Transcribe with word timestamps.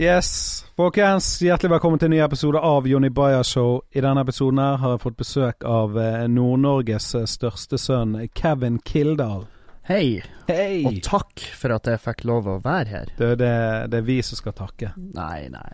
Yes, 0.00 0.64
folkens. 0.76 1.42
Hjertelig 1.42 1.74
velkommen 1.74 2.00
til 2.00 2.08
en 2.08 2.14
ny 2.14 2.20
episode 2.24 2.60
av 2.64 2.86
Jonny 2.88 3.10
Bayer 3.12 3.42
Show. 3.44 3.82
I 3.92 4.00
denne 4.00 4.22
episoden 4.24 4.56
her 4.62 4.78
har 4.80 4.94
jeg 4.94 5.02
fått 5.02 5.18
besøk 5.18 5.66
av 5.68 5.98
eh, 6.00 6.22
Nord-Norges 6.32 7.10
eh, 7.18 7.26
største 7.28 7.76
sønn, 7.76 8.14
Kevin 8.32 8.78
Kildahl. 8.80 9.42
Hei, 9.90 10.22
Hei! 10.48 10.78
og 10.88 11.02
takk 11.04 11.44
for 11.52 11.74
at 11.76 11.90
jeg 11.90 12.00
fikk 12.00 12.24
lov 12.30 12.48
å 12.48 12.54
være 12.64 12.88
her. 12.94 13.12
Det, 13.18 13.28
det, 13.42 13.50
det 13.92 14.00
er 14.00 14.06
vi 14.06 14.16
som 14.24 14.40
skal 14.40 14.56
takke. 14.56 14.94
Nei, 14.96 15.50
nei. 15.52 15.68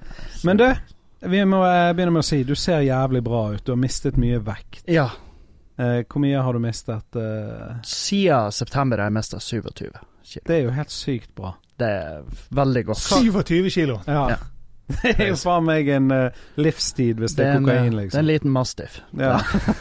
Men 0.49 0.59
du, 0.59 0.67
vi 1.23 1.45
må 1.47 1.63
eh, 1.69 1.93
begynne 1.95 2.17
med 2.17 2.25
å 2.25 2.27
si 2.27 2.41
du 2.49 2.57
ser 2.59 2.83
jævlig 2.83 3.23
bra 3.31 3.45
ut. 3.55 3.63
Du 3.63 3.77
har 3.77 3.79
mistet 3.79 4.19
mye 4.19 4.43
vekt. 4.43 4.83
Ja, 4.91 5.07
Eh, 5.77 6.03
hvor 6.09 6.23
mye 6.25 6.41
har 6.41 6.57
du 6.57 6.61
mistet? 6.65 7.17
Eh, 7.21 7.81
siden 7.85 8.53
september 8.53 8.97
har 8.97 9.11
jeg 9.11 9.17
mista 9.19 9.41
27 9.41 9.73
kilo. 9.77 10.01
det 10.47 10.55
er 10.55 10.63
jo 10.65 10.71
helt 10.73 10.91
sykt 10.91 11.35
bra. 11.37 11.53
Det 11.77 11.89
er 11.89 12.23
veldig 12.57 12.85
godt. 12.89 12.99
27 12.99 13.71
kilo. 13.71 13.99
Ja. 14.07 14.29
Ja. 14.35 14.37
Det 15.03 15.17
er 15.19 15.33
jo 15.33 15.37
faen 15.41 15.65
meg 15.67 15.89
en 15.91 16.13
uh, 16.15 16.37
livstid 16.63 17.19
hvis 17.19 17.33
det 17.35 17.43
er 17.43 17.57
en, 17.57 17.65
kokain, 17.67 17.75
det 17.75 17.83
er 17.83 17.89
en 17.91 17.97
liksom. 17.99 18.27
liten 18.29 18.53
mastiff. 18.55 19.01
Ja. 19.19 19.33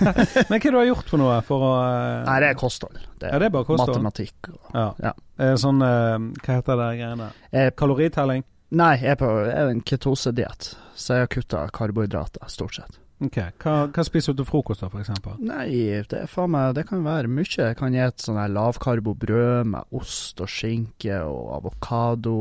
Men 0.49 0.57
hva 0.57 0.61
har 0.63 0.77
du 0.79 0.79
gjort 0.87 1.11
for 1.11 1.21
noe 1.21 1.35
for 1.45 1.61
å 1.67 1.69
uh... 1.77 2.23
Nei, 2.25 2.39
det 2.41 2.49
er 2.49 2.57
kosthold. 2.57 2.97
Det 3.21 3.29
Ja, 3.29 3.37
det 3.37 3.51
er 3.51 3.53
bare 3.53 3.67
kosthold. 3.69 3.93
matematikk. 4.01 4.49
og- 4.49 4.73
Ja. 4.73 4.87
Ja. 5.05 5.13
Eh, 5.37 5.53
Sånn 5.61 5.77
uh, 5.85 6.17
Hva 6.41 6.57
heter 6.57 6.81
det 6.81 6.89
greiene? 7.03 7.29
Kaloritelling? 7.77 8.43
nei, 8.75 8.95
jeg 8.97 9.13
er 9.13 9.19
på 9.21 9.27
jeg 9.45 9.53
er 9.61 9.69
en 9.71 9.81
ketosediett, 9.85 10.71
så 10.97 11.13
jeg 11.19 11.27
har 11.27 11.29
kutta 11.31 11.59
karbohydrater, 11.71 12.49
stort 12.49 12.75
sett. 12.81 12.97
Ok. 13.23 13.37
Hva, 13.63 13.73
hva 13.95 14.03
spiser 14.03 14.33
du 14.35 14.41
til 14.43 14.47
frokost, 14.49 14.81
da, 14.83 14.89
eksempel? 14.99 15.37
Nei, 15.39 15.69
det 16.11 16.17
er 16.25 16.27
faen 16.27 16.51
meg 16.51 16.73
Det 16.75 16.83
kan 16.89 17.03
være 17.05 17.29
mye. 17.31 17.47
Jeg 17.47 17.77
kan 17.79 17.93
spise 17.95 18.19
sånn 18.25 18.35
lavkarbobrød 18.51 19.69
med 19.71 19.83
ost 19.95 20.41
og 20.43 20.49
skinke 20.51 21.21
og 21.23 21.53
avokado. 21.61 22.35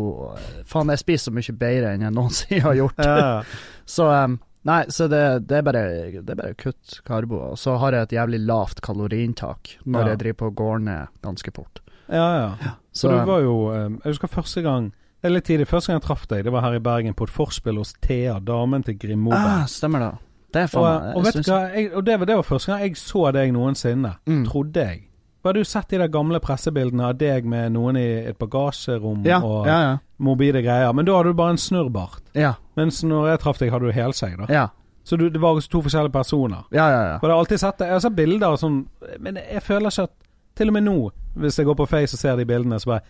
Faen, 0.66 0.90
jeg 0.90 0.98
spiser 1.04 1.30
så 1.30 1.34
mye 1.36 1.54
bedre 1.60 1.92
enn 1.94 2.02
jeg 2.08 2.16
noensinne 2.16 2.64
har 2.66 2.74
gjort. 2.80 2.98
Ja. 3.06 3.30
Så 3.86 4.08
um, 4.10 4.40
Nei, 4.64 4.78
så 4.88 5.04
det, 5.12 5.18
det, 5.44 5.58
er 5.58 5.64
bare, 5.66 5.80
det 6.24 6.30
er 6.32 6.38
bare 6.38 6.54
kutt 6.56 6.94
karbo. 7.04 7.36
Og 7.52 7.58
så 7.60 7.74
har 7.82 7.92
jeg 7.92 8.06
et 8.06 8.14
jævlig 8.16 8.38
lavt 8.48 8.78
kaloriinntak 8.80 9.74
når 9.84 10.00
Ja. 10.00 10.08
jeg 10.14 10.20
driver 10.22 10.38
på 10.40 10.46
og 10.48 10.54
går 10.56 10.78
ned 10.86 11.10
ganske 11.26 11.52
fort. 11.52 11.82
ja, 12.08 12.28
ja. 12.62 12.70
Så, 12.90 13.10
For 13.10 13.18
du 13.18 13.28
var 13.28 13.40
jo 13.44 13.54
eh, 13.74 13.90
Jeg 14.04 14.14
husker 14.14 14.28
første 14.32 14.62
gang 14.64 14.86
Det 15.20 15.28
er 15.28 15.34
litt 15.34 15.44
tidlig. 15.44 15.66
Første 15.68 15.92
gang 15.92 16.00
jeg 16.00 16.06
traff 16.06 16.24
deg, 16.32 16.44
det 16.48 16.52
var 16.52 16.64
her 16.64 16.78
i 16.78 16.80
Bergen 16.80 17.12
på 17.16 17.24
et 17.28 17.32
forspill 17.36 17.76
hos 17.76 17.92
Thea, 18.00 18.38
damen 18.40 18.82
til 18.88 18.96
Grim 18.96 19.20
Moberg. 19.28 19.60
ah, 19.64 19.66
stemmer 19.68 20.00
det. 20.00 20.10
Det 20.54 20.62
er 20.62 20.78
og, 20.78 20.84
meg 20.86 21.16
og 21.18 21.24
vet 21.26 21.34
du 21.40 21.50
hva, 21.50 21.58
jeg, 21.74 21.88
og 21.94 22.04
det, 22.06 22.14
var- 22.20 22.26
det 22.30 22.36
var 22.38 22.46
første 22.46 22.72
gang 22.72 22.84
jeg 22.86 22.96
så 23.00 23.24
deg 23.34 23.52
noensinne. 23.56 24.14
Mm. 24.30 24.44
Trodde 24.48 24.84
jeg. 24.86 25.02
Har 25.44 25.52
du 25.52 25.64
sett 25.68 25.90
de 25.92 25.98
der 26.00 26.08
gamle 26.08 26.38
pressebildene 26.40 27.04
av 27.10 27.18
deg 27.20 27.44
med 27.44 27.74
noen 27.74 27.98
i 28.00 28.04
et 28.30 28.38
bagasjerom 28.40 29.26
Ja, 29.28 29.42
og 29.44 29.66
ja, 29.68 29.74
ja. 29.90 29.96
mobile 30.24 30.62
greier? 30.64 30.94
Men 30.96 31.04
da 31.04 31.18
hadde 31.18 31.34
du 31.34 31.36
bare 31.36 31.52
en 31.52 31.60
snurrbart. 31.60 32.22
Ja, 32.34 32.54
Mens 32.80 33.02
når 33.04 33.28
jeg 33.34 33.40
traff 33.42 33.58
deg, 33.60 33.70
hadde 33.74 33.90
du 33.90 33.92
helseg 33.92 34.38
da 34.40 34.46
ja. 34.48 34.64
Så 35.04 35.18
du, 35.20 35.26
det 35.28 35.40
var 35.42 35.60
to 35.60 35.82
forskjellige 35.84 36.14
personer. 36.14 36.62
Ja, 36.72 36.86
ja, 36.88 37.00
ja. 37.10 37.16
Og 37.18 37.26
jeg 37.28 37.30
har 37.34 37.38
alltid 37.42 37.60
sett 37.60 37.76
det. 37.78 37.90
Jeg 37.90 37.92
har 37.98 38.00
sett 38.06 38.16
bilder 38.16 38.54
og 38.54 38.58
sånn, 38.62 38.78
men 39.20 39.36
jeg 39.36 39.60
føler 39.62 39.92
ikke 39.92 40.06
at 40.08 40.14
Til 40.56 40.70
og 40.70 40.72
med 40.78 40.84
nå, 40.86 40.94
hvis 41.42 41.58
jeg 41.58 41.66
går 41.66 41.74
på 41.82 41.86
Face 41.90 42.14
og 42.16 42.20
ser 42.22 42.36
de 42.40 42.46
bildene, 42.48 42.78
så 42.80 42.94
bare 42.94 43.02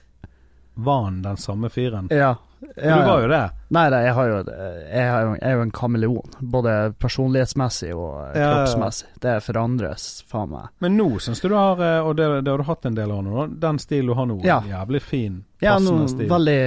Var 0.74 1.02
han 1.04 1.22
den 1.22 1.36
samme 1.36 1.70
fyren? 1.70 2.08
ja. 2.10 2.34
For 2.74 2.82
du 2.90 3.06
var 3.08 3.20
jo 3.22 3.28
det. 3.30 3.42
Nei, 3.74 3.84
nei, 3.90 4.00
jeg, 4.06 4.14
har 4.14 4.28
jo, 4.30 4.36
jeg, 4.46 5.06
har 5.10 5.22
jo, 5.26 5.30
jeg 5.34 5.48
er 5.50 5.54
jo 5.58 5.62
en 5.64 5.70
kameleon. 5.74 6.34
Både 6.54 6.74
personlighetsmessig 7.02 7.92
og 7.94 8.12
eh, 8.28 8.40
Ja, 8.40 8.40
ja, 8.40 8.44
ja. 8.44 8.52
kroppsmessig. 8.58 9.08
Det 9.24 9.36
forandres, 9.46 10.06
faen 10.30 10.50
meg. 10.52 10.68
Men 10.84 10.96
nå 11.00 11.08
syns 11.22 11.40
du 11.42 11.48
du 11.48 11.56
har 11.58 11.80
eh, 11.82 12.00
Og 12.06 12.14
det, 12.18 12.28
det 12.46 12.50
har 12.54 12.58
du 12.62 12.68
hatt 12.68 12.86
en 12.90 12.94
del 12.98 13.10
av 13.14 13.24
nå, 13.26 13.46
den 13.62 13.78
stilen 13.82 14.12
du 14.12 14.14
har 14.18 14.27
nå, 14.30 14.39
Ja. 14.46 14.61
jævlig 14.68 15.02
fin, 15.02 15.42
Ja, 15.61 15.74
passende 15.77 15.98
noe 16.05 16.08
stil. 16.12 16.28
veldig, 16.30 16.61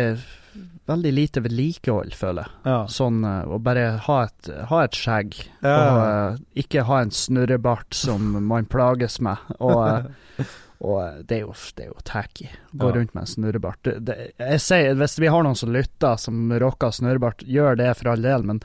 veldig 0.88 1.12
lite 1.14 1.42
vedlikehold, 1.44 2.14
føler 2.16 2.48
jeg. 2.48 2.54
Ja. 2.72 2.78
Sånn 2.92 3.24
eh, 3.28 3.44
å 3.48 3.60
bare 3.64 3.88
ha 4.08 4.20
et, 4.28 4.52
ha 4.72 4.84
et 4.88 4.96
skjegg, 4.98 5.36
Ja. 5.62 5.76
og 5.78 6.00
uh, 6.00 6.38
ikke 6.56 6.86
ha 6.88 7.02
en 7.04 7.12
snurrebart 7.12 7.94
som 7.94 8.32
man 8.48 8.66
plages 8.72 9.20
med. 9.22 9.38
Og, 9.60 9.84
eh, 9.88 10.46
og 10.80 10.98
eh, 11.04 11.22
det 11.26 11.38
er 11.40 11.42
jo, 11.48 11.54
det 11.78 11.86
er 11.86 11.90
jo 11.94 12.04
tacky. 12.06 12.50
Gå 12.74 12.90
Ja. 12.92 12.96
rundt 13.00 13.14
med 13.16 13.22
en 13.24 13.32
snurrebart. 13.32 13.80
Det, 13.84 13.96
det, 14.06 14.18
jeg 14.38 14.60
sier, 14.62 14.94
hvis 15.00 15.18
vi 15.20 15.28
har 15.34 15.44
noen 15.48 15.56
som 15.58 15.72
lytter, 15.74 16.18
som 16.22 16.52
rocker 16.62 16.92
snurrebart, 16.94 17.42
gjør 17.48 17.78
det 17.80 17.92
for 17.98 18.12
all 18.14 18.22
del, 18.22 18.44
men 18.46 18.62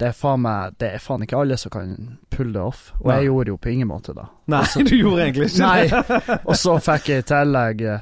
det 0.00 0.08
er 0.08 0.14
faen 0.16 0.40
meg 0.42 0.72
Det 0.80 0.88
er 0.96 0.98
faen 1.04 1.22
ikke 1.22 1.36
alle 1.38 1.56
som 1.60 1.70
kan 1.70 1.90
pulle 2.32 2.52
det 2.56 2.62
off. 2.62 2.92
Og 3.00 3.06
Nei. 3.10 3.16
jeg 3.20 3.28
gjorde 3.28 3.52
jo 3.52 3.56
på 3.62 3.70
ingen 3.74 3.88
måte 3.90 4.14
da. 4.16 4.24
Nei, 4.50 4.62
du 4.88 4.94
gjorde 4.96 5.26
egentlig 5.26 5.50
ikke 5.52 5.66
Nei. 5.66 5.82
det. 5.90 6.38
Og 6.46 6.56
så 6.58 6.76
fikk 6.82 7.10
jeg 7.12 7.22
i 7.22 7.26
tillegg 7.28 7.82
eh, 7.86 8.00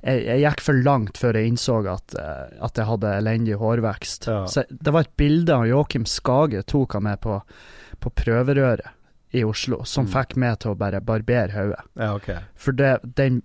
jeg, 0.00 0.20
jeg 0.28 0.40
gikk 0.44 0.62
for 0.64 0.78
langt 0.84 1.18
før 1.20 1.36
jeg 1.36 1.50
innså 1.50 1.78
at, 1.92 2.14
eh, 2.20 2.54
at 2.64 2.78
jeg 2.78 2.86
hadde 2.88 3.10
elendig 3.18 3.58
hårvekst. 3.60 4.28
Ja. 4.30 4.44
Så 4.48 4.62
det 4.70 4.94
var 4.94 5.06
et 5.08 5.16
bilde 5.20 5.56
av 5.56 5.66
Joakim 5.68 6.06
Skage 6.08 6.62
tok 6.70 6.94
av 7.00 7.02
meg 7.08 7.18
på, 7.24 7.40
på 8.00 8.12
prøverøret 8.22 8.86
i 9.32 9.44
Oslo, 9.44 9.84
som 9.84 10.06
Mm. 10.06 10.12
fikk 10.12 10.36
meg 10.36 10.58
til 10.58 10.72
å 10.72 10.76
bare 10.78 11.00
barbere 11.00 11.52
hodet. 11.54 11.80
Ja, 11.96 12.14
okay. 12.16 12.38
For 12.56 12.72
det, 12.72 12.98
den 13.16 13.42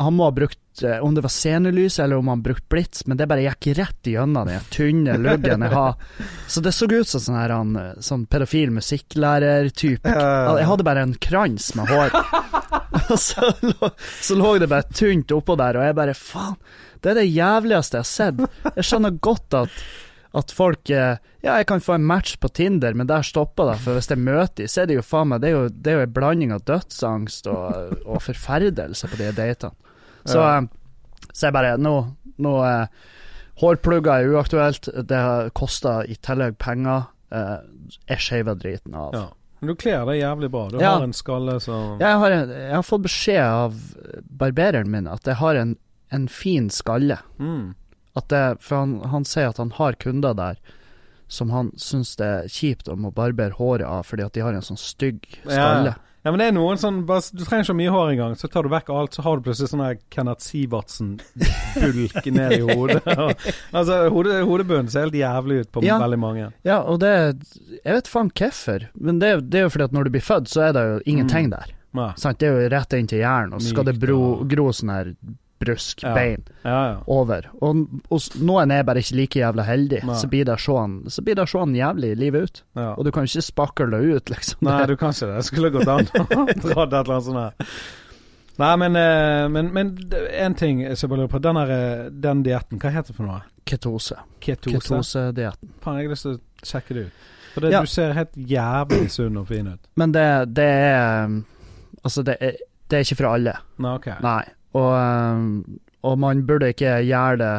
Han 0.00 0.14
må 0.14 0.28
ha 0.28 0.30
brukt 0.30 0.82
eh, 0.84 1.00
Om 1.02 1.16
det 1.16 1.22
var 1.24 1.28
scenelys, 1.34 1.98
eller 1.98 2.16
om 2.20 2.28
han 2.30 2.40
brukte 2.42 2.68
blits, 2.70 3.04
men 3.06 3.16
det 3.18 3.26
bare 3.26 3.42
gikk 3.42 3.66
rett 3.76 4.06
igjennom 4.06 4.46
den 4.46 4.60
tynne 4.70 5.16
luggen 5.18 5.64
jeg 5.66 5.72
har. 5.72 5.96
Så 6.46 6.62
det 6.62 6.70
så 6.72 6.86
ut 6.86 7.08
som 7.08 7.20
sånn 7.20 7.34
her 7.40 7.50
han, 7.50 7.72
eh, 7.76 7.94
sånn 7.98 8.22
pedofil 8.30 8.70
musikklærer-type. 8.70 10.06
Jeg 10.06 10.66
hadde 10.70 10.86
bare 10.86 11.02
en 11.02 11.14
krans 11.18 11.74
med 11.74 11.88
hår. 11.90 12.14
Og 13.10 13.18
så 13.18 13.50
lå, 13.62 13.90
så 14.22 14.36
lå 14.38 14.52
det 14.62 14.68
bare 14.70 14.86
tynt 14.94 15.32
oppå 15.34 15.56
der, 15.58 15.76
og 15.80 15.84
jeg 15.88 15.96
bare 15.98 16.14
faen, 16.14 16.54
det 17.02 17.10
er 17.10 17.18
det 17.20 17.26
jævligste 17.34 17.98
jeg 17.98 18.04
har 18.06 18.10
sett. 18.12 18.74
Jeg 18.76 18.84
skjønner 18.86 19.18
godt 19.22 19.54
at, 19.64 19.82
at 20.38 20.52
folk 20.54 20.90
eh, 20.90 21.16
Ja, 21.42 21.56
jeg 21.60 21.66
kan 21.70 21.80
få 21.80 21.94
en 21.94 22.04
match 22.08 22.36
på 22.42 22.48
Tinder, 22.52 22.94
men 22.98 23.06
der 23.06 23.22
stopper 23.22 23.72
det. 23.72 23.76
For 23.84 23.94
hvis 23.98 24.08
jeg 24.10 24.18
møter 24.18 24.54
dem, 24.64 24.68
så 24.72 24.82
er 24.82 24.86
det 24.90 24.96
jo 24.98 25.02
faen 25.06 25.28
meg 25.30 25.40
Det 25.44 25.48
er 25.50 25.54
jo, 25.56 25.68
det 25.68 25.92
er 25.92 25.96
jo 26.00 26.06
en 26.08 26.12
blanding 26.16 26.52
av 26.56 26.64
dødsangst 26.66 27.46
og, 27.52 27.92
og 28.10 28.22
forferdelse 28.24 29.08
på 29.12 29.20
de 29.20 29.32
datene. 29.36 29.74
Så, 30.26 30.38
Ja. 30.42 30.58
eh, 30.58 30.68
så 31.32 31.46
jeg 31.48 31.54
bare 31.58 31.76
Nå, 31.78 31.94
nå 32.38 32.56
eh, 32.66 32.86
Hårplugger 33.58 34.22
er 34.22 34.28
uaktuelt. 34.36 34.86
Det 35.08 35.16
har 35.18 35.48
kosta 35.50 36.04
i 36.06 36.14
tillegg 36.22 36.58
penger. 36.62 37.08
Eh, 37.34 37.56
jeg 38.08 38.18
shaver 38.22 38.54
driten 38.54 38.94
av. 38.94 39.14
Ja. 39.16 39.24
Men 39.60 39.72
du 39.72 39.74
kler 39.74 40.04
deg 40.06 40.20
jævlig 40.20 40.50
bra. 40.52 40.68
Du 40.70 40.76
Ja. 40.78 40.92
har 40.98 41.02
en 41.02 41.12
skalle 41.12 41.56
som 41.60 41.98
Jeg 41.98 42.18
har, 42.22 42.30
jeg 42.30 42.70
har 42.76 42.82
fått 42.86 43.02
beskjed 43.02 43.42
av 43.42 43.74
barbereren 44.30 44.90
min 44.90 45.08
at 45.10 45.26
jeg 45.26 45.34
har 45.40 45.56
en, 45.58 45.76
en 46.14 46.28
fin 46.28 46.68
skalle. 46.70 47.18
mm. 47.40 47.74
Det, 48.28 48.56
for 48.60 48.76
han, 48.76 49.00
han 49.12 49.24
sier 49.24 49.48
at 49.48 49.56
han 49.62 49.70
har 49.70 49.92
kunder 49.94 50.34
der 50.34 50.56
som 51.28 51.50
han 51.50 51.70
syns 51.76 52.16
det 52.16 52.24
er 52.26 52.48
kjipt 52.48 52.88
om 52.88 53.04
å 53.04 53.10
barbere 53.12 53.52
håret 53.52 53.84
av 53.86 54.02
fordi 54.08 54.22
at 54.24 54.32
de 54.32 54.40
har 54.40 54.52
en 54.54 54.62
sånn 54.62 54.76
stygg 54.80 55.20
skalle. 55.44 55.94
Ja, 56.24 56.32
men 56.32 56.38
det 56.40 56.46
er 56.48 56.52
noen 56.56 56.76
sånn 56.80 57.04
bare, 57.06 57.20
Du 57.32 57.44
trenger 57.44 57.62
ikke 57.62 57.70
så 57.70 57.74
mye 57.78 57.90
hår 57.94 58.08
engang. 58.14 58.32
Så 58.36 58.48
tar 58.50 58.62
du 58.62 58.68
vekk 58.68 58.88
alt, 58.90 59.12
så 59.14 59.22
har 59.22 59.36
du 59.36 59.42
plutselig 59.46 59.68
sånn 59.70 59.98
Kenneth 60.10 60.42
Sivertsen-bulk 60.44 62.26
ned 62.38 62.52
i 62.56 62.60
hodet. 62.64 63.02
altså, 63.76 64.08
hode, 64.12 64.40
hodebunnen 64.48 64.90
ser 64.92 65.06
helt 65.06 65.14
jævlig 65.20 65.60
ut 65.62 65.70
på 65.72 65.84
Ja. 65.86 65.98
veldig 66.02 66.18
mange. 66.18 66.50
Ja, 66.66 66.80
og 66.82 67.00
det 67.00 67.12
Jeg 67.84 67.94
vet 67.94 68.08
faen 68.08 68.30
hvorfor, 68.34 68.88
men 68.98 69.18
det, 69.22 69.32
det 69.50 69.60
er 69.60 69.68
jo 69.68 69.72
fordi 69.76 69.84
at 69.88 69.92
når 69.96 70.04
du 70.08 70.10
blir 70.16 70.24
født, 70.26 70.48
så 70.50 70.68
er 70.68 70.72
det 70.76 70.84
jo 70.88 70.98
ingenting 71.06 71.46
Mm. 71.48 71.50
der. 71.50 71.74
Ja. 71.94 72.12
Sant? 72.16 72.38
Det 72.38 72.48
er 72.48 72.60
jo 72.62 72.68
rett 72.76 72.92
inn 72.98 73.06
til 73.06 73.18
hjernen, 73.22 73.54
og 73.54 73.60
så 73.62 73.68
skal 73.72 73.84
det 73.84 73.98
bro, 74.00 74.44
gro 74.44 74.68
sånn 74.72 74.90
her 74.92 75.14
brusk 75.60 76.02
Ja. 76.02 76.14
bein 76.14 76.42
Ja, 76.64 76.88
ja. 76.92 76.96
over. 77.06 77.48
Og, 77.60 77.84
og 78.10 78.20
noen 78.40 78.70
er 78.70 78.82
bare 78.84 79.02
ikke 79.02 79.16
like 79.16 79.40
jævla 79.40 79.64
heldig, 79.66 80.02
Nei. 80.06 80.14
så 80.20 80.28
blir 80.30 80.44
det 80.44 80.58
sånn 80.62 80.98
Så 81.10 81.22
blir 81.26 81.34
det 81.34 81.48
sånn 81.50 81.74
jævlig 81.74 82.16
livet 82.18 82.42
ut. 82.42 82.62
Og 82.96 83.04
du 83.04 83.10
kan 83.10 83.24
ikke 83.28 83.42
spakle 83.42 83.90
det 83.90 84.02
ut, 84.16 84.30
liksom. 84.30 84.58
Nei, 84.62 84.86
du 84.86 84.96
kan 84.96 85.10
ikke 85.10 85.26
det. 85.30 85.34
Jeg 85.42 85.44
skulle 85.52 85.70
gått 85.70 85.88
an 85.88 86.06
å 86.06 86.46
dra 86.66 86.86
det 86.86 87.00
et 87.00 87.06
eller 87.06 87.14
annet 87.14 87.24
sånt 87.24 87.42
her. 87.42 87.72
Nei, 88.58 88.72
men, 88.76 88.96
eh, 88.98 89.48
men, 89.54 89.68
men 89.72 89.90
en 90.34 90.54
ting 90.58 90.80
jeg 90.82 90.96
bare 91.08 91.20
lurer 91.20 91.30
på. 91.30 91.38
Den, 91.40 91.56
her, 91.60 91.70
eh, 91.70 92.08
den 92.10 92.40
dietten, 92.42 92.80
hva 92.82 92.90
heter 92.90 93.12
det 93.12 93.16
for 93.16 93.28
noe? 93.28 93.42
Ketose. 93.68 94.16
Ketose? 94.42 94.80
Ketose-dietten. 94.80 95.70
Faen, 95.84 96.00
jeg 96.00 96.08
har 96.08 96.14
lyst 96.16 96.26
til 96.26 96.32
å 96.34 96.66
sjekke 96.66 96.94
det 96.96 97.04
ut. 97.06 97.12
For 97.54 97.60
det, 97.64 97.70
Ja. 97.72 97.80
du 97.80 97.86
ser 97.86 98.12
helt 98.16 98.34
jævlig 98.34 99.10
sunn 99.14 99.36
og 99.38 99.46
fin 99.48 99.66
ut. 99.68 99.80
Men 99.96 100.12
det, 100.12 100.26
det 100.54 100.66
er 100.66 101.24
um, 101.24 101.44
Altså, 102.04 102.22
det 102.26 102.36
er, 102.40 102.52
det 102.90 102.96
er 102.98 103.04
ikke 103.06 103.16
for 103.18 103.28
alle. 103.34 103.54
Nei, 103.78 103.94
ok. 103.98 104.06
Nei. 104.22 104.42
Og, 104.74 104.92
um, 104.92 105.78
og 106.04 106.18
man 106.18 106.42
burde 106.46 106.68
ikke 106.74 106.98
gjøre 107.08 107.38
det 107.40 107.52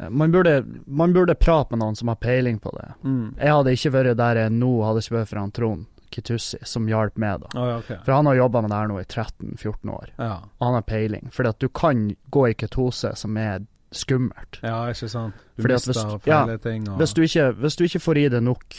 eh, 0.00 0.08
man 0.08 0.30
burde, 0.32 0.64
man 0.86 1.12
burde 1.12 1.34
prate 1.34 1.70
med 1.74 1.82
noen 1.82 1.96
som 1.98 2.08
har 2.08 2.16
peiling 2.22 2.58
på 2.62 2.70
det. 2.76 2.92
Mm. 3.04 3.34
Jeg 3.38 3.52
hadde 3.56 3.72
ikke 3.76 3.92
vært 3.96 4.16
der 4.20 4.36
jeg 4.40 4.46
er 4.50 4.54
nå, 4.54 4.70
hadde 4.86 5.02
ikke 5.04 5.16
vært 5.18 5.28
for 5.32 5.40
han 5.42 5.50
Trond 5.56 5.86
Kitussi, 6.10 6.58
som 6.66 6.88
hjalp 6.90 7.18
meg, 7.22 7.40
da. 7.44 7.50
Oh, 7.54 7.66
ja, 7.68 7.74
okay. 7.78 7.98
For 8.04 8.12
han 8.16 8.26
har 8.26 8.34
jobba 8.40 8.62
med 8.64 8.72
det 8.72 8.78
her 8.80 8.88
nå 8.90 8.96
i 8.98 9.04
13-14 9.06 9.92
år, 9.94 10.08
Ja. 10.18 10.32
og 10.58 10.64
han 10.66 10.74
har 10.74 10.82
peiling. 10.88 11.28
Fordi 11.30 11.48
at 11.52 11.58
du 11.62 11.68
kan 11.68 12.16
gå 12.34 12.48
i 12.50 12.54
ketose 12.58 13.12
som 13.16 13.36
er 13.38 13.60
skummelt. 13.94 14.58
ja, 14.62 14.80
ikke 14.90 15.08
sant. 15.10 15.34
Du 15.56 15.62
Fordi 15.62 15.74
mister 15.74 15.92
hvis- 15.92 16.22
feile 16.24 16.58
ting 16.58 16.88
og 16.88 16.98
Hvis 16.98 17.14
du 17.14 17.22
ikke, 17.22 17.52
hvis 17.60 17.76
du 17.76 17.84
ikke 17.84 18.00
får 18.00 18.18
i 18.18 18.28
deg 18.28 18.42
nok 18.42 18.74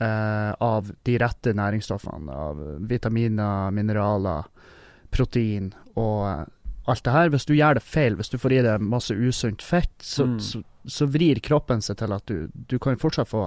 eh, 0.00 0.52
av 0.60 0.90
de 1.04 1.18
rette 1.18 1.54
næringsstoffene, 1.54 2.28
av 2.34 2.60
vitaminer, 2.88 3.70
mineraler, 3.72 4.44
protein 5.14 5.72
og, 5.94 6.50
alt 6.86 7.00
det 7.06 7.12
her. 7.14 7.30
Hvis 7.32 7.46
du 7.48 7.54
gjør 7.56 7.78
det 7.78 7.82
feil, 7.86 8.16
hvis 8.18 8.28
du 8.28 8.36
får 8.36 8.52
i 8.58 8.62
deg 8.66 8.82
masse 8.84 9.14
usunt 9.16 9.62
fett, 9.64 9.94
så, 10.04 10.26
Mm. 10.26 10.38
så, 10.44 10.62
så 10.86 11.06
vrir 11.08 11.40
kroppen 11.40 11.80
seg 11.80 11.96
til 12.02 12.12
at 12.12 12.26
du, 12.28 12.50
du 12.52 12.78
kan 12.78 12.98
fortsatt 13.00 13.30
få 13.30 13.46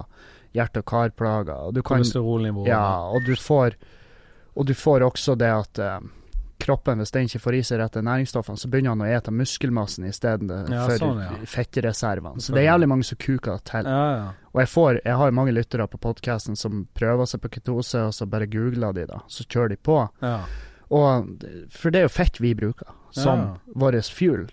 hjerte- 0.58 0.82
og 0.82 0.86
karplager. 0.90 1.68
Og 1.68 1.76
du 1.76 1.84
kan. 1.86 2.02
Ja, 2.66 3.04
og 3.14 3.22
du 3.28 3.36
får 3.36 3.76
Og 4.58 4.66
du 4.66 4.74
får 4.74 5.04
også 5.06 5.36
det 5.38 5.52
at 5.54 5.78
eh, 5.78 6.00
kroppen, 6.58 6.98
hvis 6.98 7.12
den 7.14 7.28
ikke 7.30 7.40
får 7.44 7.54
i 7.54 7.62
seg 7.62 7.78
rette 7.78 8.02
næringsstoffene, 8.02 8.58
så 8.58 8.68
begynner 8.74 8.96
han 8.96 9.04
å 9.06 9.10
ete 9.20 9.30
muskelmassen 9.30 10.08
isteden 10.10 10.50
Ja, 10.50 10.88
for 10.88 10.98
sånn, 10.98 11.20
ja. 11.22 11.36
fettreservene. 11.46 12.42
Så 12.42 12.56
det 12.56 12.64
er 12.64 12.72
jævlig 12.72 12.88
mange 12.90 13.06
som 13.06 13.20
kuker 13.22 13.62
til. 13.70 13.86
Ja, 13.86 14.08
ja. 14.18 14.32
Og 14.56 14.64
jeg 14.64 14.72
får 14.74 15.02
Jeg 15.06 15.16
har 15.22 15.32
mange 15.38 15.54
lyttere 15.54 15.86
på 15.88 16.00
podkasten 16.02 16.58
som 16.58 16.88
prøver 16.98 17.30
seg 17.30 17.42
på 17.46 17.52
ketose, 17.54 18.02
og 18.08 18.14
så 18.18 18.26
bare 18.26 18.48
googler 18.50 18.96
de, 18.98 19.06
da. 19.06 19.20
Så 19.30 19.46
kjører 19.46 19.70
de 19.76 19.78
på. 19.78 20.00
ja. 20.26 20.40
Og 20.92 21.28
For 21.70 21.90
det 21.92 22.00
er 22.00 22.08
jo 22.08 22.14
fett 22.16 22.40
vi 22.40 22.54
bruker 22.56 22.88
som 23.12 23.40
Ja. 23.40 23.56
vår 23.76 24.02
fuel. 24.14 24.48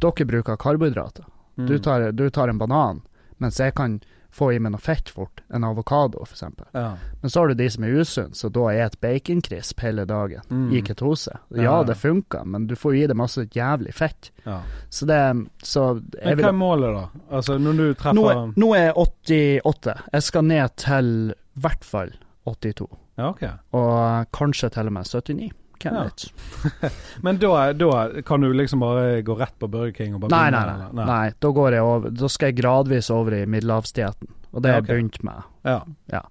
Dere 0.00 0.24
bruker 0.26 0.56
karbohydrater. 0.56 1.24
Mm. 1.58 1.66
Du, 1.66 1.78
tar, 1.78 2.12
du 2.12 2.30
tar 2.30 2.48
en 2.48 2.58
banan, 2.58 3.00
mens 3.38 3.58
jeg 3.58 3.74
kan 3.74 4.00
få 4.30 4.52
i 4.54 4.58
meg 4.60 4.72
noe 4.72 4.78
fett 4.80 5.08
fort. 5.08 5.40
En 5.50 5.64
avokado, 5.64 6.20
f.eks. 6.22 6.42
ja. 6.74 6.96
Men 7.22 7.30
så 7.30 7.40
har 7.40 7.48
du 7.48 7.54
de 7.54 7.68
som 7.70 7.84
er 7.84 7.88
usunne, 7.98 8.34
så 8.36 8.50
da 8.52 8.66
er 8.68 8.84
et 8.84 9.00
baconkrisp 9.00 9.80
hele 9.80 10.04
dagen 10.06 10.42
Mm. 10.50 10.72
i 10.72 10.82
ketose. 10.82 11.32
Ja, 11.50 11.62
Ja. 11.62 11.82
det 11.84 11.96
funker, 11.96 12.44
men 12.44 12.66
du 12.66 12.74
får 12.76 12.94
i 12.96 13.06
deg 13.06 13.16
masse 13.16 13.46
jævlig 13.48 13.94
fett. 13.94 14.30
ja. 14.46 14.60
Så 14.90 15.06
det 15.06 15.48
Så 15.64 16.02
Men 16.24 16.38
hva 16.38 16.48
er 16.48 16.52
målet, 16.52 16.94
da? 16.94 17.08
Altså, 17.36 17.58
når 17.58 17.76
du 17.76 17.94
treffer 17.94 18.14
nå, 18.14 18.30
er- 18.30 18.52
nå 18.60 18.74
er 18.76 18.84
jeg 18.92 18.94
88. 18.96 20.02
Jeg 20.12 20.22
skal 20.22 20.42
ned 20.44 20.76
til 20.76 21.30
i 21.30 21.60
hvert 21.60 21.84
fall 21.84 22.12
82. 22.46 22.86
Ja, 23.18 23.30
okay. 23.30 23.50
Og 23.72 24.26
kanskje 24.32 24.70
til 24.70 24.86
og 24.86 24.92
med 24.92 25.04
79. 25.06 25.50
Hvem 25.78 25.94
Ja. 25.94 26.02
vet? 26.04 26.92
Men 27.22 27.38
da, 27.38 27.72
da 27.72 28.22
kan 28.26 28.40
du 28.40 28.52
liksom 28.52 28.80
bare 28.80 29.22
gå 29.22 29.36
rett 29.38 29.54
på 29.58 29.68
Burger 29.70 29.92
King 29.96 30.16
Nei, 30.16 30.20
begynne, 30.28 30.50
nei, 30.66 30.88
nei, 30.92 31.04
nei. 31.06 31.30
Da 31.38 31.50
går 31.54 31.72
jeg 31.78 31.82
over 31.86 32.10
Da 32.10 32.28
skal 32.28 32.50
jeg 32.52 32.58
gradvis 32.62 33.10
over 33.14 33.36
i 33.38 33.44
middelhavsdietten. 33.46 34.28
Og 34.52 34.62
det 34.64 34.68
Ja, 34.70 34.74
har 34.78 34.82
ok. 34.82 34.88
jeg 34.88 34.96
begynt 34.96 35.22
med. 35.24 35.42
Ja. 35.68 36.22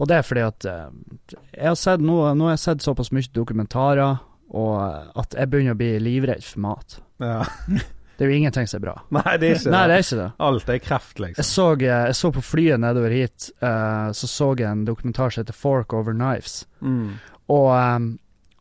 Og 0.00 0.08
det 0.08 0.16
er 0.16 0.22
fordi 0.26 0.40
at 0.46 0.64
eh, 0.64 1.38
jeg 1.58 1.68
har 1.68 1.76
sett 1.78 2.00
nå, 2.00 2.18
nå 2.34 2.44
har 2.48 2.54
jeg 2.56 2.62
sett 2.64 2.82
såpass 2.82 3.12
mye 3.12 3.28
dokumentarer, 3.36 4.18
og 4.50 5.16
at 5.20 5.34
jeg 5.36 5.50
begynner 5.52 5.76
å 5.76 5.78
bli 5.78 5.90
livredd 6.02 6.42
for 6.44 6.60
mat. 6.66 7.00
ja. 7.20 7.44
Det 8.20 8.26
er 8.26 8.32
jo 8.34 8.36
ingenting 8.36 8.66
som 8.68 8.76
er 8.76 8.82
bra. 8.84 8.92
Nei, 9.16 9.36
det 9.40 9.46
er 9.48 9.54
ikke 9.56 9.70
Nei, 9.72 9.78
det. 9.88 9.94
er 9.94 10.02
ikke 10.04 10.16
det. 10.18 10.24
Alt 10.44 10.68
er 10.68 10.80
kreft, 10.84 11.12
Jeg 11.16 11.22
liksom. 11.38 11.46
så, 11.48 11.64
eh, 11.80 12.02
jeg 12.10 12.16
så 12.18 12.30
på 12.36 12.42
flyet 12.44 12.80
nedover 12.82 13.14
hit, 13.16 13.46
uh, 13.64 14.10
så 14.12 14.28
så 14.28 14.48
jeg 14.58 14.66
en 14.68 14.82
dokumentar 14.84 15.32
som 15.32 15.40
heter 15.40 15.56
Fork 15.56 15.94
Over 15.96 16.12
Knives. 16.12 16.66
Mm. 16.84 17.14
Og 17.48 17.70
eh, 17.78 17.96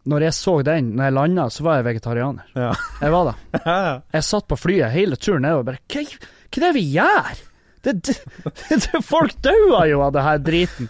når 0.09 0.25
jeg 0.25 0.35
så 0.37 0.55
den, 0.65 0.93
når 0.97 1.09
jeg 1.09 1.15
landa, 1.17 1.45
så 1.53 1.65
var 1.65 1.79
jeg 1.79 1.87
vegetarianer. 1.89 2.47
Ja. 2.57 2.71
Jeg 3.01 3.13
var 3.13 3.29
det. 3.29 3.61
Jeg 4.17 4.25
satt 4.25 4.47
på 4.49 4.57
flyet 4.59 4.93
hele 4.93 5.19
turen 5.19 5.45
ned 5.45 5.59
og 5.59 5.67
bare 5.69 5.81
Hva, 5.85 6.03
hva 6.03 6.59
er 6.59 6.65
det 6.65 6.71
vi 6.75 6.85
gjør? 6.95 7.43
Det, 7.85 7.93
det, 8.03 8.79
det, 8.85 9.03
folk 9.05 9.37
dauer 9.45 9.85
jo 9.91 10.01
av 10.05 10.15
det 10.15 10.25
her 10.25 10.41
driten. 10.43 10.89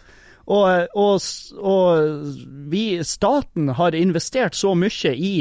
Og, 0.49 0.95
og, 0.97 1.27
og 1.61 2.31
vi, 2.71 2.83
staten 3.05 3.69
har 3.77 3.97
investert 3.97 4.57
så 4.57 4.73
mye 4.77 5.13
i, 5.13 5.33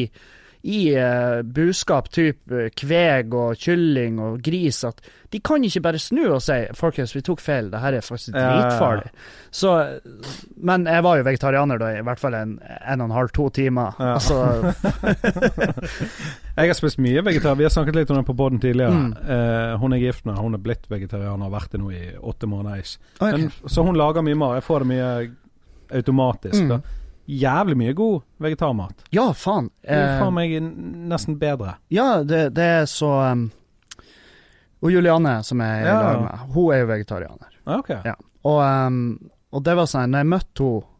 i 0.62 0.94
eh, 0.94 1.42
buskap, 1.42 2.08
type 2.10 2.64
kveg 2.76 3.34
og 3.36 3.60
kylling 3.62 4.18
og 4.22 4.40
gris, 4.42 4.82
at 4.84 4.98
de 5.30 5.40
kan 5.44 5.62
ikke 5.64 5.82
bare 5.84 6.00
snu 6.02 6.24
og 6.26 6.40
si 6.42 6.56
folkens, 6.76 7.14
vi 7.14 7.22
tok 7.22 7.42
feil, 7.44 7.68
det 7.70 7.82
her 7.82 7.98
er 7.98 8.04
faktisk 8.04 8.34
Ja, 8.34 8.42
ja, 8.42 8.56
dritfarlig. 8.56 9.12
Så, 9.54 9.74
men 10.56 10.86
jeg 10.88 11.04
var 11.04 11.20
jo 11.20 11.26
vegetarianer 11.28 11.80
da 11.80 11.92
i 11.94 12.02
hvert 12.04 12.20
fall 12.20 12.34
en, 12.38 12.58
en 12.64 13.04
og 13.04 13.10
en 13.10 13.16
halv, 13.16 13.32
to 13.36 13.48
timer. 13.54 13.96
Ja. 14.00 14.16
Altså, 14.16 14.74
Jeg 16.58 16.72
har 16.72 16.74
spist 16.74 16.98
mye 16.98 17.22
vegetar. 17.22 17.54
Vi 17.54 17.66
har 17.68 17.70
snakket 17.70 17.94
litt 17.94 18.10
om 18.10 18.18
det 18.18 18.26
på 18.26 18.34
båten 18.34 18.58
tidligere. 18.58 18.90
Mm. 18.90 19.10
Eh, 19.14 19.74
hun 19.78 19.94
er 19.94 20.02
gift 20.02 20.24
med, 20.26 20.40
hun 20.42 20.58
er 20.58 20.62
blitt 20.62 20.88
vegetarianer 20.90 21.44
og 21.44 21.52
har 21.52 21.60
vært 21.60 21.76
det 21.76 21.82
nå 21.84 21.92
i 21.94 22.04
åtte 22.18 22.48
måneder. 22.50 22.96
Okay. 23.20 23.36
Men, 23.36 23.52
så 23.70 23.84
hun 23.86 23.98
lager 23.98 24.26
mye 24.26 24.38
mat. 24.40 24.56
Jeg 24.58 24.66
får 24.66 24.82
det 24.82 24.90
mye 24.90 25.12
automatisk. 26.00 26.64
Mm. 26.64 26.72
Da. 26.72 26.97
Jævlig 27.28 27.74
mye 27.76 27.92
god 27.92 28.22
vegetarmat. 28.40 29.02
ja, 29.12 29.26
faen. 29.36 29.66
Det 29.84 29.92
er 29.92 30.14
Eh, 30.14 30.20
faen 30.22 30.34
meg 30.34 30.54
nesten 31.10 31.36
bedre. 31.38 31.74
Ja, 31.92 32.22
det, 32.24 32.54
det 32.56 32.64
er 32.64 32.86
så 32.88 33.10
um, 33.32 33.42
Og 34.80 34.92
Julianne, 34.94 35.42
som 35.44 35.60
jeg 35.60 35.82
er 35.82 35.90
i 35.90 35.92
lag 35.92 36.22
med, 36.22 36.46
hun 36.54 36.72
er 36.72 36.80
jo 36.84 36.86
vegetarianer. 36.88 37.58
Ok. 37.66 37.90
Ja. 38.06 38.14
Og, 38.48 38.60
um, 38.62 39.00
og 39.52 39.64
det 39.66 39.74
var 39.76 39.90
sånn, 39.90 40.12
når 40.14 40.24
jeg 40.24 40.30
møtte 40.32 40.64
henne, 40.70 40.94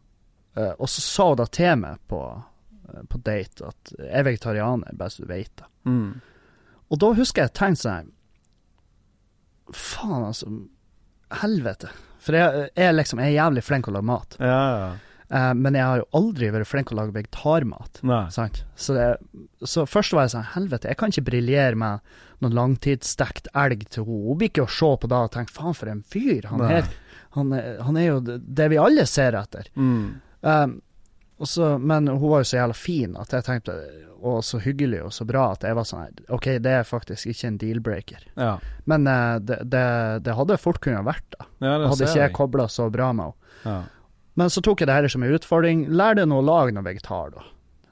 uh, 0.59 0.73
og 0.77 0.89
så 0.91 1.01
sa 1.05 1.27
hun 1.31 1.39
da 1.39 1.45
til 1.55 1.75
meg 1.81 1.97
på, 2.11 2.21
uh, 2.35 3.01
på 3.09 3.21
date 3.25 3.65
at 3.71 3.93
jeg 3.97 4.11
er 4.19 4.27
vegetarianer, 4.27 4.93
bare 4.99 5.09
så 5.15 5.23
du 5.23 5.29
vet 5.31 5.51
det. 5.63 5.69
Mm. 5.89 6.09
Og 6.91 6.99
da 7.01 7.13
husker 7.17 7.47
jeg 7.47 7.55
tenkte 7.57 7.85
sånn 7.87 8.11
Faen, 9.69 10.23
altså. 10.25 10.47
Helvete. 11.41 11.89
For 12.19 12.33
jeg, 12.35 12.69
jeg 12.75 12.95
liksom 12.97 13.19
jeg 13.21 13.31
er 13.35 13.37
jævlig 13.37 13.61
flink 13.63 13.85
til 13.85 13.93
å 13.93 13.99
lage 13.99 14.09
mat. 14.09 14.35
Ja, 14.41 14.61
ja. 14.81 14.89
Eh, 15.29 15.51
men 15.53 15.77
jeg 15.77 15.85
har 15.85 16.01
jo 16.01 16.07
aldri 16.17 16.49
vært 16.53 16.69
flink 16.69 16.89
til 16.89 16.97
å 16.97 17.01
lage 17.03 17.13
vegetarmat. 17.13 18.01
Så, 18.75 18.95
det, 18.97 19.07
så 19.69 19.85
først 19.89 20.15
var 20.17 20.25
jeg 20.25 20.33
sånn 20.33 20.47
Helvete, 20.55 20.89
jeg 20.89 20.97
kan 20.97 21.13
ikke 21.13 21.27
briljere 21.29 21.77
med 21.77 22.01
noen 22.41 22.55
langtidsstekt 22.57 23.51
elg 23.53 23.85
til 23.93 24.07
henne. 24.07 24.25
Hun 24.31 24.39
blir 24.41 24.49
ikke 24.51 24.65
å 24.65 24.73
se 24.73 24.91
på 25.03 25.11
da 25.11 25.23
og 25.27 25.33
tenke 25.35 25.53
faen, 25.53 25.77
for 25.77 25.91
en 25.91 26.01
fyr. 26.07 26.47
Han 26.49 26.63
Nei. 26.63 26.79
er, 26.79 26.91
han, 27.37 27.53
han 27.85 27.99
er 27.99 28.07
jo 28.09 28.19
det 28.25 28.69
vi 28.73 28.79
alle 28.81 29.05
ser 29.09 29.37
etter. 29.37 29.69
Mm. 29.75 30.05
Um, 30.41 30.77
så, 31.45 31.77
men 31.79 32.07
hun 32.09 32.25
var 32.31 32.41
jo 32.41 32.47
så 32.49 32.57
jævla 32.57 32.75
fin 32.75 33.13
at 33.19 33.31
jeg 33.31 33.45
tenkte, 33.47 33.75
og 34.19 34.41
så 34.43 34.57
hyggelig 34.59 35.03
og 35.05 35.13
så 35.15 35.23
bra 35.27 35.45
at 35.53 35.63
jeg 35.63 35.77
var 35.77 35.85
sånn 35.87 36.17
OK, 36.35 36.49
det 36.59 36.73
er 36.81 36.87
faktisk 36.87 37.29
ikke 37.31 37.47
en 37.47 37.59
deal-breaker. 37.61 38.25
Ja. 38.35 38.57
Men 38.91 39.07
uh, 39.07 39.37
det, 39.39 39.61
det, 39.71 39.85
det 40.25 40.35
hadde 40.35 40.57
fort 40.59 40.81
kunnet 40.83 41.05
vært 41.07 41.27
det. 41.37 41.45
ja, 41.63 41.77
det 41.77 41.93
Hadde 41.93 42.09
ikke 42.09 42.17
jeg 42.17 42.25
jeg. 42.25 42.35
kobla 42.41 42.67
så 42.71 42.89
bra 42.91 43.13
med 43.15 43.29
henne. 43.29 43.55
Ja. 43.67 43.79
Men 44.39 44.49
så 44.53 44.63
tok 44.63 44.81
jeg 44.81 44.87
det 44.89 44.95
her 45.01 45.07
som 45.11 45.23
en 45.27 45.35
utfordring. 45.35 45.85
Lær 45.91 46.15
deg 46.19 46.29
nå 46.31 46.39
å 46.39 46.45
lage 46.47 46.71
noe 46.75 46.85
vegetar, 46.85 47.33
da. 47.35 47.43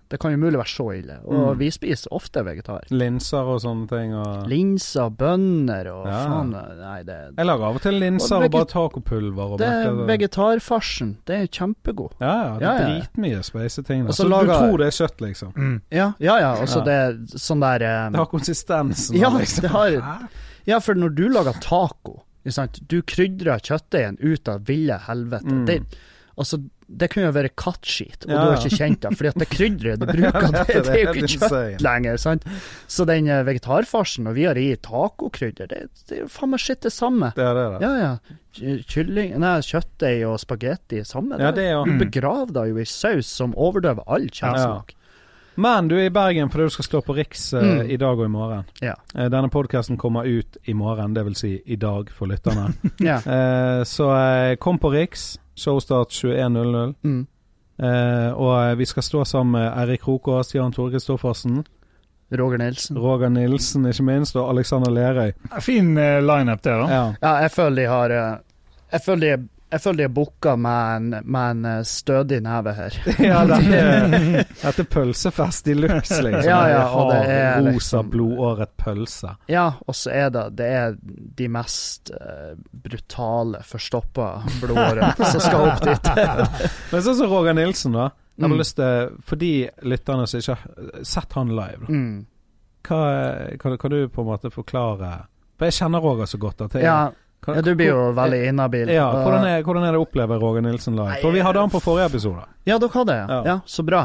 Det 0.08 0.22
kan 0.24 0.32
jo 0.32 0.38
mulig 0.40 0.56
være 0.56 0.72
så 0.72 0.86
ille. 0.96 1.16
Og 1.28 1.34
Mm. 1.36 1.58
vi 1.60 1.68
spiser 1.76 2.14
ofte 2.16 2.40
vegetar. 2.48 2.86
Linser 2.96 3.44
og 3.52 3.58
sånne 3.60 3.90
ting. 3.92 4.14
Og... 4.16 4.46
Linser, 4.48 5.10
bønner 5.12 5.90
og 5.92 6.06
Ja. 6.08 6.22
faen 6.30 6.54
Nei, 6.54 7.02
det, 7.04 7.18
Jeg 7.36 7.46
lager 7.50 7.66
av 7.68 7.76
og 7.76 7.82
til 7.84 7.98
linser 8.00 8.38
Og 8.38 8.44
og, 8.46 8.52
bare 8.54 8.70
tacopulver. 8.72 9.52
Og 9.52 9.58
det 9.60 9.68
er 9.68 9.92
vegetarfarsen. 10.08 11.18
Det 11.28 11.36
er 11.42 11.48
kjempegod. 11.52 12.16
Ja, 12.22 12.32
ja. 12.46 12.54
Det 12.56 12.62
Ja, 12.64 12.72
er 12.72 12.80
ja. 12.80 12.88
dritmye 13.02 13.44
speise 13.44 13.84
ting. 13.84 14.08
Så 14.08 14.30
lager... 14.30 14.48
du 14.48 14.54
tror 14.54 14.78
det 14.78 14.88
er 14.88 14.96
kjøtt, 15.02 15.20
liksom. 15.28 15.82
Ja, 15.92 16.14
ja. 16.24 16.38
ja. 16.40 16.54
Og 16.62 16.68
så 16.72 16.80
Ja. 16.80 16.84
det 16.88 16.94
er 16.94 17.38
sånn 17.38 17.60
der 17.68 18.08
um... 18.08 18.12
Det 18.14 18.20
har 18.24 18.32
konsistensen. 18.32 19.20
Ja, 19.20 19.30
liksom. 19.36 19.62
det 19.62 19.72
har- 19.72 20.30
Ja, 20.66 20.80
for 20.80 20.96
når 20.96 21.16
du 21.16 21.28
lager 21.28 21.60
taco, 21.60 22.24
ikke 22.46 22.54
sant? 22.54 22.80
du 22.88 23.02
krydrer 23.02 23.60
kjøttdeigen 23.60 24.18
ut 24.24 24.48
av 24.48 24.64
ville 24.64 24.98
helvete. 25.04 25.44
Mm. 25.52 25.66
Det, 25.66 25.82
altså, 26.38 26.60
det 26.88 27.10
kunne 27.12 27.26
jo 27.28 27.34
vært 27.36 27.56
kattskit, 27.60 28.24
og 28.26 28.32
Ja, 28.32 28.38
du 28.40 28.52
har 28.54 28.58
ikke 28.62 28.78
kjent 28.78 29.02
det. 29.04 29.12
fordi 29.20 29.30
at 29.34 29.40
det 29.42 29.48
krydderet 29.52 30.00
du 30.00 30.06
bruker, 30.08 30.48
det, 30.58 30.66
det 30.88 30.94
er 30.94 31.02
jo 31.04 31.14
ikke 31.18 31.32
kjøtt 31.34 31.82
lenger. 31.84 32.18
sant? 32.22 32.46
Så 32.88 33.06
den 33.10 33.28
eh, 33.28 33.42
vegetarfarsen, 33.48 34.24
når 34.30 34.38
vi 34.38 34.46
har 34.48 34.60
i 34.62 34.68
tacokrydder, 34.88 35.68
det, 35.74 35.82
det 36.08 36.18
er 36.20 36.22
jo 36.24 36.30
faen 36.32 36.54
meg 36.54 36.64
skitt 36.64 36.86
det 36.88 36.94
samme. 36.96 37.34
Det 37.36 37.44
er 37.44 37.58
det, 37.60 37.66
da. 37.74 37.80
Ja, 37.84 37.96
ja. 37.98 38.82
Kylling, 38.90 39.36
nei, 39.42 39.56
kjøttdeig 39.62 40.24
og 40.26 40.40
spagetti, 40.42 41.04
samme 41.06 41.38
Ja, 41.38 41.52
det 41.54 41.68
jo 41.70 41.84
Du 41.86 41.92
begraver 42.02 42.54
deg 42.56 42.72
jo 42.72 42.80
i 42.82 42.86
saus 42.90 43.28
som 43.30 43.52
overdøver 43.54 44.08
all 44.10 44.26
kjøttsmak. 44.32 44.94
Men 45.58 45.88
du 45.90 45.96
er 45.98 46.08
i 46.08 46.14
Bergen 46.14 46.52
fordi 46.54 46.68
du 46.70 46.74
skal 46.76 46.86
stå 46.86 47.00
på 47.06 47.16
Riks 47.18 47.48
uh, 47.58 47.62
Mm. 47.66 47.88
i 47.90 47.98
dag 47.98 48.20
og 48.20 48.26
i 48.26 48.30
morgen. 48.30 48.66
Ja. 48.82 48.94
Uh, 49.16 49.26
denne 49.34 49.50
podkasten 49.50 49.98
kommer 49.98 50.26
ut 50.30 50.58
i 50.70 50.74
morgen, 50.78 51.16
det 51.18 51.24
vil 51.26 51.36
si 51.38 51.56
i 51.66 51.76
dag 51.82 52.12
for 52.14 52.30
lytterne. 52.30 52.68
Ja. 53.10 53.18
uh, 53.26 53.82
så 53.90 54.10
kom 54.62 54.78
på 54.82 54.92
Riks. 54.94 55.40
Showstart 55.58 56.14
21.00. 56.14 56.94
Mm. 57.04 57.26
Eh, 57.78 58.30
og 58.34 58.54
eh, 58.62 58.76
vi 58.78 58.86
skal 58.90 59.06
stå 59.06 59.26
sammen 59.26 59.58
med 59.58 59.68
Eirik 59.70 60.02
Krokås, 60.06 60.56
Jan 60.56 60.74
Tore 60.74 60.96
Kristoffersen, 60.96 61.64
Roger 62.32 62.58
Nilsen. 62.58 62.98
Roger 62.98 63.30
Nilsen 63.30 63.86
ikke 63.88 64.04
minst, 64.04 64.36
og 64.36 64.50
Alexander 64.52 64.92
Lerøy. 64.92 65.32
Fin 65.64 65.94
uh, 65.98 66.18
lineup 66.20 66.64
der, 66.64 66.82
da. 66.82 66.88
Ja. 66.92 67.04
Ja, 67.22 67.36
jeg 67.46 67.52
føler 67.52 67.76
de 67.82 67.86
har 67.88 68.16
eh, 68.16 68.34
Jeg 68.92 69.02
føler 69.06 69.38
de, 69.38 69.48
jeg 69.72 69.82
føler 69.84 69.98
de 69.98 70.04
er 70.08 70.12
booka 70.16 70.54
med 70.56 71.18
med 71.26 71.50
en 71.52 71.66
eh, 71.66 71.82
stødig 71.84 72.38
neve 72.46 72.74
her. 72.78 72.98
ja, 73.20 73.42
dette, 73.50 73.80
er- 73.82 74.46
dette 74.64 74.84
er 74.86 74.90
pølsefest 74.94 75.66
de 75.68 75.74
luxe, 75.76 76.22
liksom. 76.24 76.46
Ja, 76.48 76.60
ja, 76.72 76.84
og 76.96 77.12
det 77.12 77.20
er 77.34 77.58
rosa, 77.60 77.72
liksom- 77.72 78.12
blodåret 78.14 78.72
pølse. 78.80 79.34
Ja, 79.52 79.66
og 79.88 79.96
så 79.96 80.12
er 80.16 80.30
det 80.30 80.46
Det 80.62 80.70
er 80.82 80.96
de 81.42 81.48
mest 81.52 82.12
uh, 82.16 82.54
brutale, 82.72 83.60
forstoppa 83.68 84.30
blodårene 84.62 85.14
som 85.34 85.42
skal 85.44 85.68
opp 85.72 85.84
dit. 85.84 86.10
Men 86.92 87.04
sånn 87.04 87.20
som 87.20 87.30
Roger 87.32 87.54
Nilsen, 87.58 87.94
da. 87.98 88.10
Jeg 88.38 88.44
har 88.46 88.52
Mm. 88.54 88.60
lyst 88.60 88.76
til, 88.78 89.16
For 89.26 89.36
de 89.36 89.70
lytterne 89.82 90.28
som 90.30 90.40
ikke 90.40 90.56
har 90.56 91.04
sett 91.04 91.32
han 91.34 91.50
live, 91.58 91.80
da. 91.88 91.94
Mm. 91.94 92.26
Hva, 92.88 93.00
kan, 93.60 93.78
kan 93.82 93.92
du 93.92 94.08
på 94.14 94.22
en 94.22 94.28
måte 94.30 94.52
forklare 94.54 95.10
For 95.58 95.66
jeg 95.68 95.74
kjenner 95.74 96.00
Roger 96.06 96.26
så 96.30 96.38
godt. 96.40 96.62
At 96.62 96.76
jeg, 96.78 96.84
Ja, 96.86 97.10
kan, 97.44 97.56
ja, 97.56 97.62
du 97.62 97.76
blir 97.76 97.92
jo 97.92 98.12
veldig 98.18 98.40
inhabil. 98.50 98.90
Ja, 98.92 99.08
hvordan 99.22 99.46
er, 99.46 99.64
hvordan 99.64 99.86
er 99.86 99.94
det 99.96 100.02
å 100.02 100.06
oppleve 100.08 100.40
Roger 100.42 100.66
Nilsen 100.66 100.98
live? 100.98 101.20
For 101.22 101.36
vi 101.36 101.44
hadde 101.46 101.62
han 101.62 101.72
på 101.72 101.82
forrige 101.84 102.10
episode. 102.12 102.44
Ja, 102.68 102.80
dere 102.82 102.94
hadde 102.96 103.14
det. 103.14 103.24
Ja. 103.30 103.42
Ja. 103.46 103.58
så 103.66 103.86
bra. 103.88 104.02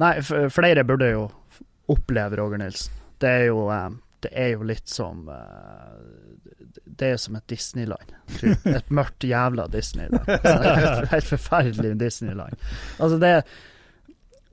Nei, 0.00 0.12
flere 0.22 0.84
burde 0.88 1.08
jo 1.10 1.24
oppleve 1.90 2.38
Roger 2.40 2.60
Nilsen. 2.62 2.94
Det 3.20 3.32
er 3.40 3.48
jo, 3.48 3.64
eh, 3.72 3.88
det 4.24 4.30
er 4.36 4.52
jo 4.54 4.68
litt 4.68 4.88
som 4.88 5.26
eh, 5.28 5.98
Det 6.84 7.08
er 7.08 7.16
jo 7.16 7.24
som 7.24 7.36
et 7.40 7.48
Disneyland. 7.50 8.14
Et 8.76 8.94
mørkt 8.94 9.24
jævla 9.24 9.66
Disneyland. 9.72 10.30
Helt 11.14 11.28
forferdelig 11.28 11.96
Disneyland. 12.00 12.56
Altså, 12.98 13.18
det 13.20 13.34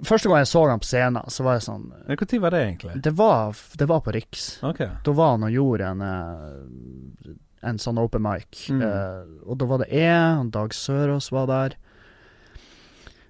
Første 0.05 0.29
gang 0.29 0.43
jeg 0.43 0.49
så 0.51 0.61
han 0.69 0.81
på 0.81 0.85
scenen, 0.85 1.29
så 1.33 1.41
var 1.41 1.55
jeg 1.57 1.63
sånn 1.65 1.85
Når 2.05 2.39
var 2.43 2.53
det 2.53 2.59
egentlig? 2.61 2.97
Det 3.01 3.13
var, 3.17 3.57
det 3.81 3.87
var 3.89 4.03
på 4.05 4.13
Riks. 4.13 4.43
Ok. 4.61 4.83
Da 5.03 5.13
var 5.17 5.31
han 5.33 5.47
og 5.47 5.55
gjorde 5.55 5.87
en, 5.89 6.03
eh, 6.05 7.31
en 7.67 7.81
sånn 7.81 7.99
open 8.01 8.23
mic. 8.25 8.67
Mm. 8.71 8.81
Uh, 8.81 9.43
og 9.47 9.59
da 9.61 9.67
var 9.69 9.83
det 9.83 9.91
jeg, 9.93 10.47
Dag 10.55 10.75
Sørås 10.75 11.31
var 11.35 11.49
der. 11.51 11.77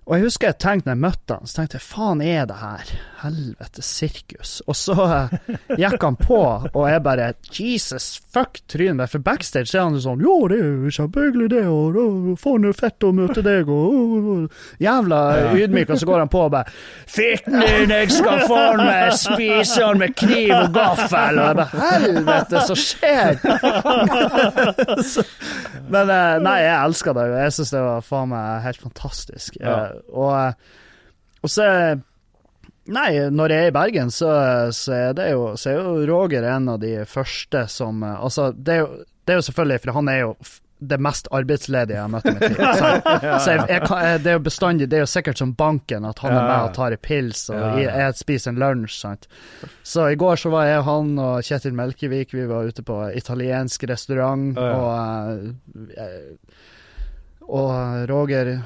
Og 0.08 0.16
jeg 0.16 0.24
husker 0.24 0.48
jeg 0.48 0.56
tenkte 0.64 0.88
når 0.88 0.94
jeg 0.96 1.04
møtte 1.04 1.36
han, 1.36 1.48
så 1.50 1.58
tenkte 1.58 1.76
jeg 1.76 1.84
faen 1.84 2.22
er 2.24 2.46
det 2.48 2.58
her? 2.62 2.92
Helvete 3.18 3.84
sirkus. 3.84 4.52
Og 4.72 4.78
så 4.80 4.96
eh, 5.04 5.34
gikk 5.82 6.04
han 6.06 6.16
på, 6.22 6.38
og 6.72 6.86
jeg 6.88 7.02
bare 7.04 7.26
Jesus 7.52 8.06
fuck 8.32 8.62
trynet. 8.72 9.12
For 9.12 9.20
backstage 9.26 9.76
er 9.76 9.84
han 9.84 9.98
jo 9.98 10.04
sånn 10.06 10.24
Jo, 10.24 10.36
det 10.48 10.62
er 10.62 10.70
jo 10.86 10.94
kjempehyggelig, 10.96 11.50
det, 11.52 11.64
og 11.68 11.98
og 11.98 12.30
faen 12.40 12.64
det 12.64 12.72
er 12.72 12.78
fett 12.80 13.04
å 13.04 13.12
møte 13.18 13.44
deg, 13.44 13.68
og, 13.68 13.98
og, 13.98 14.30
og 14.32 14.84
Jævla 14.84 15.20
ydmyk, 15.58 15.92
og 15.92 16.00
så 16.00 16.08
går 16.08 16.24
han 16.24 16.32
på 16.32 16.46
og 16.46 16.56
bare 16.56 16.72
Fitten 17.08 17.60
din, 17.60 17.94
jeg 17.98 18.12
skal 18.16 18.46
faen 18.48 18.84
meg 18.86 19.12
spise 19.20 19.84
han 19.84 20.00
med 20.00 20.16
kniv 20.20 20.54
og 20.56 20.72
gaffel! 20.78 21.42
Og 21.42 21.50
jeg 21.50 21.60
bare 21.60 21.84
Helvete, 21.84 22.64
så 22.70 22.80
skjer? 22.80 23.44
så, 25.04 25.28
men 25.94 26.16
eh, 26.16 26.40
nei, 26.48 26.58
jeg 26.64 26.76
elsker 26.78 27.18
det 27.18 27.28
jo. 27.28 27.38
Jeg 27.44 27.58
syns 27.60 27.76
det 27.76 27.86
var 27.90 28.08
faen 28.08 28.32
meg 28.32 28.68
helt 28.70 28.84
fantastisk. 28.88 29.60
Ja. 29.60 29.97
Eh, 29.98 30.14
og, 30.14 30.36
eh, 30.40 31.42
og 31.42 31.54
så 31.54 31.72
Nei, 32.88 33.10
når 33.36 33.52
jeg 33.52 33.66
er 33.66 33.68
i 33.68 33.76
Bergen, 33.76 34.12
så, 34.16 34.30
så, 34.72 34.94
er 34.96 35.18
det 35.18 35.26
jo, 35.34 35.50
så 35.60 35.74
er 35.74 35.82
jo 35.82 36.06
Roger 36.08 36.46
en 36.48 36.70
av 36.72 36.78
de 36.80 36.94
første 37.04 37.66
som 37.68 38.00
eh, 38.00 38.16
Altså, 38.16 38.54
det 38.56 38.78
er 38.78 38.80
jo, 38.86 39.04
det 39.28 39.34
er 39.34 39.42
jo 39.42 39.46
selvfølgelig, 39.50 39.82
for 39.84 39.98
han 39.98 40.12
er 40.14 40.22
jo 40.22 40.30
det 40.78 41.00
mest 41.02 41.28
arbeidsledige 41.34 41.98
jeg 41.98 42.04
har 42.04 42.12
møtt 42.14 42.28
i 42.30 42.34
mitt 42.36 42.54
liv. 42.54 42.60
Så, 42.78 42.90
så 43.42 43.54
jeg, 43.56 43.64
jeg 43.66 44.20
det 44.22 44.30
er 44.30 44.36
jo 44.36 44.44
bestandig 44.46 44.88
Det 44.90 45.00
er 45.00 45.02
jo 45.02 45.10
sikkert 45.10 45.40
som 45.42 45.54
banken 45.58 46.06
at 46.06 46.20
han 46.22 46.36
er 46.36 46.44
med 46.44 46.68
og 46.68 46.76
tar 46.78 46.94
en 46.94 47.02
pils, 47.02 47.48
og 47.50 47.80
jeg, 47.82 47.90
jeg 47.90 48.18
spiser 48.20 48.54
en 48.54 48.62
lunsj. 48.62 49.00
Sant? 49.02 49.28
Så 49.82 50.06
i 50.14 50.20
går 50.20 50.38
så 50.38 50.52
var 50.54 50.68
jeg, 50.70 50.86
han 50.86 51.14
og 51.18 51.48
Kjetil 51.48 51.76
Melkevik 51.78 52.36
Vi 52.38 52.46
var 52.50 52.70
ute 52.70 52.86
på 52.86 53.00
italiensk 53.18 53.88
restaurant, 53.90 54.54
og 54.58 55.98
eh, 55.98 56.64
Og 57.48 57.72
Roger 58.12 58.58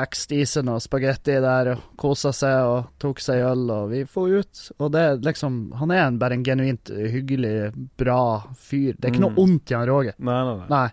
hekste 0.00 0.40
og 0.68 0.80
spagetti 0.82 1.36
der 1.44 1.70
og 1.74 1.82
kosa 2.00 2.32
seg 2.34 2.66
og 2.66 2.88
tok 2.98 3.20
seg 3.22 3.42
øl, 3.46 3.66
og 3.70 3.90
vi 3.92 4.02
får 4.04 4.34
ut. 4.40 4.62
Og 4.80 4.90
det 4.92 5.00
er 5.00 5.16
liksom 5.22 5.72
Han 5.78 5.90
er 5.94 6.06
en, 6.08 6.18
bare 6.18 6.34
en 6.34 6.44
genuint 6.44 6.88
hyggelig, 6.90 7.72
bra 8.00 8.18
fyr. 8.56 8.94
Det 8.98 9.04
er 9.04 9.12
ikke 9.14 9.24
noe 9.26 9.36
Mm. 9.36 9.42
ondt 9.44 9.70
i 9.70 9.74
han 9.78 9.86
Roger. 9.88 10.14
Nei, 10.18 10.42
nei, 10.44 10.56
nei. 10.56 10.68
Nei. 10.68 10.90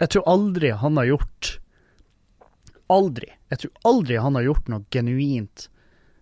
Jeg 0.00 0.08
tror 0.12 0.26
aldri 0.28 0.70
han 0.76 0.96
har 0.96 1.06
gjort 1.06 1.58
Aldri. 2.88 3.26
Jeg 3.50 3.58
tror 3.58 3.70
aldri 3.90 4.16
han 4.22 4.36
har 4.38 4.44
gjort 4.46 4.68
noe 4.70 4.84
genuint 4.94 5.68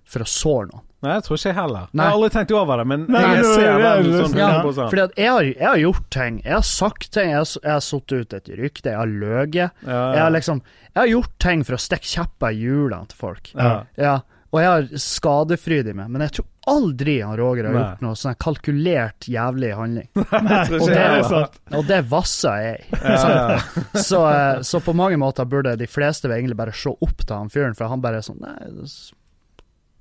for 0.08 0.24
å 0.24 0.28
såre 0.28 0.68
noen. 0.70 0.84
Nei, 1.04 1.14
jeg 1.18 1.26
tror 1.28 1.38
ikke 1.38 1.50
jeg 1.52 1.58
heller. 1.60 1.86
Nei. 1.92 2.04
Jeg 2.04 2.10
har 2.14 2.18
aldri 2.18 2.32
tenkt 2.38 2.54
over 2.56 2.80
det, 2.82 2.86
men 2.94 3.06
Nei, 3.12 3.22
jeg 3.36 3.44
ser 3.52 3.78
nei, 3.84 3.94
sånn 4.24 4.38
ja, 4.40 4.50
100%. 4.64 4.90
Fordi 4.94 5.04
at 5.04 5.18
jeg 5.20 5.32
har, 5.36 5.48
jeg 5.52 5.68
har 5.68 5.80
gjort 5.84 6.06
ting. 6.18 6.42
Jeg 6.44 6.56
har 6.58 6.68
sagt 6.72 7.10
ting. 7.14 7.30
Jeg 7.34 7.40
har, 7.42 7.50
jeg 7.62 7.72
har 7.76 7.84
satt 7.92 8.16
ut 8.18 8.36
et 8.40 8.52
rykte. 8.64 8.92
Jeg 8.94 9.00
har 9.02 9.12
løyet. 9.24 9.82
Ja, 9.84 10.02
Jeg 10.16 10.22
har 10.24 10.32
liksom 10.40 10.62
Jeg 10.94 11.00
har 11.02 11.10
gjort 11.12 11.34
ting 11.42 11.64
for 11.68 11.76
å 11.76 11.82
stikke 11.82 12.10
kjepper 12.16 12.54
i 12.54 12.62
hjulene 12.64 13.10
til 13.12 13.20
folk. 13.26 13.50
ja. 13.58 13.74
Ja, 14.00 14.20
og 14.54 14.60
jeg 14.62 14.68
har 14.70 14.84
skadefryd 15.02 15.88
i 15.90 15.92
meg, 15.98 16.10
men 16.14 16.22
jeg 16.22 16.36
tror 16.36 16.44
aldri 16.70 17.16
han 17.26 17.34
Roger 17.40 17.66
har 17.66 17.72
Nei. 17.74 17.80
gjort 17.82 18.04
noe 18.04 18.14
sånn 18.20 18.36
kalkulert 18.38 19.26
jævlig 19.26 19.72
handling. 19.74 20.06
Jeg 20.14 20.68
tror 20.68 20.76
Og 20.78 20.84
ikke 20.86 20.92
det 20.92 21.00
er 21.00 21.16
heller. 21.16 21.48
Og 21.80 21.88
det 21.90 21.98
vasser 22.12 22.60
jeg 22.62 22.76
i. 22.78 23.00
Ja, 23.02 23.32
ja. 23.34 23.82
Så, 24.06 24.20
eh, 24.30 24.60
så 24.62 24.80
på 24.86 24.94
mange 24.94 25.18
måter 25.18 25.44
burde 25.50 25.74
de 25.80 25.88
fleste 25.90 26.30
egentlig 26.30 26.56
bare 26.62 26.72
se 26.78 26.94
opp 26.94 27.26
til 27.26 27.34
han 27.34 27.50
fyren, 27.50 27.74
for 27.74 27.90
han 27.90 28.00
bare 28.04 28.22
er 28.22 28.28
sånn 28.30 28.38
Nei, 28.46 28.54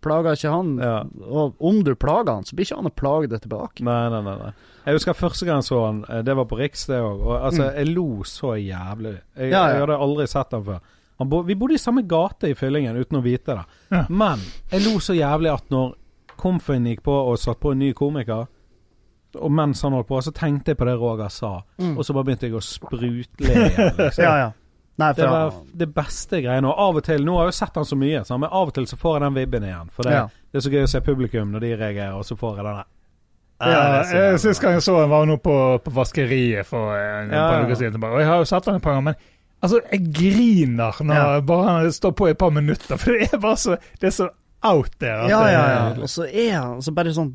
plager 0.03 0.35
ikke 0.37 0.51
han. 0.53 0.73
Ja. 0.83 0.97
Og 1.25 1.55
om 1.63 1.81
du 1.87 1.93
plager 1.95 2.33
han, 2.35 2.43
så 2.47 2.55
blir 2.57 2.67
ikke 2.67 2.77
han 2.81 2.89
å 2.91 2.95
plage 2.95 3.29
deg 3.31 3.41
tilbake. 3.45 3.83
Nei, 3.87 4.01
nei, 4.13 4.21
nei, 4.27 4.35
nei. 4.43 4.51
Jeg 4.85 4.97
husker 4.99 5.15
første 5.15 5.45
gang 5.47 5.61
jeg 5.63 5.69
så 5.71 5.79
han, 5.85 6.03
eh, 6.09 6.21
det 6.27 6.35
var 6.35 6.45
på 6.51 6.59
Riks, 6.59 6.85
det 6.91 6.99
òg. 6.99 7.21
Og 7.23 7.37
altså, 7.39 7.69
Mm. 7.71 7.75
jeg 7.79 7.87
lo 7.95 8.07
så 8.27 8.53
jævlig. 8.59 9.15
Jeg, 9.37 9.51
Ja, 9.51 9.63
ja. 9.67 9.73
jeg 9.73 9.79
hadde 9.87 9.97
aldri 10.07 10.27
sett 10.27 10.51
han 10.51 10.63
før. 10.67 10.79
Han 11.19 11.29
bo, 11.29 11.41
vi 11.43 11.55
bodde 11.55 11.75
i 11.75 11.77
samme 11.77 12.01
gate 12.07 12.49
i 12.49 12.53
Fyllingen 12.57 12.97
uten 12.97 13.17
å 13.19 13.23
vite 13.23 13.55
det. 13.55 13.65
Ja. 13.91 14.05
Men 14.09 14.39
jeg 14.71 14.81
lo 14.85 14.99
så 14.99 15.13
jævlig 15.15 15.53
at 15.53 15.69
når 15.69 15.93
Komfen 16.37 16.83
gikk 16.89 17.03
på 17.05 17.13
og 17.13 17.37
satt 17.39 17.59
på 17.61 17.71
en 17.71 17.79
ny 17.79 17.93
komiker, 17.93 18.47
og 19.39 19.51
mens 19.51 19.81
han 19.85 19.93
holdt 19.93 20.07
på, 20.09 20.17
så 20.21 20.31
tenkte 20.33 20.73
jeg 20.73 20.77
på 20.77 20.85
det 20.85 20.95
Roger 20.99 21.29
sa, 21.29 21.61
Mm. 21.79 21.97
og 21.97 22.03
så 22.03 22.13
bare 22.13 22.23
begynte 22.25 22.49
jeg 22.49 22.53
å 22.53 22.61
sprutle 22.61 23.23
igjen. 23.37 23.95
Liksom. 23.97 24.23
Ja, 24.23 24.35
ja. 24.37 24.51
Nei, 25.01 25.07
for 25.13 25.21
Det 25.23 25.29
var 25.31 25.51
han, 25.51 25.61
det 25.73 25.87
beste 25.95 26.39
greiene. 26.43 26.67
Og 26.69 26.79
av 26.79 26.97
og 26.99 27.03
til, 27.07 27.23
nå 27.25 27.37
har 27.39 27.47
jeg 27.47 27.53
jo 27.53 27.57
sett 27.65 27.75
han 27.79 27.85
så 27.89 27.95
mye, 27.97 28.19
så, 28.27 28.37
men 28.37 28.49
av 28.53 28.67
og 28.69 28.73
til 28.75 28.85
så 28.85 28.97
får 29.01 29.15
jeg 29.15 29.23
den 29.25 29.37
vibben 29.39 29.63
igjen. 29.65 29.89
For 29.95 30.03
det, 30.05 30.11
Ja. 30.13 30.27
det 30.51 30.59
er 30.59 30.65
så 30.67 30.73
gøy 30.73 30.83
å 30.83 30.91
se 30.91 31.01
publikum 31.01 31.51
når 31.51 31.59
de 31.65 31.71
reagerer, 31.79 32.13
og 32.19 32.25
så 32.25 32.37
får 32.37 32.57
jeg 32.59 32.65
den 32.65 32.75
der. 32.81 32.89
Ja, 33.63 34.37
Sist 34.37 34.61
gang 34.61 34.73
jeg 34.75 34.83
så 34.83 34.97
han 34.99 35.09
var 35.09 35.25
nå 35.29 35.37
på, 35.41 35.55
på 35.85 35.91
vaskeriet 35.95 36.65
for 36.67 36.93
en 36.97 37.31
Ja, 37.31 37.45
par 37.49 37.63
uker 37.65 37.75
siden. 37.79 38.03
Og 38.03 38.19
jeg 38.19 38.27
har 38.27 38.37
jo 38.41 38.45
sett 38.49 38.65
han 38.69 38.75
et 38.75 38.83
par 38.83 38.97
ganger, 38.97 39.13
men 39.13 39.15
altså, 39.63 39.79
jeg 39.91 40.13
griner 40.13 41.01
når 41.01 41.15
Ja. 41.15 41.39
bare 41.41 41.67
han 41.69 41.91
står 41.95 42.11
på 42.19 42.27
i 42.27 42.31
et 42.31 42.37
par 42.37 42.51
minutter. 42.51 42.97
For 42.97 43.11
det 43.17 43.29
er 43.33 43.37
bare 43.39 43.57
så, 43.57 43.77
det 44.01 44.07
er 44.11 44.15
så 44.17 44.29
out 44.63 44.91
there. 44.99 45.23
at 45.25 45.29
ja, 45.29 45.41
ja, 45.47 45.63
ja. 45.69 46.01
Og 46.01 46.09
så 46.09 46.27
er 46.29 46.53
han 46.59 46.81
så 46.81 46.91
bare 46.95 47.13
sånn 47.15 47.33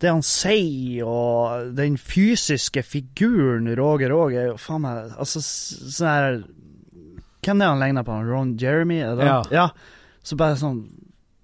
Det 0.00 0.08
han 0.12 0.22
sier, 0.22 1.02
og 1.10 1.72
den 1.74 1.96
fysiske 1.98 2.84
figuren 2.86 3.66
Roger 3.76 4.10
òg, 4.14 4.32
er 4.38 4.46
jo 4.52 4.56
faen 4.56 4.84
meg 4.84 5.10
Altså, 5.18 5.40
sånn 5.42 6.06
her 6.12 6.42
Hvem 7.44 7.62
er 7.62 7.72
han 7.72 7.80
ligner 7.82 8.06
på? 8.06 8.16
Ron 8.28 8.56
Jeremy? 8.60 9.00
Er 9.04 9.16
det? 9.18 9.28
Ja. 9.28 9.42
ja. 9.52 9.68
Så 10.26 10.36
bare 10.40 10.58
sånn 10.60 10.82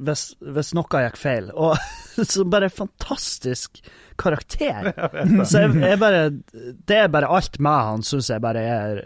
hvis, 0.05 0.33
hvis 0.43 0.73
noe 0.75 1.03
gikk 1.05 1.17
feil. 1.21 1.51
Og 1.55 1.77
så 2.35 2.45
bare 2.51 2.71
fantastisk 2.73 3.79
karakter. 4.21 4.93
Så 5.49 5.65
jeg, 5.65 5.75
jeg 5.83 5.99
bare 6.03 6.29
Det 6.31 6.99
er 7.05 7.09
bare 7.11 7.31
alt 7.31 7.59
med 7.63 7.91
han 7.91 8.03
syns 8.07 8.31
jeg 8.31 8.43
bare 8.43 8.63
er 8.63 9.03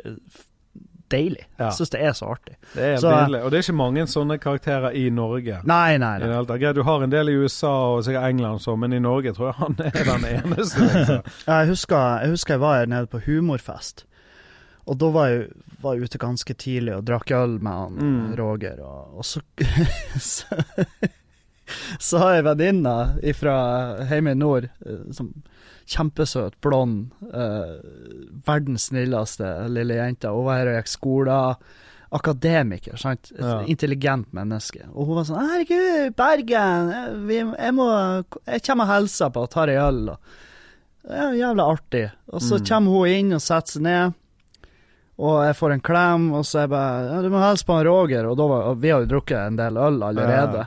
deilig. 1.09 1.45
Ja. 1.57 1.71
Jeg 1.71 1.77
syns 1.79 1.93
det 1.95 2.01
er 2.05 2.13
så 2.17 2.27
artig. 2.35 2.57
Det 2.75 2.85
er 2.85 2.97
Så- 3.01 3.09
nydelig. 3.13 3.39
Og 3.45 3.51
det 3.51 3.59
er 3.59 3.63
ikke 3.65 3.77
mange 3.79 4.03
sånne 4.13 4.37
karakterer 4.43 4.93
i 4.97 5.07
Norge. 5.11 5.61
Nei, 5.65 5.97
nei, 5.97 6.19
det 6.21 6.29
nei. 6.29 6.73
Du 6.77 6.83
har 6.85 7.03
en 7.05 7.11
del 7.15 7.31
i 7.33 7.37
USA 7.41 7.71
og 7.95 8.03
sikkert 8.05 8.29
England, 8.29 8.61
sånn, 8.61 8.79
men 8.83 8.93
i 8.93 9.01
Norge 9.01 9.33
tror 9.33 9.49
jeg 9.53 9.57
han 9.63 9.79
er 9.87 10.05
den 10.05 10.27
eneste. 10.35 10.85
Liksom. 10.85 11.23
Jeg 11.49 11.71
husker, 11.73 12.21
jeg 12.23 12.31
husker 12.35 12.55
jeg 12.55 12.61
var 12.61 12.87
nede 12.93 13.07
på 13.09 13.23
humorfest. 13.25 14.05
Og 14.89 14.97
da 14.99 15.11
var 15.13 15.29
jeg, 15.29 15.49
var 15.83 15.95
jeg 15.95 16.09
ute 16.09 16.19
ganske 16.23 16.55
tidlig 16.59 16.95
og 16.97 17.05
drakk 17.05 17.31
øl 17.37 17.59
med 17.61 17.73
han 17.73 17.99
Mm. 18.01 18.37
Roger, 18.41 18.81
og, 18.81 19.19
og 19.19 19.25
så 19.25 19.41
Så, 20.19 20.47
så 22.01 22.19
har 22.23 22.35
jeg 22.39 22.45
venninna 22.47 22.95
fra 23.37 23.57
hjemme 24.09 24.33
i 24.33 24.39
nord, 24.39 24.69
eh, 24.87 25.03
som 25.13 25.31
kjempesøt, 25.89 26.57
blond, 26.65 27.11
eh, 27.29 27.75
verdens 28.49 28.89
snilleste 28.91 29.51
lille 29.73 29.99
jente. 30.01 30.29
Hun 30.33 30.47
var 30.49 30.59
her 30.63 30.71
og 30.73 30.79
gikk 30.81 30.91
skole. 30.95 31.37
Akademiker, 32.11 32.97
sant. 32.97 33.33
Et 33.37 33.41
Ja. 33.45 33.61
intelligent 33.69 34.33
menneske. 34.33 34.87
Og 34.95 35.07
hun 35.07 35.17
var 35.17 35.25
sånn 35.29 35.43
'Herregud, 35.45 36.17
Bergen, 36.17 36.91
jeg, 36.91 37.17
vi, 37.27 37.37
jeg 37.37 37.75
må 37.75 38.25
Jeg 38.47 38.63
kommer 38.65 38.85
og 38.85 38.95
hilser 39.03 39.31
på 39.31 39.43
og 39.43 39.51
tar 39.51 39.69
ei 39.69 39.77
øl', 39.77 40.09
og 40.11 40.19
det 41.05 41.17
er 41.19 41.33
jævlig 41.37 41.65
artig. 41.69 42.11
Og 42.33 42.41
så 42.41 42.59
Mm. 42.59 42.65
kommer 42.67 42.91
hun 42.93 43.09
inn 43.09 43.33
og 43.35 43.41
setter 43.41 43.73
seg 43.73 43.83
ned, 43.83 44.15
og 45.19 45.41
jeg 45.43 45.57
får 45.59 45.73
en 45.75 45.81
klem, 45.83 46.29
og 46.39 46.45
så 46.47 46.61
er 46.61 46.67
jeg 46.67 46.71
bare 46.71 46.99
ja, 47.09 47.17
'Du 47.23 47.29
må 47.33 47.39
hilse 47.43 47.65
på 47.67 47.79
Roger', 47.85 48.29
og, 48.31 48.39
var, 48.39 48.63
og 48.71 48.83
vi 48.83 48.91
har 48.95 49.01
jo 49.03 49.11
drukket 49.11 49.39
en 49.41 49.57
del 49.59 49.77
øl 49.77 50.03
allerede. 50.03 50.59
Ja. 50.59 50.65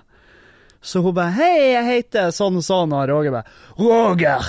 Så 0.82 1.00
hun 1.02 1.16
bare 1.16 1.32
'Hei, 1.32 1.72
jeg 1.72 1.86
heter 1.86 2.32
sånn 2.36 2.58
og 2.60 2.64
sånn', 2.68 2.94
og 2.94 3.10
Roger 3.10 3.32
bare 3.32 3.46
'Roger, 3.80 4.42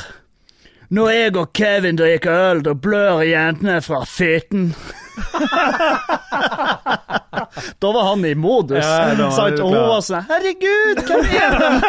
når 0.90 1.10
jeg 1.10 1.36
og 1.36 1.52
Kevin 1.52 1.96
drikker 1.96 2.32
øl, 2.50 2.62
da 2.62 2.74
blør 2.74 3.22
jentene 3.22 3.80
fra 3.80 4.04
fitten'. 4.04 4.74
da 7.82 7.92
var 7.92 8.04
han 8.10 8.24
i 8.24 8.34
modus. 8.34 8.84
Ja? 8.84 9.30
Og 9.30 9.58
hun 9.70 9.88
var 9.88 10.00
sånn 10.02 10.22
'Herregud, 10.26 10.96
hvem 11.06 11.24
er 11.30 11.50
det?' 11.62 11.82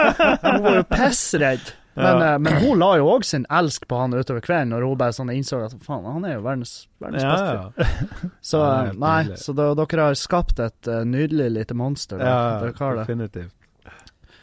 Hun 0.44 0.64
var 0.64 0.76
jo 0.76 0.84
pissredd. 0.94 1.83
Men, 1.96 2.06
Ja. 2.20 2.34
eh, 2.34 2.38
men 2.40 2.54
hun 2.64 2.80
la 2.80 2.96
jo 2.98 3.08
òg 3.14 3.24
sin 3.26 3.46
elsk 3.50 3.88
på 3.88 3.98
han 4.00 4.14
utover 4.14 4.42
kvelden, 4.42 4.70
når 4.74 4.82
hun 4.88 4.98
bare 4.98 5.14
sånn 5.14 5.30
innså 5.30 5.60
at 5.66 5.74
faen, 5.86 6.06
han 6.06 6.26
er 6.26 6.34
jo 6.40 6.42
verdens, 6.42 6.88
verdens 7.00 7.24
beste. 7.24 7.54
ja. 7.54 8.30
Så 8.42 8.62
eh, 8.66 8.92
nei, 8.98 9.36
så 9.38 9.54
da, 9.54 9.68
dere 9.78 10.08
har 10.10 10.14
skapt 10.18 10.60
et 10.60 10.88
uh, 10.90 11.04
nydelig 11.06 11.52
lite 11.52 11.74
monster. 11.78 12.18
Da. 12.18 12.26
ja 12.26 12.60
dere 12.64 12.74
har 12.80 12.96
det. 12.96 13.06
definitivt. 13.08 13.52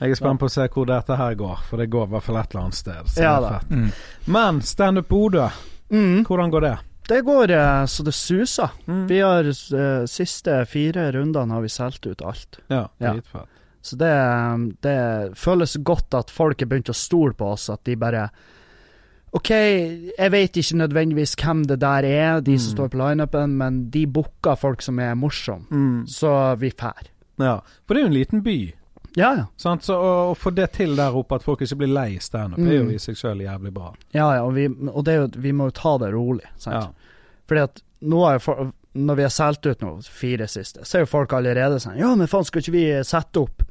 Jeg 0.00 0.10
er 0.14 0.14
spent 0.16 0.40
på 0.40 0.46
å 0.48 0.52
se 0.54 0.64
hvor 0.72 0.86
dette 0.88 1.16
her 1.18 1.34
går, 1.36 1.58
for 1.68 1.76
det 1.82 1.90
går 1.92 2.06
i 2.06 2.10
hvert 2.14 2.24
fall 2.24 2.36
et 2.40 2.54
eller 2.54 2.62
annet 2.64 2.74
sted. 2.78 3.10
Så 3.12 3.20
Ja 3.20 3.34
det 3.40 3.50
er 3.50 3.58
fett. 3.58 3.70
Mm. 3.70 3.90
Men 4.38 4.62
standup 4.62 5.08
Bodø, 5.10 5.48
Mm, 5.90 6.22
hvordan 6.24 6.50
går 6.54 6.60
det? 6.68 6.76
det 7.10 7.24
går 7.26 7.50
uh, 7.50 7.84
så 7.90 8.04
det 8.06 8.14
suser. 8.14 8.70
Mm. 8.86 9.06
Vi 9.10 9.18
har 9.20 9.42
uh, 9.50 10.06
siste 10.06 10.64
fire 10.70 11.08
rundene 11.12 11.52
har 11.52 11.60
vi 11.66 11.68
solgt 11.68 12.06
ut 12.06 12.22
alt. 12.22 12.60
Ja, 12.70 12.86
Ja. 13.02 13.16
Så 13.82 13.96
det, 13.96 14.10
det 14.82 15.36
føles 15.40 15.76
godt 15.82 16.14
at 16.14 16.30
folk 16.30 16.60
er 16.62 16.66
begynt 16.66 16.90
å 16.92 16.94
stole 16.94 17.32
på 17.34 17.52
oss, 17.54 17.68
at 17.72 17.82
de 17.84 17.94
bare 17.96 18.26
OK, 19.32 19.50
jeg 19.54 20.30
vet 20.34 20.56
ikke 20.58 20.76
nødvendigvis 20.80 21.36
hvem 21.38 21.60
det 21.70 21.76
der 21.80 22.02
er, 22.08 22.40
de 22.42 22.56
som 22.58 22.72
Mm. 22.72 22.76
står 22.76 22.88
på 22.90 22.98
lineupen, 22.98 23.52
men 23.56 23.90
de 23.90 24.06
booker 24.06 24.56
folk 24.58 24.82
som 24.82 24.98
er 24.98 25.14
morsomme, 25.14 25.66
Mm. 25.70 26.06
så 26.08 26.58
vi 26.58 26.70
fær. 26.70 27.06
Ja. 27.38 27.60
For 27.86 27.94
det 27.94 28.00
er 28.02 28.08
jo 28.08 28.12
en 28.12 28.18
liten 28.18 28.42
by. 28.42 28.72
Ja, 29.16 29.34
ja. 29.36 29.44
Så 29.56 29.76
å, 29.94 30.32
å 30.32 30.36
få 30.36 30.50
det 30.54 30.72
til 30.72 30.96
der 30.96 31.12
oppe, 31.14 31.34
at 31.36 31.42
folk 31.42 31.60
ikke 31.62 31.76
blir 31.78 31.88
lei 31.94 32.18
standup, 32.18 32.58
er 32.58 32.72
jo 32.78 32.84
Mm. 32.84 32.90
i 32.94 32.98
seg 32.98 33.14
sjøl 33.16 33.38
jævlig 33.40 33.72
bra. 33.72 33.94
ja, 34.12 34.34
ja 34.34 34.42
og, 34.44 34.54
vi, 34.54 34.66
og 34.66 35.04
det 35.04 35.14
jo, 35.16 35.40
vi 35.40 35.52
må 35.52 35.64
jo 35.66 35.70
ta 35.70 35.96
det 35.98 36.12
rolig. 36.12 36.44
Sant? 36.58 36.74
Ja. 36.74 36.90
Fordi 37.48 37.60
at 37.62 37.82
nå 38.02 38.34
er 38.34 38.38
for, 38.38 38.72
Når 38.92 39.14
vi 39.16 39.22
har 39.22 39.30
solgt 39.30 39.66
ut 39.66 39.78
nå, 39.82 40.02
fire 40.02 40.48
siste, 40.48 40.80
så 40.84 40.96
er 40.96 41.00
jo 41.02 41.06
folk 41.06 41.30
allerede 41.30 41.78
sånn 41.78 41.96
Ja, 41.96 42.12
men 42.16 42.26
faen, 42.26 42.44
skal 42.44 42.60
ikke 42.60 42.72
vi 42.72 43.02
sette 43.04 43.36
opp 43.40 43.62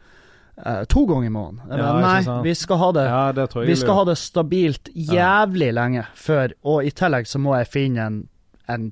eh, 0.65 0.83
to 0.85 1.05
ganger 1.05 1.25
i 1.25 1.29
måneden? 1.29 1.77
Ja, 1.79 1.99
Nei, 1.99 2.41
vi 2.43 2.53
skal 2.55 2.77
ha 2.77 2.91
det 2.91 3.03
ja, 3.05 3.31
Vi 3.65 3.75
skal 3.75 3.93
ha 3.95 4.03
det 4.05 4.17
stabilt 4.17 4.89
jævlig 4.95 5.73
lenge 5.73 6.05
før, 6.15 6.53
og 6.63 6.83
i 6.85 6.91
tillegg 6.91 7.27
så 7.27 7.39
må 7.39 7.55
jeg 7.57 7.67
finne 7.67 8.05
en, 8.05 8.19
en, 8.67 8.91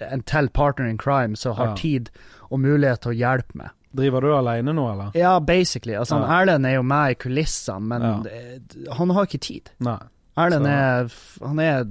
en 0.00 0.22
til 0.22 0.48
partner 0.50 0.86
in 0.90 0.98
crime 0.98 1.36
som 1.36 1.54
har 1.56 1.66
Ja. 1.68 1.74
tid 1.74 2.10
og 2.50 2.60
mulighet 2.60 3.00
til 3.02 3.12
å 3.12 3.18
hjelpe 3.18 3.54
meg. 3.54 3.70
Driver 3.94 4.20
du 4.20 4.32
alene 4.36 4.72
nå, 4.74 4.84
eller? 4.92 5.10
Ja, 5.14 5.38
basically. 5.40 5.94
Altså, 5.96 6.18
Ja. 6.20 6.40
Erlend 6.42 6.66
er 6.66 6.74
jo 6.74 6.82
med 6.82 7.10
i 7.10 7.14
kulissene, 7.14 7.80
men 7.80 8.02
Ja. 8.02 8.94
han 8.94 9.10
har 9.10 9.24
ikke 9.26 9.40
tid. 9.40 9.70
Nei. 9.80 9.98
Erlend 10.36 10.66
er 10.68 11.08
Han 11.40 11.58
er 11.58 11.84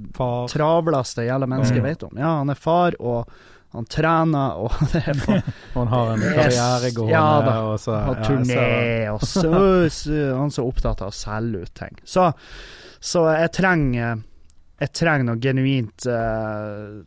travleste 0.48 1.26
jævla 1.26 1.46
mennesket 1.46 1.74
jeg 1.76 1.82
Mm. 1.82 1.88
vet 1.88 2.02
om. 2.04 2.10
Ja, 2.18 2.36
han 2.38 2.50
er 2.50 2.54
far, 2.54 2.92
og 3.00 3.28
han 3.76 3.84
trener, 3.84 4.56
og 4.62 4.72
det 4.94 5.02
er 5.12 5.18
for, 5.20 5.42
Han 5.74 5.90
har 5.92 6.14
en 6.14 6.22
karriere 6.24 6.90
gående, 6.96 7.12
Ja 7.12 7.26
da. 7.44 7.56
og 7.68 7.80
så 7.82 7.98
har 7.98 8.16
ja, 8.16 8.24
turné, 8.24 8.62
og 9.12 9.20
så, 9.28 9.42
så 9.92 10.22
Han 10.38 10.50
så 10.54 10.64
opptatt 10.64 11.02
av 11.04 11.12
å 11.12 11.16
selge 11.18 11.66
ut 11.66 11.74
ting. 11.76 11.98
Så, 12.08 12.30
så 13.00 13.26
jeg 13.34 13.52
trenger 13.58 14.22
Jeg 14.80 14.92
trenger 14.94 15.26
noe 15.26 15.40
genuint 15.42 16.06
uh, 16.06 17.00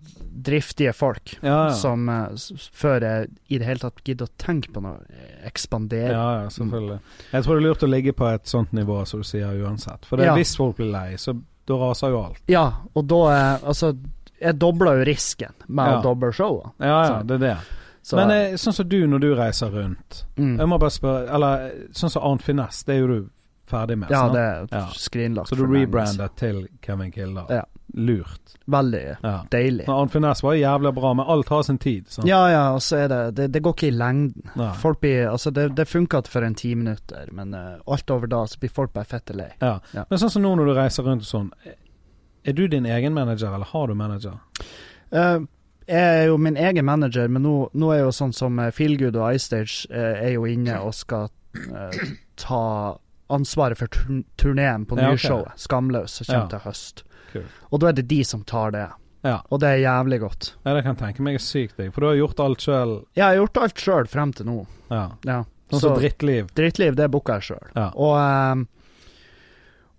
driftige 0.44 0.92
folk. 0.94 1.38
Ja, 1.42 1.70
ja. 1.70 1.76
Som 1.80 2.10
uh, 2.12 2.30
Før 2.76 3.06
jeg 3.08 3.30
i 3.48 3.60
det 3.62 3.68
hele 3.70 3.80
tatt 3.86 4.02
gidder 4.04 4.28
å 4.28 4.34
tenke 4.44 4.74
på 4.76 4.84
noe 4.84 5.00
ekspandere. 5.48 6.12
Ja, 6.12 6.26
ja, 6.44 6.50
selvfølgelig. 6.52 7.00
Jeg 7.32 7.46
tror 7.46 7.56
det 7.56 7.62
er 7.64 7.68
lurt 7.70 7.86
å 7.88 7.90
ligge 7.94 8.14
på 8.18 8.28
et 8.28 8.52
sånt 8.52 8.76
nivå, 8.76 9.02
som 9.08 9.24
du 9.24 9.28
sier, 9.28 9.56
uansett. 9.64 10.04
For 10.06 10.20
det, 10.20 10.28
Ja. 10.30 10.36
hvis 10.36 10.54
folk 10.60 10.78
blir 10.78 10.92
lei, 10.92 11.16
så 11.18 11.34
da 11.66 11.78
raser 11.80 12.12
jo 12.12 12.22
alt. 12.26 12.44
Ja, 12.52 12.66
og 12.94 13.08
da 13.08 13.22
er 13.32 13.64
Altså, 13.72 13.94
jeg 14.42 14.58
dobler 14.60 15.00
jo 15.02 15.06
risken 15.12 15.54
med 15.68 15.86
Ja. 15.92 16.00
å 16.00 16.04
doble 16.04 16.32
showet. 16.34 16.72
Ja, 16.80 17.04
ja, 17.06 17.22
det 17.24 17.36
er 17.42 17.46
det. 17.48 17.58
Så, 18.04 18.16
Men 18.18 18.32
eh, 18.32 18.54
sånn 18.58 18.74
som 18.74 18.88
du 18.90 19.06
når 19.08 19.20
du 19.22 19.36
reiser 19.38 19.70
rundt 19.70 20.24
mm, 20.36 20.56
Jeg 20.58 20.68
må 20.68 20.80
bare 20.82 20.90
spørre 20.90 21.28
Eller 21.36 21.68
sånn 21.94 22.10
som 22.10 22.24
Arnt 22.26 22.42
Finesse, 22.42 22.84
det 22.88 22.96
er 22.96 23.00
jo 23.04 23.08
du 23.12 23.30
ferdig 23.70 23.96
med? 24.02 24.10
Ja, 24.10 24.24
sånn? 24.26 24.34
det 24.34 24.42
er 24.42 24.66
Ja. 24.72 24.88
skrinlagt. 24.98 25.48
Så 25.50 25.56
du 25.56 25.68
rebrander 25.70 26.30
til 26.36 26.68
Kevin 26.82 27.12
Kilder? 27.12 27.46
Ja. 27.50 27.62
Lurt. 27.94 28.56
Veldig 28.68 29.18
Ja. 29.24 29.44
deilig. 29.52 29.86
Men 29.88 29.96
Arnt 29.96 30.12
Finesse 30.12 30.42
var 30.44 30.54
jævlig 30.58 30.94
bra, 30.96 31.14
men 31.14 31.26
alt 31.28 31.48
har 31.50 31.62
sin 31.64 31.78
tid. 31.78 32.10
Sant? 32.10 32.28
Ja, 32.28 32.48
ja, 32.50 32.74
og 32.74 32.80
så 32.82 32.98
er 33.04 33.08
det 33.08 33.36
Det, 33.36 33.52
det 33.52 33.62
går 33.64 33.74
ikke 33.76 33.88
i 33.88 33.92
lengden. 33.98 34.50
Ja. 34.58 34.72
Folk 34.74 35.00
blir 35.02 35.30
Altså, 35.30 35.52
det, 35.54 35.76
det 35.76 35.88
funka 35.88 36.24
for 36.28 36.42
en 36.44 36.56
ti 36.56 36.74
minutter, 36.76 37.30
men 37.32 37.54
uh, 37.54 37.78
alt 37.88 38.10
over 38.12 38.28
da 38.28 38.44
så 38.46 38.58
blir 38.60 38.70
folk 38.72 38.94
bare 38.94 39.06
fette 39.06 39.36
lei. 39.36 39.52
Ja. 39.62 39.80
Ja. 39.94 40.06
Men 40.10 40.20
sånn 40.20 40.32
som 40.32 40.42
nå 40.42 40.56
når 40.58 40.66
du 40.66 40.74
reiser 40.74 41.04
rundt 41.04 41.22
og 41.22 41.28
sånn, 41.30 41.52
er 42.44 42.54
du 42.58 42.68
din 42.68 42.86
egen 42.86 43.14
manager, 43.14 43.54
eller 43.56 43.66
har 43.72 43.88
du 43.88 43.94
manager? 43.96 44.40
Uh, 45.14 45.44
jeg 45.88 46.22
er 46.24 46.26
jo 46.30 46.38
min 46.38 46.58
egen 46.58 46.86
manager, 46.86 47.28
men 47.28 47.44
nå, 47.44 47.56
nå 47.74 47.92
er 47.94 48.04
jo 48.06 48.12
sånn 48.16 48.34
som 48.34 48.60
uh, 48.62 48.70
Feelgood 48.72 49.18
og 49.20 49.36
iStage 49.36 49.88
uh, 49.92 50.16
er 50.24 50.34
jo 50.38 50.46
inne 50.50 50.80
og 50.82 50.94
skal 50.96 51.30
uh, 51.68 52.02
ta 52.40 52.64
ansvaret 53.32 53.80
for 53.80 53.88
turn 53.92 54.24
turneen 54.42 54.86
på 54.86 54.98
Ja, 55.00 55.12
okay. 55.12 55.20
nyshowet, 55.20 55.54
Skamløs, 55.60 56.18
som 56.20 56.26
kommer 56.28 56.48
Ja. 56.48 56.50
til 56.56 56.66
høst. 56.66 57.04
Cool. 57.32 57.46
Og 57.72 57.80
da 57.80 57.88
er 57.92 57.94
det 58.02 58.08
de 58.10 58.24
som 58.28 58.44
tar 58.44 58.72
det. 58.76 58.88
Ja. 59.24 59.38
Og 59.54 59.60
det 59.62 59.70
er 59.70 59.78
jævlig 59.86 60.20
godt. 60.20 60.54
ja, 60.66 60.74
det 60.74 60.82
kan 60.84 60.96
jeg 60.96 61.00
tenke 61.04 61.22
meg 61.24 61.36
er 61.38 61.44
sykt 61.46 61.78
digg, 61.78 61.94
for 61.94 62.02
du 62.02 62.08
har 62.10 62.16
gjort 62.20 62.40
alt 62.44 62.60
sjøl. 62.66 62.94
Jeg 63.16 63.24
har 63.24 63.36
gjort 63.38 63.58
alt 63.62 63.84
sjøl 63.86 64.08
frem 64.10 64.34
til 64.34 64.46
nå. 64.50 64.58
Ja. 64.90 65.04
Ja. 65.30 65.44
Sånn 65.72 65.80
som 65.80 65.94
drittliv. 65.96 66.50
Drittliv, 66.58 66.96
det 67.00 67.08
booka 67.14 67.38
jeg 67.40 67.52
sjøl. 67.54 67.68
Ja. 67.78 67.92
Og, 67.96 68.16
ehm, 68.20 68.66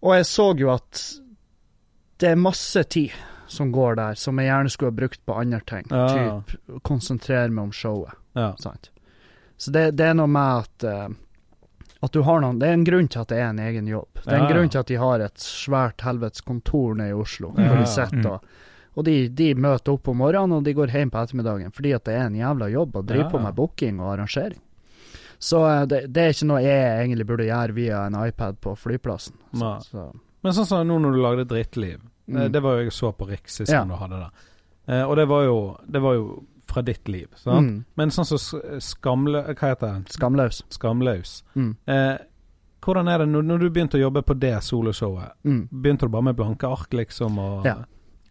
og 0.02 0.14
jeg 0.18 0.26
så 0.28 0.48
jo 0.58 0.68
at 0.74 1.00
det 2.22 2.30
er 2.32 2.38
masse 2.40 2.84
tid 2.94 3.12
som 3.52 3.72
går 3.74 3.98
der, 3.98 4.14
som 4.16 4.38
jeg 4.40 4.48
gjerne 4.48 4.70
skulle 4.72 4.92
ha 4.94 4.96
brukt 5.02 5.20
på 5.28 5.34
andre 5.36 5.60
ting. 5.68 5.84
Ja. 5.90 6.38
Typ 6.48 6.78
konsentrere 6.88 7.50
meg 7.52 7.66
om 7.68 7.72
showet. 7.76 8.14
Ja. 8.38 8.52
Sant? 8.62 8.88
Så 9.60 9.74
det, 9.74 9.90
det 9.98 10.06
er 10.08 10.14
noe 10.16 10.30
med 10.30 10.64
at 10.64 10.86
uh, 10.88 11.18
at 12.02 12.10
du 12.16 12.22
har 12.26 12.40
noen 12.42 12.56
Det 12.58 12.66
er 12.66 12.72
en 12.74 12.82
grunn 12.88 13.06
til 13.12 13.20
at 13.20 13.28
det 13.30 13.36
er 13.38 13.50
en 13.52 13.60
egen 13.62 13.86
jobb. 13.86 14.08
Det 14.24 14.24
er 14.26 14.38
en 14.38 14.40
Ja, 14.42 14.48
ja. 14.48 14.54
grunn 14.56 14.70
til 14.74 14.80
at 14.80 14.88
de 14.90 14.96
har 14.98 15.22
et 15.22 15.38
svært 15.44 16.02
helvetes 16.02 16.42
kontor 16.42 16.96
nede 16.98 17.12
i 17.12 17.18
Oslo, 17.18 17.52
Ja, 17.58 17.68
hvor 17.70 17.78
de 17.82 17.86
sitter 17.86 18.18
Mm. 18.22 18.30
og 18.32 18.48
og 18.92 19.04
de, 19.06 19.28
de 19.32 19.54
møter 19.56 19.94
opp 19.94 20.08
om 20.12 20.18
morgenen, 20.20 20.52
og 20.58 20.64
de 20.66 20.74
går 20.76 20.90
hjem 20.92 21.08
på 21.14 21.16
ettermiddagen, 21.22 21.70
fordi 21.72 21.92
at 21.96 22.04
det 22.04 22.12
er 22.12 22.26
en 22.26 22.34
jævla 22.36 22.66
jobb 22.68 22.96
å 22.98 23.02
drive 23.08 23.22
Ja, 23.24 23.28
på 23.32 23.38
med 23.40 23.54
booking 23.56 24.00
og 24.04 24.10
arrangering. 24.18 24.58
Så 25.40 25.62
eh, 25.64 25.86
det, 25.88 26.00
det 26.12 26.22
er 26.26 26.34
ikke 26.34 26.48
noe 26.50 26.58
jeg 26.60 26.90
egentlig 27.06 27.26
burde 27.30 27.46
gjøre 27.48 27.72
via 27.78 28.02
en 28.10 28.18
iPad 28.26 28.58
på 28.60 28.74
flyplassen. 28.76 29.38
Så, 29.56 29.70
så, 29.86 30.04
Men 30.44 30.52
sånn 30.58 30.68
som 30.68 30.84
nå 30.90 30.98
når 31.06 31.16
du 31.16 31.20
lagde 31.24 31.46
Drittliv, 31.48 32.02
mm. 32.32 32.40
eh, 32.40 32.48
det 32.52 32.62
var 32.64 32.78
jo 32.78 32.88
jeg 32.88 32.96
så 32.96 33.12
på 33.12 33.28
Riks 33.28 33.60
sist 33.60 33.72
Ja. 33.72 33.84
du 33.84 33.94
hadde 34.00 34.24
det. 34.24 34.48
Eh, 34.88 35.04
og 35.04 35.16
det 35.16 35.28
var, 35.30 35.44
jo, 35.46 35.58
det 35.86 36.02
var 36.02 36.18
jo 36.18 36.26
fra 36.72 36.82
ditt 36.82 37.08
liv, 37.08 37.28
mm. 37.46 37.84
Men 38.00 38.10
sånn 38.10 38.24
som 38.24 38.38
så 38.40 38.60
skamlø... 38.80 39.42
Hva 39.52 39.72
heter 39.74 39.98
det? 39.98 40.14
Skamløs. 40.14 40.62
Skamløs. 40.72 41.42
Mm. 41.54 41.74
Eh, 41.86 42.14
hvordan 42.82 43.08
er 43.08 43.22
det 43.22 43.28
når, 43.28 43.42
når 43.46 43.58
du 43.62 43.70
begynte 43.70 43.98
å 43.98 44.02
jobbe 44.02 44.22
på 44.26 44.34
det 44.40 44.54
soloshowet? 44.64 45.36
Mm. 45.44 45.66
Begynte 45.70 46.08
du 46.08 46.14
bare 46.14 46.30
med 46.30 46.38
blanke 46.38 46.70
ark, 46.70 46.94
liksom? 46.96 47.38
Og, 47.38 47.66
Ja. 47.68 47.76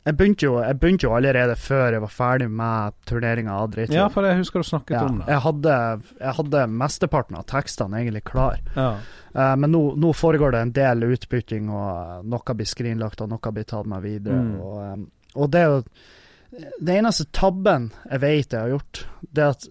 Jeg 0.02 0.18
begynte, 0.18 0.48
jo, 0.48 0.56
jeg 0.66 0.78
begynte 0.82 1.06
jo 1.06 1.12
allerede 1.14 1.54
før 1.62 1.94
jeg 1.94 2.02
var 2.02 2.10
ferdig 2.14 2.48
med 2.50 2.96
turneringa 3.06 3.54
av. 3.54 3.76
Ja, 3.94 4.08
for 4.10 4.26
jeg 4.26 4.40
husker 4.40 4.64
du 4.64 4.66
snakket 4.66 4.96
Ja, 4.96 5.04
om 5.06 5.20
det. 5.20 5.28
jeg, 5.30 5.42
hadde, 5.44 5.76
jeg 6.18 6.34
hadde 6.40 6.64
mesteparten 6.82 7.38
av 7.38 7.46
tekstene 7.52 8.00
egentlig 8.02 8.24
klar. 8.26 8.58
Ja. 8.74 8.96
Uh, 9.36 9.54
men 9.62 9.70
nå, 9.72 9.84
nå 10.02 10.14
foregår 10.18 10.56
det 10.56 10.64
en 10.66 10.74
del 10.74 11.06
utbytting, 11.12 11.70
og 11.70 11.92
eh, 11.92 12.16
noe 12.34 12.56
blir 12.58 12.68
skrinlagt, 12.68 13.22
og 13.22 13.30
noe 13.30 13.54
blir 13.54 13.68
tatt 13.70 13.86
med 13.88 14.02
videre. 14.04 14.42
Mm. 14.42 14.56
Og, 14.66 14.82
eh, 14.88 15.38
og 15.38 15.54
det 15.54 15.62
er 15.62 15.70
jo 15.70 15.84
Det 16.82 16.98
eneste 16.98 17.30
tabben 17.32 17.92
jeg 18.10 18.20
vet 18.20 18.52
jeg 18.52 18.60
har 18.60 18.74
gjort, 18.74 19.06
det 19.32 19.44
er 19.46 19.54
at 19.54 19.70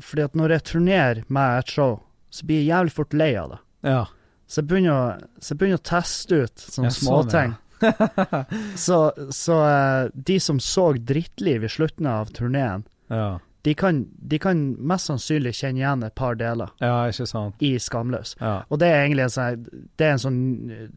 fordi 0.00 0.22
at 0.24 0.34
når 0.38 0.54
jeg 0.54 0.64
turnerer 0.70 1.18
med 1.28 1.58
et 1.58 1.68
show, 1.74 1.98
så 2.32 2.46
blir 2.48 2.62
jeg 2.62 2.70
jævlig 2.70 2.94
fort 2.96 3.12
lei 3.14 3.34
av 3.36 3.50
det. 3.50 3.58
ja. 3.90 4.04
Så 4.52 4.60
jeg 4.60 4.68
begynner 4.68 4.92
å, 4.92 5.04
så 5.40 5.52
jeg 5.54 5.58
begynner 5.60 5.78
å 5.80 5.84
teste 5.88 6.38
ut 6.44 6.60
sånne 6.60 6.90
småting. 6.92 6.92
sånn, 6.92 7.28
småting. 7.32 7.52
så 8.86 8.98
så 9.30 9.56
eh, 9.68 10.10
de 10.14 10.36
som 10.40 10.60
så 10.60 10.92
Drittliv 10.98 11.64
i 11.64 11.68
slutten 11.68 12.06
av 12.06 12.30
turneen, 12.36 12.84
ja. 13.08 13.38
de 13.62 13.74
kan, 13.74 14.02
de 14.18 14.38
kan 14.42 14.62
mest 14.78 15.06
sannsynlig 15.10 15.54
kjenne 15.58 15.82
igjen 15.82 16.02
et 16.06 16.14
par 16.18 16.34
deler 16.40 16.70
Ja, 16.82 17.08
ikke 17.10 17.26
sant. 17.30 17.54
i 17.62 17.74
Skamløs. 17.78 18.36
Ja. 18.40 18.62
Og 18.68 18.78
det 18.82 18.88
er 18.90 19.02
egentlig 19.04 19.26
en 19.28 19.34
sånn 19.36 19.66
Det 19.98 20.06
er 20.08 20.16
en 20.16 20.22
sånn 20.24 20.40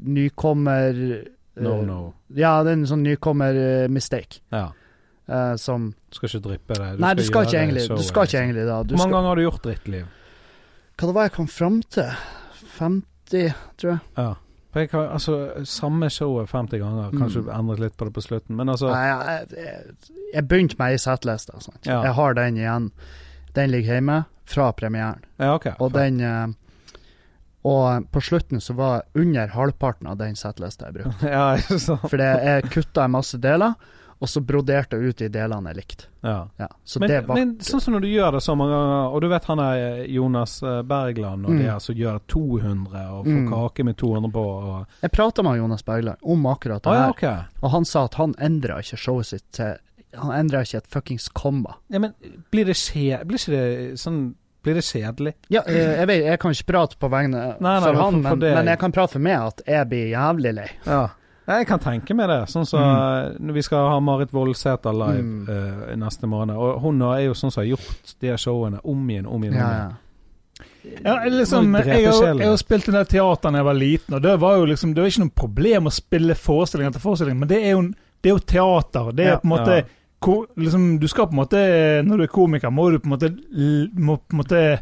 nykommer 0.02 1.02
No, 1.56 1.78
eh, 1.80 1.86
no. 1.88 2.00
Ja, 2.36 2.58
det 2.67 2.74
er 2.74 2.80
en 2.82 2.88
sånn 2.89 3.04
nykommer-mistake. 3.06 4.41
Ja. 4.52 4.65
som 5.58 5.93
Du 6.12 6.17
skal 6.17 6.30
ikke 6.30 6.43
drippe 6.50 6.76
det. 6.78 6.89
Nei, 7.00 7.13
du 7.15 7.24
skal 7.24 7.45
ikke 7.48 7.62
egentlig 7.62 7.86
Du 7.89 8.04
skal 8.04 8.28
ikke 8.28 8.41
egentlig 8.41 8.65
da. 8.67 8.82
Du 8.84 8.93
Hvor 8.95 9.00
mange 9.00 9.10
skal, 9.10 9.15
ganger 9.15 9.30
har 9.30 9.36
du 9.39 9.45
gjort 9.45 9.63
Drittliv? 9.63 10.06
hva 10.95 11.08
det 11.10 11.15
var 11.15 11.26
jeg 11.28 11.32
kom 11.36 11.48
fram 11.52 11.82
til? 11.91 12.12
50, 12.78 13.54
tror 13.80 13.89
jeg. 13.91 14.00
Ja. 14.17 14.28
For 14.75 14.83
jeg 14.83 14.89
har 14.91 15.05
altså, 15.15 15.35
samme 15.71 16.09
showet 16.11 16.49
50 16.51 16.81
ganger. 16.81 17.13
Kanskje 17.15 17.45
Mm. 17.45 17.51
endret 17.55 17.79
litt 17.79 17.93
på 17.95 18.05
det 18.09 18.13
på 18.17 18.21
slutten, 18.25 18.57
men 18.59 18.67
altså 18.73 18.89
Nei, 18.91 19.05
jeg, 19.07 19.47
jeg, 19.55 19.95
jeg 20.33 20.47
begynte 20.51 20.75
med 20.81 20.91
ei 20.91 20.97
settliste. 20.99 21.55
Sant? 21.63 21.79
Ja. 21.88 22.01
Jeg 22.03 22.11
har 22.17 22.33
den 22.35 22.57
igjen. 22.59 22.89
Den 23.55 23.71
ligger 23.71 23.93
hjemme 23.95 24.17
fra 24.45 24.67
premieren. 24.75 25.23
Ja, 25.39 25.53
okay, 25.55 25.71
Og 25.79 25.93
den 25.95 26.19
eh, 26.19 26.47
Og 27.65 28.03
på 28.13 28.21
slutten 28.21 28.59
så 28.61 28.75
var 28.77 29.05
under 29.15 29.47
halvparten 29.55 30.05
av 30.11 30.19
den 30.19 30.35
settlista 30.35 30.91
jeg 30.91 30.99
brukte. 30.99 31.29
Ja. 31.31 31.55
For 32.03 32.17
jeg 32.21 32.67
kutta 32.69 33.07
i 33.07 33.13
masse 33.15 33.39
deler, 33.41 33.73
og 34.19 34.30
så 34.32 34.39
broderte 34.41 34.95
jeg 34.97 35.10
ut 35.12 35.17
de 35.17 35.28
delene 35.30 35.69
jeg 35.73 35.75
likte. 35.78 36.06
Ja. 36.23 36.47
Ja, 36.58 36.67
så 36.84 36.99
Men, 36.99 37.10
det 37.10 37.17
var 37.28 37.36
men 37.36 37.49
sånn 37.60 37.82
som 37.84 37.93
når 37.93 38.01
du 38.01 38.08
gjør 38.08 38.32
det 38.38 38.41
så 38.45 38.56
mange 38.58 38.71
ganger, 38.73 39.10
og 39.13 39.21
du 39.21 39.28
vet 39.28 39.43
han 39.45 39.60
er 39.60 39.75
eh, 39.78 40.06
Jonas 40.15 40.54
eh, 40.63 40.82
Bergland 40.88 41.45
og 41.45 41.51
Mm. 41.51 41.58
de 41.60 41.65
her 41.69 41.80
som 41.80 41.95
gjør 41.95 42.19
200 42.32 43.04
og 43.12 43.25
får 43.25 43.41
Mm. 43.41 43.49
kake 43.51 43.84
med 43.86 43.97
200 43.97 44.32
på 44.32 44.45
og 44.45 44.86
Jeg 45.01 45.12
prata 45.12 45.43
med 45.43 45.58
Jonas 45.58 45.84
Bergland 45.86 46.17
om 46.23 46.45
akkurat 46.45 46.82
det 46.84 46.93
ja, 46.93 47.01
her, 47.01 47.10
OK. 47.10 47.63
og 47.63 47.71
han 47.71 47.86
sa 47.86 48.06
at 48.06 48.13
han 48.15 48.34
endra 48.39 48.80
ikke 48.80 48.97
showet 48.97 49.25
sitt 49.25 49.51
til 49.51 49.75
Han 50.17 50.32
endra 50.32 50.62
ikke 50.63 50.78
et 50.78 50.88
fuckings 50.88 51.28
komma. 51.28 51.75
Ja, 51.91 51.99
men 51.99 52.13
blir 52.51 52.63
det 52.65 52.75
skje, 52.78 53.19
Blir 53.28 53.36
ikke 53.38 53.51
det 53.51 53.99
sånn 53.99 54.36
Blir 54.63 54.73
det 54.80 54.84
kjedelig? 54.88 55.34
Ja, 55.49 55.62
eh, 55.67 55.99
jeg 55.99 56.08
vet, 56.08 56.23
jeg 56.25 56.39
kan 56.39 56.51
ikke 56.56 56.65
prate 56.71 56.95
på 56.97 57.10
vegne 57.12 57.58
Nei, 57.60 57.60
nei, 57.60 57.80
for 57.82 57.93
for- 57.93 58.01
han, 58.01 58.23
for 58.23 58.36
men, 58.38 58.56
men 58.56 58.65
jeg 58.65 58.80
kan 58.80 58.91
prate 58.95 59.12
for 59.12 59.19
meg 59.19 59.36
at 59.38 59.62
jeg 59.67 59.89
blir 59.89 60.08
jævlig 60.15 60.54
lei. 60.56 60.69
Ja. 60.88 61.10
Jeg 61.47 61.67
kan 61.67 61.79
tenke 61.79 62.15
meg 62.15 62.27
det. 62.27 62.39
Sånn 62.49 62.65
så, 62.65 62.79
Mm. 63.39 63.53
vi 63.53 63.62
skal 63.62 63.89
ha 63.89 63.99
Marit 63.99 64.31
Voldsæter 64.31 64.91
live 64.93 65.21
Mm. 65.21 65.47
uh, 65.49 65.95
neste 65.95 66.25
måned. 66.27 66.55
Og 66.58 66.79
hun 66.81 67.01
er 67.01 67.25
jo 67.27 67.34
sånn 67.34 67.51
som 67.51 67.62
har 67.63 67.67
gjort 67.77 68.15
de 68.19 68.27
showene 68.38 68.79
om 68.84 69.08
igjen, 69.10 69.27
om 69.27 69.41
igjen. 69.43 69.53
om 69.53 69.60
Ja, 69.60 69.69
igjen. 69.69 69.89
ja. 69.89 69.91
Ja, 71.03 71.15
liksom, 71.29 71.73
jeg, 71.86 72.05
har, 72.05 72.58
spilt 72.58 72.88
en 72.88 72.93
del 72.93 73.05
teater 73.05 73.51
da 73.51 73.58
jeg 73.58 73.65
var 73.65 73.73
liten, 73.73 74.13
og 74.13 74.21
det 74.21 74.39
var 74.39 74.58
jo 74.58 74.65
liksom, 74.65 74.93
det 74.93 75.01
var 75.01 75.10
ikke 75.10 75.23
noe 75.25 75.36
problem 75.36 75.86
å 75.89 75.91
spille 75.91 76.36
forestilling 76.36 76.88
etter 76.88 76.99
forestilling, 77.01 77.38
men 77.39 77.47
det 77.49 77.58
er 77.63 77.71
jo, 77.71 77.81
det 78.21 78.29
er 78.29 78.34
jo 78.36 78.39
teater. 78.39 79.12
Det 79.15 79.25
er 79.25 79.29
Ja. 79.31 79.38
på 79.38 79.43
en 79.45 79.49
måte 79.49 79.75
Ja. 79.77 79.84
ko, 80.21 80.45
liksom, 80.58 80.99
Du 80.99 81.08
skal 81.08 81.25
på 81.27 81.31
en 81.31 81.38
måte, 81.39 82.05
når 82.05 82.17
du 82.17 82.23
er 82.23 82.27
komiker, 82.27 82.69
må 82.71 82.91
du 82.91 82.99
på 82.99 83.05
en 83.05 83.17
måte, 83.17 83.29
må 83.97 84.17
på 84.17 84.34
en 84.34 84.39
måte 84.43 84.79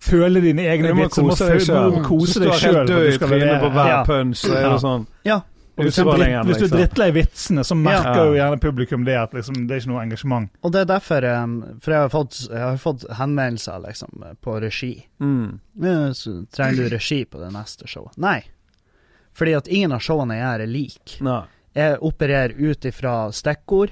føle 0.00 0.40
dine 0.40 0.62
egne 0.62 0.88
Du 0.88 0.94
må 0.94 1.08
kose 1.08 1.48
deg 1.48 1.60
sjøl. 1.60 2.86
Du 2.86 2.92
helt 2.92 2.92
død 2.92 3.14
i 3.14 3.18
trynet 3.18 3.60
på 3.60 3.70
hver 3.72 3.88
Ja. 3.88 4.04
punch, 4.04 4.36
så 4.36 4.54
er 4.54 4.70
det 4.72 4.80
sånn 4.80 5.06
Ja. 5.24 5.40
Og 5.76 5.84
hvis, 5.88 5.96
du 5.98 6.06
dritt, 6.06 6.46
hvis 6.46 6.60
du 6.60 6.64
er 6.68 6.70
drittlei 6.76 7.08
vitsene, 7.16 7.64
så 7.66 7.74
merker 7.74 8.14
Ja. 8.14 8.24
jo 8.28 8.34
gjerne 8.36 8.60
publikum 8.62 9.04
det 9.04 9.16
at 9.18 9.32
liksom, 9.34 9.66
det 9.66 9.74
er 9.74 9.80
ikke 9.80 9.90
noe 9.90 10.02
engasjement. 10.04 10.50
Og 10.62 10.72
det 10.72 10.80
er 10.84 10.84
derfor 10.92 11.24
um, 11.42 11.56
For 11.82 11.90
jeg 11.96 12.00
har 12.04 12.12
fått, 12.12 12.38
jeg 12.50 12.60
har 12.62 12.76
fått 12.78 13.04
henvendelser 13.18 13.80
liksom 13.88 14.22
på 14.40 14.60
regi. 14.62 14.92
mm. 15.18 15.58
Så 16.14 16.36
trenger 16.54 16.76
du 16.84 16.88
regi 16.94 17.24
på 17.24 17.38
det 17.42 17.50
neste 17.52 17.88
showet? 17.90 18.14
Nei. 18.22 18.44
Fordi 19.34 19.56
at 19.58 19.66
ingen 19.66 19.92
av 19.92 20.00
showene 20.04 20.36
jeg 20.38 20.44
gjør, 20.46 20.62
er 20.62 20.66
like. 20.70 21.18
Jeg 21.74 21.98
opererer 22.06 22.54
ut 22.54 22.84
ifra 22.86 23.32
stikkord, 23.34 23.90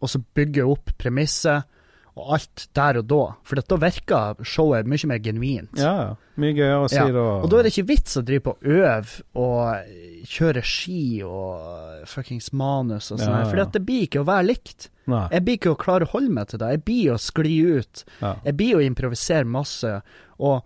og 0.00 0.08
så 0.08 0.22
bygger 0.34 0.62
jeg 0.62 0.70
opp 0.72 0.94
premisset 0.96 1.68
og 2.12 2.34
alt 2.36 2.66
der 2.76 2.98
og 3.00 3.06
da. 3.08 3.20
For 3.48 3.56
da 3.56 3.76
virker 3.80 4.42
showet 4.44 4.88
mye 4.90 5.08
mer 5.08 5.20
genuint. 5.24 5.70
Ja, 5.80 5.92
ja. 5.96 6.10
Mye 6.42 6.52
gøyere 6.56 6.82
å 6.84 6.88
si 6.90 6.96
Ja, 6.98 7.06
det. 7.12 7.22
Og 7.22 7.48
da 7.52 7.58
er 7.58 7.66
det 7.66 7.72
ikke 7.72 7.88
vits 7.88 8.18
å 8.20 8.22
drive 8.24 8.44
på 8.46 8.52
og 8.56 8.66
øve 8.68 9.22
og 9.40 10.28
kjøre 10.32 10.62
ski 10.64 11.00
og 11.24 12.04
fuckings 12.08 12.50
manus 12.56 13.10
og 13.12 13.20
sånn, 13.20 13.32
Ja, 13.32 13.40
ja. 13.44 13.48
for 13.48 13.72
det 13.76 13.84
blir 13.88 14.04
ikke 14.08 14.20
å 14.24 14.28
være 14.28 14.48
likt. 14.50 14.90
Nei. 15.08 15.24
Jeg 15.32 15.44
blir 15.46 15.58
ikke 15.58 15.72
å 15.72 15.80
klare 15.80 16.04
å 16.08 16.12
holde 16.12 16.30
meg 16.36 16.52
til 16.52 16.60
det. 16.62 16.70
Jeg 16.76 16.84
blir 16.84 17.14
å 17.14 17.18
skli 17.20 17.56
ut. 17.80 18.04
Ja. 18.20 18.34
Jeg 18.44 18.56
blir 18.60 18.76
å 18.76 18.84
improvisere 18.84 19.48
masse. 19.48 19.96
Og 20.38 20.62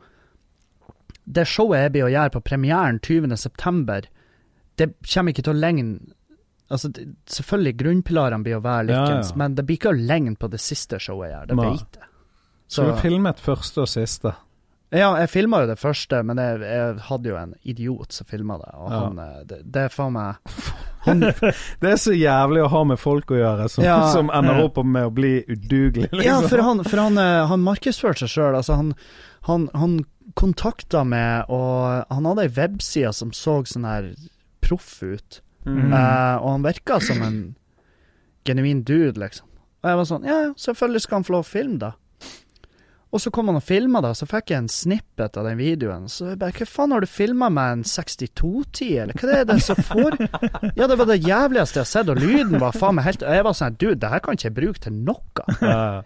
det 1.27 1.47
showet 1.51 1.87
jeg 1.87 1.95
blir 1.97 2.09
å 2.09 2.13
gjøre 2.13 2.35
på 2.37 2.43
premieren 2.47 2.99
20.9., 3.03 4.11
det 4.77 4.91
kommer 5.09 5.33
ikke 5.33 5.43
til 5.47 5.55
å 5.55 5.61
legne 5.63 6.16
Altså, 6.69 6.89
det, 6.91 7.05
selvfølgelig, 7.31 7.77
grunnpilarene 7.79 8.43
blir 8.43 8.57
å 8.59 8.65
være 8.65 8.91
Ja, 8.91 9.05
likens, 9.05 9.31
ja. 9.31 9.37
men 9.43 9.55
det 9.55 9.65
blir 9.69 9.79
ikke 9.79 9.93
å 9.95 9.99
på 10.39 10.49
det 10.51 10.59
siste 10.61 10.99
showet 10.99 11.31
jeg 11.31 11.37
gjør. 11.37 11.47
Det 11.53 11.57
vet 11.63 12.01
jeg. 12.01 12.09
Så 12.67 12.83
du 12.89 12.97
filmet 12.99 13.39
første 13.39 13.85
og 13.85 13.89
siste? 13.89 14.33
Ja, 14.95 15.13
jeg 15.19 15.31
filma 15.31 15.61
jo 15.65 15.67
det 15.67 15.79
første, 15.79 16.21
men 16.27 16.39
jeg, 16.39 16.61
jeg 16.63 16.99
hadde 17.09 17.29
jo 17.31 17.37
en 17.39 17.55
idiot 17.67 18.13
som 18.15 18.27
filma 18.31 18.57
det, 18.59 18.71
og 18.79 18.91
Ja. 18.93 19.01
han 19.03 19.19
eh, 19.19 19.41
det, 19.51 19.59
det 19.75 19.81
er 19.83 19.89
faen 19.91 20.13
meg 20.15 20.37
han, 21.07 21.21
Det 21.83 21.91
er 21.91 21.97
så 21.99 22.15
jævlig 22.15 22.63
å 22.63 22.69
ha 22.71 22.83
med 22.93 22.99
folk 23.03 23.31
å 23.35 23.39
gjøre 23.41 23.67
som, 23.71 23.85
Ja. 23.85 23.97
som 24.15 24.31
ender 24.35 24.63
opp 24.63 24.79
med 24.85 25.09
å 25.09 25.15
bli 25.15 25.41
udugelig, 25.47 26.11
liksom. 26.13 26.23
Ja, 26.27 26.39
for 26.47 26.63
han, 26.63 26.85
for 26.87 27.03
han, 27.03 27.19
eh, 27.19 27.47
han 27.51 27.65
markedsførte 27.67 28.25
seg 28.25 28.35
sjøl. 28.37 28.59
Altså, 28.59 28.79
han, 28.79 28.95
han, 29.51 29.67
han 29.75 29.99
kontakta 30.39 31.03
meg, 31.07 31.51
og 31.51 32.07
han 32.11 32.31
hadde 32.31 32.47
ei 32.47 32.55
webside 32.57 33.13
som 33.15 33.35
så 33.35 33.61
sånn 33.67 33.87
her 33.87 34.13
proff 34.63 35.01
ut. 35.03 35.41
Mm. 35.67 35.93
Uh, 35.93 36.37
og 36.41 36.51
han 36.53 36.67
virka 36.67 37.01
som 37.03 37.23
en 37.27 37.39
genuin 38.47 38.85
dude, 38.87 39.19
liksom. 39.21 39.49
Og 39.83 39.91
jeg 39.91 39.99
var 40.01 40.09
sånn 40.09 40.27
Ja, 40.27 40.41
selvfølgelig 40.59 41.05
skal 41.05 41.21
han 41.21 41.27
få 41.27 41.37
lov 41.37 41.47
å 41.47 41.51
filme, 41.51 41.79
da. 41.83 41.95
Og 43.15 43.23
så 43.23 43.31
kom 43.33 43.47
han 43.49 43.57
og 43.57 43.65
filma, 43.65 44.01
da, 44.05 44.11
så 44.19 44.27
fikk 44.29 44.51
jeg 44.51 44.61
en 44.61 44.69
snippet 44.69 45.39
av 45.39 45.47
den 45.47 45.57
videoen. 45.61 46.09
Så 46.11 46.33
jeg 46.33 46.41
bare 46.41 46.53
Hva 46.59 46.67
faen, 46.69 46.93
har 46.93 47.05
du 47.05 47.09
filma 47.09 47.49
med 47.55 47.79
en 47.79 47.85
6210, 47.87 48.89
eller 49.05 49.17
hva 49.17 49.31
det 49.31 49.39
er 49.39 49.47
det 49.49 49.59
som 49.65 49.79
får 49.89 50.19
Ja, 50.77 50.89
det 50.91 50.99
var 50.99 51.09
det 51.09 51.21
jævligste 51.23 51.81
jeg 51.81 51.87
har 51.87 51.93
sett, 51.93 52.11
og 52.13 52.21
lyden 52.21 52.59
var 52.61 52.77
faen 52.77 52.99
meg 52.99 53.07
helt 53.07 53.25
jeg 53.25 53.47
var 53.47 53.57
sånn 53.57 53.79
Dude, 53.79 53.99
det 54.03 54.11
her 54.13 54.23
kan 54.25 54.37
ikke 54.37 54.49
jeg 54.49 54.57
bruke 54.59 54.83
til 54.85 54.99
noe. 55.07 55.47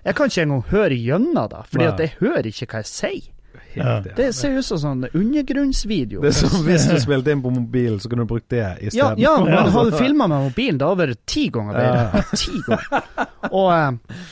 Jeg 0.04 0.16
kan 0.18 0.30
ikke 0.30 0.44
engang 0.44 0.64
høre 0.70 1.00
gjennom 1.00 1.50
det, 1.50 1.64
fordi 1.72 1.88
at 1.88 2.04
jeg 2.04 2.16
hører 2.20 2.50
ikke 2.52 2.68
hva 2.70 2.82
jeg 2.84 2.90
sier. 2.92 3.28
Ja. 3.74 4.00
Det 4.16 4.32
ser 4.36 4.56
ut 4.58 4.66
som 4.66 4.80
sånn 4.82 5.04
undergrunnsvideo. 5.12 6.22
Det 6.24 6.32
er 6.32 6.36
som 6.40 6.64
hvis 6.68 6.88
du 6.90 6.96
spilte 7.02 7.34
inn 7.34 7.44
på 7.44 7.52
mobilen, 7.54 8.00
så 8.02 8.10
kunne 8.10 8.26
du 8.26 8.32
brukt 8.32 8.50
det 8.50 8.62
Ja, 8.62 8.74
isteden. 8.80 9.22
ja, 9.22 9.36
men 9.44 9.70
hadde 9.70 9.90
du 9.92 9.98
filma 9.98 10.28
med 10.30 10.50
mobilen, 10.50 10.80
da 10.80 10.90
hadde 10.90 11.06
det 11.06 11.14
vært 11.14 11.24
ti 11.30 11.46
ganger 11.54 11.80
bedre. 11.80 12.24
Ti 12.40 12.62
ganger. 12.66 13.08
Og, 13.50 13.68
eh, 13.76 14.26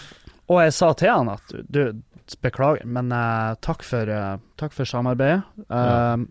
og 0.48 0.62
jeg 0.64 0.76
sa 0.78 0.92
til 0.98 1.12
han 1.12 1.32
at 1.34 1.56
du, 1.68 1.82
beklager, 2.44 2.84
men 2.84 3.12
uh, 3.12 3.54
takk, 3.64 3.84
for, 3.86 4.10
uh, 4.12 4.36
takk 4.60 4.74
for 4.76 4.88
samarbeidet. 4.88 5.40
Ja. 5.68 5.84
Eh, 6.14 6.26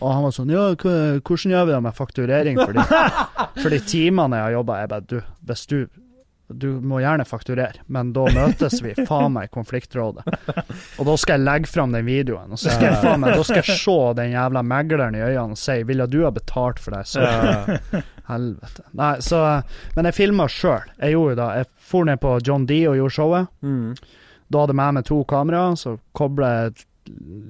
og 0.00 0.12
han 0.14 0.22
var 0.24 0.32
sånn 0.32 0.52
Ja, 0.52 0.66
hvordan 0.76 1.52
gjør 1.52 1.66
vi 1.68 1.72
det 1.74 1.80
med 1.84 1.96
fakturering 1.96 2.60
for 2.60 2.72
de, 2.72 2.84
for 3.60 3.74
de 3.74 3.80
timene 3.84 4.38
jeg 4.38 4.46
har 4.46 4.54
jobba? 4.54 4.78
Jeg 4.80 4.90
bare 4.92 5.04
Du, 5.10 5.16
hvis 5.50 5.64
du 5.68 5.76
du 6.52 6.80
må 6.82 7.00
gjerne 7.02 7.24
fakturere, 7.28 7.84
men 7.86 8.12
da 8.16 8.24
møtes 8.34 8.80
vi 8.82 8.94
faen 9.08 9.34
meg 9.36 9.48
i 9.48 9.52
konfliktrådet. 9.54 10.24
Og 10.98 11.06
da 11.06 11.16
skal 11.20 11.38
jeg 11.38 11.46
legge 11.46 11.70
fram 11.70 11.94
den 11.94 12.06
videoen, 12.08 12.50
og 12.52 12.60
så 12.60 12.72
skal 12.74 12.90
jeg 12.90 13.02
faen 13.04 13.22
meg, 13.22 13.36
da 13.38 13.46
skal 13.46 13.62
jeg 13.62 13.78
se 13.80 13.98
den 14.18 14.34
jævla 14.34 14.62
megleren 14.66 15.18
i 15.18 15.22
øynene 15.24 15.56
og 15.56 15.60
si 15.60 15.82
'Ville 15.86 16.06
du 16.10 16.24
ha 16.24 16.30
betalt 16.30 16.78
for 16.78 16.96
det?' 16.96 17.06
Så 17.06 17.20
Helvete. 18.30 18.82
Nei, 18.92 19.14
så 19.20 19.62
Men 19.96 20.04
jeg 20.04 20.14
filma 20.14 20.46
sjøl. 20.48 20.86
Jeg 21.00 21.12
gjorde 21.12 21.36
det. 21.36 21.48
Jeg 21.56 21.66
for 21.90 22.04
ned 22.04 22.20
på 22.22 22.38
John 22.46 22.66
D 22.66 22.86
og 22.86 22.96
gjorde 22.96 23.14
showet. 23.14 23.48
Mm. 23.62 23.96
Da 24.50 24.62
hadde 24.62 24.74
jeg 24.74 24.80
med 24.82 24.94
meg 24.98 25.04
to 25.06 25.24
kameraer, 25.24 25.76
så 25.78 25.98
kobla 26.16 26.50
jeg 26.54 26.86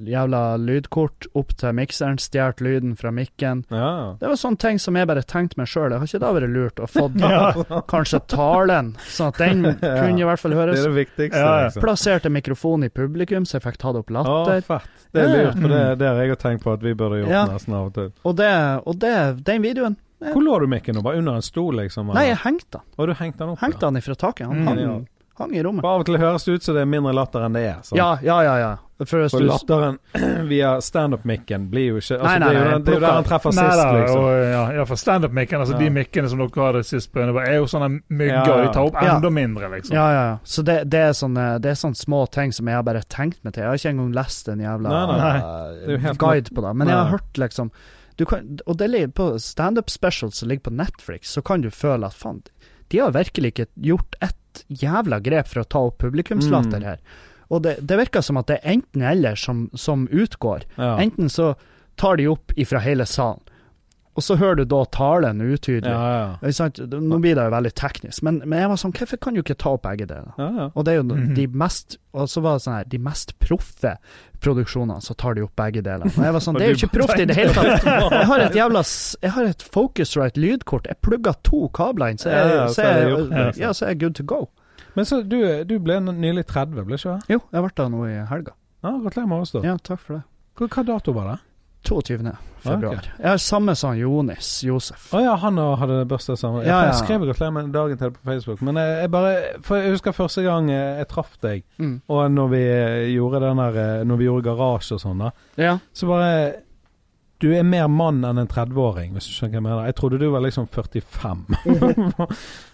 jævla 0.07 0.57
lydkort 0.61 1.27
opp 1.37 1.53
til 1.61 1.73
mikseren, 1.77 2.18
stjålet 2.20 2.61
lyden 2.64 2.96
fra 2.99 3.11
mikken. 3.14 3.64
ja. 3.70 4.16
Det 4.20 4.29
var 4.29 4.37
sånne 4.40 4.59
ting 4.59 4.79
som 4.81 4.96
jeg 4.96 5.07
bare 5.11 5.23
tenkte 5.23 5.59
meg 5.61 5.66
sjøl. 5.70 5.92
Har 5.92 6.07
ikke 6.07 6.20
det 6.23 6.33
vært 6.37 6.53
lurt 6.55 6.81
å 6.81 6.88
få 6.90 7.07
Ja. 7.20 7.53
kanskje 7.90 8.20
talen, 8.31 8.94
sånn 9.11 9.29
at 9.33 9.38
den 9.38 9.62
kunne 9.81 10.20
i 10.20 10.27
hvert 10.29 10.40
fall 10.42 10.51
Det 10.55 10.61
høres? 10.61 10.79
er 10.85 10.88
det 10.90 10.99
viktigste. 11.07 11.38
Ja, 11.40 11.55
ja. 11.61 11.64
Liksom. 11.68 11.83
Plasserte 11.85 12.31
mikrofonen 12.33 12.88
i 12.88 12.92
publikum, 12.92 13.44
så 13.46 13.59
jeg 13.59 13.66
fikk 13.68 13.81
tatt 13.83 13.96
opp 14.01 14.11
latter. 14.11 14.62
Å, 14.66 14.81
Det 15.12 15.25
er 15.25 15.33
lurt, 15.35 15.59
for 15.61 15.68
det, 15.68 15.83
det 15.99 16.07
har 16.09 16.20
jeg 16.25 16.38
tenkt 16.38 16.62
på 16.64 16.73
at 16.73 16.83
vi 16.87 16.94
burde 16.94 17.23
gjort 17.25 17.31
Ja. 17.35 17.46
nesten 17.51 17.75
av 17.75 17.87
og 17.90 17.94
til. 17.94 18.12
Og 18.25 18.37
det, 18.37 18.53
og 18.87 18.99
det, 19.03 19.14
den 19.44 19.62
videoen. 19.62 19.96
Hvor 20.20 20.42
lå 20.44 20.59
du 20.61 20.66
mikken? 20.68 20.99
Bare 21.03 21.16
under 21.16 21.38
en 21.38 21.42
stol, 21.42 21.79
liksom? 21.81 22.11
Nei, 22.12 22.27
jeg 22.29 22.37
hengte 22.44 22.77
den. 22.77 22.83
Og 22.99 23.07
du 23.09 23.14
hengte 23.16 23.38
den 23.40 23.55
opp? 23.55 23.61
Hengte 23.62 23.81
den 23.88 23.96
ifra 24.03 24.14
taket. 24.20 24.46
Han 24.51 24.61
Mm. 24.61 24.66
hang, 24.68 25.07
Hang 25.40 25.57
i 25.57 25.62
rommet. 25.64 25.81
For 25.81 25.96
av 25.96 26.05
og 26.05 26.07
til 26.11 26.20
høres 26.20 26.44
det 26.44 26.55
ut 26.59 26.66
som 26.68 26.76
det 26.76 26.85
er 26.85 26.88
mindre 26.92 27.16
latter 27.16 27.46
enn 27.46 27.57
det 27.57 27.64
er. 27.64 27.83
Så. 27.87 27.96
Ja, 27.96 28.12
ja, 28.22 28.42
ja. 28.44 28.57
ja. 28.61 28.76
For 29.09 29.40
latteren 29.40 29.96
via 30.50 30.74
standup-mikken 30.85 31.70
blir 31.72 31.87
jo 31.94 32.00
ikke 32.03 32.18
altså, 32.18 32.26
Nei, 32.26 32.35
nei, 32.42 32.48
nei, 32.53 32.74
det 32.85 32.92
er 32.92 32.98
jo 32.98 33.05
der 33.07 33.14
han 33.16 33.24
treffer 33.24 33.55
Nei, 33.57 33.62
sist, 33.64 33.81
da, 33.81 33.87
liksom. 33.96 34.24
og, 34.26 34.40
ja, 34.44 34.64
ja, 34.76 34.85
for 34.90 35.00
standup-mikken, 35.00 35.62
altså 35.64 35.76
Ja. 35.76 35.81
de 35.81 35.88
mikkene 35.96 36.29
som 36.29 36.42
dere 36.42 36.66
hadde 36.66 36.83
sist 36.85 37.09
på 37.14 37.22
er 37.24 37.55
jo 37.57 37.70
sånne 37.72 37.88
mygger, 38.12 38.35
Ja, 38.35 38.59
ja. 38.59 38.66
de 38.66 38.74
tar 38.74 38.90
opp 38.90 38.98
Ja. 39.00 39.14
enda 39.14 39.31
mindre, 39.33 39.70
liksom. 39.72 39.96
Ja, 39.96 40.05
ja, 40.12 40.26
ja. 40.29 40.35
Så 40.44 40.64
det, 40.68 40.76
det, 40.92 41.00
er 41.00 41.16
sånne, 41.16 41.46
det 41.64 41.72
er 41.72 41.81
sånne 41.81 41.96
små 41.96 42.26
ting 42.29 42.53
som 42.53 42.68
jeg 42.68 42.76
har 42.76 42.85
bare 42.85 43.00
tenkt 43.09 43.40
meg 43.40 43.55
til. 43.57 43.62
Jeg 43.64 43.70
har 43.70 43.81
ikke 43.81 43.94
engang 43.94 44.12
lest 44.20 44.53
en 44.53 44.61
jævla 44.61 45.00
helt 46.05 46.20
guide 46.20 46.53
på 46.55 46.66
det. 46.66 46.74
Men 46.76 46.92
jeg 46.92 46.96
har 47.00 47.11
hørt 47.14 47.40
liksom 47.40 47.72
du 48.20 48.26
kan, 48.26 48.59
Og 48.66 48.76
det 48.76 48.90
ligger 48.90 49.09
på 49.16 49.38
standup 49.40 49.88
specials 49.88 50.37
som 50.42 50.48
ligger 50.50 50.68
på 50.68 50.76
Netflix, 50.76 51.33
så 51.33 51.40
kan 51.40 51.62
du 51.64 51.70
føle 51.70 52.05
at 52.05 52.12
faen, 52.12 52.42
de 52.92 52.98
har 52.98 53.14
virkelig 53.16 53.55
ikke 53.55 53.66
gjort 53.81 54.14
ett 54.20 54.37
jævla 54.68 55.20
grep 55.22 55.46
for 55.48 55.60
å 55.62 55.68
ta 55.68 55.78
opp 55.78 55.98
publikumslatter 55.98 56.78
Mm. 56.80 56.84
her. 56.84 56.98
Og 57.50 57.62
det, 57.62 57.76
det 57.86 57.96
virker 57.98 58.20
som 58.22 58.36
at 58.36 58.46
det 58.46 58.60
er 58.62 58.72
enten-eller 58.76 59.34
som, 59.36 59.70
som 59.74 60.06
utgår. 60.08 60.62
Ja. 60.76 60.96
Enten 61.02 61.28
så 61.28 61.54
tar 61.96 62.16
de 62.16 62.28
opp 62.28 62.52
ifra 62.56 62.78
hele 62.78 63.04
salen, 63.06 63.40
og 64.18 64.23
så 64.27 64.35
hører 64.37 64.57
du 64.59 64.64
da 64.64 64.81
talen 64.90 65.38
utydelig. 65.40 65.90
Ja, 65.92 66.38
ja. 66.42 66.68
Nå 67.01 67.18
blir 67.23 67.37
det 67.38 67.44
jo 67.46 67.53
veldig 67.55 67.70
teknisk, 67.79 68.23
men, 68.27 68.40
men 68.44 68.59
jeg 68.59 68.68
var 68.73 68.77
sånn, 68.83 68.92
hvorfor 68.92 69.20
kan 69.23 69.35
du 69.35 69.40
ikke 69.40 69.55
ta 69.57 69.70
opp 69.77 69.83
begge 69.87 70.07
deler? 70.11 70.33
ja, 70.37 70.49
ja. 70.59 70.66
Og 70.75 70.85
det 70.85 70.92
er 70.92 70.96
jo 70.99 71.05
Mhm. 71.11 71.35
de 71.35 71.46
mest 71.46 71.96
Og 72.12 72.27
så 72.29 72.40
var 72.42 72.57
det 72.59 72.62
sånn 72.64 72.75
her 72.75 72.85
De 72.90 72.99
mest 72.99 73.33
proffe 73.38 73.92
produksjonene, 74.40 75.01
så 75.01 75.14
tar 75.16 75.35
de 75.35 75.42
opp 75.44 75.55
begge 75.57 75.83
deler. 75.83 76.07
Og 76.11 76.25
jeg 76.25 76.33
var 76.33 76.40
sånn 76.40 76.55
Det 76.59 76.66
er 76.66 76.73
jo 76.75 76.79
ikke 76.81 76.99
proft 76.99 77.20
i 77.20 77.27
det 77.31 77.37
hele 77.37 77.53
tatt. 77.55 77.85
Jeg 77.85 78.27
har 78.27 78.40
et 78.40 78.57
jævla 78.57 78.83
Jeg 79.23 79.31
har 79.37 79.44
et 79.44 79.62
Focusrite 79.62 80.40
lydkort. 80.40 80.87
Jeg 80.90 80.96
plugger 81.03 81.35
to 81.46 81.68
kabler 81.77 82.11
inn, 82.11 82.18
så 82.18 82.31
Ja, 82.31 82.40
jeg, 82.46 82.57
ja, 82.57 82.66
så 82.66 82.83
jeg, 82.83 83.55
ja, 83.61 83.73
så 83.73 83.85
er 83.87 83.88
jeg 83.94 84.01
good 84.01 84.14
to 84.14 84.23
go. 84.25 84.49
Men 84.96 85.05
så 85.07 85.20
du, 85.23 85.38
du 85.64 85.79
ble 85.79 86.01
nylig 86.01 86.46
30, 86.51 86.83
ble 86.85 86.96
ikke 86.99 87.14
det? 87.20 87.37
Jo, 87.37 87.40
jeg 87.53 87.62
ble 87.62 87.70
det 87.77 87.87
nå 87.92 88.01
i 88.09 88.16
helga. 88.27 88.53
Ja, 88.83 88.90
Gratulerer 89.05 89.29
med 89.29 89.40
oss, 89.44 89.53
da. 89.55 89.61
Ja, 89.62 89.77
takk 89.77 90.01
for 90.01 90.18
det. 90.18 90.23
Hva, 90.59 90.66
hva 90.75 90.85
dato 90.88 91.12
var 91.14 91.29
det? 91.31 91.38
22. 91.85 92.33
februar. 92.61 92.95
Ah, 93.01 93.07
Jeg 93.19 93.25
Ja, 93.25 93.37
samme 93.37 93.75
som 93.75 93.95
Jonis 93.97 94.62
Josef. 94.64 95.09
Å 95.16 95.21
ja, 95.25 95.35
han 95.37 95.57
hadde 95.57 96.05
bursdag 96.07 96.37
sammen. 96.38 96.62
Ja, 96.66 96.81
ja. 96.83 96.87
Jeg 96.90 96.95
skrev 97.01 97.25
gratulerer 97.25 97.53
med 97.57 97.73
dagen 97.73 97.99
til 97.99 98.11
på 98.11 98.19
Facebook, 98.25 98.62
men 98.62 98.77
jeg, 98.77 98.99
jeg 99.01 99.11
bare 99.11 99.37
For 99.62 99.77
jeg 99.81 99.90
husker 99.97 100.12
første 100.12 100.43
gang 100.45 100.69
jeg, 100.71 100.97
jeg 100.99 101.09
traff 101.09 101.37
deg, 101.43 101.62
Mm. 101.79 102.01
og 102.09 102.31
når 102.31 102.49
vi 102.53 102.61
eh, 102.64 103.14
gjorde 103.14 103.40
den 103.40 103.57
der 103.57 103.79
eh, 104.01 104.05
Når 104.05 104.16
vi 104.16 104.25
gjorde 104.29 104.45
garasje 104.51 104.95
og 104.99 105.01
sånn, 105.01 105.19
da, 105.25 105.31
Ja. 105.57 105.79
så 105.95 106.07
bare 106.07 106.53
Du 107.40 107.49
er 107.57 107.62
mer 107.64 107.88
mann 107.88 108.23
enn 108.25 108.37
en 108.38 108.47
30-åring, 108.49 109.14
hvis 109.16 109.25
du 109.27 109.33
skjønner 109.33 109.55
hva 109.55 109.57
jeg 109.57 109.62
mener. 109.62 109.85
Jeg 109.87 109.95
trodde 109.97 110.19
du 110.21 110.27
var 110.31 110.40
liksom 110.45 110.66
45. 110.69 111.47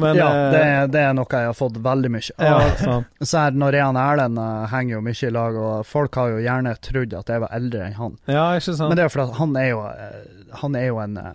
Men 0.00 0.16
ja, 0.18 0.26
eh, 0.34 0.50
det, 0.52 0.60
er- 0.66 0.88
det 0.90 1.00
er 1.06 1.12
noe 1.14 1.26
jeg 1.30 1.46
har 1.46 1.54
fått 1.54 1.76
veldig 1.84 2.10
mye 2.10 2.34
av. 2.42 2.62
ja. 2.82 2.94
Så 3.30 3.38
her, 3.44 3.52
når 3.54 3.76
og 3.84 3.98
Erlend 4.02 4.38
eh, 4.42 4.64
henger 4.72 4.96
jo 4.96 5.02
mye 5.06 5.28
i 5.28 5.30
lag, 5.34 5.58
og 5.66 5.86
folk 5.86 6.18
har 6.18 6.32
jo 6.34 6.40
gjerne 6.42 6.72
trodd 6.82 7.14
at 7.14 7.30
jeg 7.30 7.42
var 7.44 7.52
eldre 7.54 7.84
enn 7.86 7.94
han. 7.98 8.16
ja, 8.26 8.46
ikke 8.58 8.74
sant? 8.74 8.88
Men 8.90 8.98
det 8.98 9.04
er 9.04 9.08
jo 9.10 9.14
fordi 9.14 9.38
han 9.38 9.56
er 9.60 9.68
jo 9.70 9.84
eh, 9.90 10.18
Han 10.64 10.74
er 10.78 10.86
jo 10.88 10.98
en 11.02 11.16
eh, 11.22 11.32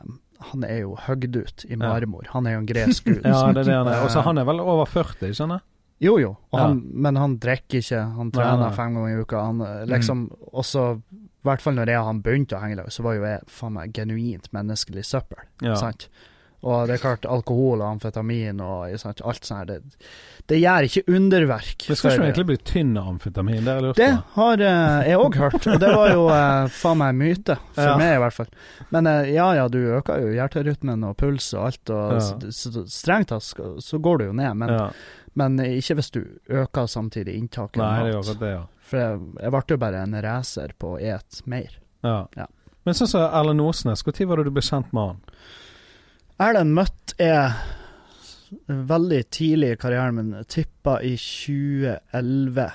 Han 0.51 0.63
er 0.63 0.77
jo 0.81 0.95
høgd 1.07 1.35
ut 1.35 1.65
i 1.67 1.75
marmor. 1.79 2.27
Han 2.33 2.47
er 2.47 2.53
jo 2.57 2.59
en 2.65 2.69
gresk 2.69 3.03
gud. 3.07 3.21
ja, 3.25 3.41
det 3.51 3.63
er 3.65 3.71
det 3.71 3.77
han 3.79 3.87
er. 3.91 4.03
Og 4.05 4.11
så 4.13 4.21
han 4.23 4.37
er 4.39 4.45
vel 4.47 4.59
over 4.63 4.87
40, 4.87 5.33
skjønner 5.35 5.59
jeg? 5.59 5.65
Jo, 5.99 6.13
jo. 6.19 6.29
Og 6.55 6.59
Ja. 6.61 6.67
men 6.73 7.17
han 7.19 7.33
drikker 7.43 7.81
ikke. 7.83 8.03
Han 8.15 8.29
trener 8.31 8.61
nei. 8.69 8.75
fem 8.77 8.93
ganger 8.95 9.17
i 9.17 9.23
uka. 9.25 9.41
Han 9.43 9.57
liksom 9.91 10.21
liksom 10.29 10.53
også 10.55 10.83
I 11.03 11.47
hvert 11.47 11.61
fall 11.63 11.75
når 11.75 11.91
jeg 11.91 11.99
og 11.99 12.05
han 12.07 12.21
begynte 12.23 12.55
å 12.55 12.61
henge 12.63 12.75
i 12.75 12.79
lag, 12.79 12.87
så 12.91 13.03
var 13.03 13.15
jo 13.17 13.25
jeg 13.27 13.41
faen 13.51 13.73
meg 13.75 13.91
genuint 13.95 14.47
menneskelig 14.55 15.03
søppel. 15.07 15.43
Ja. 15.63 15.75
Sant? 15.79 16.07
Og 16.61 16.87
det 16.89 16.97
er 16.97 17.01
klart, 17.03 17.25
alkohol 17.29 17.79
og 17.79 17.87
amfetamin 17.87 18.57
og 18.59 18.95
sant, 18.99 19.21
alt 19.23 19.45
sånt 19.47 19.69
det, 19.69 19.77
det 20.51 20.57
gjør 20.59 20.87
ikke 20.89 21.03
underverk. 21.15 21.85
Men 21.87 21.95
skal 21.99 22.11
ikke 22.17 22.25
egentlig 22.25 22.45
bli 22.49 22.57
tynn 22.67 22.97
av 22.99 23.07
amfetamin? 23.13 23.61
Det 23.63 23.75
det 23.95 24.09
har 24.35 24.63
eh, 24.67 25.07
jeg 25.07 25.21
òg 25.21 25.37
hørt, 25.39 25.67
og 25.71 25.79
det 25.79 25.91
var 25.93 26.11
jo 26.11 26.25
eh, 26.33 26.67
faen 26.81 26.99
meg 26.99 27.13
en 27.13 27.21
myte. 27.21 27.55
For 27.77 27.87
Ja. 27.87 27.93
meg, 28.01 28.15
i 28.17 28.19
hvert 28.25 28.37
fall. 28.41 28.49
Men 28.89 29.07
eh, 29.07 29.29
ja 29.37 29.47
ja, 29.55 29.67
du 29.71 29.79
øker 29.99 30.19
jo 30.25 30.33
hjerterytmen 30.35 31.05
og 31.07 31.15
puls 31.21 31.47
og 31.53 31.69
alt, 31.69 31.93
og 31.95 32.17
Ja. 32.17 32.19
så, 32.51 32.73
så 32.73 32.83
strengt 32.91 33.31
tatt 33.31 33.43
så 33.45 34.01
går 34.03 34.17
du 34.19 34.25
jo 34.25 34.35
ned. 34.41 34.59
Men, 34.59 34.75
ja. 34.75 34.89
men 35.39 35.59
ikke 35.63 35.95
hvis 36.01 36.11
du 36.11 36.21
øker 36.49 36.91
samtidig 36.91 37.37
inntaket 37.39 37.79
Nei, 37.79 38.03
det 38.03 38.13
er 38.13 38.19
akkurat 38.19 38.43
det, 38.43 38.51
ja. 38.57 38.65
For 38.89 38.97
jeg, 38.97 39.19
jeg 39.45 39.51
ble 39.53 39.63
jo 39.69 39.77
bare 39.85 40.03
en 40.03 40.21
racer 40.25 40.75
på 40.81 40.95
å 40.97 40.99
et 40.99 41.41
mer. 41.45 41.79
ja. 42.03 42.25
Ja. 42.35 42.47
Men 42.87 42.95
sånn 42.95 43.09
som 43.11 43.21
Erlend 43.21 43.61
Osnes, 43.61 44.01
når 44.07 44.25
var 44.25 44.39
det 44.39 44.45
du 44.47 44.53
ble 44.55 44.61
kjent 44.65 44.93
med 44.95 45.03
han? 45.11 45.17
Erlend 46.39 46.71
møtte 46.73 47.15
jeg 47.19 47.51
veldig 48.89 49.23
tidlig 49.35 49.73
i 49.75 49.79
karrieren 49.81 50.15
min, 50.15 50.29
tippa 50.49 50.99
i 51.05 51.15
2011. 51.19 52.69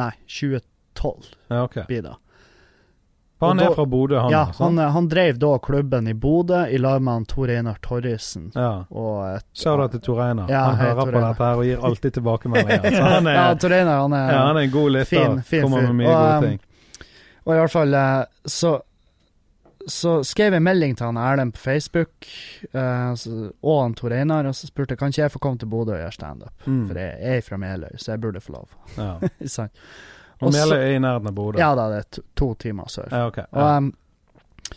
Nei, 0.00 0.10
2012 0.26 1.30
Ja, 1.50 1.62
ok. 1.66 1.76
blir 1.88 2.02
det. 2.02 2.16
Han 3.40 3.56
da- 3.56 3.64
er 3.70 3.74
fra 3.74 3.84
Bodø, 3.88 4.18
han? 4.20 4.30
ja, 4.30 4.42
han, 4.58 4.76
han 4.78 5.06
drev 5.08 5.38
da 5.40 5.58
klubben 5.58 6.08
i 6.08 6.12
Bodø 6.14 6.66
i 6.68 6.78
lag 6.78 7.00
med 7.02 7.12
han 7.14 7.24
Tor 7.24 7.48
Einar 7.48 7.78
Torrisen. 7.80 8.50
Ja. 8.54 8.84
Et, 9.36 9.44
Shout-out 9.56 9.90
til 9.94 10.00
Tor 10.04 10.20
Einar. 10.26 10.50
Ja, 10.52 10.64
han 10.68 10.76
hører 10.76 11.00
Tor 11.00 11.12
på 11.12 11.22
dette 11.24 11.44
her 11.48 11.56
og 11.56 11.64
gir 11.64 11.86
alltid 11.88 12.12
tilbakemeldinger. 12.18 12.90
Så 12.98 13.02
han 13.02 13.26
er, 13.26 13.38
ja, 13.38 13.54
Tor 13.54 13.72
Einar 13.78 14.02
han 14.02 14.12
er, 14.18 14.26
ja, 14.34 14.42
han 14.46 14.56
er 14.60 14.66
en 14.68 14.70
god 14.74 14.90
lytter. 14.92 15.04
fin- 15.14 15.42
fin 15.42 15.62
Kommer 15.64 15.86
med 15.88 15.96
mye 16.02 16.08
Og, 16.12 16.20
gode 16.20 16.36
um, 16.36 16.44
ting. 16.50 16.60
Og 17.46 17.54
i 17.54 17.58
hvert 17.62 17.72
fall 17.72 17.94
eh, 17.96 18.24
så 18.44 18.74
så 19.88 20.18
skrev 20.26 20.54
jeg 20.56 20.64
melding 20.64 20.96
til 20.96 21.08
han 21.08 21.18
Erlend 21.20 21.54
på 21.56 21.62
Facebook 21.62 22.26
eh, 22.72 23.12
så, 23.16 23.50
og 23.64 23.82
han 23.82 23.94
Tor 23.96 24.14
Einar, 24.14 24.48
og 24.48 24.56
så 24.56 24.68
spurte 24.68 24.94
jeg 24.94 25.00
kan 25.00 25.12
ikke 25.12 25.22
jeg 25.22 25.32
få 25.34 25.42
komme 25.42 25.60
til 25.60 25.70
Bodø 25.72 25.94
og 25.94 26.02
gjøre 26.02 26.16
standup. 26.16 26.66
Mm. 26.66 26.82
For 26.88 27.00
jeg 27.00 27.36
er 27.36 27.44
fra 27.46 27.60
Meløy, 27.60 27.94
så 27.96 28.12
jeg 28.12 28.22
burde 28.24 28.42
få 28.44 28.56
lov. 28.58 28.74
Ja. 28.98 29.12
sånn. 29.56 29.72
Og 30.40 30.54
Meløy 30.54 30.76
er 30.78 30.96
i 30.96 31.00
nærheten 31.02 31.30
av 31.30 31.36
Bodø? 31.36 31.60
Ja 31.60 31.70
da, 31.78 31.88
det 31.92 32.02
er 32.02 32.10
to, 32.18 32.24
to 32.36 32.50
timer 32.66 32.92
sør. 32.92 33.08
Ja, 33.12 33.26
ok. 33.30 33.40
Og, 33.50 33.64
um, 33.76 34.76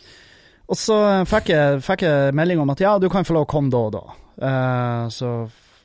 og 0.64 0.80
så 0.80 0.98
fikk 1.28 1.52
jeg, 1.52 1.82
fikk 1.84 2.06
jeg 2.06 2.36
melding 2.36 2.62
om 2.64 2.72
at 2.72 2.80
ja, 2.80 2.96
du 3.00 3.10
kan 3.12 3.28
få 3.28 3.36
lov 3.36 3.44
å 3.44 3.50
komme 3.50 3.72
da 3.72 3.84
og 3.90 3.92
da. 3.98 4.04
Uh, 4.34 5.04
så, 5.12 5.34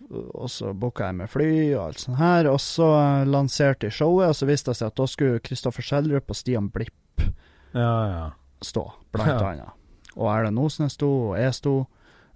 og 0.09 0.47
så 0.51 0.71
booka 0.71 1.11
jeg 1.11 1.19
med 1.19 1.31
fly 1.31 1.51
og 1.73 1.89
alt 1.89 2.05
sånt 2.05 2.21
her. 2.21 2.47
Og 2.51 2.57
så 2.63 2.87
eh, 2.97 3.27
lanserte 3.29 3.89
jeg 3.89 3.99
showet, 3.99 4.31
og 4.31 4.39
så 4.39 4.47
viste 4.47 4.71
det 4.71 4.79
seg 4.79 4.93
at 4.93 4.97
da 4.97 5.07
skulle 5.11 5.43
Kristoffer 5.43 5.85
Schjelderup 5.85 6.31
og 6.31 6.39
Stian 6.39 6.71
Blipp 6.73 6.95
ja, 7.73 8.09
ja. 8.09 8.31
Stå, 8.61 8.91
blant 9.11 9.29
Ja. 9.41 9.49
annet. 9.51 9.69
Og 10.17 10.27
Erlend 10.27 10.57
Osnes 10.59 10.93
sto, 10.93 11.31
og 11.31 11.37
jeg 11.37 11.53
sto. 11.53 11.87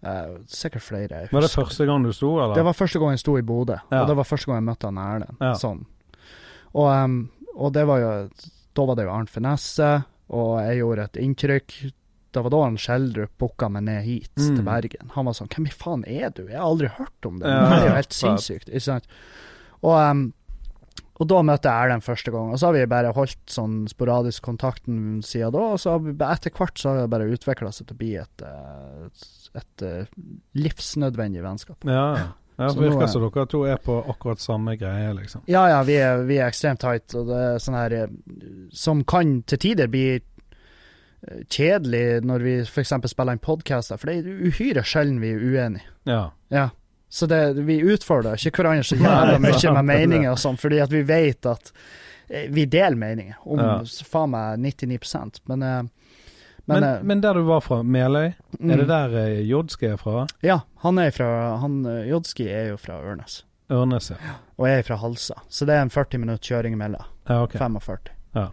Eh, 0.04 0.38
sikkert 0.48 0.82
flere. 0.84 1.28
Var 1.32 1.42
det 1.42 1.50
første 1.52 1.86
gang 1.86 2.04
du 2.04 2.12
sto, 2.12 2.38
eller? 2.40 2.56
Det 2.56 2.64
var 2.66 2.74
første 2.74 3.00
gang 3.00 3.12
jeg 3.12 3.20
sto 3.20 3.38
i 3.38 3.42
Bodø, 3.42 3.78
Ja. 3.92 4.02
og 4.02 4.08
det 4.08 4.16
var 4.18 4.24
første 4.26 4.46
gang 4.48 4.56
jeg 4.58 4.68
møtte 4.76 4.84
han 4.92 4.98
Erlend. 4.98 5.38
Ja. 5.40 5.54
Sånn. 5.54 5.86
Og, 6.76 6.88
um, 7.04 7.30
og 7.56 7.74
det 7.74 7.86
var 7.88 8.00
jo 8.00 8.30
Da 8.76 8.86
var 8.86 8.96
det 8.96 9.04
jo 9.06 9.12
Arnt 9.12 9.30
Finesse, 9.30 10.04
og 10.32 10.60
jeg 10.66 10.80
gjorde 10.80 11.04
et 11.04 11.14
inntrykk. 11.22 11.92
Det 12.34 12.42
var 12.44 12.50
da 12.50 12.62
han 12.64 12.76
Schjelderup 12.76 13.30
booka 13.38 13.70
meg 13.70 13.84
ned 13.84 14.04
hit, 14.04 14.32
Mm. 14.36 14.56
til 14.56 14.64
Bergen. 14.66 15.12
Han 15.14 15.26
var 15.26 15.34
sånn 15.34 15.48
'Hvem 15.48 15.68
i 15.68 15.70
faen 15.70 16.04
er 16.08 16.30
du?' 16.32 16.48
Jeg 16.48 16.58
har 16.58 16.66
aldri 16.66 16.88
hørt 16.90 17.26
om 17.26 17.38
det. 17.40 17.48
Ja, 17.48 17.70
det 17.70 17.84
er 17.84 17.88
jo 17.90 17.94
helt 17.96 18.10
sinnssykt. 18.10 18.70
Ikke 18.70 18.82
sant? 18.82 19.06
Og, 19.84 19.92
em, 20.00 20.34
og 21.21 21.28
da 21.30 21.41
møtte 21.45 21.69
jeg 21.69 21.86
Erlend 21.88 22.04
første 22.06 22.32
gang, 22.34 22.52
og 22.52 22.58
så 22.58 22.67
har 22.71 22.73
vi 22.73 22.86
bare 22.89 23.12
holdt 23.13 23.38
sånn 23.54 23.84
sporadisk 23.91 24.41
kontakten 24.47 25.19
siden 25.21 25.54
da. 25.54 25.65
Og 25.76 25.80
så 25.80 25.91
har 25.93 25.99
vi, 26.02 26.15
etter 26.17 26.54
hvert 26.58 26.80
så 26.82 26.89
har 26.89 27.02
det 27.04 27.12
bare 27.13 27.28
utvikla 27.30 27.69
seg 27.71 27.86
til 27.89 27.93
å 27.95 27.99
bli 27.99 28.13
et, 28.17 28.41
eh, 28.47 29.04
et, 29.06 29.28
et 29.62 29.84
eh, 29.86 30.15
livsnødvendig 30.58 31.43
vennskap. 31.45 31.78
Ja, 31.86 32.08
ja. 32.17 32.32
Ja, 32.54 32.67
det 32.69 32.84
virker 32.84 33.02
er- 33.08 33.10
som 33.10 33.23
dere 33.26 33.47
to 33.49 33.63
er 33.65 33.80
på 33.82 33.95
akkurat 34.12 34.38
samme 34.41 34.76
greie, 34.78 35.13
liksom. 35.17 35.41
Ja, 35.49 35.63
ja, 35.71 35.80
vi 35.88 35.95
er, 35.97 36.19
vi 36.30 36.36
er 36.38 36.52
ekstremt 36.52 36.84
tight, 36.84 37.13
og 37.17 37.26
det 37.32 37.39
er 37.47 37.56
sånn 37.63 37.78
her 37.80 37.95
eh, 37.97 38.12
Som 38.78 39.02
kan 39.10 39.39
til 39.49 39.58
tider 39.63 39.89
bli 39.89 40.19
kjedelig 41.49 42.21
når 42.28 42.43
vi 42.43 42.54
f.eks. 42.65 42.93
spiller 43.10 43.38
inn 43.38 43.41
podcaster, 43.43 43.97
for 43.97 44.10
det 44.12 44.17
er 44.21 44.47
uhyre 44.49 44.84
sjelden 44.86 45.21
vi 45.23 45.32
er 45.34 45.43
uenige. 45.43 45.86
Ja. 46.10 46.23
Ja. 46.54 46.65
Så 47.13 47.28
det, 47.30 47.54
vi 47.54 47.76
utfordrer 47.93 48.39
ikke 48.41 48.63
hverandre 48.63 48.86
så 48.88 48.95
jævla 48.97 49.36
mye 49.38 49.73
med 49.76 49.86
meninger 49.86 50.32
og 50.32 50.39
sånn, 50.41 50.56
fordi 50.58 50.80
at 50.82 50.89
vi 50.89 51.04
vet 51.06 51.45
at 51.45 51.69
eh, 52.26 52.47
vi 52.49 52.63
deler 52.65 52.97
meninger 52.97 53.36
om 53.45 53.62
Ja. 53.62 53.76
faen 54.10 54.32
meg 54.34 54.63
99 54.63 55.43
men 55.52 55.62
eh, 55.67 55.84
Men, 56.65 56.80
men, 56.80 57.06
men, 57.06 57.17
eh, 57.17 57.21
der 57.21 57.38
du 57.38 57.41
var 57.45 57.62
fra, 57.62 57.82
Meløy, 57.84 58.32
mm, 58.58 58.71
er 58.71 58.82
det 58.82 58.88
der 58.89 59.15
eh, 59.19 59.41
Jodski 59.45 59.91
er 59.91 59.97
fra? 60.02 60.26
Ja, 60.41 60.62
han 60.82 60.97
er 60.97 61.12
fra 61.12 61.58
han, 61.62 61.84
Jodski 62.08 62.47
er 62.49 62.71
jo 62.71 62.78
fra 62.82 62.97
Ørnes, 63.04 63.43
Ørnes, 63.69 64.10
ja. 64.15 64.38
og 64.58 64.67
jeg 64.71 64.82
er 64.82 64.88
fra 64.88 64.97
Halsa, 65.04 65.41
så 65.49 65.67
det 65.69 65.76
er 65.76 65.86
en 65.86 65.93
40 65.93 66.23
minutt 66.23 66.41
kjøring 66.41 66.73
imellom. 66.80 67.06
ja 67.30 67.43
ok. 67.43 67.60
45. 67.62 68.10
Ja. 68.34 68.47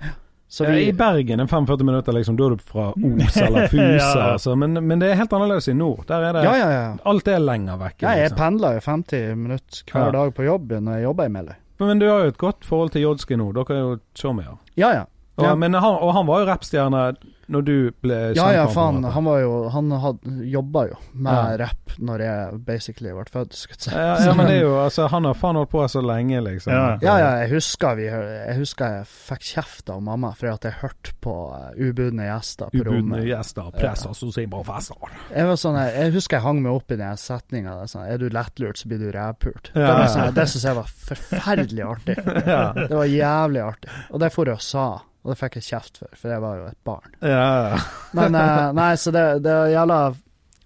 Så 0.51 0.65
Ja, 0.67 0.75
I 0.75 0.93
Bergen 0.93 1.41
er 1.41 1.47
45 1.47 1.85
minutter, 1.87 2.13
liksom. 2.13 2.37
Da 2.37 2.49
er 2.49 2.57
du 2.59 2.63
fra 2.67 2.89
Os 2.91 3.37
eller 3.39 3.69
Fusa, 3.73 4.19
Ja, 4.19 4.33
altså. 4.33 4.57
Men, 4.59 4.75
men 4.87 4.99
det 4.99 5.13
er 5.13 5.21
helt 5.21 5.33
annerledes 5.33 5.69
i 5.71 5.75
nord. 5.79 6.03
Der 6.09 6.27
er 6.27 6.35
det 6.35 6.43
Ja, 6.43 6.57
ja, 6.59 6.71
ja. 6.75 6.89
Alt 7.07 7.31
er 7.31 7.39
lenger 7.39 7.79
vekk. 7.79 8.03
Ja, 8.03 8.17
jeg 8.19 8.33
liksom. 8.33 8.41
pendler 8.41 8.75
jo 8.75 8.83
50 8.89 9.37
minutter 9.39 9.93
hver 9.93 10.11
dag 10.17 10.35
på 10.35 10.49
jobb 10.49 10.75
når 10.75 10.99
jeg 10.99 11.07
jobber 11.07 11.31
i 11.31 11.35
Meløy. 11.37 11.55
Men, 11.79 11.89
men 11.93 12.03
du 12.03 12.09
har 12.11 12.25
jo 12.25 12.33
et 12.35 12.41
godt 12.43 12.67
forhold 12.67 12.91
til 12.97 13.07
Jodski 13.07 13.39
nå. 13.39 13.47
Dere 13.57 13.77
er 13.77 13.85
jo 13.85 13.95
showmier. 14.19 14.59
Ja, 14.75 14.91
ja. 14.99 15.07
Og, 15.41 15.55
men 15.59 15.79
han, 15.79 15.95
og 16.03 16.11
han 16.19 16.27
var 16.29 16.43
jo 16.43 16.51
rappstjerne 16.51 17.05
når 17.51 17.65
du 17.67 17.75
ble 18.03 18.17
kjent 18.31 18.39
Ja, 18.39 18.49
ja, 18.55 18.67
faen. 18.71 19.03
Han 19.05 19.25
var 19.27 19.41
jo 19.43 19.53
Han 19.75 19.91
hadde 20.03 20.35
jobba 20.51 20.85
jo 20.93 20.99
med 21.13 21.35
Ja. 21.35 21.57
rapp 21.67 21.97
når 21.99 22.23
jeg 22.23 22.59
basically 22.65 23.11
ble 23.13 23.25
født, 23.27 23.57
skulle 23.59 23.77
jeg 23.77 23.83
si. 23.89 23.91
ja, 23.91 24.13
ja, 24.29 24.35
men 24.39 24.47
det 24.47 24.55
er 24.61 24.63
jo 24.63 24.77
Altså, 24.85 25.09
han 25.11 25.27
har 25.27 25.35
faen 25.35 25.59
holdt 25.59 25.71
på 25.73 25.83
så 25.91 26.01
lenge, 26.05 26.39
liksom. 26.47 26.73
Ja. 26.73 26.85
Ja, 27.03 27.15
ja, 27.19 27.31
jeg 27.43 27.51
husker, 27.57 27.97
vi, 27.99 28.07
jeg 28.07 28.57
husker 28.61 28.95
jeg 29.01 29.09
fikk 29.11 29.49
kjeft 29.51 29.91
av 29.91 30.01
mamma 30.07 30.31
for 30.39 30.53
at 30.55 30.65
jeg 30.69 30.79
hørte 30.81 31.13
på 31.21 31.35
uh, 31.51 31.71
ubudne 31.77 32.29
gjester 32.31 32.71
på 32.71 32.81
Ubudne 32.81 32.95
rommet. 33.19 33.27
gjester, 33.29 33.71
presser, 33.77 34.15
så 34.17 34.31
sier 34.33 34.47
bare 34.53 34.65
fester. 34.71 35.19
Jeg, 35.35 35.47
var 35.51 35.59
sånn, 35.61 35.79
jeg, 35.83 35.95
jeg 35.99 36.15
husker 36.17 36.39
jeg 36.39 36.47
hang 36.47 36.63
meg 36.63 36.73
opp 36.79 36.95
i 36.95 37.01
den 37.03 37.19
setninga 37.21 37.77
sånn 37.91 38.07
Er 38.07 38.19
du 38.23 38.29
lettlurt, 38.33 38.79
så 38.81 38.89
blir 38.91 39.03
du 39.03 39.11
rævpult. 39.15 39.73
Ja, 39.75 39.93
det 40.01 40.09
sånn, 40.15 40.31
det 40.39 40.47
syns 40.55 40.65
jeg 40.71 40.79
var 40.79 40.91
forferdelig 41.11 41.87
artig. 41.87 42.17
Ja. 42.51 42.73
Det 42.75 42.95
var 42.97 43.07
jævlig 43.11 43.61
artig. 43.63 43.91
Og 44.11 44.21
det 44.23 44.31
for 44.35 44.49
jeg 44.49 44.59
og 44.59 44.65
sa, 44.65 44.87
og 45.23 45.33
det 45.33 45.37
fikk 45.41 45.59
jeg 45.61 45.69
kjeft 45.69 46.01
for, 46.01 46.17
for 46.17 46.33
jeg 46.33 46.43
var 46.45 46.57
jo 46.61 46.69
et 46.71 46.81
barn. 46.87 47.15
Ja, 47.21 47.79
Men 48.19 48.39
eh, 48.39 48.71
nei, 48.77 48.91
så 49.01 49.13
det, 49.15 49.27
det 49.45 49.59
jævla 49.75 50.01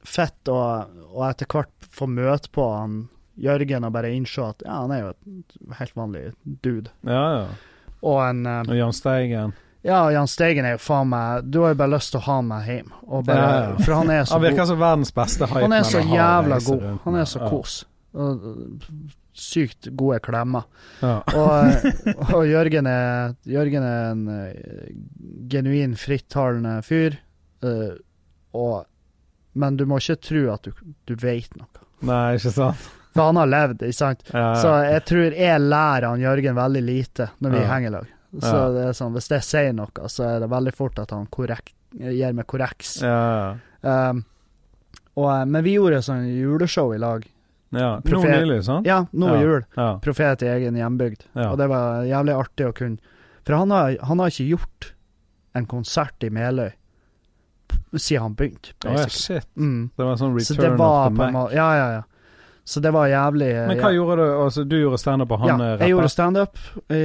fett 0.04 0.52
å, 0.52 0.60
å 1.10 1.26
etter 1.28 1.48
hvert 1.50 1.90
få 1.94 2.08
møte 2.10 2.52
på 2.54 2.68
han 2.74 3.02
Jørgen 3.34 3.82
og 3.82 3.90
bare 3.96 4.12
innse 4.14 4.44
at 4.46 4.62
ja, 4.62 4.76
han 4.84 4.92
er 4.94 5.00
jo 5.00 5.08
et 5.10 5.54
helt 5.80 5.96
vanlig 5.98 6.26
dude. 6.44 6.92
ja. 7.02 7.22
ja. 7.40 7.46
Og 8.04 8.18
en 8.20 8.46
eh, 8.46 8.60
Og 8.68 8.76
Jan 8.76 8.92
Steigen. 8.92 9.54
Ja, 9.84 10.10
Jan 10.12 10.28
Steigen 10.28 10.66
er 10.68 10.74
jo 10.76 10.80
faen 10.80 11.10
meg 11.12 11.46
Du 11.48 11.62
har 11.62 11.74
jo 11.74 11.78
bare 11.80 11.92
lyst 11.94 12.12
til 12.12 12.20
å 12.20 12.24
ha 12.26 12.38
meg 12.44 12.68
hjem. 12.68 12.92
Bare, 13.04 13.36
Ja, 13.36 13.50
ja. 13.64 13.74
For 13.80 13.96
han 13.98 14.12
er 14.12 14.24
så 14.24 14.36
Han 14.36 14.44
virker 14.44 14.68
som 14.68 14.80
verdens 14.80 15.12
beste 15.16 15.48
hype. 15.48 15.64
Han 15.64 15.76
er 15.76 15.88
så 15.88 16.00
jævla 16.04 16.58
god. 16.66 16.86
Han 17.04 17.18
er 17.20 17.28
så 17.28 17.48
kos. 17.48 17.78
Og, 18.14 18.44
uh, 18.44 19.14
Sykt 19.34 19.88
gode 19.98 20.20
klemmer. 20.22 20.62
Ja. 21.02 21.16
Og, 21.34 21.86
og 22.36 22.44
Jørgen 22.46 22.86
er 22.86 23.32
Jørgen 23.50 23.82
er 23.82 24.10
en 24.12 24.20
eh, 24.30 24.90
genuin 25.50 25.96
frittalende 25.98 26.76
fyr. 26.86 27.16
Uh, 27.64 27.96
og, 28.54 28.84
men 29.58 29.76
du 29.80 29.86
må 29.90 29.98
ikke 29.98 30.20
tro 30.22 30.42
at 30.52 30.68
du, 30.68 30.70
du 31.08 31.14
vet 31.18 31.50
noe. 31.58 31.82
Nei, 32.06 32.36
ikke 32.36 32.52
sant? 32.54 32.84
For 33.14 33.30
han 33.30 33.38
har 33.40 33.50
levd, 33.50 33.82
ikke 33.86 33.96
sant? 33.96 34.22
Ja, 34.30 34.40
ja. 34.52 34.54
Så 34.60 34.70
jeg 34.84 35.02
tror 35.08 35.36
jeg 35.38 35.62
lærer 35.64 36.08
han 36.10 36.22
Jørgen 36.22 36.56
veldig 36.58 36.82
lite 36.84 37.28
når 37.42 37.56
vi 37.56 37.62
Ja. 37.62 37.68
henger 37.72 37.88
i 37.90 37.94
lag. 37.96 38.12
Så 38.42 38.60
det 38.74 38.86
er 38.88 38.96
sånn, 38.98 39.12
hvis 39.14 39.30
jeg 39.30 39.46
sier 39.46 39.74
noe, 39.78 40.08
så 40.10 40.24
er 40.26 40.40
det 40.42 40.50
veldig 40.50 40.72
fort 40.74 40.98
at 40.98 41.12
han 41.14 41.26
korrekt, 41.30 41.74
gir 41.94 42.32
meg 42.34 42.48
korreks. 42.50 42.96
Um, 43.06 44.24
og, 45.14 45.28
eh, 45.30 45.44
men 45.46 45.62
vi 45.62 45.76
gjorde 45.76 46.00
sånn 46.02 46.24
juleshow 46.26 46.90
i 46.96 46.98
lag. 46.98 47.22
Ja. 47.78 47.90
Nå 48.04 48.22
nylig, 48.22 48.60
sant? 48.66 48.86
Ja, 48.86 49.04
nå 49.12 49.32
Ja. 49.34 49.40
jul. 49.42 49.64
Ja. 49.76 49.88
Profet 50.02 50.42
i 50.42 50.48
egen 50.52 50.78
hjembygd. 50.78 51.26
Ja. 51.34 51.50
Og 51.50 51.58
det 51.58 51.68
var 51.68 52.04
jævlig 52.08 52.38
artig 52.38 52.68
å 52.68 52.72
kunne 52.76 52.98
For 53.44 53.58
han 53.60 53.70
har, 53.70 53.96
han 54.00 54.18
har 54.18 54.32
ikke 54.32 54.48
gjort 54.56 54.94
en 55.54 55.66
konsert 55.66 56.24
i 56.24 56.30
Meløy 56.30 56.72
siden 57.98 58.22
han 58.22 58.34
begynte. 58.34 58.72
Oh, 58.86 58.92
ja, 58.92 59.06
shit. 59.08 59.46
Mm. 59.56 59.90
Det 59.96 60.02
var 60.04 60.12
en 60.12 60.18
sånn 60.18 60.34
return 60.34 60.56
Så 60.58 60.76
var 60.76 61.06
of 61.06 61.16
the 61.18 61.30
Mac. 61.32 61.52
Ja, 61.54 61.68
ja, 61.76 61.86
ja. 61.98 62.02
Så 62.64 62.80
det 62.80 62.94
var 62.96 63.10
jævlig 63.12 63.50
Men 63.68 63.76
hva 63.78 63.90
gjorde 63.92 64.16
du? 64.16 64.28
Altså, 64.40 64.62
du 64.64 64.78
gjorde 64.78 64.98
standup, 64.98 65.34
og 65.36 65.42
han 65.42 65.50
ja, 65.50 65.56
rappa? 65.74 65.84
jeg 65.84 65.92
gjorde 65.92 66.08
standup 66.08 66.60
i 66.96 67.02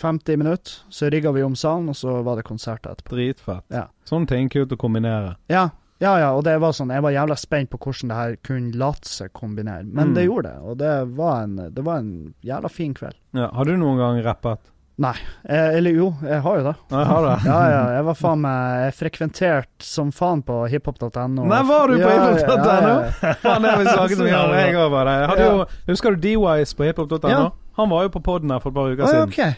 50 0.00 0.38
minutter. 0.40 0.78
Så 0.88 1.10
rigga 1.12 1.32
vi 1.36 1.42
om 1.44 1.56
salen, 1.56 1.90
og 1.92 1.98
så 2.00 2.22
var 2.24 2.40
det 2.40 2.46
konsert 2.48 2.88
etterpå. 2.88 3.12
Dritfett. 3.12 3.66
Ja. 3.74 3.84
Sånne 4.08 4.30
ting 4.30 4.48
kult 4.52 4.72
å 4.72 4.78
kombinere. 4.80 5.34
Ja, 5.52 5.68
Ja, 5.98 6.18
ja, 6.20 6.30
og 6.36 6.42
det 6.44 6.58
var 6.60 6.72
sånn, 6.76 6.90
jeg 6.92 7.00
var 7.02 7.10
jævla 7.14 7.36
spent 7.40 7.70
på 7.72 7.78
hvordan 7.80 8.08
det 8.12 8.16
her 8.16 8.36
kunne 8.44 8.72
late 8.76 9.08
seg 9.08 9.30
kombinere, 9.32 9.84
men 9.84 10.10
Mm. 10.10 10.14
det 10.14 10.24
gjorde 10.26 10.42
det, 10.50 10.58
og 10.62 10.76
det 10.78 11.16
var 11.16 11.42
en, 11.42 11.56
det 11.72 11.84
var 11.84 11.96
en 12.02 12.34
jævla 12.44 12.68
fin 12.70 12.92
kveld. 12.94 13.14
Ja. 13.32 13.48
Har 13.52 13.64
du 13.64 13.76
noen 13.76 13.96
gang 13.98 14.22
rappet? 14.24 14.58
Eh, 14.98 15.76
eller 15.76 15.90
jo, 15.92 16.14
jeg 16.24 16.40
har 16.40 16.56
jo 16.56 16.62
det. 16.64 16.74
Jeg 16.90 17.06
har 17.06 17.22
det. 17.26 17.44
Ja, 17.44 17.60
ja, 17.68 17.80
jeg 17.96 18.04
var 18.04 18.14
faen 18.14 18.40
meg 18.40 18.94
frekventerte 18.96 19.84
som 19.84 20.10
faen 20.12 20.42
på 20.42 20.62
hiphop.no. 20.72 21.44
Nei, 21.44 21.62
var 21.68 21.88
du 21.88 21.96
på 21.96 22.00
Ja, 22.00 22.32
hiphop.no? 22.32 22.64
ja, 22.64 23.12
ja. 23.22 23.32
Faen, 23.42 23.62
det 23.62 23.70
har 23.70 23.78
vi 23.78 23.84
snakket 23.84 24.20
om. 24.20 24.26
Jeg 24.56 24.74
òg 24.74 24.90
var 24.90 25.04
der. 25.04 25.66
Husker 25.86 26.16
du 26.16 26.16
D-Wise 26.28 26.74
på 26.76 26.84
hiphop.no? 26.88 27.28
Ja. 27.28 27.50
Han 27.76 27.90
var 27.92 28.02
jo 28.06 28.08
på 28.08 28.22
poden 28.24 28.50
her 28.50 28.58
for 28.64 28.70
et 28.72 28.74
par 28.74 28.88
uker 28.88 29.06
siden. 29.06 29.28
ok. 29.28 29.56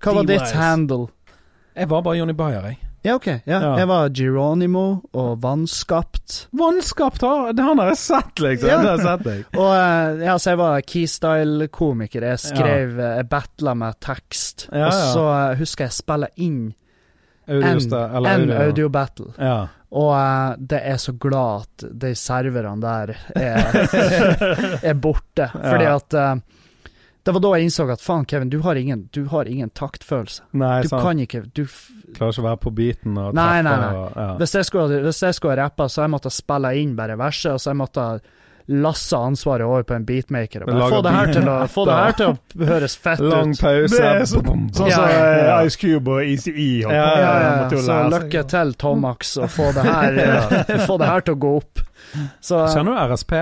Hva 0.00 0.14
var 0.14 0.24
ditt 0.24 0.52
handle? 0.56 1.08
Jeg 1.76 1.88
var 1.88 2.02
bare 2.02 2.16
Johnny 2.16 2.32
Bayer, 2.32 2.62
jeg. 2.72 2.78
Ja, 3.08 3.14
ok. 3.16 3.26
Ja. 3.26 3.38
Ja. 3.62 3.70
Jeg 3.80 3.88
var 3.88 4.08
Geronimo 4.14 4.84
og 5.16 5.38
Vannskapt. 5.42 6.48
Vannskapt, 6.50 7.22
har 7.24 7.52
det 7.56 7.64
han 7.64 7.80
har 7.80 7.92
jeg 7.94 8.00
sett, 8.02 8.42
liksom. 8.44 8.68
Ja. 8.68 8.80
Det 8.82 8.90
har 8.90 8.98
jeg 8.98 9.06
sett 9.06 9.24
deg. 9.28 9.46
Og 9.62 9.70
eh, 9.72 10.26
ja, 10.26 10.34
så 10.36 10.52
jeg 10.52 10.60
var 10.60 10.84
keystyle-komiker. 10.92 12.26
Jeg 12.32 12.42
skrev 12.42 12.98
ja. 13.00 13.14
Jeg 13.20 13.30
battla 13.32 13.74
med 13.78 13.98
tekst. 14.04 14.68
Og 14.68 14.92
så 14.92 15.24
eh, 15.32 15.56
husker 15.62 15.88
jeg 15.88 15.96
spille 15.96 16.30
inn 16.36 16.60
en, 17.48 17.64
en 17.64 18.50
audio. 18.52 18.88
battle. 18.92 19.32
Ja. 19.40 19.58
Og 19.96 20.12
eh, 20.18 20.58
det 20.74 20.82
er 20.92 21.00
så 21.00 21.14
glad 21.16 21.64
at 21.64 21.88
de 22.04 22.12
serverne 22.18 22.76
der 22.84 23.14
er, 23.32 23.64
er 24.92 25.00
borte. 25.00 25.48
Fordi 25.54 25.88
at 25.94 26.18
eh, 26.20 26.34
Det 27.28 27.34
var 27.36 27.42
da 27.44 27.48
jeg 27.58 27.66
innså 27.68 27.84
at 27.92 28.00
faen, 28.00 28.24
Kevin, 28.30 28.48
du 28.48 28.58
har 28.64 28.78
ingen, 28.80 29.02
du 29.12 29.26
har 29.28 29.44
ingen 29.50 29.68
taktfølelse. 29.76 30.46
Nei, 30.56 30.78
Du 30.86 30.88
sant. 30.88 31.02
kan 31.04 31.18
ikke 31.20 31.42
du, 31.52 31.62
f- 31.68 31.90
Klarer 32.16 32.32
ikke 32.32 32.40
å 32.40 32.46
være 32.48 32.60
på 32.64 32.70
beaten 32.78 33.18
og 33.20 33.34
Nei, 33.36 33.44
treffe 33.58 33.64
nei, 33.68 33.76
nei. 33.82 33.94
Og, 34.00 34.16
ja. 34.16 34.28
Hvis 34.40 34.54
jeg 34.56 34.64
skulle, 34.70 35.00
hvis 35.04 35.20
jeg 35.26 35.36
skulle 35.36 35.56
rappa, 35.60 35.88
så 35.92 36.06
jeg 36.06 36.12
måtte 36.14 36.32
spille 36.32 36.70
inn 36.80 36.94
bare 36.96 37.18
verset, 37.20 37.52
og 37.52 37.60
så 37.60 37.74
jeg 37.74 37.80
måtte 37.82 38.06
lasse 38.68 39.16
ansvaret 39.16 39.64
over 39.64 39.84
på 39.88 39.94
en 39.96 40.04
beatmaker. 40.08 40.64
Og 40.64 40.68
bare, 40.72 40.88
få, 40.92 41.02
det 41.04 41.12
her 41.18 41.30
til 41.32 41.46
å, 41.48 41.58
få 41.72 41.84
det 41.88 41.94
her 41.98 42.16
til 42.18 42.26
å 42.32 42.66
høres 42.72 42.96
fett 43.00 43.20
ut. 43.22 43.28
Lang 43.32 43.54
pause. 43.56 44.26
Så- 44.32 44.42
Bom, 44.42 44.66
bom, 44.66 44.66
Sånn 44.76 44.90
som 44.92 45.04
Ja, 45.08 45.20
eh, 45.20 45.44
ja. 45.48 45.60
Ice 45.68 45.76
Cube 45.80 46.08
og 46.08 46.20
ECE 46.24 46.52
holdt 46.84 46.96
Ja, 46.96 47.06
på. 47.08 47.20
Ja, 47.20 47.32
ja, 47.44 47.68
så 47.84 47.96
lykke 48.12 48.42
til, 48.48 48.74
Tomax, 48.74 49.36
og 49.40 49.48
få 49.52 49.70
det 49.76 49.84
her, 49.84 50.18
få 50.90 50.98
det 51.00 51.08
her 51.12 51.20
til 51.28 51.34
å 51.36 51.40
gå 51.44 51.54
opp. 51.62 51.84
Så 52.40 52.64
Kjenner 52.74 52.92
du 52.96 53.14
RSP? 53.14 53.32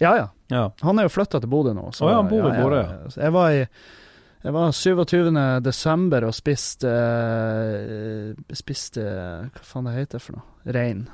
Ja, 0.00 0.16
ja. 0.16 0.26
Ja. 0.54 0.68
Han 0.86 1.00
er 1.00 1.08
jo 1.08 1.12
flytta 1.12 1.42
til 1.42 1.50
Bodø 1.50 1.74
nå. 1.76 1.90
Å 1.90 2.08
ja, 2.10 2.16
han 2.20 2.30
bor 2.30 2.48
i 2.48 2.54
Bodø, 2.54 2.80
ja. 2.80 3.12
Så 3.12 3.22
Jeg 3.24 3.34
var 3.34 3.52
i 3.58 3.62
jeg 4.44 4.52
var 4.52 4.74
27. 4.76 5.30
desember 5.64 6.26
og 6.28 6.34
spiste 6.36 6.90
uh, 6.90 8.34
Spiste 8.52 9.04
Hva 9.54 9.62
faen 9.64 9.88
det 9.88 9.94
heter 9.94 10.20
for 10.20 10.36
noe? 10.36 10.44
Rein. 10.76 11.06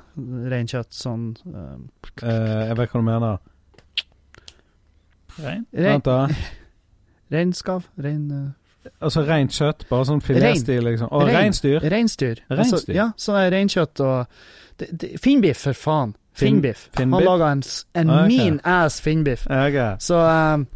Reinkjøtt. 0.51 0.91
Sånn 0.95 1.29
uh, 1.47 1.77
uh, 2.25 2.27
jeg 2.27 2.75
vet 2.81 2.91
hva 2.91 3.03
du 3.03 3.07
mener. 3.07 3.39
Rein. 5.39 5.63
Vent, 5.71 6.11
da. 6.11 6.25
Reinskav? 7.35 7.87
Rein... 8.03 8.27
Altså 8.99 9.23
rent 9.29 9.53
kjøtt, 9.55 9.85
bare 9.91 10.07
sånn 10.09 10.23
filetstil, 10.25 10.83
liksom. 10.89 11.11
Og 11.13 11.27
Rein. 11.29 11.37
reinsdyr. 11.37 11.85
Reinsdyr. 11.93 12.41
Altså, 12.51 12.81
ja, 12.97 13.11
sånn 13.21 13.39
reinkjøtt 13.53 14.03
og 14.07 14.41
Finnbiff, 15.23 15.59
for 15.67 15.73
faen. 15.73 16.15
Finnbiff. 16.33 16.89
Finnbiff? 16.97 17.19
Han 17.19 17.25
laga 17.27 17.49
en, 17.53 17.63
en 17.95 18.11
okay. 18.11 18.29
mean 18.29 18.61
ass 18.65 19.01
finnbiff. 19.01 19.47
Okay. 19.47 19.71
ok. 19.95 20.01
Så, 20.01 20.21
um, 20.21 20.67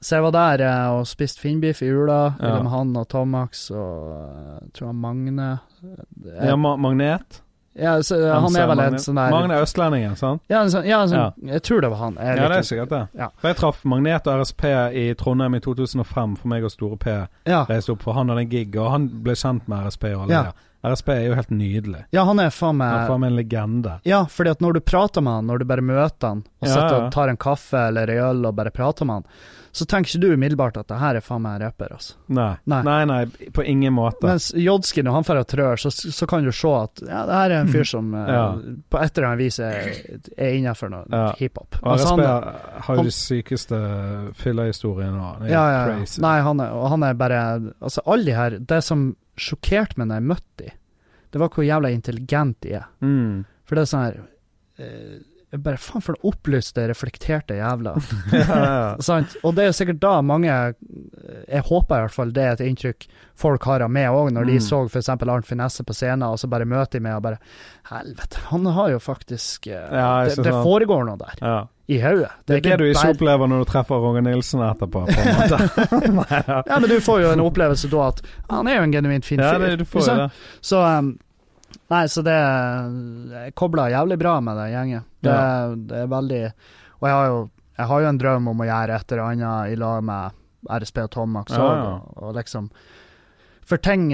så 0.00 0.16
jeg 0.16 0.22
var 0.22 0.30
der 0.36 0.62
eh, 0.68 0.88
og 0.94 1.06
spiste 1.06 1.40
finnbiff 1.40 1.80
i 1.82 1.86
jula 1.88 2.34
Ja. 2.40 2.62
med 2.62 2.70
han 2.70 2.96
og 2.96 3.08
Tomax 3.08 3.70
og 3.70 4.12
eh, 4.12 4.58
jeg 4.66 4.72
tror 4.74 4.86
han 4.92 5.00
Magne. 5.02 5.48
Eh, 5.82 6.46
Ja, 6.46 6.56
ma 6.56 6.76
magnet. 6.76 7.40
ja, 7.74 7.96
så, 8.02 8.20
eh, 8.20 8.40
han 8.40 8.56
er 8.56 8.66
vel 8.70 8.80
en 8.84 8.98
sånn 9.02 9.16
der 9.18 9.30
Magne 9.34 9.58
østlendingen, 9.64 10.14
sant? 10.20 10.42
Ja, 10.52 10.60
en 10.62 10.70
sånn, 10.70 10.86
ja, 10.86 11.00
en 11.02 11.08
sånn, 11.08 11.48
jeg 11.48 11.62
tror 11.66 11.80
det 11.80 11.90
var 11.90 11.96
han. 12.04 12.14
Jeg 12.20 12.36
Ja, 12.38 12.48
det 12.48 12.56
er 12.58 12.62
sikkert 12.70 12.88
det. 12.90 13.02
Ja. 13.18 13.28
For 13.40 13.48
jeg 13.48 13.56
traff 13.56 13.84
Magnet 13.84 14.26
og 14.30 14.40
RSP 14.44 14.64
i 14.94 15.14
Trondheim 15.18 15.54
i 15.54 15.60
2005, 15.64 16.36
for 16.36 16.48
meg 16.48 16.64
og 16.64 16.70
Store 16.70 16.96
P 17.00 17.06
ja. 17.48 17.64
reiste 17.66 17.90
opp, 17.96 18.02
for 18.02 18.12
han 18.14 18.28
hadde 18.28 18.42
en 18.46 18.48
gig, 18.52 18.76
og 18.76 18.90
han 18.92 19.08
ble 19.24 19.34
kjent 19.34 19.66
med 19.66 19.88
RSP 19.88 20.04
og 20.14 20.22
alle 20.28 20.32
Ja. 20.34 20.42
der. 20.52 20.66
RSP 20.82 21.08
er 21.12 21.24
jo 21.28 21.34
helt 21.36 21.50
nydelig. 21.52 22.04
ja, 22.10 22.24
han 22.24 22.38
er 22.40 22.50
faen 22.50 22.80
Han 22.80 23.02
er 23.02 23.06
faen 23.10 23.20
meg 23.20 23.30
en 23.32 23.36
legende. 23.36 24.00
Ja, 24.08 24.24
fordi 24.24 24.50
at 24.50 24.60
når 24.64 24.72
du 24.78 24.80
prater 24.80 25.20
med 25.20 25.32
han, 25.32 25.46
når 25.46 25.58
du 25.58 25.64
bare 25.68 25.82
møter 25.84 26.28
han, 26.28 26.44
og 26.60 26.68
Ja, 26.68 26.74
sitter 26.74 26.98
og 27.04 27.12
tar 27.12 27.28
en 27.28 27.36
kaffe 27.36 27.88
eller 27.88 28.08
en 28.10 28.24
øl 28.30 28.46
og 28.46 28.54
bare 28.56 28.70
prater 28.70 29.04
med 29.04 29.14
han, 29.20 29.26
så 29.72 29.84
tenker 29.86 30.10
ikke 30.10 30.20
du 30.24 30.32
umiddelbart 30.34 30.76
at 30.80 30.88
det 30.90 30.96
her 30.98 31.14
er 31.14 31.22
faen 31.22 31.42
meg 31.44 31.60
en 31.60 31.62
rapper, 31.68 31.92
altså. 31.94 32.14
Nei. 32.34 32.56
Nei. 32.66 32.80
nei, 32.82 33.04
nei, 33.06 33.50
på 33.54 33.62
ingen 33.62 33.92
måte. 33.94 34.24
Mens 34.26 34.48
Jodski, 34.58 35.04
når 35.06 35.12
han 35.12 35.22
drar 35.28 35.42
og 35.44 35.46
trør, 35.52 35.76
så, 35.78 35.92
så 35.94 36.26
kan 36.26 36.42
du 36.42 36.50
se 36.50 36.72
at 36.74 37.02
ja, 37.06 37.20
det 37.28 37.36
her 37.38 37.50
er 37.50 37.60
en 37.60 37.70
fyr 37.70 37.84
som 37.86 38.08
eh, 38.18 38.32
Ja. 38.34 38.42
på 38.90 38.98
et 39.04 39.12
eller 39.18 39.28
annet 39.28 39.38
vis 39.44 39.60
er, 39.60 39.92
er 40.36 40.56
innenfor 40.56 40.90
noe 40.90 41.04
Ja. 41.12 41.28
hiphop. 41.38 41.76
Altså, 41.84 42.16
RSP 42.16 42.24
han- 42.26 42.82
har 42.88 42.96
jo 42.96 43.02
de 43.06 43.14
sykeste 43.14 43.78
fillehistoriene 44.42 45.12
nå. 45.14 45.30
Er 45.44 45.52
ja, 45.52 45.64
ja, 45.70 45.86
ja. 45.86 45.96
crazy. 45.98 46.20
Nei, 46.24 46.36
han 46.44 46.60
er, 46.60 46.72
og 46.74 46.88
han 46.96 47.02
er 47.06 47.14
bare 47.14 47.40
Altså, 47.80 48.02
alle 48.06 48.24
de 48.24 48.32
her 48.36 48.58
Det 48.58 48.82
som 48.84 49.14
sjokkerte 49.40 49.98
meg 50.00 50.10
når 50.10 50.20
jeg 50.22 50.28
møtte 50.34 50.64
dem, 50.66 50.76
det 51.30 51.38
var 51.44 51.50
hvor 51.54 51.62
jævla 51.66 51.90
intelligent 51.94 52.56
de 52.66 52.72
er. 52.80 52.86
Mm. 53.06 53.44
For 53.64 53.78
det 53.78 53.82
er 53.86 53.90
sånn 53.94 54.06
her 54.08 54.16
eh, 54.82 55.18
jeg 55.50 55.64
bare 55.66 55.80
Faen, 55.82 56.02
for 56.06 56.14
noen 56.14 56.28
opplyste, 56.30 56.84
reflekterte 56.86 57.56
jævla. 57.58 57.92
ja, 58.30 58.42
ja. 58.46 58.96
Sant? 59.02 59.32
Og 59.42 59.56
det 59.56 59.64
er 59.64 59.70
jo 59.72 59.76
sikkert 59.80 59.98
da 60.02 60.12
mange 60.22 60.46
Jeg 60.46 61.64
håper 61.66 61.96
i 61.96 62.04
hvert 62.04 62.14
fall 62.14 62.30
det 62.36 62.44
er 62.44 62.52
et 62.54 62.62
inntrykk 62.68 63.08
folk 63.40 63.66
har 63.66 63.82
av 63.82 63.90
meg 63.90 64.06
òg, 64.14 64.30
når 64.36 64.46
de 64.46 64.58
Mm. 64.60 64.62
så 64.68 64.78
f.eks. 64.86 65.08
Arnt 65.10 65.48
Finesse 65.48 65.82
på 65.88 65.94
scenen, 65.96 66.22
og 66.28 66.38
så 66.38 66.46
bare 66.52 66.68
møter 66.70 66.98
de 67.00 67.02
meg 67.08 67.16
og 67.18 67.24
bare 67.26 67.40
Helvete, 67.90 68.44
han 68.52 68.66
har 68.78 68.92
jo 68.94 69.00
faktisk 69.02 69.66
eh, 69.72 69.86
Ja, 69.90 70.10
det, 70.30 70.38
det 70.46 70.54
foregår 70.54 71.06
noe 71.10 71.18
der, 71.18 71.42
ja. 71.42 71.58
I 71.90 71.98
hodet. 72.02 72.28
Det 72.46 72.58
er 72.58 72.62
det 72.68 72.76
du 72.78 72.84
ikke 72.86 73.08
opplever 73.14 73.50
når 73.50 73.64
du 73.64 73.68
treffer 73.70 73.98
Roger 74.02 74.22
Nilsen 74.26 74.62
etterpå, 74.62 75.02
på 75.08 75.24
en 75.24 75.40
måte. 75.40 75.58
Nei, 76.14 76.38
ja. 76.52 76.58
Ja, 76.70 76.76
men 76.78 76.86
du 76.92 76.96
får 77.02 77.24
jo 77.24 77.32
en 77.34 77.42
opplevelse 77.42 77.90
da 77.90 78.04
at 78.12 78.20
han 78.52 78.70
er 78.70 78.78
jo 78.78 78.84
en 78.86 78.94
genuint 78.94 79.26
fin 79.26 79.42
ja, 79.42 79.54
fyr. 79.56 79.64
det, 79.66 79.72
du 79.82 79.88
får 79.90 80.06
jo 80.06 80.14
det. 80.22 80.28
Så 80.70 80.82
um, 80.86 81.10
Nei, 81.90 82.04
så 82.10 82.22
det 82.26 82.34
Jeg 83.34 83.54
kobler 83.58 83.90
jævlig 83.92 84.18
bra 84.18 84.36
med 84.42 84.58
det 84.58 84.68
gjengen. 84.72 85.02
Det, 85.22 85.30
Ja. 85.34 85.74
det 85.74 85.98
er 86.04 86.06
veldig 86.10 86.40
Og 87.00 87.08
jeg 87.08 87.14
har 87.16 87.26
jo 87.30 87.40
Jeg 87.78 87.86
har 87.90 88.00
jo 88.04 88.08
en 88.10 88.18
drøm 88.22 88.48
om 88.52 88.62
å 88.62 88.66
gjøre 88.68 88.96
et 89.00 89.12
eller 89.12 89.24
annet 89.26 89.72
i 89.74 89.76
lag 89.78 90.02
med 90.06 90.38
RSP 90.70 90.98
og 91.04 91.10
Tomax 91.14 91.54
Ja, 91.56 91.60
òg, 91.64 91.76
ja. 91.80 91.90
og, 91.94 92.22
og 92.28 92.34
liksom 92.38 92.70
For 93.66 93.82
ting 93.82 94.08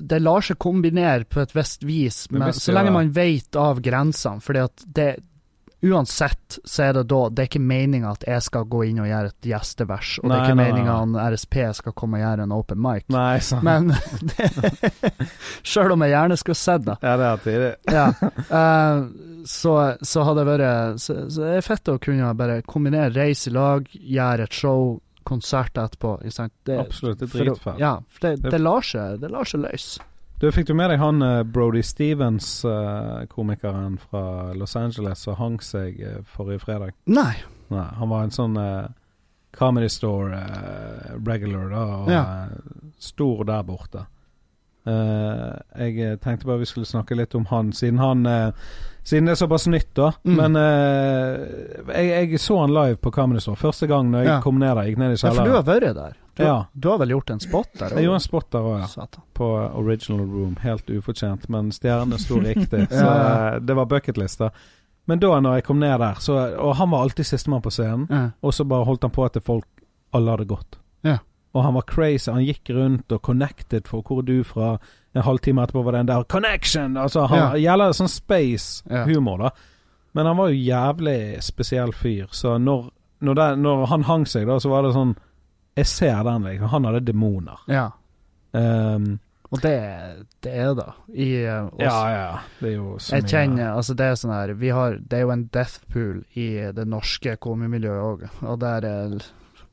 Det 0.00 0.20
lar 0.22 0.44
seg 0.44 0.58
kombinere 0.62 1.24
på 1.28 1.40
et 1.44 1.54
visst 1.56 1.84
vis, 1.88 2.24
men 2.30 2.52
så 2.52 2.72
lenge 2.76 2.92
man 2.94 3.12
vet 3.16 3.56
av 3.56 3.80
grensene. 3.84 4.40
Fordi 4.44 4.60
at 4.64 4.84
det 4.96 5.08
Uansett 5.84 6.58
så 6.64 6.82
er 6.86 6.92
det 6.96 7.02
da 7.10 7.18
Det 7.28 7.42
er 7.44 7.48
ikke 7.50 7.60
meninga 7.60 8.12
at 8.14 8.24
jeg 8.28 8.42
skal 8.46 8.64
gå 8.70 8.82
inn 8.88 9.00
og 9.02 9.08
gjøre 9.10 9.30
et 9.32 9.48
gjestevers, 9.50 10.14
og 10.22 10.30
det 10.30 10.36
er 10.38 10.44
ikke 10.46 10.56
nei, 10.60 10.66
meninga 10.72 10.94
at 11.02 11.32
RSP 11.34 11.56
skal 11.80 11.92
komme 11.98 12.20
og 12.20 12.24
gjøre 12.24 12.46
en 12.46 12.54
open 12.56 12.80
mic. 12.84 13.04
Nei, 13.12 13.38
sant. 13.44 13.62
Men 13.66 13.92
Sjøl 15.64 15.92
om 15.94 16.04
jeg 16.04 16.14
gjerne 16.14 16.36
skulle 16.40 16.58
sett 16.60 16.84
det. 16.88 16.96
Ja, 17.04 17.14
det 17.20 17.28
er 17.30 17.42
tidlig. 17.44 17.72
Ja. 17.92 18.06
Uh, 18.50 19.42
så, 19.44 19.74
så 20.00 20.24
hadde 20.24 20.40
det 20.44 20.48
vært 20.54 21.00
så, 21.02 21.16
så 21.28 21.44
det 21.44 21.56
er 21.58 21.66
fett 21.66 21.90
å 21.92 21.98
kunne 22.02 22.30
bare 22.38 22.60
kombinere 22.68 23.12
reise 23.14 23.50
i 23.50 23.54
lag, 23.54 23.88
gjøre 23.92 24.46
et 24.48 24.56
show, 24.56 24.94
konsert 25.24 25.76
etterpå. 25.80 26.16
Ikke 26.24 26.36
sant? 26.38 26.54
Det, 26.68 26.78
Absolutt, 26.80 27.20
det 27.20 27.28
er 27.30 27.44
dritfett. 27.50 27.78
Ja, 27.80 27.94
for 28.08 28.26
det, 28.28 28.34
Det- 28.42 28.50
Det 28.56 28.60
lar 28.64 28.82
seg 29.48 29.60
løse. 29.64 30.00
Du, 30.40 30.50
fikk 30.52 30.66
du 30.66 30.74
med 30.76 30.90
deg 30.90 30.98
han 31.00 31.22
eh, 31.22 31.42
Brody 31.46 31.82
Stevens, 31.86 32.48
eh, 32.66 33.24
komikeren 33.30 33.98
fra 34.02 34.52
Los 34.58 34.74
Angeles, 34.76 35.22
som 35.24 35.36
hang 35.38 35.60
seg 35.62 36.00
eh, 36.02 36.18
forrige 36.26 36.64
fredag? 36.66 36.94
Nei. 37.06 37.36
Nei, 37.72 37.86
han 37.96 38.10
var 38.10 38.26
en 38.26 38.34
sånn 38.34 38.58
uh, 38.60 38.88
Comedy 39.56 39.88
Store 39.88 40.36
eh, 40.36 41.14
regular, 41.24 41.70
da, 41.72 41.84
og 42.02 42.10
Ja. 42.12 42.24
stor 43.00 43.44
der 43.48 43.62
borte. 43.64 44.04
Jeg 44.84 46.18
tenkte 46.20 46.44
bare 46.44 46.60
vi 46.60 46.66
skulle 46.68 46.84
snakke 46.84 47.16
litt 47.16 47.32
om 47.38 47.46
han, 47.48 47.70
siden 47.72 47.96
han 48.02 48.26
Siden 49.00 49.24
det 49.30 49.32
er 49.32 49.38
såpass 49.40 49.64
nytt, 49.72 49.94
da. 49.96 50.10
Mm. 50.28 50.34
Men 50.36 50.58
jeg, 51.88 52.10
jeg 52.32 52.40
så 52.40 52.58
han 52.60 52.72
live 52.74 52.98
på 53.00 53.12
Comedy 53.16 53.40
Store 53.40 53.56
første 53.56 53.88
gang 53.88 54.10
når 54.12 54.26
jeg 54.26 54.28
Ja. 54.28 54.36
kom 54.44 54.60
ned 54.60 54.76
der. 54.76 54.90
Gikk 54.90 55.00
ned 55.00 55.16
i 55.16 55.16
Ja, 55.24 55.32
for 55.32 55.48
du 55.48 55.56
har 55.56 55.64
vært 55.64 55.94
der. 55.96 56.18
Du, 56.36 56.42
Ja. 56.42 56.66
du 56.72 56.88
har 56.88 56.98
vel 56.98 57.08
gjort 57.14 57.30
en 57.30 57.40
spot 57.40 57.68
der 57.78 57.88
Jeg 57.94 58.04
gjorde 58.08 58.14
en 58.14 58.20
spot 58.20 58.50
der 58.50 58.58
òg, 58.58 58.78
ja. 58.80 58.86
Satan. 58.86 59.22
På 59.34 59.44
Original 59.78 60.26
Room. 60.26 60.56
Helt 60.62 60.90
ufortjent, 60.90 61.48
men 61.48 61.70
stjernene 61.72 62.18
sto 62.18 62.40
riktig. 62.42 62.88
Så 62.90 63.04
Ja, 63.04 63.54
eh, 63.54 63.58
det 63.60 63.76
var 63.76 63.86
bucketlista. 63.86 64.50
Men 65.06 65.18
da 65.20 65.40
når 65.40 65.54
jeg 65.54 65.64
kom 65.64 65.78
ned 65.78 65.98
der, 66.00 66.14
så 66.18 66.38
Og 66.58 66.76
han 66.76 66.90
var 66.90 67.02
alltid 67.02 67.24
sistemann 67.26 67.62
på 67.62 67.70
scenen. 67.70 68.06
Ja. 68.10 68.30
Og 68.42 68.52
så 68.54 68.64
bare 68.64 68.84
holdt 68.84 69.02
han 69.02 69.10
på 69.10 69.28
til 69.32 69.42
folk 69.42 69.66
alle 70.14 70.30
hadde 70.30 70.46
gått. 70.46 70.78
Ja. 71.04 71.18
Og 71.54 71.62
han 71.62 71.74
var 71.74 71.82
crazy. 71.82 72.30
Han 72.32 72.42
gikk 72.44 72.70
rundt 72.74 73.12
og 73.12 73.22
connected 73.22 73.86
for 73.86 74.02
hvor 74.02 74.18
er 74.18 74.22
du 74.26 74.42
fra. 74.44 74.78
En 75.14 75.22
halvtime 75.22 75.62
etterpå 75.62 75.84
var 75.84 75.92
det 75.92 76.00
en 76.00 76.06
der 76.06 76.24
Connection! 76.24 76.96
Altså, 76.96 77.26
han 77.30 77.54
gjelder 77.60 77.92
sånn 77.94 78.08
space-humor, 78.10 79.38
da. 79.38 79.50
Men 80.12 80.26
han 80.26 80.36
var 80.36 80.48
jo 80.50 80.58
jævlig 80.58 81.42
spesiell 81.42 81.92
fyr, 81.92 82.26
så 82.30 82.58
når, 82.58 82.88
når, 83.20 83.34
det, 83.34 83.46
når 83.58 83.86
han 83.90 84.02
hang 84.02 84.26
seg, 84.26 84.46
da, 84.46 84.58
så 84.62 84.70
var 84.70 84.82
det 84.86 84.92
sånn 84.94 85.14
Jeg 85.76 85.86
ser 85.86 86.22
den, 86.24 86.44
liksom. 86.44 86.68
Han 86.68 86.84
hadde 86.84 87.00
demoner. 87.04 87.58
ja. 87.68 87.90
Um, 88.54 89.18
Og 89.50 89.60
det, 89.62 89.72
det 90.42 90.50
er 90.62 90.74
det. 90.74 90.84
I 91.14 91.26
eh, 91.44 91.64
oss. 91.66 91.80
Ja, 91.82 92.10
ja. 92.10 92.38
Det 92.60 92.68
er 92.68 92.74
jo 92.76 92.96
så 92.98 93.14
Jeg 93.16 93.22
mye- 93.24 93.30
kjenner, 93.30 93.72
altså 93.76 93.94
det 93.98 94.06
er 94.06 94.14
sånn 94.18 94.32
her 94.34 94.52
vi 94.54 94.68
har, 94.74 94.96
Det 94.98 95.18
er 95.18 95.22
jo 95.22 95.30
en 95.34 95.44
death 95.52 95.80
pool 95.92 96.20
i 96.34 96.46
det 96.74 96.86
norske 96.90 97.36
komimiljøet 97.42 98.02
òg, 98.02 98.22
og 98.42 98.58
der 98.62 98.86
er 98.88 99.16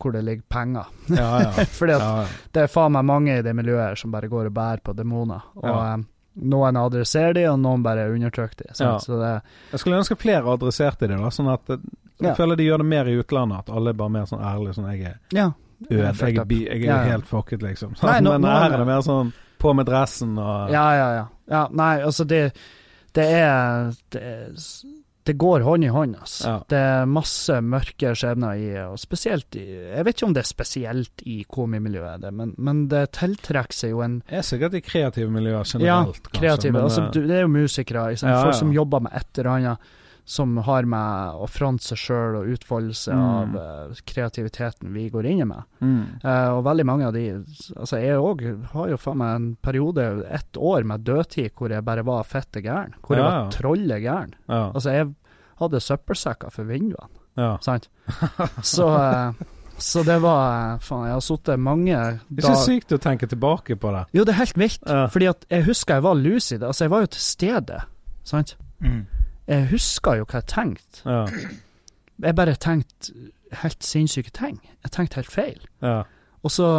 hvor 0.02 0.12
det 0.14 0.24
ligger 0.26 0.44
penger. 0.50 0.86
Ja, 1.14 1.30
ja. 1.46 1.52
Fordi 1.78 1.94
at 1.94 2.02
ja. 2.02 2.26
det 2.54 2.62
er 2.64 2.68
faen 2.74 2.92
meg 2.98 3.06
mange 3.06 3.38
i 3.38 3.42
det 3.46 3.54
miljøet 3.56 3.98
som 4.02 4.12
bare 4.12 4.28
går 4.30 4.50
og 4.50 4.54
bærer 4.58 4.82
på 4.82 4.96
demoner. 4.98 5.42
Og 5.62 5.66
Ja. 5.70 5.94
eh, 5.94 6.04
noen 6.42 6.78
adresserer 6.82 7.34
de, 7.38 7.46
og 7.52 7.60
noen 7.62 7.84
bare 7.86 8.08
undertrykker 8.10 8.64
de. 8.64 8.70
Ja. 8.80 8.98
Så 8.98 9.20
det, 9.22 9.42
Jeg 9.72 9.80
skulle 9.80 9.98
ønske 10.02 10.18
flere 10.18 10.46
adresserte 10.58 11.08
de, 11.08 11.18
da. 11.22 11.30
Sånn 11.30 11.54
at 11.54 11.70
eh, 11.70 11.78
Jeg 12.22 12.36
føler 12.38 12.56
de 12.58 12.64
gjør 12.66 12.78
det 12.82 12.86
mer 12.86 13.06
i 13.06 13.18
utlandet. 13.22 13.60
At 13.60 13.70
alle 13.70 13.90
er 13.94 13.94
bare 14.02 14.10
mer 14.10 14.26
sånn 14.30 14.42
ærlige. 14.42 14.74
Sånn 14.78 14.90
jeg 14.94 15.06
er 15.06 15.20
ja. 15.38 15.52
Ød, 15.90 16.16
fucked 16.16 16.36
jeg 16.36 16.40
up. 16.44 16.52
jeg 16.52 16.82
er 16.82 16.86
Ja, 16.86 16.98
ja. 17.06 17.12
helt 17.16 17.26
fucket, 17.26 17.62
liksom. 17.66 17.96
Nei, 18.04 18.20
nå- 18.26 18.38
Men 18.40 18.50
her 18.52 18.72
er 18.74 18.78
det 18.84 18.88
mer 18.88 19.02
sånn 19.02 19.34
på 19.62 19.74
med 19.78 19.86
dressen 19.86 20.38
og 20.42 20.72
Ja, 20.74 20.88
ja, 20.98 21.10
ja. 21.20 21.26
ja 21.50 21.68
nei, 21.72 22.02
altså 22.02 22.26
det, 22.26 22.52
det 23.14 23.26
er 23.42 23.92
det, 24.12 24.22
er, 24.22 24.52
det 25.24 25.36
går 25.38 25.62
hånd 25.62 25.84
i 25.86 25.90
hånd, 25.94 26.16
altså. 26.18 26.48
Ja. 26.50 26.54
Det 26.68 26.78
er 26.82 27.06
masse 27.06 27.60
mørke 27.62 28.16
skjebner 28.18 28.58
i, 28.58 28.72
og 28.88 28.98
spesielt 28.98 29.54
i 29.56 29.66
Jeg 29.94 30.06
vet 30.08 30.16
ikke 30.18 30.26
om 30.32 30.34
det 30.34 30.42
er 30.42 30.50
spesielt 30.50 31.22
i 31.30 31.44
komimiljøet, 31.48 32.22
det, 32.24 32.32
men, 32.34 32.56
men 32.58 32.88
det 32.90 33.04
tiltrekker 33.20 33.74
seg 33.84 33.94
jo 33.94 34.02
en 34.02 34.20
Det 34.28 34.40
er 34.42 34.48
sikkert 34.48 34.74
i 34.80 34.82
kreative 34.82 35.30
miljøer 35.30 35.62
Ja, 35.62 35.64
generelt, 35.78 36.22
kanskje. 36.26 36.40
kreative. 36.40 36.74
men, 36.74 36.82
altså, 36.90 37.04
eh, 37.06 37.12
du, 37.14 37.22
det 37.30 37.38
er 37.38 37.42
jo 37.46 37.54
musikere, 37.54 38.08
liksom, 38.16 38.28
sant? 38.30 38.34
Ja, 38.38 38.42
folk 38.48 38.56
ja. 38.56 38.60
som 38.64 38.74
jobber 38.74 39.00
med 39.06 39.12
et 39.22 39.38
eller 39.44 39.52
annet 39.60 39.78
som 40.26 40.58
har 40.58 40.86
med 40.88 41.36
å 41.42 41.48
fronte 41.50 41.84
seg 41.84 41.98
sjøl 41.98 42.36
og 42.40 42.50
utfoldelse 42.54 43.12
Mm. 43.12 43.22
av 43.22 43.56
eh, 43.62 44.02
kreativiteten 44.06 44.94
vi 44.94 45.10
går 45.10 45.26
inn 45.26 45.42
i 45.42 45.46
med. 45.46 45.64
mm. 45.82 46.04
Uh, 46.24 46.50
og 46.58 46.64
veldig 46.66 46.86
mange 46.86 47.08
av 47.08 47.14
de 47.14 47.24
Altså, 47.78 47.98
jeg 48.00 48.18
òg 48.18 48.44
har 48.74 48.90
jo 48.90 48.98
faen 48.98 49.18
meg 49.18 49.36
en 49.36 49.48
periode, 49.62 50.06
ett 50.30 50.58
år 50.58 50.84
med 50.86 51.04
dødtid, 51.04 51.52
hvor 51.58 51.70
jeg 51.74 51.84
bare 51.84 52.04
var 52.06 52.24
fette 52.24 52.62
gæren. 52.62 52.94
Hvor 53.02 53.16
jeg 53.18 53.24
Ja, 53.24 53.30
var 53.30 53.40
ja. 53.44 53.50
trolle 53.50 54.00
gæren. 54.02 54.34
ja, 54.48 54.72
Altså, 54.74 54.90
jeg 54.92 55.16
hadde 55.60 55.80
søppelsekker 55.80 56.52
for 56.52 56.64
vinduene, 56.64 57.10
ja. 57.38 57.58
sant. 57.62 57.90
Så 58.62 58.88
uh, 58.88 59.34
så 59.82 60.04
det 60.06 60.20
var 60.22 60.78
Faen, 60.80 61.08
jeg 61.08 61.14
har 61.16 61.22
sittet 61.26 61.58
mange 61.60 61.96
Det 62.30 62.44
er 62.46 62.52
ikke 62.52 62.66
sykt 62.68 62.92
å 62.94 63.00
tenke 63.02 63.26
tilbake 63.28 63.76
på 63.82 63.90
det. 63.96 64.04
Jo, 64.14 64.24
det 64.24 64.36
er 64.36 64.38
helt 64.44 64.58
vilt. 64.58 64.84
Ja. 64.86 65.08
Fordi 65.10 65.26
at 65.32 65.46
jeg 65.50 65.64
husker 65.66 65.96
jeg 65.98 66.04
var 66.06 66.14
lucid. 66.20 66.62
Altså, 66.64 66.84
jeg 66.86 66.92
var 66.92 67.02
jo 67.02 67.08
til 67.16 67.22
stede, 67.26 67.80
sant. 68.24 68.56
Mm. 68.80 69.08
Jeg 69.52 69.68
husker 69.74 70.22
jo 70.22 70.26
hva 70.30 70.40
jeg 70.40 70.50
tenkte. 70.52 71.04
Ja. 71.06 71.22
Jeg 72.22 72.38
bare 72.38 72.56
tenkte 72.62 73.14
helt 73.62 73.84
sinnssyke 73.84 74.32
ting. 74.36 74.60
Jeg 74.86 74.94
tenkte 74.96 75.20
helt 75.20 75.32
feil. 75.32 75.62
Ja. 75.84 76.02
Og 76.42 76.54
så, 76.54 76.70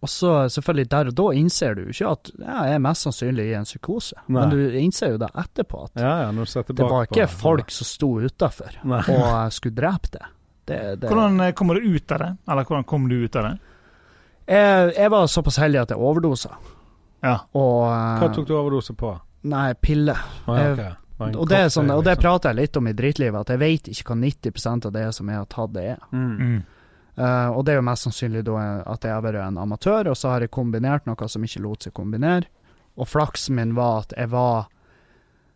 og 0.00 0.10
så 0.10 0.34
selvfølgelig 0.52 0.90
der 0.92 1.10
og 1.10 1.16
da 1.18 1.24
innser 1.36 1.74
du 1.76 1.82
ikke 1.88 2.12
at 2.12 2.30
ja, 2.38 2.58
jeg 2.68 2.76
er 2.76 2.84
mest 2.84 3.08
sannsynlig 3.08 3.48
i 3.50 3.56
en 3.58 3.66
psykose. 3.68 4.20
Nei. 4.28 4.36
Men 4.36 4.52
du 4.52 4.78
innser 4.78 5.16
jo 5.16 5.22
det 5.24 5.32
etterpå 5.42 5.88
at 5.88 6.04
ja, 6.04 6.12
ja, 6.26 6.30
når 6.36 6.52
du 6.52 6.76
det 6.76 6.86
var 6.86 7.08
på 7.08 7.18
ikke 7.18 7.28
folk 7.32 7.74
som 7.74 7.88
sto 7.88 8.12
utafor 8.22 8.78
og 8.86 9.10
eh, 9.10 9.50
skulle 9.56 9.76
drepe 9.76 10.14
deg. 10.18 10.30
Det, 10.62 10.78
det, 11.02 11.10
Hvordan 11.10 11.40
eh, 11.42 11.54
kommer 11.58 11.74
du 11.74 11.90
ut 11.96 12.14
av 12.14 12.22
det? 12.22 12.30
Eller 12.46 12.68
hvordan 12.68 12.86
kom 12.86 13.10
du 13.10 13.18
ut 13.24 13.36
av 13.40 13.48
det? 13.50 13.56
jeg, 14.46 14.94
jeg 14.96 15.10
var 15.10 15.26
såpass 15.30 15.58
heldig 15.62 15.82
at 15.82 15.92
jeg 15.94 16.02
overdosa. 16.02 16.54
Ja. 17.22 17.36
Og 17.58 17.76
eh, 17.90 18.22
Hva 18.22 18.30
tok 18.34 18.48
du 18.48 18.54
overdose 18.58 18.94
på? 18.98 19.12
Nei, 19.50 19.72
piller. 19.82 20.18
Å, 20.46 20.56
ja, 20.58 20.90
En 21.28 21.40
Og 21.40 21.48
det, 21.50 21.58
er 21.58 21.72
sånn, 21.72 21.90
og 21.94 22.04
det 22.06 22.18
prater 22.20 22.52
jeg 22.52 22.60
litt 22.60 22.78
om 22.78 22.88
i 22.90 22.94
drittlivet, 22.96 23.40
at 23.40 23.52
jeg 23.54 23.62
vet 23.62 23.90
ikke 23.92 24.12
hva 24.12 24.20
90% 24.22 24.88
av 24.88 24.94
det 24.94 25.08
som 25.16 25.30
jeg 25.30 25.40
har 25.40 25.50
tatt, 25.50 25.74
det 25.74 25.84
er. 25.94 26.06
Mm. 26.12 26.62
Eh, 27.14 27.48
og 27.52 27.64
det 27.64 27.74
er 27.74 27.80
jo 27.80 27.86
mest 27.86 28.08
sannsynlig 28.08 28.44
da 28.48 28.60
at 28.88 29.04
jeg 29.04 29.12
har 29.12 29.24
vært 29.24 29.42
en 29.44 29.60
amatør, 29.60 30.12
og 30.12 30.18
så 30.18 30.32
har 30.32 30.44
jeg 30.44 30.54
kombinert 30.54 31.08
noe 31.08 31.28
som 31.28 31.44
ikke 31.44 31.64
lot 31.64 31.84
seg 31.86 31.94
kombinere. 31.96 32.48
Og 32.96 33.08
flaksen 33.08 33.56
min 33.56 33.76
var 33.76 34.06
at 34.06 34.14
jeg 34.16 34.28
var 34.32 34.66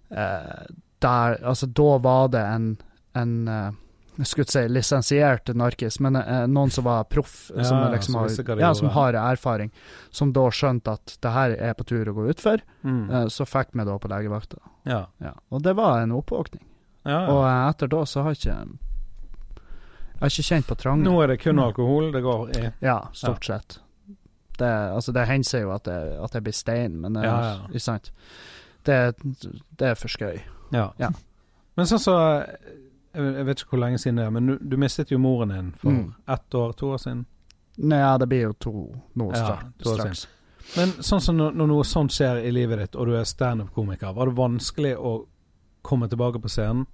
uh, 0.09 0.63
der 1.05 1.35
Altså, 1.45 1.67
da 1.67 1.99
var 2.01 2.31
det 2.33 2.41
en, 2.41 2.69
en 3.13 3.49
eh, 3.49 3.75
jeg 4.17 4.27
skulle 4.27 4.49
si 4.53 4.63
lisensiert 4.69 5.51
narkis, 5.55 5.99
men 6.01 6.17
eh, 6.17 6.47
noen 6.47 6.71
som 6.73 6.85
var 6.85 7.05
proff, 7.05 7.51
Ja, 7.57 7.65
som, 7.65 7.93
liksom 7.93 8.15
har, 8.17 8.61
ja, 8.61 8.71
som 8.75 8.89
har 8.95 9.13
erfaring, 9.21 9.71
som 10.11 10.33
da 10.33 10.47
skjønte 10.51 10.93
at 10.97 11.17
det 11.23 11.33
her 11.35 11.51
er 11.71 11.75
på 11.75 11.85
tur 11.87 12.05
å 12.09 12.15
gå 12.17 12.29
utfor, 12.33 12.61
Mm. 12.85 13.11
eh, 13.11 13.27
så 13.29 13.45
fikk 13.47 13.69
vi 13.73 13.85
da 13.85 13.99
på 13.99 14.09
legevakta. 14.09 14.59
Ja. 14.87 15.07
Ja. 15.21 15.33
Og 15.51 15.63
det 15.63 15.75
var 15.77 16.01
en 16.01 16.13
oppvåkning. 16.13 16.63
Ja, 17.07 17.27
Og 17.31 17.45
eh, 17.45 17.69
etter 17.71 17.89
da 17.89 18.05
så 18.05 18.23
har 18.23 18.35
jeg 18.35 18.39
ikke 18.43 18.79
Jeg 20.17 20.21
har 20.21 20.31
ikke 20.33 20.49
kjent 20.49 20.67
på 20.67 20.77
trangen. 20.81 21.05
Nå 21.05 21.19
er 21.23 21.27
det 21.29 21.41
kun 21.43 21.59
alkohol 21.61 22.11
det 22.13 22.23
går 22.25 22.57
i. 22.57 22.73
Ja, 22.81 23.09
stort 23.13 23.45
sett. 23.45 23.79
Det, 24.57 24.65
altså, 24.97 25.13
det 25.13 25.27
hender 25.29 25.45
seg 25.45 25.63
jo 25.67 25.73
at 25.75 25.85
jeg, 25.85 26.15
at 26.25 26.33
jeg 26.33 26.43
blir 26.47 26.55
stein, 26.57 26.95
men 27.03 27.13
det, 27.13 27.25
Ja, 27.25 27.35
ja. 27.43 27.67
ikke 27.69 27.81
sant. 27.85 28.11
Det, 28.85 28.97
det 29.77 29.91
er 29.91 29.95
for 29.95 30.09
skøy. 30.09 30.41
Ja. 30.73 30.87
Ja. 30.99 31.11
Men 31.77 31.85
sånn 31.91 32.01
så 32.01 32.15
Jeg 33.17 33.47
vet 33.49 33.61
ikke 33.63 33.71
hvor 33.75 33.81
lenge 33.81 33.99
siden 34.03 34.17
det 34.21 34.27
er, 34.27 34.31
men 34.37 34.47
du, 34.47 34.59
du 34.61 34.77
mistet 34.77 35.11
jo 35.11 35.19
moren 35.19 35.49
din 35.55 35.73
for 35.81 35.91
Mm. 35.91 36.15
ett 36.29 36.55
år, 36.55 36.75
to 36.77 36.87
år 36.93 36.99
siden. 37.03 37.25
Nei, 37.79 37.99
ja, 37.99 38.17
det 38.19 38.29
blir 38.29 38.43
jo 38.47 38.53
to 38.53 38.73
nå 39.17 39.31
Ja, 39.35 39.45
straks. 39.45 39.83
to 39.83 39.91
år 39.91 39.99
straks. 40.01 40.27
Men 40.77 40.89
sånn 41.05 41.21
som 41.23 41.37
når, 41.37 41.53
når 41.55 41.67
noe 41.71 41.85
sånt 41.85 42.11
skjer 42.11 42.41
i 42.45 42.51
livet 42.51 42.79
ditt, 42.79 42.97
og 42.97 43.07
du 43.07 43.15
er 43.17 43.25
standup-komiker, 43.25 44.15
var 44.15 44.27
det 44.27 44.35
vanskelig 44.37 44.97
å 44.99 45.27
komme 45.83 46.09
tilbake 46.09 46.41
på 46.43 46.49
scenen? 46.51 46.87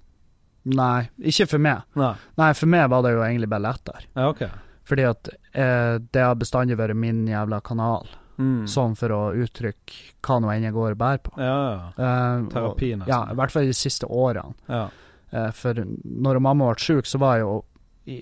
Nei, 0.65 1.09
ikke 1.19 1.49
for 1.49 1.59
meg. 1.59 1.83
Nei. 1.99 2.15
Nei, 2.39 2.53
for 2.53 2.67
meg 2.71 2.89
var 2.91 3.03
det 3.03 3.13
jo 3.17 3.23
egentlig 3.25 3.49
bare 3.51 3.65
lettere. 3.73 4.05
Ja, 4.15 4.29
okay. 4.29 4.51
Fordi 4.85 5.03
at 5.09 5.29
eh, 5.55 5.99
det 6.13 6.23
har 6.23 6.35
bestandig 6.39 6.77
vært 6.79 6.95
min 6.97 7.25
jævla 7.27 7.61
kanal, 7.63 8.07
Mm. 8.39 8.65
sånn 8.67 8.97
for 8.97 9.09
å 9.13 9.35
uttrykke 9.37 9.93
hva 10.25 10.39
nå 10.41 10.49
enn 10.51 10.63
jeg 10.65 10.73
går 10.73 10.93
og 10.93 10.99
bærer 10.99 11.19
på. 11.23 11.33
Ja, 11.37 11.57
ja. 11.73 11.89
Eh, 11.99 12.47
Terapi, 12.49 12.93
og- 12.95 12.99
nesten. 13.01 13.09
Ja, 13.09 13.25
i 13.31 13.35
hvert 13.35 13.51
fall 13.53 13.63
de 13.67 13.73
siste 13.73 14.07
årene. 14.09 14.55
ja. 14.69 14.89
Eh, 15.33 15.51
for 15.57 15.75
når 16.05 16.41
mamma 16.45 16.71
ble 16.73 16.79
syk, 16.83 17.07
så 17.09 17.19
var 17.23 17.39
jeg 17.39 17.47
jo 17.47 17.63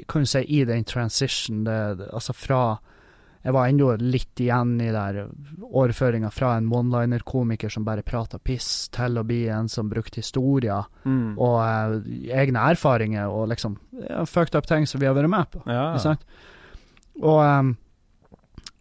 kan 0.07 0.21
du 0.23 0.29
si, 0.29 0.43
i 0.45 0.65
den 0.69 0.85
transition 0.85 1.63
det, 1.65 1.77
det, 1.97 2.09
Altså 2.13 2.35
fra 2.37 2.59
Jeg 3.43 3.55
var 3.57 3.71
ennå 3.71 3.95
litt 4.03 4.37
igjen 4.45 4.75
i 4.85 4.91
der 4.93 5.23
overføringa 5.65 6.29
fra 6.31 6.51
en 6.59 6.67
one-liner-komiker 6.69 7.73
som 7.73 7.87
bare 7.87 8.03
prata 8.05 8.37
piss, 8.39 8.89
til 8.93 9.17
å 9.17 9.25
bli 9.25 9.47
en 9.49 9.69
som 9.73 9.89
brukte 9.89 10.21
historier 10.21 10.85
Mm. 11.09 11.39
og 11.41 11.57
eh, 11.65 12.35
egne 12.43 12.61
erfaringer 12.75 13.27
og 13.33 13.49
liksom 13.49 13.79
ja, 14.11 14.25
fucked 14.29 14.55
up 14.55 14.67
ting 14.69 14.85
som 14.87 15.01
vi 15.01 15.07
har 15.09 15.15
vært 15.17 15.31
med 15.33 15.49
på. 15.51 15.63
ja, 15.67 15.95
Ikke 15.95 16.03
sant? 16.05 16.27
Og, 17.23 17.41
eh, 17.41 17.73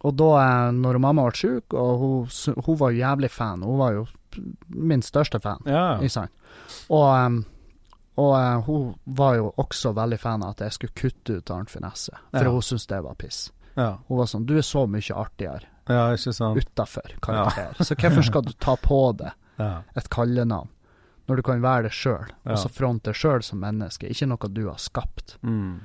og 0.04 0.14
da 0.20 0.28
eh, 0.44 0.72
når 0.76 0.98
mamma 1.00 1.24
ble 1.30 1.40
syk, 1.40 1.72
og 1.72 1.98
hun, 2.04 2.28
hun 2.66 2.76
var 2.82 2.92
jo 2.92 3.00
jævlig 3.00 3.30
fan, 3.32 3.62
hun 3.64 3.78
var 3.80 3.96
jo 3.96 4.04
min 4.68 5.00
største 5.02 5.40
fan. 5.40 5.64
ja. 5.64 5.96
Ikke 5.98 6.12
sant? 6.12 6.30
Og, 6.92 7.08
um, 7.08 7.40
og 8.20 8.32
uh, 8.36 8.60
hun 8.66 8.90
var 9.16 9.36
jo 9.38 9.48
også 9.62 9.94
veldig 9.96 10.18
fan 10.20 10.42
av 10.44 10.52
at 10.56 10.64
jeg 10.66 10.76
skulle 10.76 10.96
kutte 11.00 11.38
ut 11.40 11.52
Arnt 11.54 11.70
Finesse, 11.72 12.12
for 12.34 12.44
Ja. 12.44 12.52
hun 12.52 12.62
syntes 12.66 12.86
det 12.90 13.00
var 13.06 13.14
piss. 13.20 13.38
ja. 13.76 13.94
Hun 14.08 14.18
var 14.18 14.26
sånn 14.28 14.44
Du 14.46 14.56
er 14.58 14.66
så 14.66 14.82
mye 14.90 15.14
artigere 15.16 15.64
Ja, 15.88 16.10
utafor 16.12 17.14
karakter, 17.22 17.74
så 17.84 17.94
hvorfor 17.96 18.22
skal 18.26 18.44
du 18.46 18.52
ta 18.52 18.76
på 18.76 19.00
deg 19.18 19.32
et 19.96 20.08
kallenavn 20.12 20.68
når 21.28 21.36
du 21.36 21.42
kan 21.46 21.60
være 21.62 21.82
det 21.86 21.92
sjøl, 21.94 22.30
og 22.44 22.58
så 22.58 22.68
fronte 22.74 23.10
deg 23.12 23.14
sjøl 23.20 23.42
som 23.46 23.60
menneske, 23.62 24.08
ikke 24.10 24.26
noe 24.26 24.48
du 24.50 24.64
har 24.68 24.78
skapt? 24.82 25.36
Mm. 25.46 25.80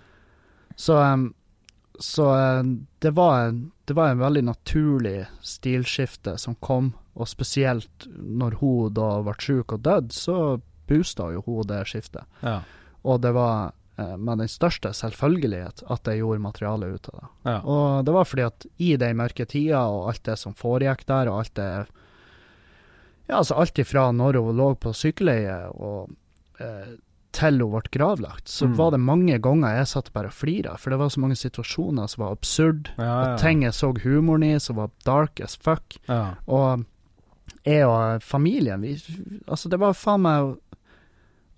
Så, 0.76 0.96
um, 0.98 1.28
så 2.00 2.26
uh, 2.34 2.64
det, 3.00 3.12
var 3.14 3.50
en, 3.50 3.60
det 3.86 3.94
var 3.96 4.10
en 4.14 4.20
veldig 4.24 4.44
naturlig 4.48 5.28
stilskifte 5.46 6.38
som 6.42 6.56
kom, 6.56 6.94
og 7.14 7.30
spesielt 7.30 8.08
når 8.10 8.58
hun 8.62 8.94
da 8.98 9.10
ble 9.28 9.36
sjuk 9.40 9.76
og 9.78 9.84
døde, 9.86 10.12
så 10.18 10.40
boosta 10.88 11.32
jo 11.34 11.42
hun 11.46 11.68
det 11.68 11.84
skiftet. 11.90 12.24
Ja. 12.42 12.60
Og 13.06 13.22
det 13.22 13.32
var 13.36 13.72
eh, 13.98 14.16
med 14.18 14.38
den 14.44 14.48
største 14.52 14.92
selvfølgelighet 14.94 15.84
at 15.90 16.04
jeg 16.10 16.20
gjorde 16.24 16.42
materialet 16.42 16.96
ut 16.98 17.10
av 17.14 17.20
det. 17.20 17.30
Ja. 17.52 17.58
Og 17.64 18.06
det 18.06 18.14
var 18.18 18.26
fordi 18.26 18.46
at 18.48 18.66
i 18.78 18.96
de 18.98 19.12
mørke 19.14 19.46
tida 19.46 19.86
og 19.88 20.10
alt 20.14 20.24
det 20.24 20.38
som 20.42 20.54
foregikk 20.58 21.06
der, 21.06 21.30
og 21.32 21.40
alt 21.44 21.54
det 21.56 21.70
Ja, 23.28 23.40
altså 23.40 23.56
alt 23.58 23.80
ifra 23.82 24.12
når 24.14 24.38
hun 24.38 24.58
lå 24.60 24.68
på 24.78 24.92
sykeleie 24.94 25.56
og 25.74 26.12
eh, 26.62 26.92
til 27.36 27.58
hun 27.60 27.72
ble 27.74 27.90
gravlagt, 27.92 28.48
så 28.48 28.68
Mm. 28.68 28.76
var 28.78 28.92
det 28.92 29.00
mange 29.02 29.40
ganger 29.42 29.78
jeg 29.80 29.88
satt 29.88 30.12
bare 30.14 30.28
og 30.30 30.34
flira, 30.38 30.78
for 30.78 30.90
det 30.94 31.00
var 31.00 31.10
så 31.10 31.20
mange 31.20 31.36
situasjoner 31.36 32.08
som 32.08 32.22
var 32.24 32.32
absurd, 32.38 32.92
Ja, 32.98 33.04
ja. 33.04 33.34
og 33.34 33.40
ting 33.42 33.64
jeg 33.64 33.74
så 33.74 33.90
humoren 34.04 34.44
i 34.44 34.60
som 34.60 34.76
var 34.78 34.90
dark 35.06 35.42
as 35.42 35.56
fuck. 35.58 35.98
Ja. 36.08 36.36
Og 36.48 36.86
jeg 37.64 37.86
og 37.88 38.22
familien, 38.24 38.82
vi 38.82 38.96
Altså, 39.48 39.70
det 39.70 39.80
var 39.80 39.94
faen 39.94 40.22
meg 40.26 40.56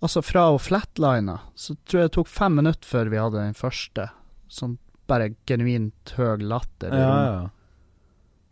Altså, 0.02 0.22
fra 0.22 0.44
å 0.54 0.60
flatline, 0.62 1.40
så 1.58 1.74
tror 1.90 2.02
jeg 2.04 2.10
det 2.12 2.16
tok 2.20 2.28
fem 2.30 2.54
minutter 2.60 2.86
før 2.86 3.10
vi 3.10 3.18
hadde 3.18 3.40
den 3.42 3.56
første 3.58 4.04
sånn 4.48 4.76
bare 5.10 5.32
genuint 5.50 6.12
høy 6.18 6.44
latter. 6.46 6.94
Ja, 6.94 7.16
ja. 7.26 7.40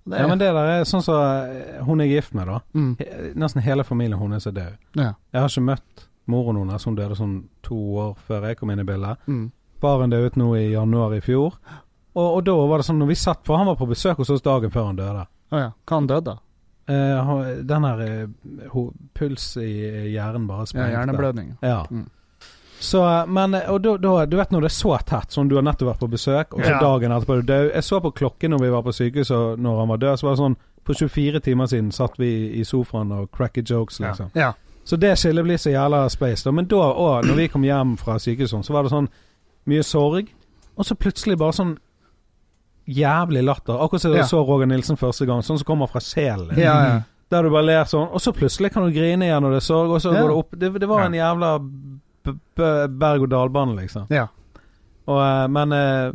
Det, 0.06 0.18
ja, 0.22 0.28
men 0.30 0.40
det 0.42 0.48
der 0.54 0.72
er 0.72 0.84
sånn 0.90 1.02
som 1.06 1.16
så, 1.18 1.84
hun 1.86 2.02
er 2.02 2.10
gift 2.10 2.34
med, 2.38 2.48
da. 2.50 2.60
mm, 2.74 3.36
Nesten 3.42 3.62
hele 3.66 3.84
familien 3.86 4.20
hennes 4.22 4.46
er 4.46 4.54
død. 4.58 4.76
ja, 4.98 5.12
Jeg 5.34 5.42
har 5.42 5.50
ikke 5.50 5.66
møtt 5.70 6.04
moren 6.30 6.60
hennes, 6.64 6.86
hun 6.86 6.98
døde 6.98 7.18
sånn 7.18 7.36
to 7.66 7.78
år 8.04 8.12
før 8.28 8.46
jeg 8.50 8.58
kom 8.60 8.70
inn 8.74 8.82
i 8.82 8.88
bildet. 8.88 9.22
mm, 9.30 9.48
Faren 9.82 10.10
døde 10.14 10.38
nå 10.42 10.52
i 10.58 10.72
januar 10.72 11.14
i 11.18 11.22
fjor. 11.22 11.58
Og, 12.16 12.28
og 12.38 12.44
da 12.48 12.54
var 12.70 12.82
det 12.82 12.86
sånn, 12.88 13.02
når 13.02 13.12
vi 13.12 13.18
satt 13.20 13.44
på 13.44 13.58
Han 13.58 13.68
var 13.68 13.76
på 13.76 13.90
besøk 13.90 14.18
hos 14.18 14.30
oss 14.34 14.42
dagen 14.46 14.72
før 14.74 14.86
han 14.90 14.96
døde. 15.02 15.26
Å 15.52 15.60
ja. 15.62 15.72
Hva 15.86 15.98
han 16.00 16.08
døde 16.10 16.32
av? 16.38 16.40
Eh, 16.88 17.24
ha- 17.26 17.62
den 17.64 17.84
her 17.84 18.02
uh, 18.76 18.90
puls 19.14 19.58
i 19.58 20.12
hjernen 20.14 20.48
bare 20.48 20.60
Ja, 20.60 20.66
sprengte. 20.66 20.92
hjerneblødning. 20.92 21.58
Ja. 21.62 21.86
Mm. 21.90 22.10
Så, 22.80 23.00
eh, 23.22 23.26
men, 23.28 23.56
og 23.56 23.82
da, 23.82 23.96
da, 23.98 24.26
du 24.26 24.38
vet 24.38 24.52
når 24.52 24.62
det 24.62 24.70
er 24.72 24.76
så 24.76 24.98
tett, 25.06 25.32
sånn 25.34 25.48
du 25.50 25.56
har 25.56 25.64
nettopp 25.64 25.90
vært 25.96 26.00
på 26.04 26.10
besøk, 26.12 26.54
og 26.54 26.62
så 26.62 26.70
Ja. 26.76 26.80
dagen 26.80 27.12
etterpå 27.12 27.38
er 27.38 27.42
du 27.42 27.48
død. 27.54 27.72
Jeg 27.74 27.84
så 27.84 28.00
på 28.02 28.12
klokken 28.14 28.50
når 28.52 28.60
vi 28.62 28.70
var 28.70 28.84
på 28.84 28.94
sykehuset 28.94 29.58
når 29.60 29.80
han 29.80 29.88
var 29.88 29.98
død, 29.98 30.18
så 30.20 30.24
var 30.28 30.32
det 30.36 30.40
sånn 30.44 30.56
For 30.86 30.94
24 30.94 31.40
timer 31.42 31.66
siden 31.66 31.92
satt 31.92 32.20
vi 32.20 32.52
i 32.60 32.64
sofaen 32.64 33.12
og 33.12 33.32
cracky 33.32 33.64
jokes, 33.64 34.00
Ja. 34.00 34.08
liksom. 34.12 34.30
Ja. 34.36 34.52
Så 34.86 35.00
det 35.00 35.18
skillet 35.18 35.44
blir 35.44 35.58
så 35.58 35.72
jævla 35.72 36.08
space. 36.10 36.44
Da. 36.44 36.52
Men 36.52 36.66
da 36.66 36.76
òg, 36.94 37.26
når 37.26 37.36
vi 37.36 37.48
kom 37.48 37.64
hjem 37.64 37.98
fra 37.98 38.20
sykehuset, 38.20 38.64
så 38.66 38.70
var 38.74 38.84
det 38.84 38.92
sånn 38.92 39.08
mye 39.66 39.82
sorg, 39.84 40.28
og 40.78 40.86
så 40.86 40.94
plutselig 40.96 41.38
bare 41.40 41.52
sånn 41.54 41.78
jævlig 42.88 43.44
latter. 43.44 43.74
Akkurat 43.82 44.02
som 44.02 44.12
Ja. 44.12 44.18
jeg 44.18 44.26
så 44.30 44.46
Roger 44.48 44.66
Nilsen 44.68 44.98
første 44.98 45.26
gang, 45.26 45.42
sånn 45.42 45.58
som 45.58 45.66
kommer 45.66 45.88
fra 45.90 46.00
selen. 46.00 46.56
Ja, 46.58 46.76
ja. 46.88 47.02
Der 47.32 47.42
du 47.44 47.50
bare 47.50 47.64
ler 47.66 47.84
sånn, 47.86 48.08
og 48.14 48.22
så 48.22 48.32
plutselig 48.32 48.72
kan 48.72 48.84
du 48.86 48.92
grine 48.94 49.26
igjen 49.26 49.42
når 49.42 49.50
det 49.50 49.58
er 49.58 49.66
sorg, 49.74 49.90
og 49.92 50.02
så 50.02 50.14
Ja. 50.14 50.22
går 50.22 50.28
det 50.28 50.38
opp. 50.38 50.52
Det, 50.60 50.80
det 50.80 50.88
var 50.88 51.00
Ja. 51.00 51.06
en 51.06 51.14
jævla 51.14 51.60
berg-og-dal-bane, 52.88 53.76
liksom. 53.76 54.08
ja. 54.10 54.28
Og, 55.08 55.20
eh, 55.22 55.48
men, 55.48 55.72
eh, 55.72 56.12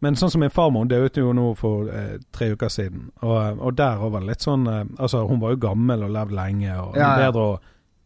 men 0.00 0.14
sånn 0.14 0.30
som 0.30 0.40
min 0.40 0.50
farmor, 0.50 0.84
hun 0.84 0.88
døde 0.88 1.18
jo 1.18 1.32
nå 1.34 1.56
for 1.58 1.88
eh, 1.90 2.18
tre 2.32 2.52
uker 2.54 2.68
siden. 2.70 3.08
Og, 3.22 3.36
eh, 3.42 3.56
og 3.58 3.74
der 3.76 3.96
var 3.98 4.20
det 4.20 4.28
litt 4.28 4.44
sånn 4.46 4.66
Altså, 4.98 5.26
hun 5.28 5.40
var 5.40 5.50
jo 5.50 5.56
gammel 5.56 6.04
og 6.04 6.10
levd 6.14 6.30
lenge, 6.32 6.76
og 6.78 6.94
Ja, 6.96 7.16
ja. 7.18 7.32
bedre 7.32 7.40
å 7.42 7.58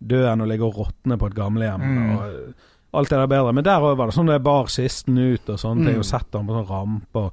dø 0.06 0.22
enn 0.32 0.40
å 0.40 0.48
ligge 0.48 0.64
og 0.64 0.74
råtne 0.74 1.18
på 1.18 1.26
et 1.28 1.34
gamlehjem. 1.34 1.80
Mm. 1.82 2.16
Og, 2.16 2.54
alt 2.94 3.08
det 3.08 3.18
der 3.18 3.26
bedre. 3.26 3.52
Men 3.54 3.64
der 3.64 3.80
òg 3.80 3.96
var 3.96 4.06
det 4.06 4.14
sånn 4.14 4.26
det 4.26 4.42
bar 4.42 4.64
kisten 4.66 5.16
ut 5.18 5.48
og 5.48 5.58
ting, 5.58 5.84
Mm. 5.84 5.98
og 5.98 6.04
sett 6.04 6.26
han 6.32 6.46
på 6.46 6.52
sånn 6.52 6.68
ramp 6.68 7.16
og 7.16 7.32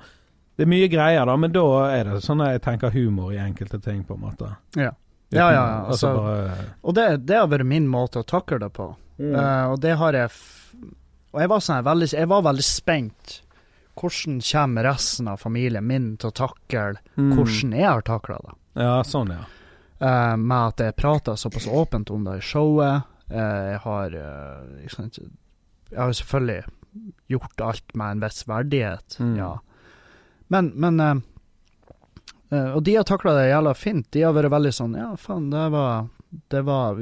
Det 0.59 0.65
er 0.65 0.71
mye 0.73 0.87
greier, 0.91 1.23
da, 1.29 1.35
men 1.39 1.53
da 1.55 1.61
er 1.95 2.03
det 2.09 2.17
sånn 2.25 2.41
at 2.43 2.57
jeg 2.57 2.61
tenker 2.65 2.91
humor 2.91 3.31
i 3.31 3.37
enkelte 3.39 3.79
ting, 3.79 4.01
på 4.03 4.17
en 4.17 4.23
måte. 4.25 4.49
Ja. 4.75 4.89
Ja, 5.31 5.45
ja, 5.45 5.51
ja, 5.53 5.85
Altså, 5.87 6.09
altså- 6.09 6.23
bare 6.25 6.65
Og 6.83 6.95
det, 6.97 7.05
det 7.29 7.35
har 7.37 7.47
vært 7.47 7.65
min 7.69 7.85
måte 7.87 8.19
å 8.19 8.25
takle 8.27 8.57
det 8.59 8.71
på. 8.73 8.89
Mm. 9.19 9.35
uh, 9.35 9.71
og 9.71 9.79
det 9.83 9.95
har 9.99 10.13
jeg 10.13 10.29
Og 11.33 11.39
jeg 11.43 11.49
var, 11.51 11.59
sånn, 11.59 11.83
veldig, 11.85 12.07
jeg 12.13 12.27
var 12.27 12.41
veldig 12.41 12.63
spent. 12.65 13.41
Hvordan 13.99 14.39
kommer 14.41 14.83
resten 14.87 15.27
av 15.27 15.37
familien 15.39 15.85
min 15.85 16.17
til 16.17 16.31
å 16.31 16.33
takle 16.33 16.95
Mm. 17.17 17.33
hvordan 17.37 17.73
jeg 17.77 17.85
har 17.85 18.01
takla 18.01 18.37
det? 18.47 18.55
Ja, 18.81 19.01
sånn, 19.03 19.29
ja. 19.29 19.45
Uh, 20.01 20.35
med 20.37 20.57
at 20.67 20.77
jeg 20.77 20.95
prater 20.95 21.35
såpass 21.35 21.67
åpent 21.67 22.09
om 22.11 22.23
det 22.23 22.37
i 22.39 22.41
showet. 22.41 23.03
Uh, 23.29 23.71
jeg 23.71 23.79
har 23.79 24.07
uh, 24.07 24.63
Jeg 25.91 25.97
har 25.97 26.07
jo 26.07 26.13
selvfølgelig 26.13 26.63
gjort 27.29 27.61
alt 27.61 27.95
med 27.95 28.11
en 28.11 28.19
viss 28.21 28.43
verdighet, 28.47 29.17
Mm. 29.19 29.35
ja. 29.37 29.57
Men, 30.49 30.71
men 30.81 30.99
eh, 30.99 31.15
eh, 32.51 32.71
Og 32.75 32.83
de 32.83 32.95
har 32.97 33.05
takla 33.07 33.35
det 33.37 33.49
jævla 33.51 33.73
fint. 33.77 34.07
De 34.13 34.23
har 34.25 34.33
vært 34.33 34.51
veldig 34.53 34.71
sånn 34.73 34.95
Ja, 34.97 35.11
faen, 35.19 35.49
det 35.53 35.67
var 35.73 36.07
Det 36.49 36.61
var 36.65 36.97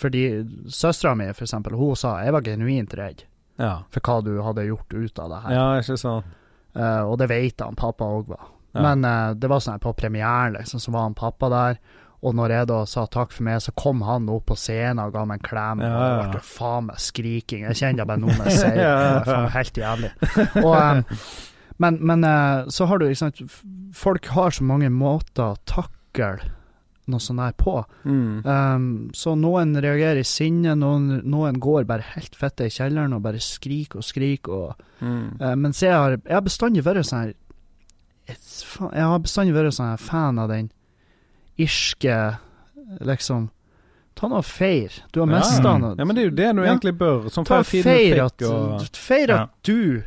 Fordi 0.00 0.24
søstera 0.70 1.14
mi, 1.18 1.28
for 1.34 1.46
eksempel, 1.46 1.76
hun 1.78 1.96
sa 1.98 2.16
jeg 2.24 2.34
var 2.34 2.46
genuint 2.46 2.94
redd 2.98 3.24
Ja, 3.60 3.76
for 3.92 4.00
hva 4.06 4.18
du 4.24 4.32
hadde 4.42 4.64
gjort 4.68 4.94
ut 4.94 5.18
av 5.20 5.30
det 5.34 5.40
her. 5.44 5.54
ja 5.58 5.64
ikke 5.82 5.96
sant. 6.00 6.36
Eh, 6.74 7.02
og 7.04 7.18
det 7.20 7.26
vet 7.28 7.60
han 7.60 7.74
pappa 7.76 8.06
òg 8.08 8.28
var. 8.30 8.46
Ja. 8.72 8.84
Men 8.86 9.04
eh, 9.04 9.32
det 9.36 9.50
var 9.50 9.60
sånn 9.60 9.74
her 9.74 9.82
på 9.82 9.92
premieren, 9.98 10.54
liksom, 10.56 10.80
så 10.80 10.94
var 10.94 11.02
han 11.08 11.16
pappa 11.18 11.50
der. 11.52 11.80
Og 12.22 12.34
når 12.38 12.54
jeg 12.54 12.68
da 12.70 12.78
sa 12.88 13.04
takk 13.10 13.32
for 13.34 13.44
meg, 13.48 13.58
så 13.64 13.72
kom 13.76 14.00
han 14.06 14.28
opp 14.32 14.46
på 14.52 14.56
scenen 14.56 15.02
og 15.02 15.12
ga 15.12 15.26
meg 15.28 15.40
en 15.42 15.46
klem. 15.50 15.82
Ja, 15.84 15.90
Og 15.92 16.06
ja, 16.06 16.16
det 16.22 16.30
ble 16.38 16.42
faen 16.46 16.88
meg 16.88 17.02
skriking. 17.02 17.66
Jeg 17.68 17.78
kjenner 17.82 17.98
det 18.04 18.08
bare 18.14 18.22
nå 18.22 18.30
når 18.32 18.48
jeg 18.48 18.58
sier 18.62 18.80
det. 18.80 18.88
Det 19.26 19.36
var 19.36 19.54
helt 19.58 19.80
jævlig. 19.84 20.10
Og, 20.62 20.74
eh, 20.78 21.24
men 21.80 21.96
men 22.04 22.24
eh, 22.28 22.66
så 22.68 22.86
har 22.86 22.98
du, 23.00 23.06
ikke 23.08 23.22
sant 23.24 23.40
Folk 23.96 24.26
har 24.36 24.50
så 24.54 24.62
mange 24.68 24.90
måter 24.92 25.42
å 25.54 25.56
takle 25.66 26.36
noe 27.10 27.18
sånt 27.24 27.40
her 27.42 27.54
på. 27.58 27.72
Mm. 28.06 28.44
Um, 28.46 28.84
så 29.16 29.32
noen 29.34 29.72
reagerer 29.82 30.20
i 30.20 30.26
sinne, 30.28 30.76
noen, 30.78 31.22
noen 31.26 31.56
går 31.58 31.88
bare 31.88 32.04
helt 32.12 32.36
fette 32.38 32.68
i 32.68 32.70
kjelleren 32.70 33.16
og 33.16 33.24
bare 33.24 33.40
skriker 33.42 33.98
og 33.98 34.06
skriker. 34.06 34.52
og 34.52 34.86
Mm. 35.00 35.40
uh, 35.40 35.54
mens 35.56 35.80
jeg 35.82 35.90
har, 35.96 36.18
jeg 36.20 36.34
har 36.36 36.42
bestandig 36.44 36.84
vært 36.84 37.06
sånn 37.08 37.22
her 37.24 37.34
Jeg 38.92 39.06
har 39.10 39.18
bestandig 39.24 39.54
vært 39.56 39.72
sånn 39.74 39.90
her 39.90 39.96
fan 40.04 40.38
av 40.38 40.50
den 40.52 40.70
irske 41.58 42.18
Liksom 43.00 43.48
Ta 44.20 44.28
nå 44.28 44.36
og 44.42 44.44
feir. 44.44 44.92
Du 45.14 45.20
har 45.22 45.26
mista 45.30 45.62
ja. 45.72 45.78
noe. 45.80 45.94
Ja, 45.96 46.04
men 46.04 46.14
det 46.18 46.22
er 46.22 46.26
jo 46.28 46.36
det 46.36 46.48
du 46.56 46.62
Ja. 46.62 46.68
egentlig 46.74 46.92
bør. 46.98 47.28
Som 47.32 47.44
Ta 47.48 47.62
feir 47.64 48.18
at, 48.26 48.42
og 48.42 48.82
feir 48.92 49.28
Ja. 49.30 49.42
at 49.44 49.50
du 49.64 50.02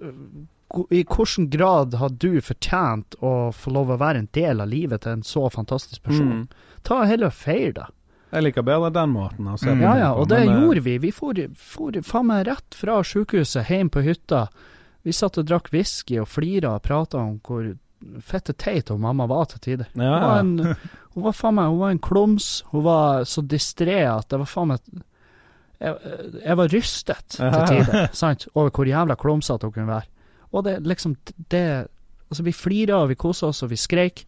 uh, 0.00 0.06
go- 0.06 0.46
I 0.90 1.04
hvilken 1.04 1.50
grad 1.50 1.94
har 1.94 2.08
du 2.10 2.40
fortjent 2.42 3.14
å 3.22 3.52
få 3.54 3.70
lov 3.72 3.90
å 3.94 3.98
være 4.00 4.18
en 4.24 4.28
del 4.34 4.60
av 4.60 4.68
livet 4.68 5.02
til 5.04 5.12
en 5.12 5.22
så 5.22 5.44
fantastisk 5.52 6.02
person? 6.02 6.32
Mm. 6.32 6.48
Ta 6.82 7.04
heller 7.06 7.26
og 7.30 7.36
feir 7.38 7.72
det. 7.76 7.86
Jeg 8.34 8.42
liker 8.42 8.62
bedre 8.66 8.90
den 8.92 9.10
måten. 9.14 9.46
å 9.46 9.56
se 9.58 9.70
Mm. 9.70 9.78
på 9.78 9.82
Ja, 9.86 9.94
ja, 9.96 10.12
og 10.14 10.28
det 10.28 10.40
men, 10.40 10.48
eh, 10.48 10.60
gjorde 10.60 10.82
vi. 10.82 10.98
Vi 10.98 11.10
for, 11.12 11.34
for 11.54 11.92
faen 12.02 12.26
meg 12.26 12.46
rett 12.48 12.74
fra 12.74 12.98
sykehuset 13.02 13.66
hjem 13.70 13.88
på 13.90 14.02
hytta. 14.02 14.48
Vi 15.04 15.12
satt 15.12 15.38
og 15.38 15.46
drakk 15.46 15.70
whisky 15.72 16.18
og 16.20 16.26
flira 16.28 16.74
og 16.74 16.82
prata 16.82 17.18
om 17.18 17.38
hvor 17.40 17.76
fette 18.20 18.52
teit 18.58 18.88
hun 18.90 19.00
mamma 19.00 19.26
var 19.26 19.46
til 19.46 19.58
tider. 19.60 19.86
Hun 19.94 20.02
Ja, 20.02 20.18
var 20.20 20.38
en, 20.40 20.58
hun 21.14 21.22
var 21.22 21.32
faen 21.32 21.54
meg 21.54 21.70
Hun 21.70 21.78
var 21.78 21.90
en 21.90 21.98
klums. 22.00 22.62
Hun 22.72 22.82
var 22.82 23.22
så 23.24 23.40
distré 23.46 24.02
at 24.04 24.28
det 24.28 24.38
var 24.38 24.46
faen 24.46 24.68
meg 24.68 24.80
jeg, 25.80 25.94
jeg 26.44 26.56
var 26.56 26.68
rystet 26.68 27.26
til 27.28 27.50
tider, 27.68 28.08
sant, 28.12 28.46
over 28.54 28.70
hvor 28.70 28.86
jævla 28.88 29.14
klumsete 29.16 29.62
hun 29.62 29.72
kunne 29.72 29.86
være. 29.94 30.06
Og 30.56 30.64
det 30.66 30.78
liksom 30.88 31.16
det 31.52 31.62
Altså, 32.26 32.42
vi 32.42 32.50
flira, 32.58 33.04
vi 33.06 33.14
kosa 33.14 33.46
oss, 33.52 33.60
og 33.62 33.68
vi 33.70 33.76
skreik. 33.78 34.24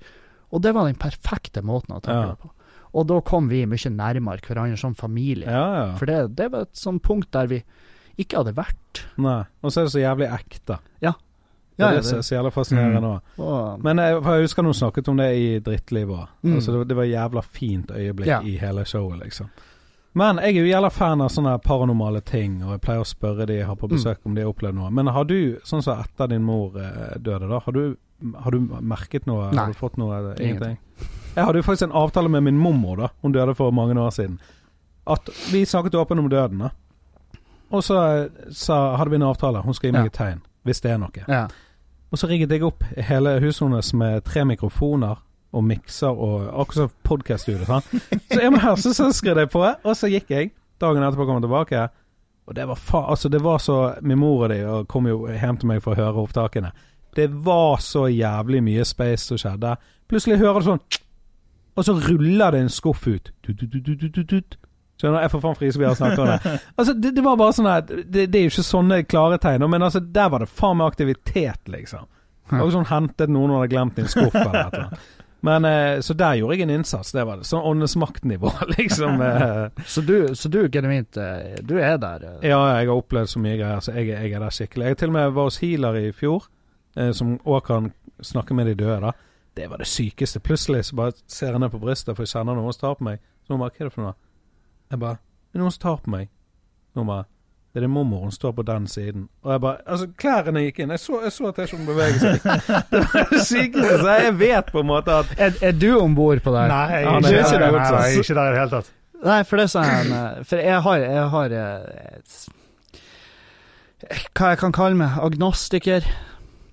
Og 0.55 0.61
det 0.62 0.70
var 0.76 0.87
den 0.87 0.95
perfekte 1.03 1.64
måten 1.66 1.97
å 1.97 2.01
takle 2.01 2.20
Ja. 2.20 2.26
det 2.37 2.39
på. 2.45 2.51
Og 2.95 3.07
da 3.11 3.16
kom 3.26 3.49
vi 3.51 3.64
mye 3.66 3.91
nærmere 3.91 4.39
hverandre 4.47 4.79
som 4.79 4.95
familie. 4.95 5.49
ja, 5.51 5.64
ja. 5.74 5.97
For 5.99 6.07
det, 6.07 6.37
det 6.37 6.47
var 6.53 6.61
et 6.68 6.76
sånt 6.79 7.03
punkt 7.03 7.33
der 7.35 7.49
vi 7.51 7.59
ikke 8.16 8.37
hadde 8.39 8.55
vært. 8.55 9.03
Nei. 9.18 9.43
Og 9.64 9.72
så 9.72 9.81
er 9.81 9.85
det 9.89 9.93
så 9.97 10.05
jævlig 10.05 10.29
ekte. 10.39 10.79
Ja. 11.03 11.12
Det 11.79 11.87
er 11.87 11.99
er 11.99 12.22
så 12.22 12.35
jævla 12.35 12.51
fascinerende 12.51 13.01
nå. 13.03 13.12
Og, 13.39 13.83
Men 13.83 13.99
jeg, 13.99 14.14
jeg 14.22 14.43
husker 14.47 14.62
noen 14.66 14.74
snakket 14.74 15.09
om 15.09 15.16
det 15.20 15.29
i 15.39 15.59
Drittlivet 15.61 16.14
òg. 16.16 16.29
Mm. 16.43 16.55
Altså, 16.55 16.72
det, 16.72 16.89
det 16.89 16.97
var 16.97 17.05
jævla 17.11 17.43
fint 17.43 17.91
øyeblikk 17.91 18.47
i 18.47 18.57
hele 18.59 18.85
showet, 18.85 19.18
liksom. 19.24 19.51
Men 20.19 20.41
jeg 20.43 20.57
er 20.57 20.61
jo 20.64 20.71
jævla 20.73 20.91
fan 20.91 21.21
av 21.25 21.31
sånne 21.31 21.53
paranormale 21.64 22.21
ting, 22.27 22.59
og 22.64 22.73
jeg 22.75 22.81
pleier 22.85 23.05
å 23.05 23.07
spørre 23.09 23.47
de 23.47 23.59
jeg 23.61 23.66
har 23.69 23.77
Mm. 23.77 23.81
på 23.85 23.89
besøk 23.93 24.19
om 24.27 24.35
de 24.35 24.43
har 24.43 24.51
opplevd 24.53 24.75
noe. 24.81 24.91
Men 24.91 25.07
har 25.14 25.25
du, 25.29 25.37
sånn 25.69 25.83
som 25.85 26.01
etter 26.03 26.29
din 26.33 26.43
mor 26.47 26.75
eh, 26.81 27.14
døde, 27.19 27.49
da, 27.49 27.61
har 27.64 27.73
du, 27.77 27.97
har 28.43 28.51
du 28.51 28.59
merket 28.81 29.27
noe? 29.31 29.51
Nei. 29.53 29.64
Har 29.64 29.73
du 29.73 29.79
fått 29.79 29.97
noe? 30.01 30.35
Ingenting. 30.41 30.79
Jeg 31.37 31.45
hadde 31.45 31.61
jo 31.61 31.66
faktisk 31.69 31.87
en 31.91 31.95
avtale 32.01 32.29
med 32.29 32.43
min 32.49 32.59
mormor, 32.59 32.97
da. 32.97 33.09
Hun 33.23 33.33
døde 33.33 33.55
for 33.55 33.71
mange 33.71 33.95
år 33.95 34.11
siden. 34.11 34.39
At 35.07 35.29
vi 35.53 35.62
snakket 35.64 35.95
åpent 35.95 36.19
om 36.21 36.29
døden, 36.29 36.59
da. 36.66 36.71
Og 37.71 37.83
så 37.85 38.29
så 38.51 38.97
hadde 38.97 39.11
vi 39.11 39.16
en 39.21 39.29
avtale. 39.29 39.62
Hun 39.62 39.75
skal 39.77 39.91
gi 39.91 39.97
meg 39.99 40.07
et 40.11 40.19
tegn 40.19 40.41
hvis 40.64 40.81
det 40.85 40.91
er 40.91 40.99
noe. 40.99 41.25
ja. 41.29 41.47
Og 42.11 42.16
så 42.19 42.27
rigget 42.29 42.51
jeg 42.51 42.62
opp 42.64 42.83
hele 42.97 43.35
huset 43.41 43.66
hennes 43.69 43.93
med 43.95 44.25
tre 44.25 44.41
mikrofoner 44.49 45.19
og 45.53 45.64
mikser 45.64 46.12
og 46.12 46.49
akkurat 46.49 46.74
som 46.74 46.90
podkast-studio. 47.09 47.80
Så 48.28 48.40
jeg 48.40 48.53
må 48.53 48.61
høre, 48.61 48.76
så, 48.80 48.92
så 48.96 49.09
skrev 49.16 49.40
jeg 49.44 49.51
på, 49.53 49.64
og 49.64 49.96
så 49.96 50.11
gikk 50.12 50.30
jeg. 50.34 50.53
Dagen 50.80 51.03
etterpå 51.03 51.26
kom 51.26 51.40
jeg 51.40 51.46
tilbake. 51.49 51.86
Og 52.49 52.57
det 52.57 52.64
var 52.68 52.80
fa 52.80 53.03
altså 53.12 53.28
det 53.28 53.42
var 53.44 53.59
så 53.61 53.74
Min 54.01 54.18
mor 54.22 54.46
og 54.46 54.49
de 54.49 54.62
og 54.64 54.86
kom 54.88 55.05
jo 55.09 55.26
hjem 55.28 55.59
til 55.61 55.68
meg 55.68 55.82
for 55.84 55.92
å 55.92 56.01
høre 56.01 56.22
opptakene. 56.22 56.70
Det 57.16 57.28
var 57.44 57.80
så 57.82 58.07
jævlig 58.09 58.62
mye 58.64 58.84
space 58.88 59.28
som 59.28 59.40
skjedde. 59.40 59.74
Plutselig 60.09 60.38
hører 60.40 60.62
du 60.62 60.70
sånn 60.70 60.80
Og 61.76 61.84
så 61.84 61.94
ruller 61.96 62.55
det 62.55 62.62
en 62.64 62.72
skuff 62.72 63.05
ut. 63.09 63.32
Tut, 63.44 63.64
tut. 64.28 64.57
Skjønner? 64.99 65.22
Jeg 65.22 65.30
får 65.30 65.42
faen 65.44 65.59
frise 65.59 65.82
av 65.82 65.92
å 65.92 65.99
snakke 65.99 66.22
om 66.24 66.30
det. 66.32 66.55
Altså, 66.74 66.94
det, 66.94 67.12
det 67.14 67.22
var 67.22 67.36
bare 67.38 67.55
sånn 67.55 67.68
her 67.70 67.84
det, 67.86 68.24
det 68.32 68.38
er 68.38 68.46
jo 68.49 68.51
ikke 68.51 68.64
sånne 68.66 69.03
klare 69.07 69.38
tegn, 69.42 69.66
men 69.70 69.84
altså, 69.86 70.01
der 70.03 70.32
var 70.32 70.42
det 70.42 70.49
faen 70.51 70.80
meg 70.80 70.90
aktivitet, 70.90 71.61
liksom. 71.70 72.09
Jo 72.51 72.66
sånn 72.72 72.88
hentet 72.88 73.30
noen 73.30 73.53
hadde 73.55 73.70
glemt 73.70 74.01
en 74.01 74.09
skuff 74.11 74.34
eller 74.34 74.57
et 74.57 74.74
eller 74.74 74.88
annet. 74.88 75.07
Men 75.41 75.64
eh, 75.64 76.01
Så 76.01 76.14
der 76.18 76.34
gjorde 76.34 76.57
jeg 76.57 76.62
en 76.66 76.70
innsats. 76.70 77.12
Det 77.14 77.22
var 77.26 77.36
det. 77.39 77.47
Sånn 77.47 77.62
åndenes 77.62 77.95
maktnivå, 77.97 78.51
liksom. 78.78 79.20
Eh, 79.22 79.84
Så 79.86 80.03
du, 80.03 80.34
så 80.34 80.49
du 80.51 80.68
genuint 80.68 81.16
eh, 81.16 81.61
Du 81.62 81.76
er 81.78 81.97
der? 82.03 82.24
ja, 82.43 82.59
jeg 82.80 82.89
har 82.89 82.95
opplevd 82.97 83.30
så 83.30 83.39
mye 83.43 83.57
greier, 83.61 83.80
så 83.80 83.93
jeg, 83.95 84.09
jeg 84.11 84.32
er 84.34 84.41
der 84.43 84.51
skikkelig. 84.51 84.86
Jeg 84.93 84.99
til 84.99 85.12
og 85.12 85.16
med 85.18 85.30
var 85.36 85.45
hos 85.51 85.61
healer 85.62 86.01
i 86.01 86.11
fjor, 86.12 86.49
eh, 86.97 87.12
som 87.14 87.36
òg 87.47 87.62
kan 87.70 87.93
snakke 88.22 88.55
med 88.59 88.66
de 88.66 88.74
døde. 88.74 89.01
da 89.01 89.12
Det 89.55 89.70
var 89.70 89.78
det 89.78 89.86
sykeste. 89.86 90.41
Plutselig 90.41 90.84
så 90.91 90.97
bare 90.97 91.12
ser 91.26 91.53
jeg 91.55 91.61
ned 91.62 91.70
på 91.70 91.78
brystet, 91.82 92.16
for 92.16 92.22
jeg 92.26 92.34
kjenner 92.34 92.59
noen 92.59 92.72
som 92.74 92.80
tar 92.89 92.99
på 92.99 93.05
meg. 93.05 93.18
Så 93.47 93.55
hun 93.55 93.61
bare 93.61 93.70
'Hva 93.70 93.80
er 93.80 93.84
det 93.89 93.93
for 93.95 94.03
noe?' 94.03 94.14
Jeg 94.91 94.99
bare 95.01 95.18
noen 95.55 95.70
som 95.70 95.80
tar 95.80 95.97
på 96.03 96.11
meg'. 96.11 96.28
Hun 96.95 97.07
bare 97.07 97.24
'Det 97.79 97.85
er 97.85 97.87
det 97.87 97.91
mormor, 97.95 98.18
hun 98.26 98.33
står 98.35 98.53
på 98.53 98.62
den 98.66 98.87
siden'. 98.91 99.29
Og 99.45 99.53
jeg 99.53 99.61
bare 99.61 99.76
Altså, 99.87 100.07
klærne 100.18 100.61
gikk 100.64 100.79
inn. 100.83 100.91
Jeg 100.91 100.99
så, 100.99 101.20
jeg 101.22 101.33
så 101.33 101.51
T-skjorten 101.55 101.87
bevege 101.87 102.18
seg. 102.18 102.41
Det 102.91 103.03
var 103.12 103.29
det 103.31 103.41
sykeste. 103.47 103.99
Så 104.01 104.09
jeg 104.18 104.39
vet 104.39 104.72
på 104.72 104.81
en 104.81 104.87
måte 104.87 105.12
at 105.14 105.26
Er, 105.39 105.53
er 105.62 105.72
du 105.72 105.99
om 106.01 106.14
bord 106.14 106.41
på 106.43 106.51
det? 106.57 106.64
Nei, 106.68 106.87
jeg 106.91 107.05
er 107.05 107.18
ikke, 107.18 107.29
ikke, 107.29 107.59
der. 107.59 107.70
nei, 107.70 107.85
jeg 107.87 108.16
er 108.16 108.22
ikke 108.24 108.35
der 108.35 108.49
i 108.49 108.51
det 108.51 108.59
hele 108.59 108.70
tatt. 108.70 108.91
Nei, 109.24 109.43
for 109.45 109.57
det 109.57 109.62
er 109.68 109.70
sånn 109.76 110.11
eh, 110.12 110.43
For 110.51 110.57
jeg 110.57 110.81
har, 110.83 110.97
jeg 110.99 111.29
har 111.37 111.55
eh, 111.61 112.16
et, 112.18 112.49
Hva 114.35 114.49
jeg 114.53 114.59
kan 114.59 114.72
kalle 114.74 114.99
meg? 114.99 115.16
Agnostiker? 115.22 116.03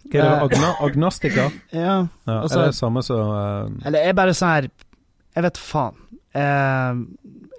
Hva 0.10 0.18
er 0.20 0.26
det, 0.26 0.26
Eh, 0.26 0.43
agna, 0.43 0.74
agnostiker? 0.86 1.51
Ja. 1.74 2.08
Ja, 2.28 2.41
Altså- 2.41 2.60
er 2.60 2.66
det 2.66 2.76
samme 2.76 3.03
som 3.03 3.30
uh, 3.30 3.86
Eller 3.86 3.99
jeg 3.99 4.10
er 4.10 4.14
bare 4.14 4.34
sånn 4.38 4.49
her 4.56 4.68
Jeg 5.36 5.43
vet 5.43 5.58
faen. 5.58 5.95
Eh, 6.36 6.93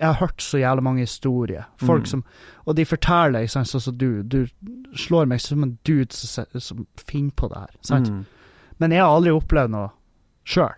jeg 0.01 0.07
har 0.09 0.15
hørt 0.21 0.43
så 0.43 0.59
jævlig 0.61 0.83
mange 0.83 1.01
historier. 1.01 1.65
Folk 1.81 2.03
Mm. 2.03 2.07
som 2.07 2.25
Og 2.67 2.75
de 2.77 2.85
forteller, 2.85 3.41
ikke 3.41 3.53
sant, 3.53 3.69
sånn 3.69 3.81
som 3.81 3.97
du. 3.99 4.23
Du 4.23 4.47
slår 4.97 5.27
meg 5.27 5.41
som 5.41 5.63
en 5.63 5.79
dude 5.85 6.13
som, 6.13 6.45
som 6.59 6.87
finner 7.07 7.31
på 7.37 7.49
det 7.49 7.59
her. 7.59 7.71
Sant? 7.81 8.09
Mm. 8.11 8.25
Men 8.79 8.91
jeg 8.93 9.01
har 9.01 9.09
aldri 9.15 9.31
opplevd 9.31 9.71
noe 9.71 9.91
sjøl 10.45 10.75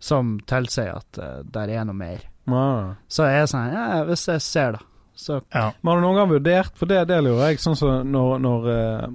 som 0.00 0.38
tilsier 0.46 0.94
at 0.96 1.18
uh, 1.18 1.42
der 1.42 1.68
er 1.68 1.84
noe 1.84 1.94
mer. 1.98 2.22
Nei. 2.46 2.94
Så 3.08 3.26
jeg 3.26 3.42
er 3.42 3.46
sånn 3.50 3.72
Ja, 3.72 4.04
hvis 4.04 4.26
jeg 4.28 4.40
ser 4.40 4.72
det, 4.72 4.80
så 5.18 5.42
Ja. 5.52 5.72
Men 5.82 5.90
har 5.92 6.00
du 6.00 6.06
noen 6.06 6.16
gang 6.16 6.30
vurdert, 6.30 6.76
for 6.78 6.86
det, 6.86 7.08
det 7.08 7.18
lurer 7.24 7.48
jeg, 7.50 7.58
sånn 7.58 7.76
som 7.76 8.06
når, 8.12 8.38
når 8.38 8.68
uh, 8.70 9.08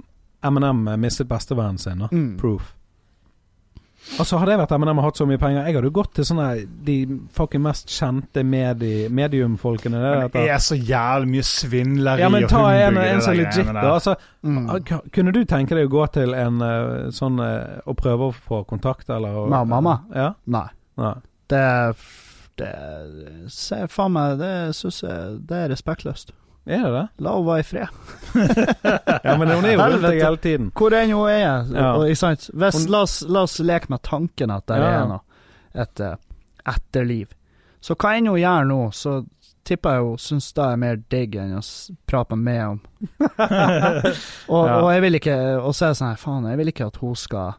MNM 0.50 0.84
mistet 1.00 1.26
bestevennen 1.26 1.78
sin, 1.80 1.98
da. 2.04 2.08
mm. 2.12 2.36
Proof. 2.38 2.73
Altså 4.20 4.38
Hadde 4.38 4.52
jeg 4.52 4.60
vært 4.60 4.72
Eminem 4.76 5.00
og 5.00 5.06
hatt 5.06 5.18
så 5.18 5.26
mye 5.26 5.40
penger, 5.40 5.64
jeg 5.64 5.76
hadde 5.78 5.88
jo 5.88 5.94
gått 5.96 6.10
til 6.18 6.26
sånne 6.28 6.48
de 6.86 6.96
fucking 7.34 7.62
mest 7.64 7.90
kjente 7.90 8.44
medi 8.46 8.92
mediumfolkene. 9.08 10.02
Det, 10.02 10.10
Men 10.20 10.34
det 10.36 10.44
er 10.54 10.62
så 10.62 10.76
jævlig 10.78 11.30
mye 11.32 11.46
svindleri 11.48 12.24
Ja, 12.24 12.28
men 12.32 12.46
og 12.46 12.52
ta 12.52 12.62
en, 12.68 12.98
humbug 12.98 13.00
i 13.00 13.08
en 13.08 13.18
det 13.18 13.24
som 13.24 13.32
er 13.32 13.40
der 13.40 13.48
legit, 13.48 13.72
da. 13.72 13.86
Altså, 13.94 14.16
mm. 14.44 15.08
kunne 15.16 15.34
du 15.34 15.40
tenke 15.48 15.78
deg 15.78 15.88
å 15.88 15.94
gå 15.96 16.06
til 16.18 16.36
en 16.38 16.66
eh, 16.68 17.08
sånn 17.16 17.40
Å 17.40 17.50
og 17.90 17.98
prøve 17.98 18.28
å 18.28 18.36
få 18.36 18.62
kontakt, 18.68 19.08
eller? 19.10 19.40
Og, 19.40 19.50
mamma? 19.52 19.80
mamma? 19.80 19.96
Ja? 20.14 20.30
Nei. 20.52 20.68
Nei. 21.00 21.16
Det 21.50 21.66
Det 22.60 22.70
Se, 23.50 23.80
faen 23.90 24.14
meg, 24.14 24.38
det 24.38 24.54
syns 24.78 25.02
jeg 25.02 25.38
Det 25.48 25.64
er 25.64 25.72
respektløst. 25.72 26.34
Er 26.66 26.80
det 26.86 26.92
det? 26.94 27.04
La 27.20 27.32
henne 27.34 27.46
være 27.46 27.60
i 27.60 27.66
fred. 27.68 27.88
Ja, 29.24 29.34
men 29.38 29.50
hun 29.52 29.64
er 29.68 29.74
jo 29.74 29.80
rundt 29.84 30.02
deg 30.04 30.18
hele 30.22 30.38
tiden. 30.42 30.70
Hvor 30.74 30.94
enn 30.96 31.12
hun 31.14 31.28
er. 31.30 31.66
Ja. 31.74 31.90
Og, 31.98 32.06
ikke 32.08 32.20
sant? 32.22 32.46
Hvis, 32.52 32.78
Hun- 32.82 32.90
la, 32.92 33.02
oss, 33.04 33.18
la 33.28 33.42
oss 33.46 33.58
leke 33.60 33.90
med 33.92 34.02
tanken 34.02 34.50
at 34.54 34.66
det 34.70 34.78
Ja. 34.80 34.88
er 35.02 35.06
noe 35.08 35.20
et 35.84 36.00
eh, 36.00 36.16
etterliv. 36.66 37.28
Så 37.84 37.94
hva 38.00 38.14
enn 38.16 38.26
hun 38.30 38.38
gjør 38.40 38.64
nå, 38.70 38.78
så 38.96 39.18
tipper 39.64 39.96
jeg 39.98 40.04
hun 40.06 40.18
syns 40.20 40.52
det 40.56 40.64
er 40.64 40.76
mer 40.80 40.96
digg 41.12 41.36
enn 41.40 41.54
å 41.58 41.62
prate 42.08 42.36
med 42.36 42.44
meg 42.48 42.62
om. 42.68 42.80
og, 44.48 44.66
Ja. 44.68 44.80
og 44.80 44.88
jeg 44.92 45.02
vil 45.04 45.14
ikke 45.20 45.36
Og 45.64 45.74
så 45.74 45.86
er 45.86 45.92
det 45.94 45.98
sånn 46.00 46.10
her, 46.12 46.20
faen, 46.20 46.48
jeg 46.50 46.58
vil 46.60 46.72
ikke 46.72 46.86
at 46.90 46.96
hun 47.02 47.14
skal 47.16 47.54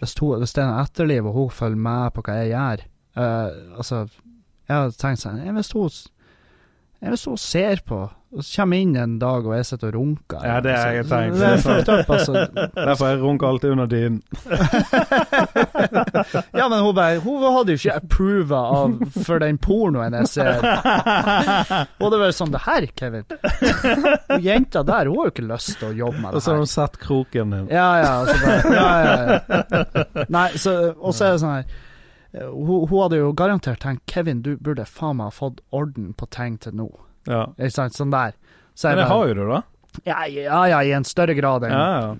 Hvis, 0.00 0.14
hun, 0.20 0.38
hvis 0.42 0.52
det 0.56 0.62
er 0.64 0.70
noe 0.72 0.82
etterliv, 0.86 1.26
og 1.30 1.34
hun 1.38 1.50
følger 1.54 1.82
med 1.86 2.14
på 2.16 2.22
hva 2.26 2.36
jeg 2.40 2.50
gjør 2.54 2.84
uh, 3.16 3.78
Altså, 3.78 4.00
jeg 4.68 4.76
har 4.76 4.90
tenkt 4.98 5.22
sånn 5.22 5.40
eh, 5.44 5.52
Hvis 5.58 5.72
hun 5.76 5.90
eh, 7.06 7.10
hvis 7.14 7.24
hun 7.30 7.38
ser 7.40 7.80
på, 7.86 8.00
og 8.36 8.42
så 8.44 8.60
kommer 8.60 8.76
inn 8.82 8.96
en 8.98 9.12
dag 9.22 9.46
og 9.46 9.52
jeg 9.54 9.64
sitter 9.68 9.88
og 9.94 10.00
runker 10.00 10.40
Ja, 10.44 10.56
det 10.60 10.72
har 10.74 10.90
jeg 10.92 11.04
tenkt. 11.08 11.36
Det 11.38 11.46
er 11.46 11.56
fucked 11.62 11.88
up, 11.88 12.10
altså. 12.10 12.32
Derfor 12.88 13.06
jeg 13.12 13.20
runker 13.22 13.46
alltid 13.48 13.70
under 13.70 13.86
dynen. 13.86 14.22
Ja, 16.56 16.68
men 16.68 16.78
hun 16.82 16.94
bare 16.96 17.18
Hun 17.22 17.42
hadde 17.54 17.72
jo 17.74 17.78
ikke 17.80 17.94
approva 18.00 18.60
av 18.80 18.90
for 19.24 19.36
den 19.42 19.58
pornoen 19.62 20.14
jeg 20.18 20.26
ser. 20.32 20.54
Og 22.02 22.06
det 22.12 22.18
var 22.20 22.26
jo 22.28 22.34
sånn 22.36 22.52
Det 22.54 22.62
her, 22.66 22.82
Kevin 22.98 23.26
Og 23.30 24.40
jenta 24.44 24.80
der, 24.86 25.04
hun 25.10 25.16
har 25.22 25.26
jo 25.30 25.34
ikke 25.34 25.48
lyst 25.48 25.72
til 25.80 25.88
å 25.92 25.94
jobbe 26.02 26.18
med 26.20 26.26
det 26.26 26.28
her. 26.28 26.36
Og 26.36 26.40
så 26.44 26.48
har 26.52 26.58
hun 26.62 26.72
sett 26.74 26.94
kroken 27.02 27.46
din. 27.56 27.66
Ja, 27.72 27.90
ja, 28.02 28.12
og 28.20 28.26
så 28.28 28.34
bare 28.42 28.60
Ja, 28.76 28.90
ja, 29.00 29.12
ja. 29.22 29.26
Nei, 30.36 30.48
så 30.60 30.70
Og 30.96 31.12
så 31.16 31.20
er 31.30 31.34
det 31.36 31.42
sånn 31.44 31.56
her 31.60 31.66
hun, 32.40 32.88
hun 32.88 32.98
hadde 33.02 33.20
jo 33.20 33.32
garantert 33.32 33.80
tenkt 33.80 34.04
Kevin, 34.10 34.42
du 34.42 34.56
burde 34.56 34.84
faen 34.88 35.16
meg 35.20 35.30
ha 35.30 35.34
fått 35.34 35.62
orden 35.76 36.12
på 36.18 36.28
ting 36.34 36.58
til 36.62 36.76
nå. 36.76 36.90
Ja. 37.26 37.46
Ikke 37.56 37.72
sant? 37.74 37.96
Sånn 37.96 38.12
der. 38.14 38.36
Så 38.76 38.92
Men 38.92 39.00
det 39.02 39.08
har 39.10 39.30
jo 39.30 39.34
du, 39.38 39.44
da. 39.50 39.62
ja, 40.04 40.18
ja, 40.28 40.60
ja, 40.68 40.82
i 40.84 40.92
en 40.92 41.06
større 41.08 41.34
grad 41.34 41.64
enn 41.64 41.72
Ja, 41.72 42.14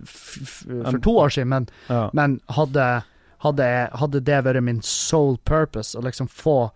for 0.88 0.98
to 1.04 1.18
år 1.26 1.34
siden, 1.34 1.52
men. 1.52 1.68
Men 2.16 2.40
hadde, 2.56 2.86
hadde, 3.44 3.68
hadde 3.92 4.22
det 4.24 4.40
vært 4.46 4.64
min 4.64 4.80
sole 4.82 5.36
purpose, 5.44 5.98
å 5.98 6.02
liksom 6.06 6.28
få 6.32 6.70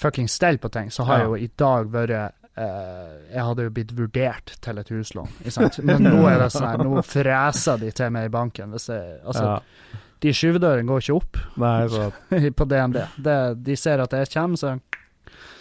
fucking 0.00 0.28
stell 0.28 0.58
på 0.58 0.68
ting, 0.74 0.90
så 0.90 1.06
har 1.06 1.22
jeg 1.22 1.30
jo 1.30 1.40
i 1.46 1.50
dag 1.60 1.90
vært 1.94 2.36
Uh, 2.60 3.14
Jeg 3.30 3.44
hadde 3.46 3.64
jo 3.64 3.70
blitt 3.72 3.92
vurdert 3.96 4.50
til 4.60 4.78
et 4.82 4.88
huslån. 4.90 5.28
Men 5.86 6.02
nå 6.02 6.26
er 6.28 6.42
det 6.42 6.48
sånn 6.52 6.66
her, 6.66 6.82
nå 6.82 7.00
freser 7.06 7.78
de 7.80 7.92
til 7.94 8.10
meg 8.12 8.26
i 8.26 8.32
banken. 8.34 8.74
Hvis 8.74 8.88
jeg, 8.90 9.14
altså, 9.22 9.44
ja. 9.46 10.00
De 10.22 10.32
skyvedørene 10.36 10.86
går 10.88 11.00
ikke 11.04 11.16
opp 11.16 11.36
Nei, 11.56 11.88
så 11.88 12.10
på 12.58 12.64
DNB. 12.68 12.96
Det, 13.24 13.38
de 13.64 13.76
ser 13.76 14.02
at 14.04 14.12
jeg 14.12 14.28
kommer, 14.34 14.56
så 14.60 14.78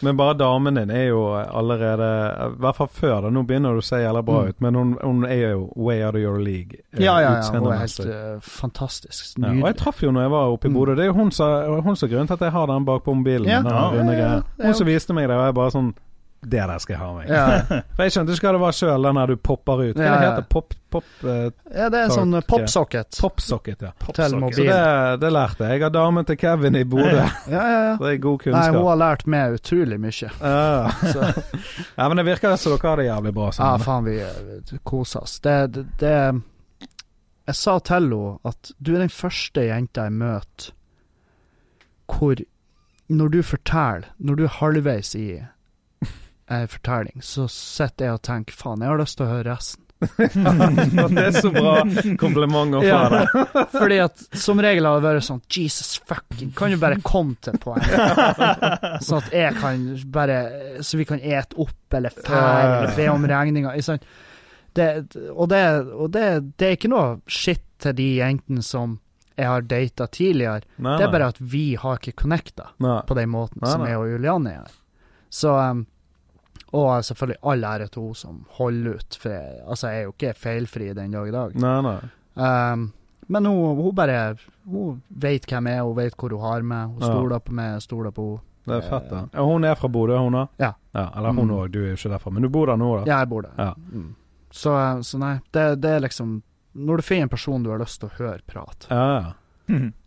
Men 0.02 0.16
bare 0.18 0.34
damen 0.40 0.76
din 0.80 0.90
er 0.96 1.10
jo 1.10 1.22
allerede 1.36 2.08
I 2.46 2.60
hvert 2.64 2.76
fall 2.78 2.88
før, 2.88 3.22
det. 3.26 3.32
Nå 3.36 3.42
begynner 3.48 3.74
du 3.76 3.82
å 3.82 3.84
se 3.84 3.98
jævla 4.00 4.22
bra 4.24 4.42
Mm. 4.44 4.50
ut, 4.50 4.62
men 4.64 4.76
hun, 4.80 4.94
hun 5.04 5.26
er 5.26 5.52
jo 5.52 5.66
way 5.76 6.02
out 6.04 6.16
of 6.16 6.22
your 6.22 6.40
league. 6.40 6.78
eh, 6.94 7.04
Ja, 7.04 7.18
ja, 7.20 7.34
ja. 7.36 7.52
Hun 7.52 7.68
er 7.68 7.78
helt 7.82 8.00
uh, 8.00 8.40
fantastisk. 8.40 8.50
fantastisk. 8.62 9.38
Ja, 9.44 9.52
og 9.52 9.68
jeg 9.68 9.76
traff 9.78 10.00
jo 10.04 10.12
når 10.12 10.22
jeg 10.22 10.32
var 10.32 10.54
oppe 10.56 10.68
i 10.68 10.72
Mm. 10.72 10.78
Bodø. 10.80 10.96
Det 10.96 11.04
er 11.04 11.12
jo 11.12 11.14
hun 11.20 11.32
som 11.32 11.48
er 11.52 12.08
grunnen 12.14 12.28
til 12.28 12.34
at 12.40 12.46
jeg 12.48 12.52
har 12.56 12.66
den 12.72 12.86
bakpå 12.88 13.14
mobilen. 13.14 13.48
Ja. 13.48 13.60
Ja, 13.64 14.42
Hun 14.64 14.74
som 14.74 14.88
viste 14.88 15.14
meg 15.14 15.28
det, 15.28 15.36
og 15.38 15.46
jeg 15.46 15.56
bare 15.56 15.72
sånn 15.76 15.94
Det 16.42 16.60
der 16.60 16.78
skal 16.80 16.94
jeg 16.94 17.02
ha 17.02 17.08
meg. 17.18 17.28
Ja, 17.28 17.46
For 17.96 18.06
jeg 18.06 18.14
skjønte 18.16 18.36
ikke 18.36 18.48
hva 18.48 18.52
det 18.56 18.62
var 18.62 18.76
sjøl, 18.78 19.08
den 19.10 19.18
der 19.20 19.32
du 19.34 19.40
popper 19.44 19.82
ut. 19.82 19.98
Hva 19.98 20.06
Ja, 20.06 20.12
ja. 20.14 20.30
heter 20.30 20.46
Pop, 20.50 20.76
pop, 20.90 21.08
uh, 21.26 21.50
ja, 21.68 21.90
det 21.92 22.00
er 22.00 22.06
en 22.06 22.14
sånn 22.16 22.38
eh, 22.40 22.46
popsocket 22.48 23.20
popsocket, 23.20 23.84
ja. 23.84 23.92
til 24.08 24.38
Så 24.40 24.50
det, 24.56 24.78
det 25.20 25.32
lærte 25.36 25.68
jeg. 25.68 25.76
Jeg 25.76 25.84
har 25.84 25.92
damen 25.94 26.30
til 26.30 26.40
Kevin 26.40 26.80
i 26.80 26.86
Bodø. 26.88 27.12
Ja, 27.12 27.28
ja, 27.52 27.66
ja. 27.74 27.98
Det 28.00 28.14
er 28.14 28.22
god 28.24 28.40
kunnskap. 28.46 28.56
Nei, 28.56 28.80
hun 28.80 28.88
har 28.88 29.02
lært 29.04 29.28
meg 29.28 29.60
utrolig 29.60 30.00
mye. 30.00 30.32
Ja. 30.40 31.28
Men 32.08 32.22
det 32.22 32.28
virker 32.32 32.56
som 32.56 32.78
dere 32.78 32.94
har 32.94 33.04
det 33.04 33.10
jævlig 33.10 33.36
bra 33.36 33.52
Ja, 33.60 33.74
faen, 33.84 34.08
vi 34.08 34.18
eh, 34.24 34.74
koser 34.88 35.28
oss. 35.28 35.38
Det, 35.44 35.58
det, 35.76 35.86
det 36.00 36.16
Jeg 37.52 37.60
sa 37.60 37.78
til 37.84 38.00
henne 38.00 38.24
at 38.48 38.74
du 38.80 38.96
er 38.96 39.04
den 39.04 39.14
første 39.14 39.68
jenta 39.68 40.08
jeg 40.08 40.16
møter 40.24 40.72
hvor 42.10 42.40
Når 43.10 43.28
du 43.30 43.42
forteller, 43.46 44.08
når 44.18 44.36
du 44.36 44.44
er 44.48 44.56
halvveis 44.60 45.16
i 45.18 45.28
en 46.50 46.68
fortelling, 46.72 47.22
så 47.26 47.46
sitter 47.52 48.06
jeg 48.10 48.18
og 48.18 48.24
tenker 48.26 48.58
faen, 48.58 48.82
jeg 48.82 48.90
har 48.92 49.00
lyst 49.02 49.18
til 49.20 49.28
å 49.28 49.30
høre 49.36 49.52
resten. 49.54 49.86
det 50.16 51.24
er 51.26 51.34
så 51.36 51.50
bra 51.52 51.74
kompliment 52.22 52.78
å 52.78 52.80
få 52.80 52.88
Ja. 52.88 53.00
deg. 53.12 53.34
Fordi 53.82 53.98
at 54.00 54.22
som 54.40 54.62
regel 54.64 54.88
har 54.88 55.02
det 55.02 55.04
vært 55.10 55.26
sånn 55.28 55.42
Jesus 55.52 55.98
fucking, 56.08 56.54
kan 56.56 56.72
du 56.72 56.78
bare 56.80 57.02
komme 57.04 57.36
til 57.44 57.58
poenget? 57.60 57.92
poeng? 58.40 59.04
Sånn 59.04 59.20
at 59.26 59.34
jeg 59.36 59.58
kan 59.60 59.84
bare 60.16 60.38
Så 60.88 61.02
vi 61.02 61.08
kan 61.10 61.20
ete 61.20 61.60
opp 61.60 61.98
eller 62.00 62.16
fære 62.16 62.94
be 62.96 63.10
om 63.12 63.28
regninga. 63.28 63.76
og 63.76 65.50
det, 65.52 65.68
og 65.92 66.12
det, 66.16 66.26
det 66.56 66.68
er 66.70 66.78
ikke 66.78 66.94
noe 66.94 67.20
shit 67.28 67.66
til 67.84 67.96
de 68.00 68.08
jentene 68.22 68.64
som 68.64 68.98
jeg 69.40 69.48
har 69.48 69.62
data 69.68 70.08
tidligere. 70.12 70.64
Nei, 70.84 70.98
Det 71.00 71.06
er 71.08 71.12
bare 71.14 71.30
at 71.32 71.38
vi 71.40 71.76
har 71.80 72.00
ikke 72.00 72.16
connecta 72.24 72.72
Nei. 72.84 73.02
på 73.08 73.16
den 73.20 73.30
måten 73.32 73.62
Nei, 73.64 73.72
som 73.72 73.84
jeg 73.88 74.00
og 74.00 74.10
Julianne 74.12 74.56
gjør. 74.58 74.74
Så 75.32 75.54
um, 75.60 75.86
Og 76.74 77.02
selvfølgelig 77.04 77.40
all 77.44 77.64
ære 77.66 77.88
til 77.90 78.02
hun 78.04 78.16
som 78.16 78.46
holder 78.60 78.96
ut, 79.00 79.18
for 79.22 79.30
jeg, 79.34 79.62
altså, 79.68 79.88
jeg 79.90 80.00
er 80.00 80.04
jo 80.04 80.12
ikke 80.14 80.34
feilfri 80.38 80.94
den 80.94 81.12
dag 81.12 81.28
i 81.28 81.32
dag. 81.32 81.56
Nei, 81.56 81.82
nei. 81.82 82.00
Um, 82.36 82.92
men 83.28 83.46
hun, 83.46 83.76
hun 83.78 83.96
bare 83.96 84.36
Hun 84.70 85.02
vet 85.10 85.46
hvem 85.50 85.66
jeg 85.68 85.78
er, 85.78 85.82
hun 85.84 85.96
vet 85.98 86.14
hvor 86.16 86.30
hun 86.30 86.42
har 86.46 86.62
meg. 86.62 86.88
Hun 86.94 87.02
Ja. 87.02 87.08
stoler 87.10 87.40
på 87.40 87.52
meg, 87.58 87.72
jeg 87.74 87.82
stoler 87.82 88.12
på 88.12 88.28
henne. 88.30 88.46
Det 88.70 88.76
er 88.84 88.90
fett, 88.90 89.10
da. 89.10 89.24
Ja, 89.34 89.44
hun 89.50 89.64
er 89.66 89.74
fra 89.76 89.88
Bodø, 89.90 90.18
hun 90.22 90.34
da? 90.34 90.48
Ja. 90.60 90.74
Eller 90.94 91.32
hun 91.34 91.48
Mm. 91.50 91.72
du 91.72 91.80
er 91.80 91.88
jo 91.90 91.96
ikke 91.96 92.10
derfra. 92.12 92.32
Men 92.32 92.44
du 92.44 92.50
bor 92.50 92.68
der 92.68 92.78
nå, 92.78 93.00
da? 93.00 93.04
Ja, 93.12 93.18
jeg 93.20 93.30
bor 93.30 93.42
der. 93.42 93.52
Ja. 93.58 93.74
Mm. 93.92 94.16
Så, 94.52 94.72
så 95.04 95.18
nei, 95.18 95.40
det, 95.52 95.82
det 95.82 95.90
er 95.90 96.00
liksom 96.02 96.42
Når 96.76 96.98
du 96.98 97.02
finner 97.04 97.24
en 97.24 97.30
person 97.30 97.64
du 97.64 97.70
har 97.72 97.80
lyst 97.80 98.00
til 98.00 98.10
å 98.10 98.18
høre 98.20 98.40
prate, 98.48 98.88
Ja, 98.92 99.22
ja. 99.22 99.34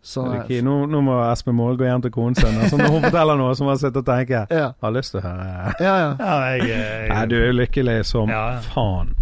Så 0.03 0.23
Er 0.49 0.61
Nå, 0.65 0.73
nå 0.91 0.99
må 1.01 1.13
Espen 1.31 1.55
Mål 1.55 1.77
gå 1.79 1.85
hjem 1.87 2.01
til 2.03 2.11
konen 2.11 2.35
sin. 2.35 2.57
Altså, 2.59 2.77
når 2.77 2.91
hun 2.91 3.01
forteller 3.05 3.37
noe, 3.39 3.53
så 3.55 3.63
må 3.63 3.69
han 3.71 3.79
sitte 3.79 4.01
og 4.01 4.05
tenke 4.05 4.41
Ja, 4.61 4.73
Har 4.83 4.91
lyst 4.91 5.13
til 5.15 5.21
å 5.21 5.23
høre 5.23 5.45
ja. 5.47 5.93
ja. 6.03 6.09
Ja, 6.19 6.33
jeg, 6.51 6.67
jeg, 6.69 7.09
Nei, 7.13 7.21
du 7.31 7.35
er 7.39 7.53
lykkelig 7.55 7.97
som 8.09 8.29
Ja, 8.33 8.41
ja. 8.57 8.59
faen. 8.73 9.13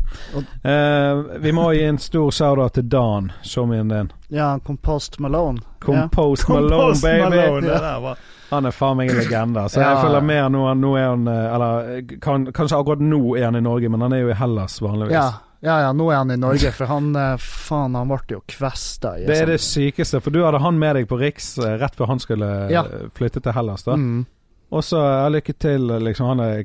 Eh, 0.65 1.37
vi 1.45 1.51
må 1.55 1.67
gi 1.75 1.83
en 1.87 1.97
stor 2.01 2.31
shout-out 2.35 2.73
til 2.79 2.87
Dan, 2.91 3.31
showmien 3.45 3.87
din. 3.93 4.11
ja 4.29 4.55
Compost 4.65 5.19
Malone. 5.19 5.61
Compost 5.79 6.49
Malone, 6.49 6.69
Compost 6.75 7.03
baby! 7.05 7.29
Malone, 7.29 7.61
det 7.67 7.81
der 7.85 7.99
var 8.03 8.17
Han 8.51 8.65
er 8.67 8.71
faen 8.75 8.97
meg 8.99 9.09
en 9.13 9.21
legende. 9.21 9.67
Så 9.71 9.79
Ja. 9.79 9.93
jeg 9.93 10.01
følger 10.03 10.21
med 10.27 10.51
nå. 10.51 10.65
Nå 10.75 10.95
er 10.99 11.05
han 11.13 11.27
eh, 11.27 11.53
Eller 11.55 11.93
eh, 11.99 12.17
kan, 12.21 12.45
kanskje 12.51 12.81
akkurat 12.81 12.99
nå 12.99 13.21
er 13.37 13.45
han 13.47 13.55
i 13.55 13.61
Norge, 13.63 13.89
men 13.89 14.01
han 14.01 14.13
er 14.17 14.25
jo 14.25 14.33
i 14.33 14.35
Hellas 14.41 14.81
vanligvis. 14.83 15.15
Ja, 15.15 15.29
ja, 15.62 15.76
ja, 15.82 15.91
nå 15.93 16.07
er 16.12 16.16
han 16.24 16.32
i 16.34 16.38
Norge, 16.41 16.72
for 16.74 16.89
han 16.89 17.12
eh, 17.16 17.36
faen, 17.38 17.93
han 17.95 18.07
ble 18.09 18.20
jo 18.34 18.39
kvesta 18.49 19.12
Det 19.20 19.30
er 19.30 19.43
sånn- 19.43 19.51
det 19.51 19.59
sykeste, 19.62 20.22
for 20.26 20.32
du 20.34 20.39
hadde 20.43 20.59
han 20.64 20.80
med 20.80 20.95
deg 20.95 21.07
på 21.07 21.20
Riks 21.22 21.57
eh, 21.59 21.78
rett 21.78 21.95
før 21.95 22.07
han 22.07 22.20
skulle 22.20 22.49
eh, 22.66 22.72
Ja. 22.74 22.84
flytte 23.14 23.41
til 23.45 23.53
Hellas. 23.53 23.84
da 23.84 23.95
Mm. 23.95 24.26
Og 24.72 24.84
så 24.88 24.97
ja, 25.03 25.28
lykke 25.30 25.53
til, 25.59 25.82
liksom. 25.99 26.28
Han 26.28 26.39
er 26.39 26.64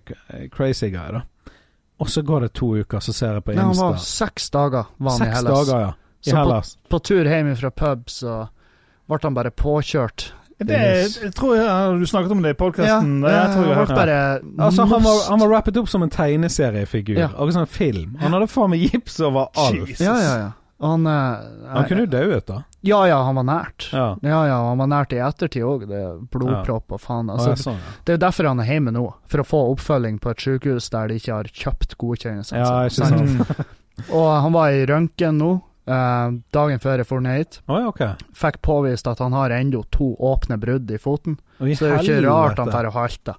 crazy 0.55 0.91
guy, 0.91 1.11
da. 1.11 1.23
Og 1.99 2.07
så 2.09 2.23
går 2.23 2.41
det 2.47 2.53
to 2.55 2.69
uker, 2.77 3.01
så 3.01 3.13
ser 3.13 3.33
jeg 3.35 3.43
på 3.45 3.53
Insta 3.53 3.65
Nei, 3.67 3.75
han 3.75 3.93
var 3.93 3.99
seks 3.99 4.51
dager 4.51 4.85
var 4.99 5.11
han 5.11 5.23
i 5.23 5.25
Seks 5.25 5.37
Hellas. 5.37 5.67
dager, 5.67 5.81
ja. 5.81 5.93
I 6.27 6.31
Så 6.31 6.45
på, 6.45 6.89
på 6.89 7.01
tur 7.03 7.25
hjem 7.25 7.57
fra 7.57 7.71
pub, 7.71 8.05
så 8.07 8.49
ble 9.09 9.19
han 9.23 9.35
bare 9.35 9.51
påkjørt. 9.51 10.31
Det, 10.59 10.77
Jeg 11.23 11.33
tror 11.37 11.57
jeg, 11.59 11.97
du 12.01 12.07
snakket 12.09 12.33
om 12.33 12.43
det 12.45 12.55
i 12.55 12.59
podkasten. 12.59 13.17
ja, 13.23 13.33
jeg 13.35 13.55
tror 13.55 13.67
jeg 13.67 13.77
hørte 13.77 13.97
bare 13.99 14.21
Altså, 14.57 14.87
han 14.89 15.03
var, 15.05 15.25
han 15.29 15.43
var 15.45 15.51
rappet 15.59 15.77
opp 15.77 15.91
som 15.93 16.05
en 16.07 16.13
tegneseriefigur. 16.13 17.19
Ja. 17.19 17.33
Akkurat 17.35 17.59
som 17.59 17.67
en 17.67 17.75
film. 17.75 18.15
Han 18.23 18.33
hadde 18.37 18.49
faen 18.49 18.73
meg 18.73 18.87
gips 18.87 19.21
over 19.21 19.51
alt. 19.53 19.83
Jesus. 19.83 20.01
Ja, 20.07 20.17
ja, 20.23 20.39
ja. 20.45 20.55
Han, 20.81 21.07
eh, 21.07 21.45
Han 21.73 21.85
kunne 21.89 22.05
jo 22.05 22.07
dø 22.13 22.23
ut, 22.37 22.47
da. 22.47 22.63
Ja 22.87 22.99
ja, 23.09 23.23
han 23.25 23.35
var 23.35 23.47
nært. 23.49 23.89
Ja. 23.93 24.17
Ja 24.23 24.41
ja, 24.47 24.57
han 24.69 24.79
var 24.79 24.91
nært 24.93 25.15
i 25.17 25.21
ettertid 25.25 25.65
òg. 25.65 25.87
Det 25.89 26.03
blodpropp 26.33 26.93
og 26.97 27.01
faen. 27.03 27.31
Altså, 27.33 27.55
ja, 27.55 27.61
sånn, 27.61 27.79
ja. 27.81 27.95
det 28.05 28.13
er 28.13 28.19
jo 28.19 28.25
derfor 28.27 28.51
han 28.51 28.61
er 28.63 28.69
hjemme 28.71 28.93
nå. 28.95 29.07
For 29.33 29.43
å 29.43 29.47
få 29.49 29.63
oppfølging 29.73 30.21
på 30.23 30.35
et 30.35 30.45
sykehus 30.45 30.91
der 30.93 31.09
de 31.11 31.19
ikke 31.21 31.39
har 31.41 31.49
kjøpt 31.51 31.97
godkjennelse. 32.01 32.61
Ja, 32.61 32.75
ikke 32.89 33.09
sant. 33.09 33.73
Og 34.17 34.29
han 34.29 34.53
var 34.53 34.77
i 34.77 34.85
røntgen 34.89 35.41
nå, 35.41 35.51
eh, 35.87 36.31
dagen 36.53 36.79
før 36.83 36.99
jeg 37.03 37.07
for 37.07 37.21
ned 37.25 37.37
hit. 37.39 37.61
oh, 37.69 37.89
okay. 37.89 38.15
Fikk 38.35 38.61
påvist 38.63 39.07
at 39.11 39.19
han 39.23 39.33
har 39.33 39.51
ennå 39.51 39.85
to 39.91 40.15
åpne 40.19 40.59
brudd 40.61 40.91
i 40.91 40.99
foten. 40.99 41.39
Oh, 41.61 41.67
i 41.69 41.75
Så 41.75 41.87
det 41.87 41.93
er 41.93 42.03
jo 42.03 42.17
ikke 42.21 42.29
rart 42.29 42.59
han 42.59 42.69
helvete. 42.69 42.83
får 42.83 42.91
halter 43.01 43.37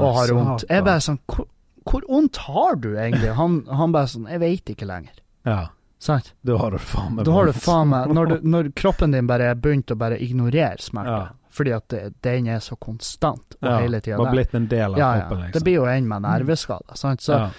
og 0.00 0.14
har 0.16 0.34
vondt. 0.34 0.64
Jeg 0.70 0.84
bare 0.84 1.00
sånn 1.04 1.18
Hvor, 1.26 1.46
hvor 1.90 2.06
vondt 2.08 2.36
har 2.46 2.76
du 2.76 2.88
egentlig? 2.96 3.34
Han, 3.36 3.60
han 3.68 3.92
bare 3.92 4.06
sånn 4.12 4.26
Jeg 4.30 4.40
veit 4.40 4.72
ikke 4.74 4.86
lenger. 4.88 5.12
Ja, 5.48 5.66
Sant? 6.00 6.30
Du 6.42 6.54
har 6.56 6.70
du 6.72 6.78
faen 6.78 7.14
meg 7.16 7.26
vondt. 7.26 8.14
når, 8.16 8.26
du, 8.26 8.36
når 8.54 8.70
kroppen 8.72 9.12
din 9.12 9.26
bare 9.28 9.50
er 9.52 9.54
begynt 9.60 9.90
å 9.92 9.96
bare 10.00 10.16
ignorere 10.16 10.78
smerte, 10.80 11.10
Ja. 11.12 11.26
fordi 11.52 11.72
at 11.76 11.88
det, 11.92 12.00
den 12.24 12.46
er 12.48 12.58
så 12.64 12.76
konstant 12.80 13.56
og 13.60 13.68
Ja, 13.68 13.74
hele 13.82 14.00
tida 14.00 14.16
Bare 14.16 14.30
der. 14.30 14.38
blitt 14.38 14.54
en 14.54 14.66
del 14.70 14.94
av 14.94 14.96
kroppen, 14.96 15.42
liksom. 15.42 15.52
Det 15.58 15.62
blir 15.66 15.74
jo 15.74 15.84
en 15.84 16.08
med 16.08 16.22
nerveskader. 16.24 16.96
Sant? 16.96 17.20
Så, 17.20 17.32
ja. 17.36 17.50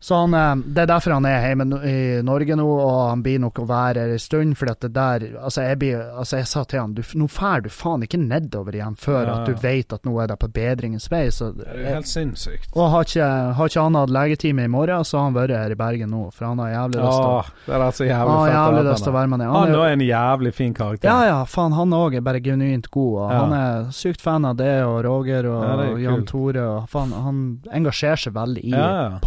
Så 0.00 0.14
han, 0.20 0.34
eh, 0.34 0.54
det 0.74 0.82
er 0.84 0.86
derfor 0.92 1.12
han 1.16 1.24
er 1.26 1.42
hjemme 1.48 1.66
i 1.84 2.22
Norge 2.22 2.54
nå, 2.56 2.66
og 2.66 3.08
han 3.10 3.22
blir 3.22 3.40
nok 3.42 3.58
å 3.58 3.66
være 3.66 4.04
her 4.04 4.12
en 4.14 4.18
stund. 4.22 4.54
Fordi 4.56 4.70
at 4.70 4.80
det 4.80 4.92
der 4.94 5.24
Altså, 5.42 5.62
jeg, 5.62 5.78
blir, 5.78 5.98
altså, 6.18 6.36
jeg 6.38 6.46
sa 6.46 6.62
til 6.64 6.80
han 6.80 6.92
du, 6.94 7.02
nå 7.18 7.26
drar 7.28 7.60
du 7.64 7.68
faen 7.68 8.02
ikke 8.06 8.18
nedover 8.20 8.72
igjen 8.78 8.94
før 8.96 9.26
Ja, 9.26 9.34
at 9.40 9.46
du 9.46 9.54
vet 9.54 9.92
at 9.92 10.04
nå 10.06 10.14
er 10.22 10.28
det 10.28 10.38
på 10.38 10.48
bedringens 10.54 11.08
vei. 11.10 11.24
Så, 11.34 11.50
Det 11.56 11.66
er 11.66 11.78
jo 11.82 11.94
helt 11.96 12.06
sinnssykt. 12.08 12.68
og 12.76 12.90
har 12.90 13.02
ikke, 13.08 13.28
har 13.58 13.66
ikke 13.72 13.82
han 13.82 13.94
hatt 13.98 14.10
legetime 14.10 14.64
i 14.64 14.68
morgen, 14.68 15.04
så 15.04 15.18
har 15.18 15.24
han 15.30 15.34
vært 15.34 15.56
her 15.56 15.70
i 15.74 15.74
Bergen 15.74 16.10
nå. 16.14 16.22
For 16.32 16.46
han 16.46 16.58
har 16.62 16.70
jævlig 16.70 17.00
lyst 17.02 17.18
til 17.18 17.28
å 17.28 17.44
det 17.66 17.74
er 17.74 17.84
altså 17.88 18.04
jævlig 18.06 18.28
Han 18.28 18.38
har 18.38 18.52
jævlig 18.54 18.84
lyst 18.92 19.02
til 19.04 19.12
å 19.12 19.16
være 19.18 19.28
med 19.34 19.38
ned. 19.42 19.48
Han 19.58 19.72
jo- 19.74 19.82
er 19.82 19.92
en 19.92 20.06
jævlig 20.06 20.54
fin 20.54 20.74
karakter. 20.74 21.08
Ja 21.10 21.24
ja, 21.26 21.44
faen 21.44 21.72
han 21.72 21.90
òg 21.90 22.14
er 22.16 22.20
bare 22.20 22.40
genuint 22.40 22.90
god. 22.90 23.18
Og 23.18 23.30
Ja. 23.32 23.38
Han 23.40 23.52
er 23.52 23.90
sykt 23.90 24.20
fan 24.20 24.44
av 24.44 24.56
det 24.56 24.84
og 24.84 25.02
Roger 25.04 25.46
og 25.50 25.62
Ja, 25.64 25.74
er 25.92 25.98
Jan. 25.98 26.24
Tore. 26.24 26.62
Og 26.78 26.88
faen, 26.88 27.10
han 27.12 27.58
engasjerer 27.72 28.16
seg 28.18 28.32
veldig 28.34 28.64
i 28.64 28.70
Ja, 28.70 28.88
ja. 29.10 29.18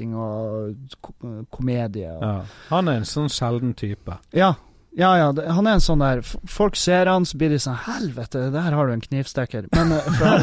Podcasting 0.00 0.14
og 0.16 1.46
komedie. 1.50 2.10
Og, 2.16 2.22
Ja. 2.22 2.44
Han 2.70 2.88
er 2.88 2.92
en 2.96 3.04
sånn 3.04 3.28
sjelden 3.28 3.74
type. 3.74 4.18
ja. 4.32 4.54
Ja, 4.92 5.16
ja, 5.16 5.30
det, 5.30 5.46
han 5.46 5.68
er 5.68 5.74
en 5.74 5.80
sånn 5.80 6.00
der 6.00 6.20
Folk 6.50 6.74
ser 6.74 7.06
han, 7.06 7.22
så 7.24 7.36
blir 7.38 7.48
de 7.50 7.60
sånn 7.62 7.76
Helvete, 7.78 8.50
der 8.50 8.72
har 8.74 8.86
du 8.88 8.92
en 8.92 9.00
knivstikker. 9.00 9.68
Men 9.70 9.92
eh, 9.92 10.00
for 10.02 10.26
han, 10.26 10.40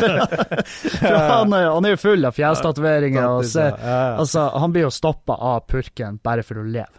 for, 0.00 0.64
for 0.98 1.14
han, 1.14 1.52
han 1.52 1.84
er 1.86 1.90
jo 1.94 2.00
full 2.02 2.26
av 2.26 2.34
fjestatoveringer. 2.34 3.22
Ja, 3.22 3.68
ja. 3.78 4.16
Altså, 4.18 4.48
han 4.58 4.72
blir 4.74 4.82
jo 4.82 4.90
stoppa 4.90 5.36
av 5.38 5.60
purken 5.70 6.18
bare 6.24 6.42
for 6.42 6.58
å 6.58 6.64
leve. 6.66 6.90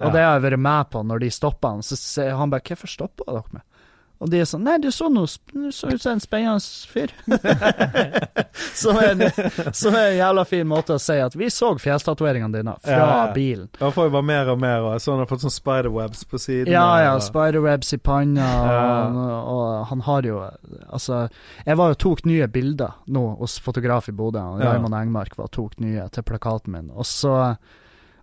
Og 0.00 0.08
det 0.16 0.24
har 0.24 0.38
jeg 0.38 0.46
vært 0.48 0.58
med 0.70 0.88
på 0.88 1.04
når 1.04 1.18
de 1.26 1.30
stopper 1.36 1.68
han. 1.68 1.84
Så 1.84 2.00
sier 2.00 2.32
han 2.40 2.48
bare 2.48 2.64
'Hvorfor 2.64 2.88
stoppa 2.88 3.28
dere 3.28 3.42
meg?' 3.52 3.67
Og 4.20 4.30
de 4.30 4.40
er 4.40 4.46
sånn 4.50 4.64
'Nei, 4.66 4.78
du 4.82 4.88
så 4.90 5.06
Du 5.52 5.70
så 5.70 5.92
ut 5.92 6.00
som 6.02 6.12
en 6.12 6.20
spennende 6.20 6.58
fyr'. 6.90 7.12
som, 8.74 8.96
er 8.96 9.10
en, 9.12 9.72
som 9.74 9.94
er 9.94 10.08
en 10.10 10.16
jævla 10.18 10.44
fin 10.48 10.66
måte 10.68 10.96
å 10.96 10.98
si 11.02 11.14
at 11.22 11.36
vi 11.38 11.46
så 11.54 11.70
fjelltatoveringene 11.78 12.58
dine 12.58 12.74
fra 12.82 12.96
Ja, 12.96 13.26
ja. 13.26 13.32
bilen. 13.34 13.68
Da 13.78 13.90
får 13.94 14.08
jo 14.08 14.10
bare 14.16 14.26
mer 14.26 14.50
og 14.50 14.58
mer, 14.62 14.80
og 14.88 15.00
så 15.00 15.12
han 15.14 15.22
har 15.22 15.30
fått 15.30 15.44
sånn 15.46 15.54
spiderwebs 15.54 16.24
på 16.30 16.40
siden. 16.42 16.72
Ja, 16.72 16.88
ja, 17.04 17.14
og- 17.14 17.22
spiderwebs 17.22 17.92
i 17.94 17.98
panna, 17.98 18.40
Ja. 18.42 19.06
og, 19.06 19.48
og 19.54 19.86
han 19.92 20.00
har 20.00 20.22
jo 20.22 20.38
Altså, 20.92 21.28
jeg 21.66 21.76
var 21.76 21.88
jo 21.88 21.94
tok 21.94 22.24
nye 22.26 22.46
bilder 22.48 22.94
nå 23.08 23.36
hos 23.38 23.58
fotograf 23.58 24.08
i 24.08 24.12
Bodø, 24.12 24.38
og. 24.40 24.60
Raymond 24.60 24.94
Engmark 24.94 25.36
var 25.38 25.48
tok 25.48 25.78
nye 25.80 26.08
til 26.10 26.22
plakaten 26.22 26.68
min, 26.72 26.90
og 26.94 27.04
så 27.06 27.56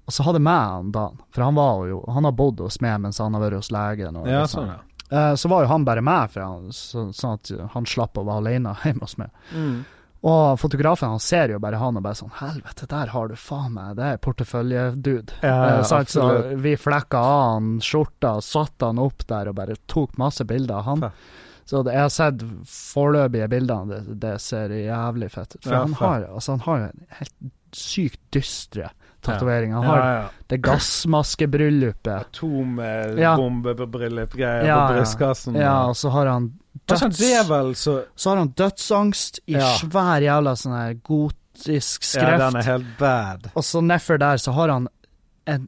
og 0.07 0.13
så 0.13 0.21
hadde 0.23 0.35
jeg 0.37 0.41
med 0.45 0.53
han 0.69 0.91
Dan, 0.91 1.17
for 1.33 1.41
han 1.41 1.55
var 1.55 1.87
jo 1.87 2.03
Han 2.13 2.23
har 2.25 2.31
bodd 2.31 2.59
hos 2.59 2.79
meg 2.79 2.99
mens 3.01 3.17
han 3.17 3.33
har 3.33 3.41
vært 3.41 3.55
hos 3.55 3.71
legen. 3.71 4.15
Og 4.17 4.27
Ja, 4.27 4.41
liksom. 4.43 4.59
sånn, 4.65 4.67
ja. 4.67 4.79
Eh, 5.11 5.35
så 5.37 5.49
var 5.51 5.61
jo 5.65 5.67
han 5.69 5.85
bare 5.85 6.01
med, 6.01 6.31
for 6.33 6.41
han, 6.41 6.71
så, 6.73 7.09
sånn 7.13 7.35
at 7.37 7.51
han 7.75 7.85
slapp 7.85 8.17
å 8.17 8.23
være 8.25 8.41
alene 8.43 8.73
hjemme 8.83 9.05
hos 9.05 9.17
meg. 9.21 9.29
Mm. 9.53 9.83
Og 10.25 10.55
fotografen 10.57 11.11
han 11.13 11.19
ser 11.21 11.51
jo 11.53 11.59
bare 11.61 11.77
han 11.77 11.99
og 11.99 12.01
bare 12.01 12.17
sånn 12.17 12.31
Helvete, 12.39 12.87
der 12.89 13.11
har 13.13 13.27
du 13.29 13.35
faen 13.37 13.75
meg 13.75 13.91
Det 13.99 14.05
er 14.15 14.21
porteføljedude. 14.25 15.35
Ja, 15.45 15.51
ja, 15.53 15.75
Eh, 15.75 15.83
sant? 15.85 16.09
så 16.09 16.55
vi 16.57 16.73
flekka 16.81 17.19
av 17.21 17.41
han 17.51 17.67
skjorta 17.85 18.31
satte 18.41 18.89
han 18.89 18.97
opp 19.03 19.21
der 19.29 19.51
og 19.51 19.59
bare 19.59 19.75
tok 19.91 20.17
masse 20.17 20.47
bilder 20.49 20.79
av 20.79 20.87
han. 20.89 21.05
Fett. 21.05 21.43
Så 21.69 21.83
det, 21.85 21.93
jeg 21.93 22.01
har 22.07 22.11
sett 22.13 22.41
foreløpige 22.69 23.47
bilder, 23.49 23.85
det, 23.89 24.01
det 24.21 24.33
ser 24.41 24.73
jævlig 24.73 25.29
fett 25.33 25.55
ut. 25.55 25.63
For 25.63 25.73
Ja, 25.73 25.79
han, 25.85 25.93
har, 26.01 26.25
altså, 26.33 26.51
han 26.57 26.65
har 26.65 26.81
jo 26.81 26.89
en 26.89 27.05
helt 27.19 27.37
sykt 27.75 28.21
dystre 28.33 28.89
tatoveringer. 29.25 29.75
Han 29.75 29.85
har 29.89 29.97
Ja, 29.99 30.13
ja. 30.15 30.27
det 30.47 30.57
gassmaskebryllupet. 30.65 32.25
Atombombebryllup-greier 33.35 34.65
Ja, 34.67 34.87
på 34.87 34.93
brystkassen. 34.93 35.55
Ja, 35.59 35.85
og 35.89 35.95
så 35.97 36.09
har 36.09 36.25
han 36.25 36.51
døds... 36.87 37.17
det 37.19 37.49
vel 37.49 37.75
så 37.75 38.03
Så 38.15 38.29
har 38.29 38.37
han 38.43 38.51
dødsangst 38.57 39.39
i 39.47 39.55
svær 39.79 40.21
jævla 40.25 40.55
sånn 40.59 40.75
her 40.77 40.93
gotisk 41.03 42.03
Ja, 42.15 42.37
den 42.45 42.55
er 42.61 42.63
helt 42.71 42.91
bad. 42.99 43.49
Og 43.55 43.63
så 43.63 43.81
nedfor 43.81 44.17
der 44.21 44.37
så 44.41 44.51
har 44.57 44.69
han 44.69 44.87
en 45.45 45.67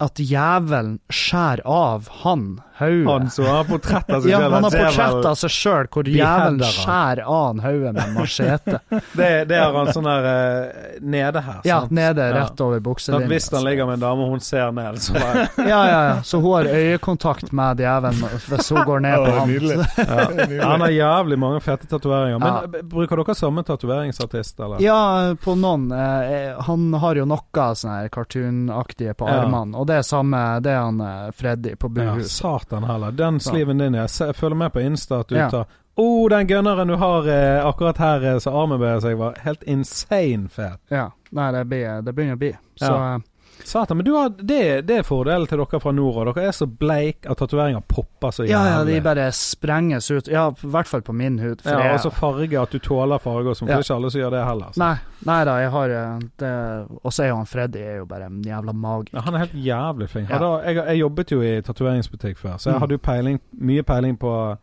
At 0.00 0.18
jævelen 0.20 1.00
skjærer 1.10 1.62
av 1.66 2.08
han. 2.22 2.60
Han 2.78 3.30
som 3.30 3.44
har 3.46 3.64
portrett 3.68 4.08
av 4.10 4.22
seg 4.24 4.30
Ja, 4.32 4.38
selv, 4.40 4.52
han 4.54 4.64
har 4.64 4.70
portrett 4.74 5.26
av 5.30 5.34
seg 5.38 5.50
sjøl 5.54 5.86
hvor 5.94 6.08
han. 6.26 6.58
skjærer 6.74 7.20
av 7.24 7.44
han 7.46 7.60
hodet 7.64 7.92
med 7.94 8.14
machete. 8.16 8.80
Det, 9.18 9.28
det 9.48 9.58
har 9.60 9.72
han 9.76 9.92
sånn 9.94 10.08
der 10.08 10.26
eh, 10.30 10.98
nede 11.00 11.40
her. 11.46 11.60
Ja, 11.68 11.76
nede, 11.90 12.26
rett 12.34 12.60
over 12.64 12.80
bukselinja. 12.82 13.28
hvis 13.30 13.46
han 13.52 13.62
ligger 13.64 13.86
med 13.86 13.94
en 13.94 14.00
dame 14.02 14.24
og 14.26 14.30
hun 14.34 14.40
ser 14.42 14.72
ned, 14.74 14.98
så 15.02 15.14
bare 15.14 15.44
Ja, 15.70 15.80
ja, 15.86 16.00
ja. 16.08 16.16
Så 16.26 16.40
hun 16.42 16.52
har 16.56 16.64
øyekontakt 16.74 17.52
med 17.54 17.78
djevelen 17.84 18.24
hvis 18.48 18.70
hun 18.74 18.82
går 18.88 19.00
ned 19.06 19.16
på 19.24 19.36
ham. 19.38 19.54
han. 19.54 20.54
ja. 20.56 20.66
Han 20.74 20.80
har 20.80 20.94
jævlig 20.96 21.38
mange 21.38 21.60
fete 21.64 21.86
tatoveringer. 21.90 22.38
Men 22.42 22.48
Ja. 22.74 22.82
bruker 22.82 23.16
dere 23.22 23.34
samme 23.38 23.62
tatoveringsartist, 23.64 24.58
eller? 24.60 24.82
Ja, 24.82 25.34
på 25.44 25.54
noen. 25.58 25.86
Eh, 25.94 26.58
han 26.66 26.90
har 27.02 27.14
jo 27.22 27.24
noe 27.30 27.68
sånn 27.78 27.94
her 27.94 28.08
cartoonaktige 28.14 29.14
på 29.14 29.28
Ja. 29.28 29.42
armene, 29.44 29.76
og 29.78 29.86
det 29.86 29.96
er 30.00 30.02
samme 30.06 30.60
Det 30.64 30.70
er 30.72 30.80
han 30.82 31.00
eh, 31.00 31.30
Freddy 31.36 31.74
på 31.76 31.88
Ja, 31.96 32.14
Satan 32.64 32.84
heller. 32.88 33.10
Den 33.12 33.40
sliven 33.40 33.78
din, 33.78 33.94
jeg, 33.94 34.08
jeg 34.20 34.34
følger 34.34 34.56
med 34.56 34.72
på 34.72 34.80
Insta 34.80 35.20
at 35.20 35.28
du 35.28 35.36
Ja. 35.36 35.50
tar 35.50 35.66
Oh, 35.96 36.28
den 36.28 36.46
gunneren 36.48 36.88
du 36.88 36.96
har 36.98 37.28
eh, 37.30 37.60
akkurat 37.66 37.98
her 38.02 38.24
eh, 38.26 38.38
så 38.42 38.50
armen 38.50 38.80
bøyer 38.80 38.98
seg, 39.00 39.14
var 39.16 39.36
helt 39.44 39.62
insane 39.62 40.48
fet. 40.50 40.80
Ja. 40.90 41.10
Nei, 41.30 41.52
det, 41.54 41.60
blir, 41.70 42.00
det 42.02 42.14
begynner 42.16 42.34
å 42.34 42.40
bli. 42.40 42.50
Så 42.80 42.88
Ja. 42.90 43.20
Satan, 43.66 43.96
men 43.96 44.04
du 44.06 44.12
har, 44.14 44.28
det, 44.28 44.86
det 44.86 44.98
er 44.98 45.02
fordelen 45.02 45.46
til 45.48 45.58
dere 45.58 45.80
fra 45.80 45.92
nord, 45.92 46.18
og 46.28 46.34
dere 46.36 46.48
er 46.50 46.52
så 46.52 46.66
bleik 46.68 47.24
at 47.30 47.38
tatoveringer 47.40 47.80
popper 47.88 48.30
så 48.30 48.44
jævlig. 48.44 48.50
ja, 48.50 48.78
ja, 48.78 48.84
de 48.84 49.00
bare 49.00 49.32
sprenges 49.32 50.10
ut. 50.10 50.28
Ja, 50.28 50.48
i 50.50 50.66
hvert 50.74 50.86
fall 50.90 51.02
på 51.02 51.12
min 51.16 51.38
hud. 51.38 51.62
Ja, 51.64 51.78
jeg- 51.78 51.94
og 51.94 52.00
så 52.00 52.10
farge, 52.12 52.60
at 52.60 52.70
du 52.70 52.78
tåler 52.78 53.18
farge 53.18 53.48
og 53.48 53.56
sånn, 53.56 53.68
Ja. 53.68 53.78
ikke 53.78 53.94
alle 53.94 54.10
som 54.10 54.20
gjør 54.20 54.30
det 54.30 54.44
heller. 54.46 54.66
Altså. 54.66 54.78
Nei, 54.78 54.96
nei 55.26 55.44
da, 55.44 55.56
jeg 55.64 55.70
har 55.70 55.90
eh, 55.90 56.18
det 56.38 56.52
Og 57.04 57.12
så 57.12 57.22
er 57.24 57.28
jo 57.28 57.36
han 57.36 57.46
Freddy 57.46 57.78
er 57.78 57.96
jo 57.96 58.04
bare 58.06 58.26
en 58.26 58.42
jævla 58.42 58.72
magiker. 58.74 59.14
Ja, 59.14 59.20
han 59.20 59.34
er 59.34 59.38
helt 59.46 59.54
jævlig 59.64 60.08
flink. 60.10 60.28
Ja. 60.30 60.60
Jeg, 60.64 60.76
jeg 60.76 60.98
jobbet 61.00 61.30
jo 61.32 61.40
i 61.42 61.60
tatoveringsbutikk 61.62 62.36
før, 62.38 62.56
så 62.58 62.70
jeg 62.70 62.74
Mm. 62.74 62.80
hadde 62.80 62.92
jo 62.92 62.98
peiling, 62.98 63.40
mye 63.60 63.82
peiling 63.82 64.18
på 64.18 64.56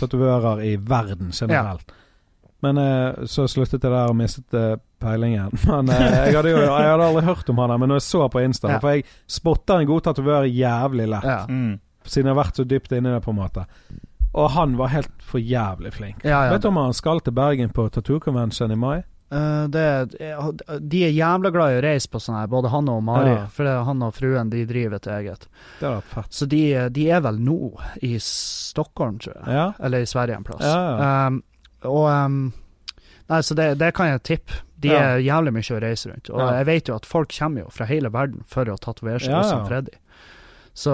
tatovører 0.00 0.62
i 0.64 0.76
verden 0.76 1.30
generelt. 1.32 1.92
Men 2.64 2.78
eh, 2.78 3.24
så 3.28 3.46
sluttet 3.50 3.82
jeg 3.82 3.90
der 3.92 4.08
og 4.08 4.16
mistet 4.16 4.54
eh, 4.54 4.76
peilingen. 5.04 5.52
Men 5.68 5.92
eh, 5.92 6.02
jeg, 6.30 6.34
hadde 6.38 6.54
jo, 6.54 6.62
jeg 6.64 6.90
hadde 6.90 7.08
aldri 7.10 7.24
hørt 7.28 7.52
om 7.52 7.62
han 7.62 7.74
der, 7.74 7.82
men 7.84 7.92
når 7.92 8.00
jeg 8.02 8.08
så 8.08 8.26
på 8.32 8.42
Insta 8.44 8.72
Ja. 8.74 8.80
For 8.82 8.96
jeg 8.96 9.06
spotter 9.38 9.84
en 9.84 9.90
god 9.92 10.08
tatovør 10.08 10.48
jævlig 10.50 11.08
lett, 11.12 11.30
Ja. 11.30 11.40
Mm. 11.48 11.78
siden 12.04 12.28
jeg 12.28 12.34
har 12.36 12.42
vært 12.42 12.60
så 12.60 12.66
dypt 12.68 12.92
inni 12.96 13.12
det, 13.14 13.22
på 13.24 13.32
en 13.36 13.40
måte. 13.42 13.66
Og 14.34 14.50
han 14.50 14.74
var 14.76 14.90
helt 14.90 15.12
for 15.22 15.38
jævlig 15.38 15.92
flink. 15.94 16.24
Ja, 16.26 16.46
ja. 16.48 16.54
Vet 16.56 16.64
du 16.64 16.72
om 16.72 16.80
han 16.82 16.96
skal 16.96 17.20
til 17.22 17.36
Bergen 17.36 17.70
på 17.70 17.86
Tattoo 17.94 18.18
Convention 18.20 18.72
i 18.74 18.76
mai? 18.76 18.96
Uh, 19.34 19.64
det, 19.72 19.84
de 20.84 20.98
er 21.06 21.14
jævla 21.14 21.50
glad 21.50 21.72
i 21.72 21.78
å 21.78 21.82
reise 21.82 22.10
på 22.12 22.20
sånn 22.22 22.36
her, 22.38 22.50
både 22.50 22.70
han 22.70 22.90
og 22.92 23.00
Mari. 23.06 23.30
Ja. 23.32 23.46
For 23.50 23.66
det, 23.66 23.72
han 23.86 24.02
og 24.06 24.12
fruen 24.14 24.50
de 24.52 24.64
driver 24.68 24.98
et 24.98 25.08
eget. 25.10 25.46
Det 25.80 25.86
hadde 25.88 26.02
fett. 26.10 26.28
Så 26.34 26.46
de, 26.50 26.60
de 26.94 27.06
er 27.10 27.22
vel 27.24 27.40
nå 27.42 27.56
i 28.04 28.12
Stockholm, 28.22 29.16
tror 29.22 29.38
jeg. 29.40 29.56
Ja. 29.56 29.64
Eller 29.86 30.04
i 30.04 30.10
Sverige 30.10 30.38
en 30.38 30.46
plass. 30.46 30.62
Ja, 30.66 30.82
ja. 30.84 31.08
Um, 31.30 31.40
og 31.88 32.04
um, 32.10 32.38
Nei, 33.32 33.40
så 33.40 33.56
det, 33.56 33.70
det 33.80 33.88
kan 33.96 34.10
jeg 34.12 34.22
tippe. 34.28 34.60
De 34.80 34.88
Ja. 34.88 34.98
er 35.14 35.18
jævlig 35.22 35.52
mye 35.54 35.76
å 35.76 35.80
reise 35.80 36.10
rundt. 36.10 36.30
Og 36.30 36.40
Ja. 36.40 36.50
jeg 36.58 36.66
vet 36.66 36.88
jo 36.88 36.94
at 36.96 37.06
folk 37.06 37.28
kommer 37.28 37.60
jo 37.60 37.68
fra 37.70 37.86
hele 37.86 38.10
verden 38.10 38.42
for 38.46 38.64
å 38.64 38.76
tatovere 38.78 39.20
seg 39.20 39.30
Ja, 39.30 39.42
han 39.42 39.66
Freddy. 39.66 39.92
Så, 40.74 40.90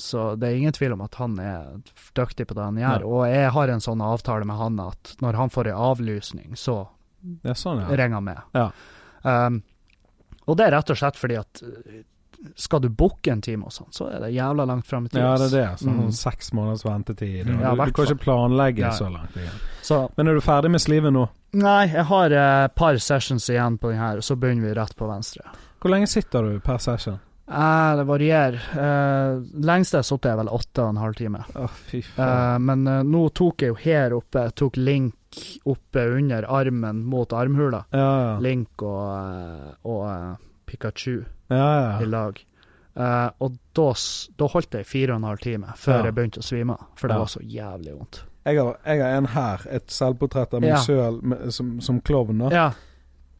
så 0.00 0.38
det 0.38 0.48
er 0.48 0.56
ingen 0.56 0.72
tvil 0.72 0.92
om 0.94 1.02
at 1.02 1.14
han 1.16 1.38
er 1.38 1.82
dyktig 2.16 2.46
på 2.48 2.54
det 2.54 2.64
han 2.64 2.76
gjør. 2.76 3.04
Og 3.04 3.26
jeg 3.28 3.50
har 3.50 3.68
en 3.68 3.80
sånn 3.84 4.00
avtale 4.00 4.44
med 4.48 4.56
han 4.56 4.80
at 4.80 5.16
når 5.20 5.34
han 5.36 5.50
får 5.50 5.66
en 5.68 5.74
avlysning, 5.74 6.54
så 6.56 6.88
sånn, 7.44 7.86
ringer 7.90 8.14
han 8.14 8.24
med. 8.24 8.38
Ja. 8.54 8.70
Um, 9.24 9.62
og 10.46 10.56
det 10.56 10.66
er 10.68 10.70
rett 10.78 10.90
og 10.90 10.96
slett 10.96 11.16
fordi 11.20 11.36
at 11.38 11.60
uh, 11.62 11.98
skal 12.56 12.80
du 12.80 12.88
booke 12.88 13.28
en 13.30 13.40
time 13.42 13.64
og 13.66 13.72
sånn, 13.74 13.90
så 13.92 14.06
er 14.14 14.20
det 14.20 14.32
jævla 14.32 14.64
langt 14.64 14.86
fram 14.86 15.04
i 15.04 15.08
tid. 15.12 15.20
Ja, 15.20 15.36
det 15.36 15.50
er 15.52 15.56
det. 15.74 15.78
Sånn 15.82 15.98
Mm. 16.06 16.12
seks 16.14 16.52
måneders 16.54 16.84
ventetid. 16.86 17.44
Mm. 17.50 17.60
Ja, 17.60 17.74
du, 17.74 17.84
du 17.84 17.92
kan 17.92 18.06
ikke 18.06 18.22
planlegge 18.24 18.78
Ja. 18.86 18.90
så 18.96 19.10
langt. 19.12 19.34
igjen. 19.36 19.60
Så 19.82 20.08
Men 20.16 20.28
er 20.28 20.34
du 20.34 20.40
ferdig 20.40 20.70
med 20.70 20.80
slivet 20.80 21.12
nå? 21.12 21.28
Nei, 21.56 21.86
jeg 21.88 22.04
har 22.10 22.34
et 22.36 22.74
par 22.76 22.98
sessions 23.00 23.46
igjen 23.48 23.78
på 23.80 23.92
den 23.92 24.02
her, 24.02 24.20
og 24.20 24.26
så 24.26 24.36
begynner 24.36 24.68
vi 24.68 24.74
rett 24.76 24.92
på 24.96 25.08
venstre. 25.08 25.46
Hvor 25.80 25.94
lenge 25.94 26.10
sitter 26.10 26.44
du 26.44 26.58
per 26.60 26.80
session? 26.82 27.20
Eh, 27.48 27.96
det 27.96 28.04
varierer. 28.04 28.58
Uh, 28.76 29.40
lengst 29.64 29.94
jeg 29.94 30.02
har 30.02 30.04
sittet, 30.04 30.32
er 30.34 30.40
vel 30.42 30.50
åtte 30.52 30.84
og 30.84 30.90
en 30.92 31.00
halv 31.00 31.16
time. 31.16 31.40
Oh, 31.56 31.78
fy 31.88 32.02
Eh, 32.02 32.58
men 32.60 32.84
eh, 32.86 33.00
nå 33.06 33.22
tok 33.32 33.62
jeg 33.64 33.72
jo 33.72 33.78
her 33.80 34.12
oppe, 34.16 34.42
jeg 34.48 34.54
tok 34.60 34.76
Link 34.76 35.38
oppe 35.68 36.04
under 36.18 36.44
armen 36.44 37.04
mot 37.08 37.32
armhula. 37.32 37.84
ja, 37.92 38.10
ja. 38.26 38.36
Link 38.44 38.82
og, 38.82 39.08
eh, 39.16 39.72
og 39.88 40.04
eh, 40.10 40.36
Pikachu 40.68 41.22
ja, 41.48 41.98
i 42.02 42.08
lag. 42.08 42.44
Eh, 42.98 43.28
og 43.38 43.58
da, 43.72 43.88
da 44.36 44.48
holdt 44.52 44.74
jeg 44.80 44.88
fire 44.88 45.14
og 45.14 45.22
en 45.22 45.28
halv 45.30 45.40
time 45.40 45.72
før 45.76 46.04
jeg 46.04 46.16
begynte 46.16 46.42
å 46.42 46.48
svime 46.48 46.76
av, 46.76 46.88
for 46.98 47.08
det 47.08 47.18
var 47.22 47.32
så 47.32 47.40
jævlig 47.44 47.94
vondt. 47.96 48.24
Jeg 48.48 48.58
har, 48.62 48.76
jeg 48.86 49.02
har 49.02 49.16
en 49.18 49.26
her, 49.34 49.64
et 49.78 49.90
selvportrett 49.92 50.54
av 50.56 50.62
meg 50.64 50.70
Ja. 50.74 50.82
sjøl 50.84 51.18
som, 51.54 51.74
som 51.84 52.00
klovn. 52.00 52.40
Ja. 52.54 52.70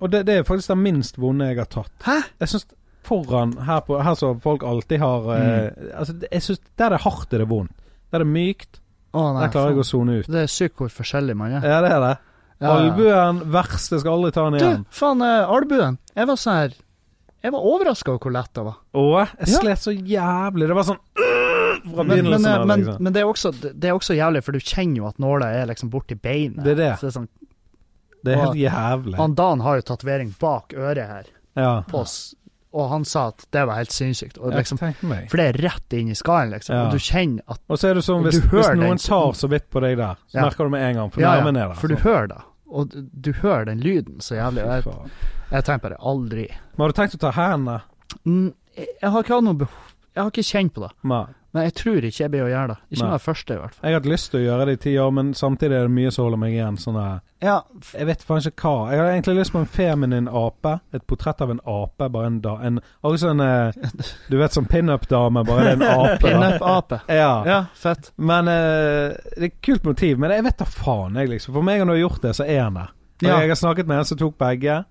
Og 0.01 0.11
det, 0.13 0.25
det 0.29 0.37
er 0.39 0.45
faktisk 0.47 0.69
den 0.75 0.83
minst 0.85 1.17
vonde 1.19 1.49
jeg 1.49 1.59
har 1.59 1.67
tatt. 1.73 1.91
Hæ? 2.07 2.19
Jeg 2.45 2.49
synes 2.53 2.67
foran 3.09 3.55
her, 3.65 3.81
på, 3.87 3.97
her 4.05 4.15
som 4.21 4.41
folk 4.45 4.63
alltid 4.69 5.01
har 5.01 5.31
eh, 5.35 5.71
altså, 5.97 6.15
jeg 6.31 6.43
synes, 6.45 6.61
Der 6.77 6.91
det 6.93 6.99
er 6.99 7.05
hardt, 7.07 7.33
er 7.33 7.39
det 7.43 7.49
vondt. 7.51 7.73
Der 8.13 8.19
det 8.23 8.27
er 8.27 8.31
mykt, 8.33 8.81
oh, 9.13 9.33
nei, 9.35 9.43
der 9.47 9.53
klarer 9.55 9.73
jeg 9.75 9.81
å 9.83 9.87
sone 9.89 10.19
ut. 10.21 10.29
Det 10.29 10.43
er 10.45 10.51
sykt 10.53 10.77
hvor 10.81 10.93
forskjellig 10.93 11.35
man 11.37 11.57
er. 11.59 11.65
Ja, 11.67 11.81
det 11.85 11.91
er 11.97 12.05
det. 12.05 12.13
Ja. 12.61 12.75
Albuen 12.75 13.41
verst, 13.55 13.93
jeg 13.95 14.01
skal 14.03 14.17
aldri 14.17 14.31
ta 14.35 14.45
den 14.51 14.59
Du, 14.59 14.65
igjen. 14.67 14.85
faen, 14.91 15.21
uh, 15.23 15.51
albuen. 15.55 15.99
Jeg 16.19 16.27
var 16.27 16.39
sånn 16.43 16.57
her 16.59 16.73
Jeg 17.45 17.53
var 17.55 17.67
overraska 17.71 18.11
over 18.11 18.19
hvor 18.27 18.35
lett 18.35 18.51
det 18.59 18.65
var. 18.67 18.79
Å, 18.99 19.03
jeg 19.39 19.49
Ja. 19.53 19.61
slet 19.61 19.79
så 19.85 19.93
jævlig. 19.95 20.67
Det 20.67 20.75
var 20.79 20.87
sånn 20.89 20.99
øh, 21.23 21.38
fra 21.85 22.03
Men, 22.05 22.25
men, 22.25 22.43
men, 22.43 22.81
liksom. 22.81 23.03
men 23.03 23.13
det, 23.13 23.21
er 23.23 23.27
også, 23.31 23.53
det 23.61 23.85
er 23.91 23.93
også 23.97 24.15
jævlig, 24.17 24.43
for 24.45 24.53
du 24.53 24.59
kjenner 24.61 24.97
jo 25.03 25.07
at 25.09 25.19
nåla 25.19 25.47
er 25.61 25.67
liksom 25.71 25.91
borti 25.91 26.15
beinet. 26.21 26.65
Det 26.65 26.73
er 26.73 26.81
det. 26.83 26.91
Så 26.99 27.07
det 27.07 27.13
er 27.13 27.17
sånn, 27.21 27.29
Det 28.25 28.33
er 28.35 28.43
helt 28.45 28.57
jævlig. 28.61 29.17
han 29.17 29.35
Dan 29.39 29.61
har 29.61 29.77
jo 29.77 29.83
tatovering 29.93 30.35
bak 30.41 30.75
øret 30.75 31.07
her, 31.07 31.25
Ja. 31.57 31.83
på, 31.89 32.05
og 32.73 32.89
han 32.91 33.05
sa 33.05 33.29
at 33.29 33.47
det 33.51 33.67
var 33.67 33.77
helt 33.81 33.91
sinnssykt. 33.95 34.37
Liksom, 34.39 34.79
for 34.79 35.37
det 35.41 35.47
er 35.55 35.59
rett 35.63 35.93
inn 35.97 36.11
i 36.11 36.15
skallen, 36.19 36.51
liksom. 36.53 36.75
Ja. 36.77 36.83
Og 36.87 36.93
du 36.93 36.99
kjenner 36.99 37.43
at 37.49 37.61
Og 37.69 37.79
så 37.79 37.89
er 37.91 37.95
det 37.95 38.05
sånn, 38.05 38.23
hvis, 38.27 38.41
hvis 38.51 38.69
noen 38.77 38.99
tar 39.01 39.33
så 39.33 39.49
vidt 39.49 39.71
på 39.71 39.81
deg 39.81 39.97
der, 39.97 40.17
så 40.29 40.35
Ja. 40.39 40.43
merker 40.49 40.65
du 40.65 40.71
med 40.71 40.83
en 40.91 40.95
gang, 40.97 41.11
for 41.11 41.21
Ja, 41.21 41.37
nærmen 41.41 41.57
er 41.57 41.69
der. 41.69 41.75
for 41.75 41.89
du 41.89 41.97
hører 41.97 42.29
det. 42.29 42.43
Og 42.71 42.91
du, 42.91 43.03
du 43.19 43.33
hører 43.33 43.65
den 43.65 43.81
lyden 43.81 44.19
så 44.21 44.37
jævlig. 44.37 44.61
Jeg, 44.67 44.85
jeg 45.51 45.65
tenker 45.65 45.89
bare 45.89 45.97
aldri 46.05 46.49
Men 46.77 46.85
har 46.85 46.89
du 46.93 46.93
tenkt 47.01 47.15
å 47.17 47.19
ta 47.19 47.31
hendene? 47.33 47.81
mm, 48.27 48.53
jeg, 48.77 48.87
jeg 49.01 49.11
har 49.11 49.23
ikke 49.23 49.35
hatt 49.35 49.45
noe 49.45 49.55
behov 49.55 49.95
Jeg 50.15 50.23
har 50.23 50.31
ikke 50.31 50.45
kjent 50.45 50.73
på 50.75 50.81
det. 50.85 50.91
Nei. 51.05 51.25
Men 51.57 51.65
jeg 51.65 51.75
tror 51.79 52.05
ikke 52.05 52.21
jeg 52.21 52.31
blir 52.33 52.43
å 52.45 52.51
gjøre 52.51 52.69
det. 52.75 52.77
Ikke 52.93 53.07
med 53.07 53.15
det 53.15 53.25
første, 53.25 53.55
i 53.55 53.61
hvert 53.63 53.75
fall. 53.75 53.85
Jeg 53.87 53.95
har 53.95 54.03
hatt 54.03 54.09
lyst 54.11 54.31
til 54.31 54.39
å 54.39 54.43
gjøre 54.43 54.65
det 54.69 54.73
i 54.77 54.81
ti 54.83 54.91
år, 55.01 55.13
men 55.17 55.31
samtidig 55.35 55.77
er 55.79 55.87
det 55.87 55.95
mye 55.97 56.11
som 56.13 56.27
holder 56.27 56.41
meg 56.43 56.57
igjen. 56.57 56.77
Sånne, 56.83 57.05
Ja, 57.41 57.55
jeg 57.95 58.09
vet 58.11 58.25
faen 58.29 58.43
ikke 58.51 58.69
hva. 58.69 58.91
Jeg 58.93 59.01
har 59.01 59.09
egentlig 59.15 59.37
lyst 59.39 59.55
på 59.55 59.63
en 59.63 59.71
feminin 59.79 60.29
ape. 60.29 60.75
Et 60.93 61.07
portrett 61.09 61.41
av 61.41 61.55
en 61.55 61.63
ape. 61.65 62.11
Bare 62.19 62.29
en 62.29 62.37
da... 62.45 62.53
En, 62.69 62.83
også 63.01 63.31
sånn 63.31 63.41
eh, 63.41 63.79
Du 64.29 64.37
vet 64.37 64.59
sånn 64.59 64.69
pinup-dame, 64.69 65.45
bare 65.49 65.73
en 65.73 65.87
ape. 65.95 66.19
Pinup-ape. 66.27 67.01
Ja. 67.09 67.33
Ja, 67.49 67.59
fett. 67.79 68.13
Men 68.17 68.51
uh, 68.53 69.17
Det 69.17 69.41
er 69.41 69.49
et 69.49 69.59
kult 69.65 69.89
motiv, 69.89 70.21
men 70.21 70.35
jeg 70.37 70.45
vet 70.51 70.61
da 70.61 70.69
faen, 70.69 71.17
jeg, 71.17 71.33
liksom. 71.33 71.57
For 71.57 71.65
meg, 71.65 71.81
når 71.81 71.95
du 71.95 71.97
har 71.97 72.05
gjort 72.05 72.29
det, 72.29 72.35
så 72.37 72.45
er 72.45 72.61
han 72.67 72.77
der. 72.83 72.93
Ja. 73.25 73.39
Jeg 73.41 73.55
har 73.55 73.59
snakket 73.59 73.89
med 73.89 74.03
en 74.03 74.07
som 74.07 74.21
tok 74.21 74.37
begge, 74.39 74.83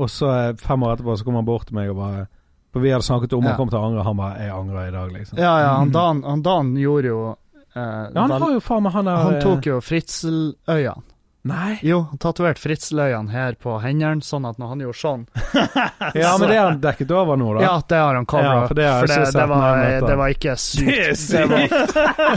og 0.00 0.12
så 0.12 0.28
eh, 0.34 0.52
fem 0.60 0.84
år 0.84 0.98
etterpå 0.98 1.16
så 1.18 1.26
kom 1.26 1.40
han 1.40 1.48
bort 1.48 1.66
til 1.70 1.80
meg 1.80 1.90
og 1.90 1.98
bare 1.98 2.28
For 2.72 2.80
vi 2.80 2.90
hadde 2.92 3.02
snakket 3.04 3.32
om 3.34 3.42
Ja. 3.44 3.48
han 3.50 3.56
kom 3.58 3.68
til 3.70 3.78
å 3.78 3.84
angre, 3.88 4.02
han 4.06 4.16
bare 4.16 4.38
'Jeg 4.38 4.50
angrer 4.54 4.88
i 4.88 4.90
dag', 4.90 5.12
liksom. 5.12 5.38
Ja, 5.38 5.60
ja, 5.60 5.76
han 5.76 5.90
Dan, 5.90 6.22
han 6.22 6.42
Dan 6.42 6.74
gjorde 6.76 7.06
jo 7.06 7.36
eh, 7.74 7.80
Ja, 8.14 8.20
han 8.20 8.28
vel- 8.30 8.40
har 8.42 8.52
jo 8.52 8.60
faen 8.60 8.82
meg 8.82 8.92
han 8.92 9.04
der 9.04 9.16
Han 9.16 9.34
eh, 9.34 9.40
tok 9.42 9.66
jo 9.66 9.80
fritzeløyene. 9.80 11.02
Nei! 11.42 11.78
Jo, 11.82 12.02
han 12.10 12.18
tatoverte 12.18 12.60
fritzeløyene 12.60 13.30
her 13.32 13.54
på 13.56 13.78
hendene, 13.80 14.20
sånn 14.20 14.44
at 14.44 14.58
når 14.58 14.68
han 14.68 14.80
gjorde 14.84 14.98
sånn 15.00 15.22
Ja, 16.14 16.34
men 16.38 16.48
det 16.50 16.58
har 16.58 16.66
han 16.70 16.80
dekket 16.82 17.10
over 17.16 17.36
nå, 17.40 17.54
da. 17.56 17.62
Ja, 17.64 17.80
det 17.88 17.96
har 17.96 18.14
han 18.14 18.26
cover 18.26 18.44
Ja, 18.44 18.66
for 18.68 18.74
det 18.74 18.84
jeg 18.84 19.06
det, 19.08 19.32
det, 19.32 19.46
var, 19.48 19.78
det 20.04 20.16
var 20.20 20.28
ikke 20.28 20.56
sykt. 20.60 20.86
Det 20.86 20.98
er 21.08 21.14
sykt! 21.16 21.96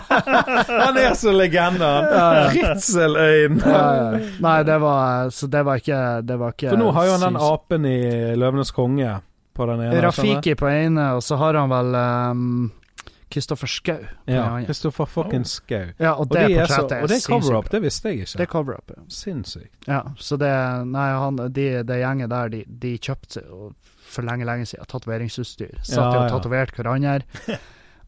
han 0.88 0.98
er 0.98 1.14
så 1.20 1.32
legende, 1.36 1.84
han. 1.84 2.04
Ja, 2.04 2.34
ja. 2.34 2.48
Ritzeløyen. 2.56 3.60
Ja, 3.66 3.84
ja. 3.96 4.20
Nei, 4.40 4.64
det 4.64 4.80
var 4.80 5.30
Så 5.36 5.48
det 5.52 5.66
var 5.68 5.76
ikke 5.84 6.00
Det 6.24 6.40
var 6.40 6.56
ikke 6.56 6.70
For 6.70 6.78
nå 6.80 6.92
har 6.96 7.06
jo 7.06 7.12
han 7.18 7.28
den 7.28 7.42
apen 7.44 7.86
i 7.86 8.00
'Løvenes 8.40 8.72
konge' 8.72 9.20
på 9.54 9.66
den 9.70 9.82
ene. 9.86 10.02
Rafiki 10.02 10.56
på 10.60 10.68
ene, 10.70 11.12
og 11.18 11.24
så 11.24 11.38
har 11.42 11.54
han 11.60 11.70
vel 11.72 11.96
um, 11.96 12.72
Kristoffer 13.34 13.68
Schou. 13.68 13.98
Ja. 14.30 14.46
Kristoffer 14.66 15.06
fucking 15.10 15.46
Skau. 15.46 15.88
ja, 15.98 16.14
og 16.14 16.28
Og, 16.28 16.34
det 16.36 16.48
de 16.48 16.58
er 16.62 16.70
så, 16.70 16.84
og 16.84 17.08
det 17.10 17.18
er 17.18 17.26
cover-up, 17.26 17.70
det 17.72 17.82
visste 17.82 18.10
jeg 18.12 18.20
ikke. 18.28 18.38
Det 18.38 18.46
er 18.46 18.52
cover-up, 18.52 18.92
ja. 18.96 19.04
Sinnssykt. 19.10 19.88
ja. 19.88 20.02
Så 20.18 20.38
det 20.38 20.52
Nei, 20.86 21.08
han, 21.18 21.40
de, 21.50 21.68
det 21.84 22.00
gjenget 22.02 22.30
der, 22.30 22.50
de, 22.54 22.64
de 22.68 22.98
kjøpte 22.98 23.42
for 24.14 24.22
lenge, 24.22 24.46
lenge 24.46 24.66
siden 24.70 24.86
tatoveringsutstyr. 24.86 25.80
Satt 25.82 25.98
Ja, 25.98 26.10
og 26.26 26.30
tatoverte 26.30 26.78
hverandre. 26.78 27.22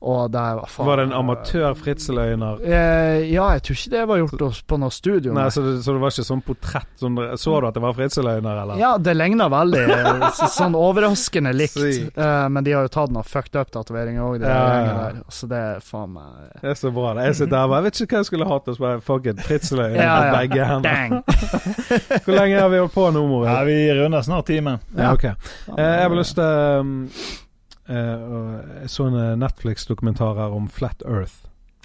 Var 0.05 0.67
faen 0.69 0.87
Var 0.87 0.97
det 0.99 1.03
en 1.07 1.13
amatør 1.17 1.73
fritzeløyner? 1.79 2.59
Eh, 2.61 3.23
ja, 3.33 3.47
jeg 3.55 3.63
tror 3.65 3.77
ikke 3.79 3.91
det 3.95 4.03
var 4.11 4.19
gjort 4.21 4.59
på 4.69 4.77
noe 4.81 4.93
studio. 4.93 5.33
Nei, 5.33 5.47
så 5.53 5.63
det, 5.65 5.73
så 5.85 5.95
det 5.95 6.01
var 6.03 6.13
ikke 6.13 6.25
sånn 6.27 6.43
portrett? 6.45 6.91
Sånn, 7.01 7.17
så 7.41 7.55
du 7.61 7.67
at 7.69 7.77
det 7.77 7.83
var 7.83 7.95
fritzeløyner, 7.97 8.59
eller? 8.63 8.79
Ja, 8.81 8.91
det 9.01 9.15
ligna 9.17 9.47
veldig. 9.49 9.83
eh, 9.95 10.41
sånn 10.53 10.77
overraskende 10.77 11.53
likt. 11.57 11.77
Eh, 11.81 12.47
men 12.53 12.63
de 12.67 12.75
har 12.77 12.85
jo 12.85 12.93
tatt 12.93 13.13
noe 13.15 13.25
fucked 13.25 13.57
up 13.59 13.71
tatoveringer 13.73 14.21
òg, 14.25 14.39
det 14.43 14.51
Ja, 14.51 14.65
ja, 14.85 15.07
ja. 15.15 15.25
Så 15.33 15.49
det 15.49 15.57
er 15.57 15.81
faen 15.85 16.13
meg 16.15 16.61
Det 16.61 16.69
er 16.75 16.79
så 16.79 16.91
bra. 16.93 17.13
det. 17.17 17.25
Jeg 17.31 17.39
sitter 17.41 17.57
her 17.57 17.65
og 17.65 17.73
bare, 17.73 17.81
jeg 17.81 17.89
vet 17.89 18.01
ikke 18.05 18.15
hva 18.15 18.21
jeg 18.23 18.29
skulle 18.31 18.49
hatt. 18.51 18.67
Og 18.69 18.77
så 18.77 18.85
bare, 18.85 19.01
fuck 19.09 19.25
it, 19.31 19.41
fritzeløyner 19.47 19.97
Ja, 20.01 20.15
ja. 20.29 20.35
begge 20.37 20.69
hender. 20.69 21.23
Hvor 22.25 22.33
lenge 22.37 22.59
har 22.61 22.69
vi 22.69 22.83
holdt 22.83 22.93
på 22.95 23.09
nå, 23.15 23.25
Ja, 23.45 23.57
vi 23.67 23.79
runder 23.97 24.21
snart 24.25 24.45
timen. 24.51 24.79
Ja, 24.95 25.13
Okay. 25.15 25.31
Eh, 25.77 25.79
jeg 25.79 26.09
har 26.09 26.15
lyst 26.17 26.35
til 26.35 26.79
um, 26.81 26.93
eh, 27.07 27.44
Jeg 27.89 28.89
så 28.89 29.07
en 29.09 29.17
eh, 29.19 29.35
Netflix-dokumentar 29.41 30.35
her 30.39 30.53
om 30.55 30.67
Flat 30.71 31.03
Earth. 31.05 31.43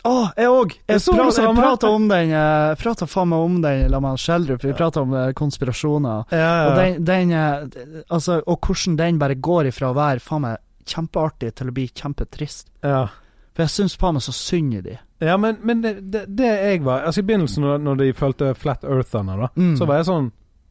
Å, 0.09 0.31
jeg 0.33 0.49
òg! 0.49 0.71
Jeg, 0.89 0.97
Jeg 0.97 1.33
jeg 1.37 1.57
prata 1.59 1.89
om 1.93 2.07
den 2.09 2.31
Jeg 2.33 2.77
prata 2.81 3.05
faen 3.07 3.29
meg 3.29 3.43
om 3.45 3.59
den 3.61 3.83
la 3.93 3.99
meg 4.01 4.17
Schjelderup. 4.23 4.63
Vi 4.65 4.73
prata 4.73 5.03
om 5.05 5.13
eh, 5.13 5.33
konspirasjoner. 5.37 6.23
Ja, 6.33 6.53
Og 6.71 6.79
den, 6.79 7.05
den 7.05 7.33
eh, 7.37 8.05
Altså, 8.09 8.39
og 8.47 8.61
hvordan 8.65 8.97
den 8.97 9.19
bare 9.21 9.37
går 9.37 9.69
ifra 9.69 9.91
å 9.93 9.97
være 9.99 10.23
faen 10.25 10.47
meg 10.47 10.57
kjempeartig 10.89 11.53
til 11.61 11.69
å 11.69 11.75
bli 11.77 11.89
kjempetrist. 11.93 12.71
ja. 12.83 13.09
For 13.51 13.65
jeg 13.67 13.73
syns 13.75 13.97
faen 13.99 14.15
meg 14.17 14.23
så 14.25 14.33
synd 14.33 14.75
i 14.79 14.81
de. 14.81 14.93
Ja, 15.21 15.35
men, 15.37 15.59
men 15.67 15.81
det, 15.85 15.91
det, 16.09 16.21
det 16.39 16.49
jeg 16.49 16.81
var 16.87 17.03
Altså 17.05 17.21
I 17.21 17.25
begynnelsen, 17.29 17.67
når, 17.83 17.97
de 17.99 18.13
fulgte 18.17 18.53
Flat 18.57 18.85
Eartherne, 18.87 19.35
da, 19.37 19.49
Mm. 19.59 19.75
så 19.77 19.85
var 19.91 19.99
jeg 20.01 20.07
sånn 20.09 20.29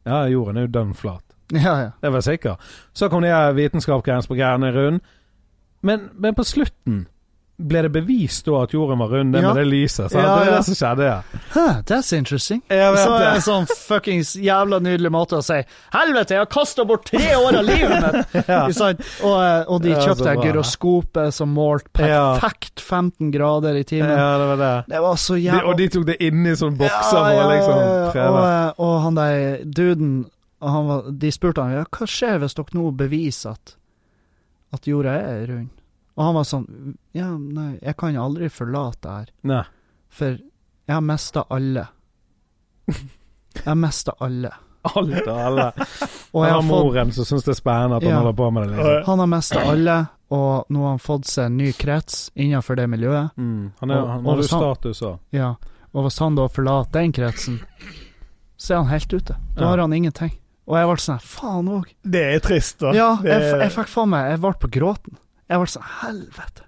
Ja, 0.08 0.24
jorden 0.32 0.56
er 0.58 0.64
jo 0.66 0.72
dønn 0.74 0.94
flat. 0.96 1.22
Ja, 1.52 1.74
ja. 1.84 1.90
Det 2.00 2.10
var 2.10 2.22
jeg 2.24 2.26
sikker. 2.40 2.56
Så 2.96 3.08
kom 3.12 3.22
de 3.22 3.30
vitenskapsgreiene 3.54 4.26
på 4.26 4.36
greiene 4.38 4.70
rund. 4.74 5.00
Men, 5.82 6.10
men 6.18 6.34
på 6.34 6.44
slutten 6.44 7.06
ble 7.60 7.82
det 7.84 7.90
bevist 7.92 8.46
da 8.48 8.62
at 8.64 8.72
jorden 8.72 8.96
var 9.02 9.10
rund, 9.12 9.34
det 9.34 9.42
Ja. 9.42 9.50
med 9.52 9.58
det 9.60 9.66
lyset. 9.68 10.12
Ja, 10.16 10.20
Det 10.38 10.46
er 10.48 10.54
det 10.56 10.64
som 10.64 10.74
skjedde. 10.78 11.04
Ja. 11.04 11.18
Huh, 11.52 11.82
that's 11.84 12.12
interesting. 12.16 12.62
Jeg 12.70 12.92
vet 12.94 13.02
Så 13.04 13.10
er 13.12 13.18
det 13.20 13.34
en 13.34 13.44
sånn 13.44 13.66
fuckings 13.68 14.30
jævla 14.40 14.78
nydelig 14.80 15.10
måte 15.12 15.36
å 15.36 15.42
si 15.44 15.58
Helvete, 15.92 16.28
jeg 16.38 16.40
har 16.40 16.46
kasta 16.48 16.86
bort 16.88 17.04
tre 17.10 17.34
år 17.36 17.58
av 17.60 17.64
livet 17.68 18.00
mitt! 18.06 18.48
Ja. 18.48 18.62
Og, 18.64 18.80
eh, 19.44 19.64
og 19.68 19.82
de 19.84 19.92
kjøpte 19.92 20.36
gyroskopet 20.40 21.34
som 21.36 21.52
målte 21.52 21.92
perfekt 21.92 22.80
15 22.80 23.30
grader 23.30 23.76
i 23.76 23.84
timen. 23.84 24.08
ja, 24.08 24.38
det 24.40 24.46
var 24.54 24.56
det. 24.56 24.84
Det 24.94 25.00
var 25.04 25.16
så 25.20 25.34
De, 25.36 25.60
og 25.64 25.76
de 25.76 25.88
tok 25.88 26.06
det 26.06 26.16
inn 26.22 26.46
i 26.46 26.54
sånne 26.56 26.78
bokser 26.80 27.18
Ja, 27.18 27.24
for 27.24 27.34
ja, 27.36 27.44
å 27.44 27.50
liksom 27.52 27.76
ja. 27.76 28.06
Og, 28.06 28.12
prøve. 28.16 28.46
eh, 28.48 28.72
og 28.78 29.02
han 29.04 29.14
der 29.20 29.64
duden 29.64 30.14
han 30.62 30.86
var, 30.88 31.02
De 31.12 31.30
spurte 31.32 31.62
han 31.62 31.72
ja, 31.76 31.84
hva 31.90 32.06
skjer 32.08 32.38
hvis 32.40 32.54
dere 32.56 32.72
nå 32.76 32.90
beviser 32.96 33.50
at, 33.52 33.76
at 34.72 34.86
jorda 34.86 35.10
er 35.20 35.46
rund. 35.50 35.68
Og 36.16 36.24
han 36.24 36.34
var 36.34 36.44
sånn 36.44 36.66
Ja, 37.16 37.30
nei, 37.38 37.78
jeg 37.82 37.96
kan 37.96 38.16
aldri 38.16 38.48
forlate 38.52 39.00
det 39.02 39.10
her, 39.16 39.28
Nei. 39.42 39.62
for 40.08 40.26
jeg 40.36 40.94
har 40.94 41.00
mista 41.06 41.44
alle. 41.50 41.86
Jeg 42.90 43.64
har 43.64 43.74
mista 43.78 44.12
alle. 44.20 44.50
Alt 44.82 45.26
og 45.28 45.38
alle. 45.38 45.66
Og 46.34 46.44
jeg 46.46 46.52
har 46.54 46.62
moren 46.64 47.10
som 47.12 47.26
syns 47.28 47.44
det 47.44 47.52
er 47.52 47.58
spennende 47.58 47.96
at 47.98 48.04
han 48.06 48.14
holder 48.20 48.36
på 48.38 48.46
med 48.54 48.62
det. 48.62 48.76
liksom. 48.76 49.02
Han 49.10 49.18
har 49.18 49.26
mista 49.32 49.62
alle, 49.70 49.96
og 50.30 50.70
nå 50.70 50.82
har 50.84 50.92
han 50.94 51.02
fått 51.02 51.26
seg 51.28 51.48
en 51.50 51.56
ny 51.58 51.72
krets 51.76 52.20
innenfor 52.38 52.78
det 52.78 52.86
miljøet. 52.88 53.32
Mm. 53.36 53.72
Han, 53.80 53.90
er, 53.90 53.98
Og- 54.00 54.08
han 54.14 54.24
har 54.30 54.36
jo 54.40 54.46
status 54.48 55.02
òg. 55.02 55.18
Ja, 55.36 55.50
og 55.92 56.06
hvis 56.06 56.18
han 56.22 56.38
da 56.38 56.46
forlater 56.48 56.92
den 57.00 57.12
kretsen, 57.12 57.58
så 58.56 58.72
er 58.74 58.76
han 58.84 58.90
helt 58.94 59.12
ute. 59.12 59.36
Da 59.56 59.62
Ja. 59.62 59.68
har 59.72 59.78
han 59.84 59.92
ingenting. 59.92 60.32
Og 60.70 60.78
jeg 60.78 60.86
ble 60.86 61.02
sånn 61.02 61.22
Faen 61.26 61.68
òg. 61.74 61.92
Det 62.06 62.24
er 62.36 62.42
trist, 62.44 62.78
da. 62.82 62.94
Ja, 62.94 63.10
det, 63.18 63.34
jeg, 63.34 63.54
jeg 63.64 63.72
fikk 63.74 63.88
faen 63.90 64.12
meg 64.12 64.28
Jeg 64.30 64.42
ble 64.44 64.52
på 64.62 64.70
gråten. 64.78 65.16
Jeg 65.50 65.62
ble 65.62 65.72
sånn 65.72 65.88
Helvete. 66.00 66.66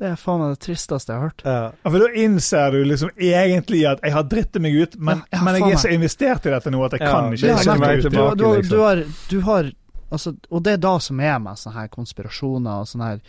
Det 0.00 0.08
er 0.08 0.16
faen 0.16 0.40
meg 0.40 0.54
det 0.54 0.62
tristeste 0.64 1.12
jeg 1.12 1.20
har 1.20 1.28
hørt. 1.28 1.42
Ja. 1.44 1.56
Ja, 1.76 1.90
for 1.92 2.02
da 2.02 2.08
innser 2.22 2.72
du 2.74 2.80
liksom 2.88 3.10
egentlig 3.14 3.82
at 3.86 4.00
jeg 4.06 4.14
har 4.16 4.24
drittet 4.32 4.64
meg 4.64 4.78
ut, 4.80 4.96
men, 4.96 5.20
Ja, 5.28 5.36
ja, 5.36 5.42
men 5.44 5.58
jeg 5.60 5.76
er 5.76 5.82
så 5.82 5.92
investert 5.92 6.48
i 6.48 6.54
dette 6.54 6.72
nå 6.72 6.80
at 6.86 6.96
jeg 6.96 7.04
Ja, 7.04 7.12
kan 7.12 7.36
ikke 7.36 7.50
Ja, 7.50 7.58
trekke 7.60 7.78
meg 7.82 8.00
ut. 8.00 8.02
Du, 8.02 8.08
tilbake, 8.08 8.38
du, 8.40 8.46
liksom. 8.48 8.72
du 8.72 8.82
har, 8.82 9.04
du 9.30 9.38
har 9.46 9.70
altså, 10.10 10.34
Og 10.48 10.64
det 10.66 10.72
er 10.72 10.82
da 10.88 10.94
som 11.04 11.20
er 11.20 11.38
med 11.44 11.60
sånne 11.60 11.82
her 11.82 11.92
konspirasjoner 11.92 12.82
og 12.82 12.90
sånn 12.90 13.06
her, 13.06 13.20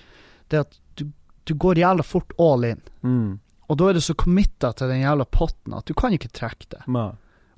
det 0.52 0.64
at 0.64 0.80
du, 0.97 1.06
du 1.45 1.54
går 1.66 1.84
jævla 1.84 2.08
fort 2.08 2.34
all 2.41 2.66
in. 2.72 2.82
Mm. 3.04 3.39
Og 3.72 3.78
da 3.80 3.91
er 3.91 3.99
du 3.99 4.04
så 4.04 4.16
committa 4.18 4.72
til 4.76 4.89
den 4.91 5.04
jævla 5.04 5.28
potten 5.30 5.76
at 5.78 5.86
du 5.88 5.93
kan 5.95 6.16
ikke 6.16 6.32
trekke 6.34 6.72
det. 6.74 6.82
Nei. 6.91 7.12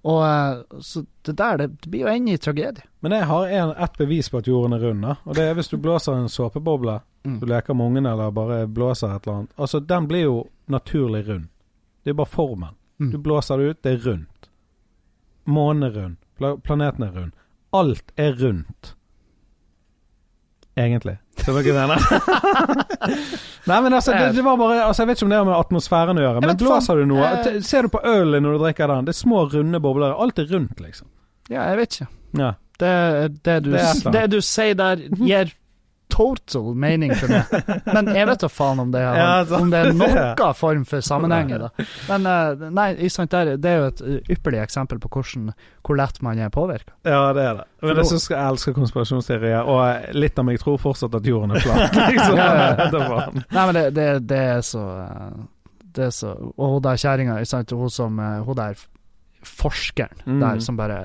Og 0.04 0.20
eh, 0.28 0.82
så 0.84 1.06
det 1.26 1.38
der, 1.40 1.58
det, 1.58 1.68
det 1.82 1.90
blir 1.94 2.02
jo 2.02 2.08
en 2.12 2.28
i 2.28 2.38
tragedie. 2.38 2.84
Men 3.00 3.12
jeg 3.16 3.26
har 3.30 3.48
en, 3.48 3.70
ett 3.86 3.98
bevis 3.98 4.30
på 4.30 4.38
at 4.42 4.48
jorden 4.48 4.74
er 4.76 4.84
rund. 4.84 5.06
Og 5.24 5.36
det 5.38 5.44
er 5.48 5.54
hvis 5.56 5.70
du 5.72 5.78
blåser 5.78 6.14
en 6.20 6.30
såpeboble, 6.30 7.00
Mm. 7.24 7.38
du 7.40 7.46
leker 7.48 7.74
med 7.74 7.86
ungene 7.88 8.12
eller 8.12 8.32
bare 8.36 8.68
blåser 8.68 9.14
et 9.16 9.24
eller 9.28 9.38
annet. 9.38 9.52
Altså, 9.56 9.80
den 9.80 10.08
blir 10.10 10.22
jo 10.26 10.34
naturlig 10.68 11.22
rund. 11.30 11.46
Det 12.04 12.10
er 12.12 12.18
bare 12.20 12.28
formen. 12.28 12.74
Mm. 13.00 13.12
Du 13.14 13.18
blåser 13.18 13.58
det 13.58 13.70
ut, 13.70 13.78
det 13.84 13.92
er 13.94 14.02
rundt. 14.10 14.50
Månen 15.46 15.84
er 15.88 15.92
rund. 15.96 16.18
Planeten 16.64 17.04
er 17.08 17.14
rund. 17.16 17.32
Alt 17.72 18.12
er 18.18 18.34
rundt. 18.42 18.96
Egentlig. 20.76 21.18
Skjønner 21.42 21.66
du 21.66 21.70
hva 21.74 21.82
jeg 21.82 21.90
mener? 21.90 22.00
Nei, 23.70 23.78
men 23.82 23.96
altså, 23.98 24.14
det, 24.14 24.28
det 24.38 24.44
var 24.46 24.58
bare 24.60 24.76
altså, 24.86 25.04
Jeg 25.04 25.10
vet 25.10 25.18
ikke 25.18 25.26
om 25.26 25.32
det 25.34 25.40
har 25.40 25.48
med 25.48 25.56
atmosfæren 25.58 26.20
å 26.20 26.26
gjøre, 26.26 26.44
men 26.46 26.60
blåser 26.60 27.00
du 27.02 27.06
noe 27.10 27.32
Eh. 27.34 27.58
Ser 27.66 27.88
du 27.88 27.92
på 27.94 28.02
ølen 28.06 28.44
når 28.46 28.58
du 28.58 28.64
drikker 28.68 28.92
den? 28.92 29.08
Det 29.08 29.16
er 29.16 29.20
små, 29.20 29.46
runde 29.52 29.80
bobler. 29.84 30.14
Alt 30.14 30.40
er 30.44 30.48
rundt, 30.52 30.80
liksom. 30.84 31.08
Ja, 31.50 31.66
jeg 31.72 31.80
vet 31.82 31.98
ikke. 31.98 32.08
Ja. 32.40 32.52
Det, 32.80 32.94
det, 33.46 33.58
du, 33.66 33.72
Det 33.74 34.14
det, 34.16 34.24
du 34.34 34.40
sier 34.44 34.78
der, 34.78 35.02
gir 35.24 35.52
total 36.14 36.74
mening 36.78 37.14
for 37.18 37.32
meg. 37.34 37.70
Men 37.90 38.12
jeg 38.14 38.28
vet 38.30 38.44
da 38.46 38.50
faen 38.52 38.82
om 38.84 38.92
det, 38.94 39.02
er, 39.02 39.18
Ja, 39.18 39.58
om 39.58 39.72
det 39.74 39.80
er 39.80 39.94
noen 39.98 40.54
form 40.64 40.84
for 40.90 41.02
sammenheng 41.06 41.54
i 41.56 41.60
det. 41.64 41.70
Men 42.10 42.28
eh, 42.30 42.66
nei, 42.70 42.88
ikke 43.00 43.16
sant, 43.18 43.34
der, 43.34 43.56
det 43.62 43.72
er 43.72 43.82
jo 43.82 43.88
et 43.90 44.04
uh, 44.06 44.18
ypperlig 44.36 44.62
eksempel 44.64 45.02
på 45.02 45.12
hvordan, 45.16 45.50
hvor 45.82 46.00
lett 46.00 46.22
man 46.26 46.40
er 46.40 46.54
påvirka. 46.54 46.94
Ja, 47.08 47.26
det 47.36 47.48
er 47.50 47.60
det. 47.64 47.68
Men 47.84 48.00
jeg 48.00 48.12
syns 48.14 48.30
jeg 48.32 48.40
elsker 48.40 48.78
konspirasjonsteorier, 48.78 49.66
og 49.68 49.82
eh, 49.88 50.14
litt 50.16 50.40
av 50.40 50.48
meg 50.48 50.62
tror 50.62 50.80
fortsatt 50.82 51.18
at 51.20 51.28
jorden 51.28 51.58
er 51.58 51.66
flat. 51.66 51.98
Liksom. 52.14 52.38
Ja, 52.38 52.48
ja, 52.54 52.88
ja. 52.94 53.28
Nei, 53.44 53.66
men 53.66 53.76
det, 53.80 53.86
det, 53.98 54.08
det 54.30 54.42
er 54.54 54.64
så 54.66 54.84
eh, 55.04 55.44
Det 55.94 56.08
er 56.10 56.14
så 56.16 56.32
Og 56.56 56.76
hun 56.76 56.82
der 56.86 57.00
kjerringa, 57.00 57.36
hun 57.74 57.90
som 57.94 58.20
eh, 58.20 58.40
Hun 58.46 58.58
der 58.58 58.78
forskeren 59.44 60.22
Mm. 60.26 60.40
der 60.40 60.60
som 60.64 60.78
bare 60.78 61.00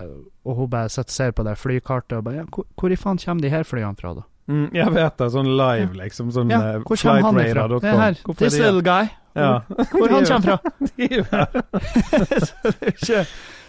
Og 0.45 0.55
hun 0.57 0.71
bare 0.71 0.89
sitter 0.89 1.09
og 1.11 1.17
ser 1.17 1.31
på 1.33 1.45
det 1.45 1.57
flykartet 1.59 2.19
og 2.19 2.25
bare 2.25 2.37
ja, 2.37 2.45
hvor, 2.55 2.67
hvor 2.79 2.93
i 2.93 2.97
faen 2.97 3.19
kommer 3.19 3.43
de 3.43 3.51
her 3.51 3.63
flyene 3.67 3.97
fra, 3.99 4.15
da? 4.15 4.23
Mm, 4.49 4.71
jeg 4.73 4.93
vet 4.95 5.17
det. 5.21 5.29
Sånn 5.35 5.51
live, 5.59 5.93
liksom. 5.99 6.31
Sånn 6.33 6.51
Ja, 6.53 6.61
eh, 6.75 6.79
hvor 6.81 6.97
kommer 6.97 7.23
han 7.27 7.41
ifra? 7.43 7.67
Det 7.69 7.91
er 7.91 7.99
her, 8.01 8.19
Hvorfor 8.25 8.47
er 8.47 8.49
this 8.49 8.59
little 8.59 8.83
guy. 8.83 9.11
Ja. 9.39 9.51
Hvor 9.93 10.09
han 10.09 10.25
kommer 10.25 10.59
fra? 10.59 10.59
Ikke- 12.91 13.27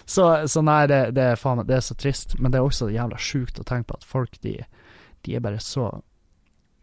så, 0.10 0.48
så 0.48 0.62
nei, 0.66 0.88
det, 0.90 1.12
det, 1.14 1.24
er 1.24 1.36
faen, 1.38 1.60
det 1.68 1.76
er 1.76 1.84
så 1.86 1.94
trist, 1.94 2.32
men 2.42 2.50
det 2.52 2.58
er 2.58 2.66
også 2.66 2.88
jævla 2.90 3.20
sjukt 3.22 3.60
å 3.62 3.66
tenke 3.68 3.92
på 3.92 4.00
at 4.00 4.08
folk, 4.10 4.40
de, 4.42 4.56
de 5.28 5.36
er 5.38 5.44
bare 5.46 5.60
så 5.62 5.92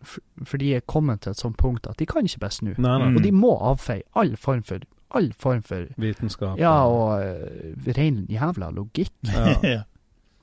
for, 0.06 0.22
for 0.46 0.62
de 0.62 0.68
er 0.76 0.84
kommet 0.86 1.24
til 1.24 1.32
et 1.34 1.40
sånt 1.40 1.56
punkt 1.58 1.88
at 1.90 1.98
de 1.98 2.06
kan 2.06 2.28
ikke 2.28 2.44
bare 2.44 2.54
snu. 2.54 2.70
Nei, 2.76 2.92
nei. 3.02 3.08
Og 3.16 3.24
de 3.24 3.32
må 3.34 3.56
avfeie 3.72 4.06
all 4.14 4.36
form 4.38 4.62
for 4.66 4.84
All 5.14 5.28
form 5.38 5.60
for 5.62 5.84
Vitenskap. 6.02 6.58
Ja, 6.58 6.72
og 6.90 7.22
uh, 7.22 7.90
ren 7.96 8.24
jævla 8.28 8.72
logikk. 8.74 9.12
ja. 9.30 9.52
Ja. 9.62 9.82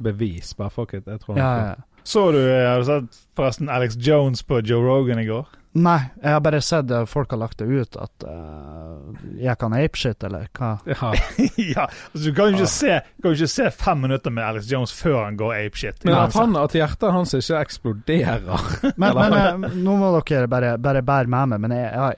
Bevis. 0.04 0.54
Bare 0.58 0.72
fuck 0.72 0.94
it. 0.96 1.04
Jeg 1.06 1.20
tror 1.20 1.38
Ja, 1.38 1.50
ja. 1.68 1.74
Så 2.04 2.32
du, 2.32 2.52
eh, 2.52 2.70
har 2.70 2.80
du 2.80 2.86
sett 2.86 3.04
forresten 3.36 3.70
Alex 3.70 3.96
Jones 3.96 4.44
på 4.44 4.62
Joe 4.62 4.84
Rogan 4.84 5.20
i 5.20 5.26
går? 5.26 5.46
Nei, 5.74 5.98
jeg 6.22 6.36
har 6.36 6.42
bare 6.46 6.60
sett 6.62 6.92
uh, 6.94 7.02
folk 7.10 7.32
har 7.34 7.40
lagt 7.42 7.58
det 7.58 7.66
ut 7.66 7.96
at 7.98 8.24
uh, 8.30 9.10
jeg 9.42 9.58
kan 9.58 9.74
apeshit, 9.74 10.22
eller 10.28 10.46
hva? 10.54 10.76
Ja. 10.86 11.10
ja, 11.74 11.88
altså 12.12 12.28
Du 12.28 12.34
kan 12.38 12.52
jo 12.52 12.60
ikke, 12.60 12.68
se, 12.70 13.00
kan 13.24 13.34
ikke 13.34 13.48
se 13.50 13.72
fem 13.74 13.98
minutter 14.06 14.30
med 14.36 14.46
Alex 14.46 14.70
Jones 14.70 14.94
før 14.94 15.24
han 15.24 15.38
går 15.40 15.56
apeshit. 15.64 15.98
Men 16.06 16.14
at, 16.20 16.36
han, 16.38 16.54
at 16.62 16.76
hjertet 16.78 17.16
hans 17.16 17.34
ikke 17.40 17.62
eksploderer 17.66 18.46
Men, 19.02 19.12
men 19.18 19.34
uh, 19.34 19.66
nå 19.74 19.92
må 19.98 20.14
dere 20.20 20.48
bare, 20.52 20.78
bare 20.78 21.02
bære 21.02 21.30
med 21.34 21.46
meg, 21.56 21.60
men 21.66 21.72
jeg, 21.80 21.90
jeg, 21.90 22.14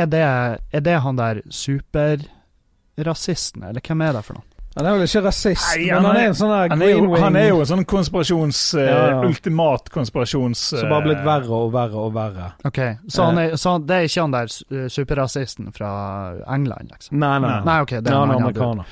er, 0.00 0.06
det, 0.10 0.26
er 0.74 0.82
det 0.90 0.98
han 1.06 1.14
der 1.20 1.36
superrasisten, 1.46 3.62
eller 3.70 3.82
hvem 3.86 4.02
er 4.02 4.12
det 4.18 4.26
for 4.26 4.34
noe? 4.40 4.47
Han 4.78 4.86
er 4.86 4.94
vel 4.94 5.04
ikke 5.08 5.22
rasist, 5.24 5.64
Nei, 5.74 5.86
men 5.90 5.94
han 5.96 6.04
han 6.06 6.16
er- 6.16 6.20
er 6.22 6.28
en 6.30 6.36
sånn 6.38 6.52
der 6.54 6.68
han, 6.70 6.82
er 6.86 6.90
jo, 6.92 7.14
han 7.18 7.36
er 7.40 7.48
jo 7.48 7.56
en 7.64 7.66
sånn 7.66 7.84
konspirasjons... 7.90 8.60
eh, 8.78 8.86
Ja, 8.86 8.98
ja. 9.10 9.20
Ultimat 9.26 9.90
konspirasjons... 9.90 10.62
som 10.70 10.84
bare 10.88 11.00
har 11.00 11.06
blitt 11.08 11.18
eh, 11.18 11.26
verre 11.26 11.58
og 11.58 11.72
verre 11.74 12.04
og 12.06 12.12
verre. 12.14 12.50
Ok, 12.70 12.78
så, 13.10 13.24
han 13.32 13.38
er, 13.42 13.56
så 13.58 13.74
det 13.82 13.96
er 13.96 14.06
ikke 14.06 14.22
han 14.28 14.36
der 14.36 14.54
uh, 14.70 14.88
superrasisten 14.88 15.72
fra 15.74 15.90
England, 16.46 16.92
liksom? 16.94 17.18
Nei, 17.18 17.34
nei. 17.42 17.50
Nei. 17.56 17.64
Nei, 17.72 17.78
okay, 17.82 18.00
det 18.00 18.12
er 18.14 18.20
han 18.22 18.30
er 18.30 18.42
amerikaner. 18.44 18.84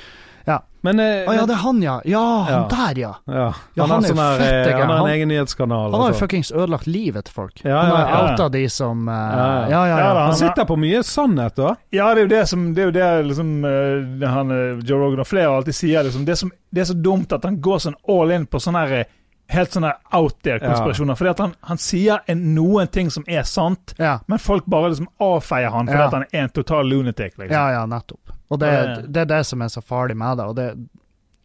Ja. 0.47 0.61
Men, 0.81 0.99
eh, 1.03 1.25
Å 1.27 1.33
ja, 1.35 1.45
det 1.45 1.55
er 1.57 1.59
han, 1.59 1.81
ja. 1.83 1.95
Ja, 2.07 2.19
han 2.47 2.53
Ja. 2.53 2.67
der, 2.71 2.99
ja. 3.01 3.09
ja. 3.27 3.47
Ja, 3.75 3.85
han, 3.89 4.03
er 4.05 4.07
jo 4.07 4.13
sånn 4.15 4.37
fette 4.39 4.69
eh, 4.69 4.77
Han 4.77 4.87
har 4.87 4.95
en 4.95 5.01
Han- 5.01 5.09
egen 5.11 5.27
nyhetskanal. 5.27 5.91
Han 5.91 5.99
har 6.01 6.07
jo 6.11 6.13
sånn. 6.13 6.21
fuckings 6.21 6.51
ødelagt 6.55 6.87
livet 6.87 7.25
til 7.27 7.33
folk. 7.33 7.59
Ja, 7.65 7.81
han 7.81 7.89
ja, 7.89 7.95
har 7.97 8.07
ja. 8.07 8.31
outa 8.31 8.49
de 8.53 8.61
som 8.69 9.01
uh, 9.09 9.11
Ja, 9.11 9.67
Ja, 9.67 9.67
ja, 9.67 9.85
Ja, 9.87 9.97
ja. 9.97 10.13
da, 10.13 10.19
Han 10.19 10.25
han- 10.31 10.35
sitter 10.39 10.65
på 10.65 10.77
mye 10.79 11.03
sannhet, 11.03 11.55
da. 11.55 11.75
Ja, 11.91 12.13
det 12.13 12.21
er 12.21 12.27
jo 12.27 12.31
det 12.37 12.47
som 12.47 12.73
Det 12.73 12.81
er 12.81 12.85
jo 12.85 12.91
det 12.91 13.25
liksom 13.27 13.65
eh, 13.65 14.29
han, 14.29 14.51
eh, 14.51 14.79
Joe 14.87 14.99
Rogan 14.99 15.19
og 15.19 15.27
flere 15.27 15.49
alltid 15.51 15.75
sier. 15.75 16.03
liksom 16.03 16.23
Det, 16.25 16.37
som, 16.37 16.51
det 16.71 16.81
er 16.81 16.93
så 16.93 17.01
dumt 17.01 17.33
at 17.33 17.43
han 17.43 17.59
går 17.59 17.77
sånn 17.79 17.95
all 18.07 18.31
in 18.31 18.45
på 18.45 18.57
sånne 18.61 18.87
her, 18.87 18.93
eh, 19.01 19.05
helt 19.49 19.71
sånne 19.71 19.93
out 20.11 20.35
there-konspirasjoner. 20.43 21.15
Fordi 21.15 21.29
at 21.31 21.39
han, 21.39 21.53
han 21.69 21.77
sier 21.81 22.19
en, 22.27 22.41
noen 22.55 22.87
ting 22.91 23.09
som 23.13 23.23
er 23.27 23.43
sant, 23.47 23.93
ja. 23.97 24.17
men 24.27 24.39
folk 24.39 24.65
bare 24.65 24.89
liksom 24.91 25.07
avfeier 25.23 25.69
han 25.71 25.87
fordi 25.87 25.99
Ja. 26.01 26.07
at 26.07 26.13
han 26.13 26.25
er 26.31 26.43
en 26.43 26.49
total 26.49 26.87
lunatic. 26.89 27.37
liksom. 27.37 27.51
Ja, 27.55 27.71
ja, 27.71 27.85
nettopp. 27.85 28.33
Og 28.49 28.59
det, 28.59 28.71
det- 28.71 29.07
det 29.13 29.21
er 29.21 29.25
det 29.25 29.45
som 29.45 29.61
er 29.61 29.67
så 29.71 29.81
farlig 29.81 30.17
med 30.17 30.37
det. 30.37 30.45
Og 30.45 30.55
det 30.55 30.67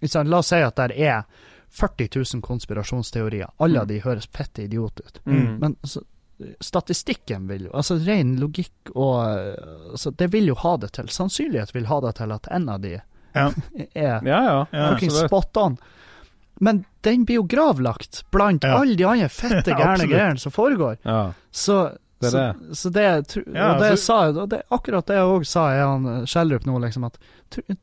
liksom, 0.03 0.27
La 0.31 0.39
oss 0.39 0.47
si 0.53 0.57
at 0.63 0.77
det 0.77 0.99
er 0.99 1.23
40 1.73 2.09
000 2.35 2.43
konspirasjonsteorier. 2.43 3.49
Alle 3.59 3.81
av 3.81 3.87
de 3.87 4.01
høres 4.05 4.27
fette 4.27 4.63
idiot 4.67 5.01
ut. 5.01 5.21
Mm. 5.25 5.59
Men 5.61 5.77
så, 5.85 6.03
statistikken 6.61 7.47
vil 7.49 7.69
jo 7.69 7.71
Altså 7.77 7.97
ren 8.03 8.33
logikk 8.41 8.91
og 8.95 9.19
eh, 9.31 9.93
altså, 9.93 10.11
Det 10.11 10.27
vil 10.33 10.49
jo 10.51 10.55
ha 10.59 10.77
det 10.77 10.93
til. 10.97 11.09
Sannsynlighet 11.09 11.75
vil 11.75 11.87
ha 11.87 12.01
det 12.01 12.15
til 12.19 12.33
at 12.35 12.49
en 12.51 12.69
av 12.69 12.81
de 12.83 12.97
Ja. 13.35 13.47
er 13.95 14.21
Ja, 14.27 14.41
ja. 14.45 14.67
Ja, 14.73 15.09
spot 15.27 15.57
on. 15.57 15.79
Men 16.63 16.85
den 17.03 17.25
blir 17.27 17.41
jo 17.41 17.43
gravlagt 17.51 18.23
blant 18.31 18.63
Ja. 18.65 18.77
alle 18.79 18.95
de 18.97 19.05
andre 19.09 19.29
fette 19.43 19.75
gærne 19.75 20.07
greiene 20.07 20.39
som 20.39 20.53
foregår. 20.55 20.97
ja. 21.05 21.33
Så 21.51 21.81
Det 22.23 22.29
er 22.29 22.31
så, 22.31 22.39
det. 22.39 22.77
så 22.79 22.91
det 22.95 23.03
Ja, 23.55 23.73
Og 23.75 23.81
det 23.83 23.89
så- 23.99 24.05
sa 24.05 24.19
og 24.31 24.49
det, 24.53 24.61
akkurat 24.71 25.07
det 25.11 25.17
jeg 25.19 25.25
òg 25.27 25.45
sa, 25.47 25.65
er 25.75 25.83
han 25.89 26.07
eh, 26.07 26.25
Schjelderup 26.31 26.65
nå, 26.71 26.79
liksom, 26.85 27.05
at 27.11 27.19
tippa 27.51 27.75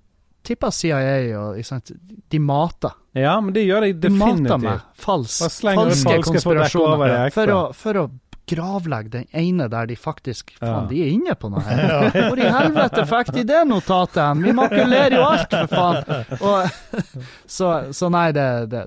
tipper 0.48 0.72
CIA 0.72 1.36
og 1.38 1.60
sant, 1.68 1.92
De 2.32 2.40
mater. 2.40 2.92
ja, 3.14 3.36
men 3.42 3.54
det 3.54 3.66
gjør 3.68 3.82
de 3.82 3.94
De 3.94 4.10
mater 4.10 4.44
definitivt. 4.48 4.82
fals, 4.96 5.40
Bare 5.42 5.50
slenger 5.52 5.82
ut 5.82 5.92
falske 5.92 6.08
falske 6.08 6.32
konspirasjoner. 6.32 7.08
det. 7.26 7.34
For 7.36 7.48
å, 7.48 7.60
for 7.76 7.94
å 7.94 8.10
gravlegge 8.50 9.12
den 9.14 9.26
ene 9.38 9.68
der 9.72 9.86
de 9.90 9.96
faktisk 10.00 10.52
Faen, 10.60 10.70
Ja. 10.70 10.88
de 10.90 11.00
er 11.06 11.12
inne 11.14 11.36
på 11.40 11.50
noe 11.54 11.62
her. 11.66 12.10
Hvor 12.30 12.42
i 12.42 12.50
helvete 12.52 13.06
fikk 13.10 13.32
de 13.38 13.44
det 13.52 13.62
notatet 13.70 14.20
hen? 14.24 14.44
Vi 14.44 14.54
makulerer 14.58 15.16
jo 15.18 15.24
alt, 15.28 15.54
for 15.54 15.72
faen! 15.72 16.40
Og, 16.42 17.02
så, 17.58 17.70
så 17.96 18.10
nei, 18.14 18.28
det, 18.36 18.48
det, 18.74 18.84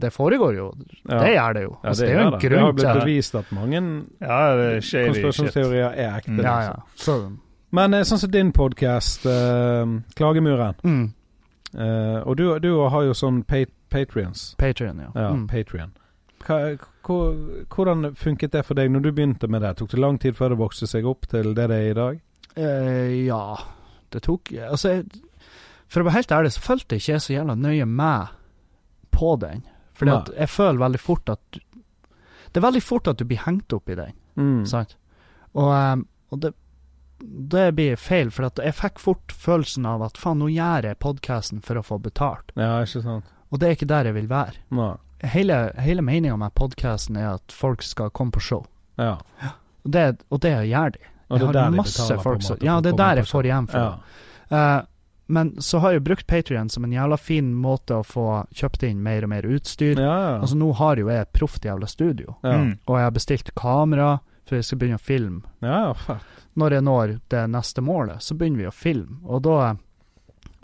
det 0.00 0.12
foregår 0.14 0.58
jo. 0.58 0.68
Det 1.04 1.32
gjør 1.34 1.58
det 1.58 1.64
jo. 1.66 1.72
Ja, 1.82 1.88
Altså, 1.88 2.04
det, 2.04 2.10
er 2.10 2.14
jo 2.14 2.26
en 2.26 2.32
det. 2.38 2.50
Det 2.50 2.60
har 2.64 2.72
blitt 2.80 3.00
bevist 3.02 3.34
at 3.40 3.52
mange 3.56 3.82
er 4.20 4.64
konspirasjonsteorier 4.82 5.90
er 5.94 6.16
ekte. 6.18 6.36
Mm. 6.38 6.44
Ja, 6.46 6.56
ja. 6.70 6.74
Så, 6.96 7.18
Men 7.74 7.94
eh, 7.98 8.04
sånn 8.06 8.20
som 8.22 8.30
din 8.30 8.52
podkast, 8.54 9.26
Klagemuren. 10.16 10.74
mm, 10.84 11.04
Uh, 11.74 12.22
og 12.22 12.36
du, 12.38 12.44
du 12.62 12.68
har 12.86 13.02
jo 13.02 13.14
sånn 13.18 13.40
pa 13.50 13.64
Patrions. 13.90 14.52
Patrion, 14.62 15.00
ja. 15.02 15.08
Ja, 15.18 15.30
Mm. 15.34 15.48
Patreon. 15.50 15.90
Hva, 16.46 16.58
hvordan 17.06 18.14
funket 18.16 18.52
det 18.52 18.64
for 18.66 18.74
deg 18.78 18.90
når 18.90 19.02
du 19.06 19.10
begynte 19.12 19.48
med 19.50 19.62
det? 19.62 19.74
Tok 19.78 19.90
det 19.90 20.00
lang 20.00 20.18
tid 20.22 20.36
før 20.38 20.54
det 20.54 20.58
vokste 20.60 20.86
seg 20.90 21.06
opp 21.10 21.26
til 21.30 21.52
det 21.54 21.68
det 21.70 21.76
er 21.78 21.90
i 21.90 21.98
dag? 21.98 22.20
Eh, 22.56 23.26
ja, 23.26 23.56
det 24.14 24.22
tok 24.22 24.52
Altså, 24.70 24.88
jeg, 24.96 25.22
for 25.88 26.00
å 26.00 26.04
være 26.08 26.18
helt 26.20 26.32
ærlig, 26.32 26.52
så 26.54 26.60
fulgte 26.64 26.96
jeg 26.96 27.02
ikke 27.04 27.20
så 27.26 27.34
jævla 27.36 27.54
nøye 27.58 27.86
med 27.86 28.28
på 29.14 29.34
den. 29.42 29.62
Fordi 29.94 30.10
at 30.16 30.30
jeg 30.38 30.48
føler 30.50 30.78
veldig 30.82 31.00
fort 31.00 31.28
at 31.30 31.40
du- 31.52 31.60
Det 32.52 32.62
er 32.62 32.66
veldig 32.70 32.82
fort 32.82 33.08
at 33.08 33.16
du 33.18 33.24
blir 33.24 33.38
hengt 33.44 33.72
opp 33.72 33.88
i 33.90 33.94
den, 33.94 34.12
Mm. 34.36 34.64
sant? 34.66 34.96
Og, 35.54 35.70
ehm, 35.74 36.06
og 36.30 36.40
det, 36.40 36.52
det 37.20 37.74
blir 37.74 37.96
feil, 37.96 38.30
for 38.30 38.48
jeg 38.56 38.74
fikk 38.74 38.98
fort 38.98 39.26
følelsen 39.28 39.86
av 39.86 40.02
at 40.02 40.16
faen, 40.16 40.38
nå 40.38 40.46
gjør 40.54 40.82
jeg 40.84 40.98
podkasten 41.00 41.60
for 41.62 41.74
å 41.74 41.82
få 41.84 42.00
betalt. 42.00 42.52
Ja, 42.56 42.80
ikke 42.82 43.02
sant? 43.02 43.24
Og 43.52 43.58
det 43.60 43.68
er 43.68 43.74
ikke 43.76 43.86
der 43.88 44.04
jeg 44.04 44.14
vil 44.14 44.26
være. 44.28 44.54
Nei. 44.70 44.96
Hele, 45.32 45.58
hele 45.80 46.04
meninga 46.04 46.36
med 46.40 46.54
podkasten 46.54 47.16
er 47.20 47.34
at 47.34 47.52
folk 47.52 47.82
skal 47.82 48.12
komme 48.14 48.34
på 48.34 48.42
show. 48.44 48.64
Ja. 49.00 49.16
Og 49.84 49.92
det, 49.96 50.06
og 50.28 50.40
det 50.44 50.54
gjør 50.68 50.96
de. 50.96 51.04
Og 51.28 51.40
det 51.40 51.46
Jeg 51.46 51.48
er 51.48 51.52
der 51.52 51.62
har 51.62 51.70
de 51.70 51.76
masse 51.76 52.12
en 52.12 52.20
folk 52.20 52.42
som 52.42 52.58
Ja, 52.62 52.80
det 52.80 52.92
er 52.92 52.98
der 53.00 53.22
jeg 53.22 53.28
får 53.28 53.48
igjen 53.48 53.70
for 53.70 53.78
det. 53.78 54.18
Ja. 54.50 54.64
Uh, 54.80 54.82
men 55.26 55.54
så 55.62 55.78
har 55.80 55.94
jeg 55.94 56.04
brukt 56.04 56.26
Patrion 56.26 56.68
som 56.68 56.84
en 56.84 56.92
jævla 56.92 57.16
fin 57.16 57.54
måte 57.56 57.96
å 57.96 58.04
få 58.04 58.44
kjøpt 58.52 58.84
inn 58.84 59.00
mer 59.02 59.24
og 59.24 59.32
mer 59.32 59.46
utstyr. 59.48 59.96
Ja, 59.96 60.16
ja. 60.20 60.34
Altså 60.36 60.58
Nå 60.60 60.68
har 60.76 61.00
jo 61.00 61.08
jeg 61.08 61.24
et 61.24 61.32
proft 61.32 61.64
jævla 61.64 61.88
studio, 61.88 62.36
ja. 62.42 62.58
Mm. 62.60 62.74
og 62.84 62.98
jeg 62.98 63.08
har 63.08 63.14
bestilt 63.16 63.54
kamera 63.56 64.10
for 64.44 64.58
jeg 64.58 64.66
skal 64.68 64.80
begynne 64.82 65.00
å 65.00 65.04
filme. 65.04 65.40
ja, 65.64 65.94
ja. 66.08 66.18
Når 66.54 66.76
jeg 66.76 66.84
når 66.86 67.12
det 67.32 67.40
neste 67.50 67.82
målet, 67.82 68.22
så 68.22 68.36
begynner 68.38 68.60
vi 68.60 68.66
å 68.68 68.74
filme, 68.76 69.16
og 69.24 69.40
da 69.42 69.72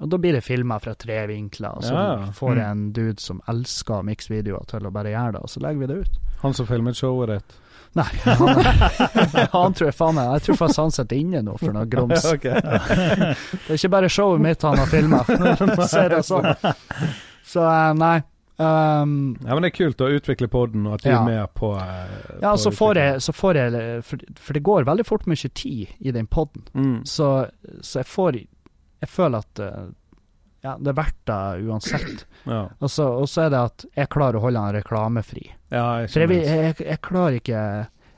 og 0.01 0.09
da 0.11 0.17
blir 0.19 0.33
det 0.33 0.43
filma 0.45 0.79
fra 0.81 0.95
tre 0.95 1.27
vinkler, 1.29 1.77
og 1.77 1.83
så 1.85 1.93
Ja, 1.95 2.31
får 2.33 2.55
jeg 2.57 2.65
Mm. 2.65 2.71
en 2.71 2.93
dude 2.93 3.21
som 3.21 3.41
elsker 3.49 4.03
miksvideoer, 4.03 4.67
til 4.67 4.87
å 4.87 4.91
bare 4.93 5.11
gjøre 5.13 5.33
det, 5.33 5.41
og 5.43 5.49
så 5.53 5.61
legger 5.61 5.81
vi 5.81 5.87
det 5.87 5.99
ut. 6.07 6.19
Han 6.43 6.55
som 6.55 6.67
filmet 6.67 6.97
showet 6.97 7.29
ditt. 7.29 7.59
Nei, 7.99 8.05
han, 8.23 9.49
han 9.53 9.73
tror 9.75 9.89
jeg 9.89 9.95
faen 9.99 10.15
meg 10.15 10.29
Jeg 10.37 10.43
tror 10.45 10.57
faktisk 10.61 10.79
han 10.79 10.93
sitter 10.95 11.17
inne 11.17 11.41
nå 11.43 11.57
for 11.59 11.73
noe 11.75 11.89
grums. 11.91 12.25
okay. 12.35 12.55
Det 12.61 13.67
er 13.67 13.75
ikke 13.75 13.91
bare 13.91 14.09
showet 14.09 14.41
mitt 14.45 14.63
han 14.63 14.79
har 14.79 14.87
filma. 14.87 15.25
Ser 15.91 16.09
det 16.15 16.21
sånn. 16.23 16.47
Så 17.51 17.65
eh, 17.67 17.93
nei. 17.99 18.21
Um, 18.61 19.37
Ja, 19.43 19.55
men 19.57 19.65
det 19.65 19.73
er 19.73 19.77
kult 19.79 20.03
å 20.05 20.11
utvikle 20.13 20.47
podden, 20.53 20.87
og 20.87 20.95
at 20.99 21.03
du 21.03 21.09
Ja. 21.11 21.19
er 21.23 21.25
med 21.27 21.55
på 21.57 21.73
uh, 21.75 22.41
ja, 22.43 22.53
på 22.53 22.59
så 22.61 22.71
får 22.77 22.95
jeg, 23.01 23.21
så 23.25 23.33
får 23.33 23.55
jeg 23.57 24.03
for, 24.05 24.25
for 24.37 24.53
det 24.59 24.63
går 24.63 24.85
veldig 24.85 25.07
fort 25.09 25.27
mye 25.27 25.49
tid 25.55 25.89
i 25.99 26.13
den 26.13 26.27
poden, 26.31 26.63
mm. 26.75 26.99
så, 27.09 27.49
så 27.81 28.03
jeg 28.05 28.07
får 28.07 28.33
Jeg 29.01 29.09
føler 29.09 29.39
at 29.47 29.63
eh, 29.65 29.87
ja, 30.67 30.75
det 30.77 30.91
er 30.93 30.97
verdt 30.99 31.17
det 31.31 31.39
uansett. 31.71 32.27
ja. 32.51 32.63
Og 32.85 32.91
så, 32.93 33.07
er 33.47 33.53
det 33.55 33.61
at 33.71 33.85
jeg 33.97 34.11
klarer 34.13 34.37
å 34.37 34.45
holde 34.45 34.61
han 34.67 34.75
reklamefri. 34.77 35.47
ja, 35.73 35.87
jeg 36.03 36.11
For 36.13 36.21
jeg, 36.25 36.29
vil- 36.35 36.45
jeg, 36.45 36.75
jeg 36.85 37.01
klarer 37.07 37.39
ikke 37.41 37.63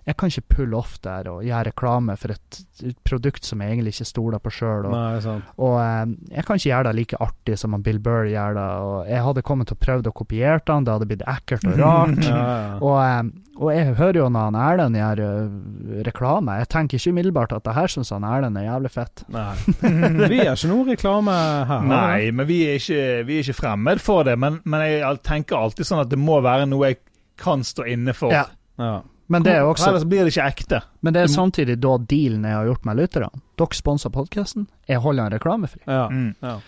Jeg 0.02 0.16
kan 0.18 0.32
ikke 0.32 0.56
pulle 0.56 0.78
off 0.80 0.96
der 1.04 1.28
og 1.30 1.44
gjøre 1.46 1.68
reklame 1.70 2.16
for 2.18 2.34
et, 2.34 2.56
et 2.82 2.96
produkt 3.06 3.46
som 3.46 3.60
jeg 3.62 3.76
egentlig 3.76 3.92
ikke 3.94 4.08
stoler 4.08 4.40
på 4.42 4.50
sjøl. 4.50 4.88
Og, 4.88 4.94
Nei, 4.96 5.20
sant. 5.22 5.52
og 5.62 5.76
eh, 5.78 6.14
jeg 6.34 6.46
kan 6.48 6.58
ikke 6.58 6.70
gjøre 6.72 6.86
det 6.88 6.94
like 6.98 7.20
artig 7.22 7.58
som 7.60 7.76
Bill 7.86 8.00
Burr 8.02 8.26
gjør 8.26 8.56
det. 8.58 8.66
Og 8.82 9.12
jeg 9.12 9.22
hadde 9.28 9.44
kommet 9.46 9.70
til 9.70 9.78
å 9.78 9.82
prøve 9.84 10.10
å 10.10 10.16
kopiere 10.22 10.58
han, 10.66 10.88
det 10.88 10.96
hadde 10.96 11.08
blitt 11.12 11.22
ekkelt 11.30 11.68
og 11.70 11.78
rart. 11.78 12.18
Ja, 12.32 12.42
ja. 12.42 12.74
Og, 12.82 12.96
eh, 13.02 13.22
og 13.62 13.70
jeg 13.70 13.94
hører 13.98 14.18
jo 14.22 14.26
når 14.32 14.46
han 14.48 14.56
Erlend 14.58 14.96
gjør 14.96 15.20
uh, 15.22 16.02
reklame, 16.06 16.54
jeg 16.62 16.68
tenker 16.72 16.98
ikke 16.98 17.12
umiddelbart 17.12 17.52
at 17.54 17.66
det 17.66 17.74
her 17.76 17.92
syns 17.92 18.10
han 18.14 18.24
Erlend 18.26 18.58
er 18.58 18.66
jævlig 18.66 18.92
fett. 18.94 19.22
Nei. 19.30 19.52
Vi 20.32 20.40
gjør 20.40 20.56
ikke 20.56 20.70
noe 20.72 20.86
reklame 20.88 21.36
her. 21.68 21.86
Nei, 21.92 22.30
men 22.34 22.48
vi 22.48 22.58
er 22.70 22.80
ikke, 22.80 23.02
vi 23.28 23.38
er 23.38 23.44
ikke 23.44 23.58
fremmed 23.60 24.02
for 24.02 24.26
det. 24.26 24.34
Men, 24.40 24.58
men 24.64 24.82
jeg 24.86 25.20
tenker 25.26 25.60
alltid 25.60 25.86
sånn 25.88 26.02
at 26.02 26.10
det 26.10 26.18
må 26.18 26.40
være 26.42 26.66
noe 26.70 26.90
jeg 26.90 27.02
kan 27.40 27.62
stå 27.66 27.86
inne 27.92 28.16
for. 28.16 28.34
Ja. 28.34 28.46
Ja. 28.80 29.02
Men 29.32 29.46
det 29.46 29.54
er 29.56 29.64
også 29.64 29.88
Ellers 29.90 30.04
blir 30.08 30.26
det 30.26 30.34
ikke 30.34 30.48
ekte. 30.52 30.82
Men 31.00 31.16
det 31.16 31.22
er 31.24 31.30
samtidig 31.32 31.78
da 31.80 31.94
dealen 32.10 32.44
jeg 32.44 32.58
har 32.58 32.68
gjort 32.68 32.84
med 32.88 33.00
lytterne. 33.00 33.30
Dere 33.60 33.78
sponser 33.78 34.12
podkasten, 34.12 34.66
jeg 34.90 35.00
holder 35.00 35.30
den 35.30 35.38
reklamefri. 35.38 35.80
Ja. 35.86 36.04
Mm. 36.12 36.34
ja. 36.42 36.58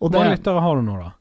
Og 0.00 0.10
Hvor 0.10 0.18
mange 0.18 0.36
lyttere 0.36 0.60
har 0.64 0.76
du 0.76 0.84
nå, 0.84 0.98
da? 1.00 1.14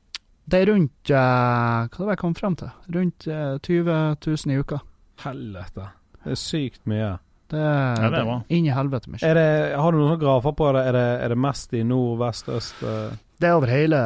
det 0.50 0.60
er 0.64 0.70
rundt 0.72 1.12
uh, 1.14 1.88
Hva 1.93 2.02
var 2.02 2.10
det 2.10 2.14
jeg 2.16 2.22
kom 2.24 2.36
frem 2.38 2.56
til? 2.60 2.70
Rundt 2.95 3.28
uh, 3.30 3.58
20 3.62 3.97
000 4.26 4.54
i 4.54 4.60
uka. 4.60 4.80
Helvete. 5.24 5.89
Det 6.24 6.36
er 6.36 6.39
sykt 6.39 6.82
mye. 6.89 7.16
Det, 7.50 7.60
Ja, 7.60 8.10
det 8.10 8.20
er 8.20 8.28
bra. 8.28 8.38
Inn 8.54 8.68
i 8.68 8.74
helvete 8.74 9.10
mye. 9.10 9.22
Er 9.26 9.38
det, 9.38 9.47
har 9.82 9.93
du 9.93 9.97
noen 10.02 10.20
grafer 10.22 10.54
på 10.58 10.70
det? 10.76 10.84
Er 10.89 10.97
det, 10.97 11.08
er 11.26 11.34
det 11.34 11.39
mest 11.41 11.74
i 11.74 11.82
nord, 11.88 12.20
vest, 12.22 12.50
øst? 12.54 12.84
Uh? 12.84 13.16
Det 13.39 13.50
er 13.50 13.56
over 13.58 13.72
hele, 13.72 14.00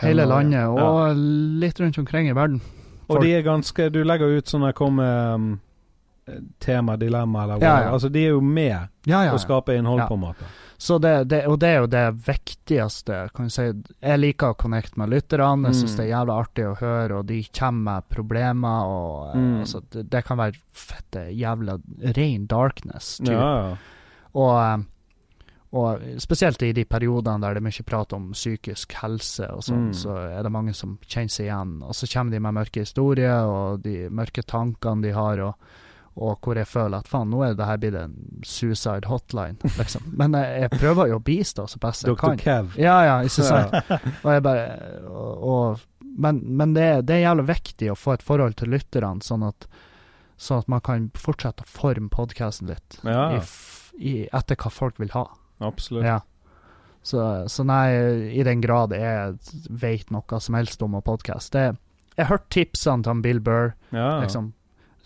hele 0.00 0.24
Ja, 0.24 0.30
landet, 0.30 0.62
ja. 0.62 0.70
og 0.70 1.20
litt 1.60 1.80
rundt 1.82 1.98
omkring 1.98 2.30
i 2.30 2.36
verden. 2.36 2.60
Og 3.06 3.20
de 3.22 3.36
er 3.36 3.44
ganske 3.46 3.84
Du 3.94 4.00
legger 4.02 4.32
ut 4.38 4.50
sånne 4.50 4.72
kom 4.74 4.96
med 4.98 5.34
um, 5.34 5.50
tema, 6.58 6.96
dilemma 6.96 7.42
eller 7.44 7.58
hva. 7.58 7.62
Ja, 7.66 7.80
ja. 7.84 7.90
Altså, 7.94 8.08
de 8.12 8.24
er 8.26 8.30
jo 8.34 8.40
med 8.40 8.88
Ja, 9.06 9.20
å 9.32 9.38
skape 9.38 9.76
innhold, 9.78 10.00
Ja. 10.00 10.06
på 10.08 10.14
en 10.14 10.20
måte. 10.20 10.44
Så 10.78 10.98
det, 11.00 11.28
det, 11.28 11.46
og 11.48 11.58
det 11.60 11.68
er 11.68 11.78
jo 11.80 11.86
det 11.86 12.02
viktigste. 12.26 13.30
Kan 13.34 13.46
jeg, 13.48 13.52
si. 13.54 13.94
jeg 14.02 14.18
liker 14.20 14.52
å 14.52 14.56
connecte 14.58 14.98
med 14.98 15.08
lytterne. 15.08 15.70
Jeg 15.70 15.74
syns 15.78 15.94
Mm. 15.94 15.96
det 15.96 16.04
er 16.04 16.10
jævla 16.16 16.34
artig 16.44 16.64
å 16.66 16.76
høre, 16.80 17.18
og 17.20 17.26
de 17.26 17.42
kommer 17.58 17.84
med 17.94 18.08
problemer. 18.10 18.84
Og, 18.84 19.28
eh, 19.30 19.38
Mm. 19.40 19.60
altså, 19.60 19.80
det, 19.90 20.10
det 20.10 20.24
kan 20.24 20.36
være 20.36 20.56
fette 20.72 21.22
jævla 21.32 21.78
ren 22.16 22.46
darkness. 22.46 23.18
typ. 23.18 23.28
Ja, 23.32 23.70
ja. 23.70 23.76
Og, 24.34 24.58
eh, 24.80 24.84
og 25.72 26.00
spesielt 26.18 26.62
i 26.62 26.72
de 26.72 26.84
periodene 26.84 27.40
der 27.40 27.54
det 27.54 27.62
er 27.62 27.66
mye 27.70 27.84
prat 27.86 28.12
om 28.12 28.32
psykisk 28.32 28.92
helse 28.92 29.48
og 29.50 29.62
sånn, 29.62 29.88
Mm. 29.88 29.94
så 29.94 30.38
er 30.38 30.42
det 30.42 30.52
mange 30.52 30.74
som 30.74 30.98
kjenner 31.06 31.30
seg 31.30 31.46
igjen. 31.46 31.82
Og 31.82 31.92
så 31.94 32.06
kommer 32.12 32.30
de 32.32 32.38
med 32.40 32.54
mørke 32.54 32.80
historier 32.80 33.44
og 33.46 33.82
de 33.82 34.08
mørke 34.10 34.44
tankene 34.44 35.02
de 35.02 35.10
har, 35.12 35.38
og, 35.40 35.54
og 36.16 36.38
hvor 36.40 36.56
jeg 36.56 36.66
føler 36.70 36.98
at 37.02 37.08
faen, 37.10 37.28
nå 37.30 37.42
er 37.44 37.54
det 37.58 37.66
her 37.68 37.76
blitt 37.82 37.96
en 38.00 38.14
suicide 38.46 39.04
hotline, 39.10 39.58
liksom. 39.76 40.06
Men 40.16 40.32
jeg, 40.38 40.62
jeg 40.66 40.78
prøver 40.80 41.10
jo 41.10 41.18
å 41.18 41.24
bistå 41.26 41.66
så 41.68 41.80
best 41.82 42.06
jeg 42.06 42.14
Dr. 42.14 42.20
kan. 42.22 42.38
Kev. 42.40 42.70
Ja, 42.80 42.94
ja, 43.04 43.16
ikke 43.26 43.44
sant. 43.44 43.74
Og 44.24 44.30
jeg 44.32 44.44
bare 44.46 44.64
og, 45.10 45.44
og, 45.52 45.82
Men, 46.16 46.38
men 46.56 46.72
det, 46.72 46.82
er- 46.94 47.02
det 47.04 47.18
er 47.18 47.26
jævlig 47.26 47.44
viktig 47.50 47.90
å 47.92 47.98
få 48.00 48.14
et 48.16 48.22
forhold 48.24 48.56
til 48.56 48.70
lytterne, 48.72 49.20
sånn 49.20 49.42
at, 49.44 49.66
sånn 50.40 50.62
at 50.64 50.68
man 50.72 50.80
kan 50.80 51.10
fortsette 51.20 51.66
å 51.66 51.68
forme 51.68 52.08
podkasten 52.12 52.70
litt 52.72 52.96
Ja, 53.04 53.26
i, 53.36 53.42
f- 53.42 53.92
i, 54.00 54.14
etter 54.32 54.56
hva 54.56 54.72
folk 54.72 54.96
vil 55.02 55.12
ha. 55.12 55.26
absolutt. 55.60 56.04
Ja. 56.08 56.22
Så, 57.06 57.20
så 57.52 57.62
nei, 57.68 57.92
i 58.34 58.42
den 58.48 58.60
grad 58.64 58.90
jeg 58.96 59.36
vet 59.70 60.08
noe 60.10 60.40
som 60.42 60.56
helst 60.58 60.80
om 60.82 60.96
å 60.98 61.04
podkaste 61.06 61.60
Jeg 62.16 62.24
har 62.24 62.32
hørt 62.32 62.48
tipsene 62.50 63.04
til 63.06 63.20
Bill 63.22 63.38
Burr. 63.44 63.74
Ja, 63.92 64.16
Liksom, 64.24 64.48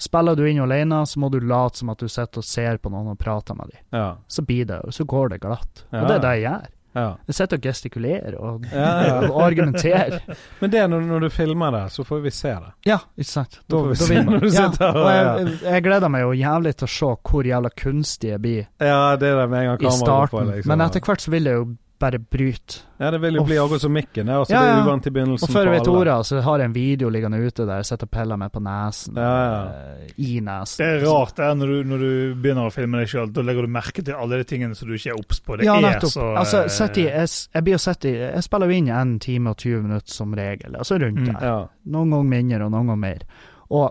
spiller 0.01 0.37
du 0.39 0.45
inn 0.49 0.61
alene, 0.65 1.03
så 1.07 1.21
må 1.21 1.29
du 1.31 1.39
late 1.45 1.77
som 1.83 1.91
at 1.93 2.01
du 2.01 2.09
sitter 2.09 2.41
og 2.41 2.45
ser 2.49 2.79
på 2.81 2.91
noen 2.93 3.13
og 3.13 3.19
prater 3.21 3.55
med 3.59 3.71
dem. 3.75 3.81
ja. 3.93 4.11
Så 4.29 4.43
blir 4.49 4.65
det, 4.71 4.81
og 4.85 4.93
så 4.97 5.05
går 5.05 5.35
det 5.35 5.41
glatt. 5.45 5.85
Og 5.93 6.07
det 6.09 6.15
er 6.17 6.23
det 6.25 6.31
jeg 6.41 6.45
gjør. 6.49 6.69
ja. 6.95 7.09
Jeg 7.29 7.35
sitter 7.39 7.57
og 7.61 7.63
gestikulerer 7.69 8.35
og, 8.41 8.65
Ja, 8.73 9.21
og 9.33 9.43
argumenterer. 9.45 10.17
Men 10.61 10.71
det 10.73 10.81
er 10.81 10.89
når, 10.91 11.05
når 11.13 11.21
du 11.21 11.29
filmer 11.31 11.71
det, 11.77 11.83
så 11.93 12.05
får 12.09 12.23
vi 12.25 12.31
se 12.35 12.49
det. 12.55 12.73
Ja, 12.89 12.97
ikke 13.19 13.31
sant. 13.31 13.61
Da 13.69 13.77
da 13.77 14.09
vil 14.09 14.25
når 14.27 14.41
du 14.41 14.49
Ja, 14.49 14.71
sitter 14.71 14.97
og- 14.97 15.13
jeg, 15.13 15.59
jeg 15.69 15.83
gleder 15.85 16.09
meg 16.11 16.23
jo 16.25 16.33
jævlig 16.41 16.75
til 16.81 16.89
å 16.89 16.95
se 16.97 17.13
hvor 17.31 17.45
jævla 17.53 17.71
jeg 17.77 18.41
blir 18.41 18.67
Ja, 18.81 19.17
det 19.17 19.29
er 19.29 19.41
det 19.43 19.51
med 19.51 19.61
en 19.69 19.77
gang 19.77 19.87
i 19.93 19.97
starten. 19.97 20.29
på. 20.39 20.45
Liksom. 20.55 20.69
Men 20.73 20.81
etter 20.89 21.01
hvert 21.01 21.21
så 21.21 21.31
vil 21.31 21.45
jeg 21.45 21.55
jo 21.55 21.69
bare 22.01 22.19
bryter. 22.19 22.81
Ja, 23.01 23.11
det 23.15 23.19
vil 23.23 23.37
jo 23.39 23.43
Og 23.43 23.47
bli 23.49 23.57
akkurat 23.61 23.81
som 23.85 23.93
mikken. 23.97 24.29
Er, 24.29 24.39
altså, 24.43 24.53
Ja, 24.55 24.61
det 24.65 24.69
er 24.71 24.77
ja. 24.79 24.85
uvant 24.85 25.07
i 25.07 25.11
begynnelsen 25.15 25.47
Og 25.49 25.53
før 25.55 25.69
jeg 25.69 25.73
vet 25.81 25.89
ordet, 25.89 26.17
så 26.29 26.41
har 26.45 26.59
jeg 26.63 26.69
en 26.71 26.75
video 26.75 27.09
liggende 27.13 27.39
ute 27.41 27.65
der 27.69 27.81
jeg 27.81 27.89
sitter 27.91 28.09
og 28.09 28.13
piller 28.17 28.41
meg 28.41 28.53
på 28.53 28.63
nesen. 28.65 29.21
Ja, 29.21 29.31
ja. 29.45 29.61
eh, 30.01 30.11
I 30.25 30.41
nesen. 30.45 30.81
Det 30.83 30.89
er 30.89 31.05
rart 31.07 31.37
det 31.37 31.47
er 31.47 31.55
når 31.61 31.73
du, 31.73 31.79
når 31.93 32.05
du 32.05 32.11
begynner 32.45 32.67
å 32.69 32.75
filme 32.75 33.01
deg 33.01 33.13
sjøl. 33.13 33.31
Da 33.37 33.45
legger 33.47 33.69
du 33.69 33.73
merke 33.77 34.05
til 34.05 34.15
alle 34.17 34.41
de 34.43 34.49
tingene 34.53 34.75
som 34.79 34.89
du 34.91 34.95
ikke 34.99 35.15
er 35.15 35.21
obs 35.23 35.41
på. 35.45 35.57
Det 35.61 35.69
ja, 35.69 35.77
er 35.79 35.87
nettopp. 35.89 36.13
så 36.17 36.29
altså, 36.43 36.65
eh, 36.67 36.91
i, 37.05 37.07
jeg, 37.09 37.33
jeg 37.55 37.65
blir 37.69 37.77
jo 37.79 37.83
sett 37.87 38.05
i 38.11 38.15
Jeg 38.19 38.43
spiller 38.49 38.67
jo 38.73 38.81
inn 38.81 38.89
i 38.91 38.97
1 39.01 39.17
time 39.29 39.55
og 39.55 39.57
20 39.61 39.83
minutter 39.89 40.13
som 40.21 40.35
regel, 40.35 40.77
altså 40.77 40.99
rundt 41.01 41.21
Mm. 41.21 41.33
der. 41.35 41.45
Ja. 41.45 41.59
Noen 41.93 42.11
ganger 42.17 42.31
mindre 42.37 42.65
og 42.65 42.71
noen 42.73 42.87
ganger 42.95 43.05
mer. 43.07 43.27
Og 43.71 43.91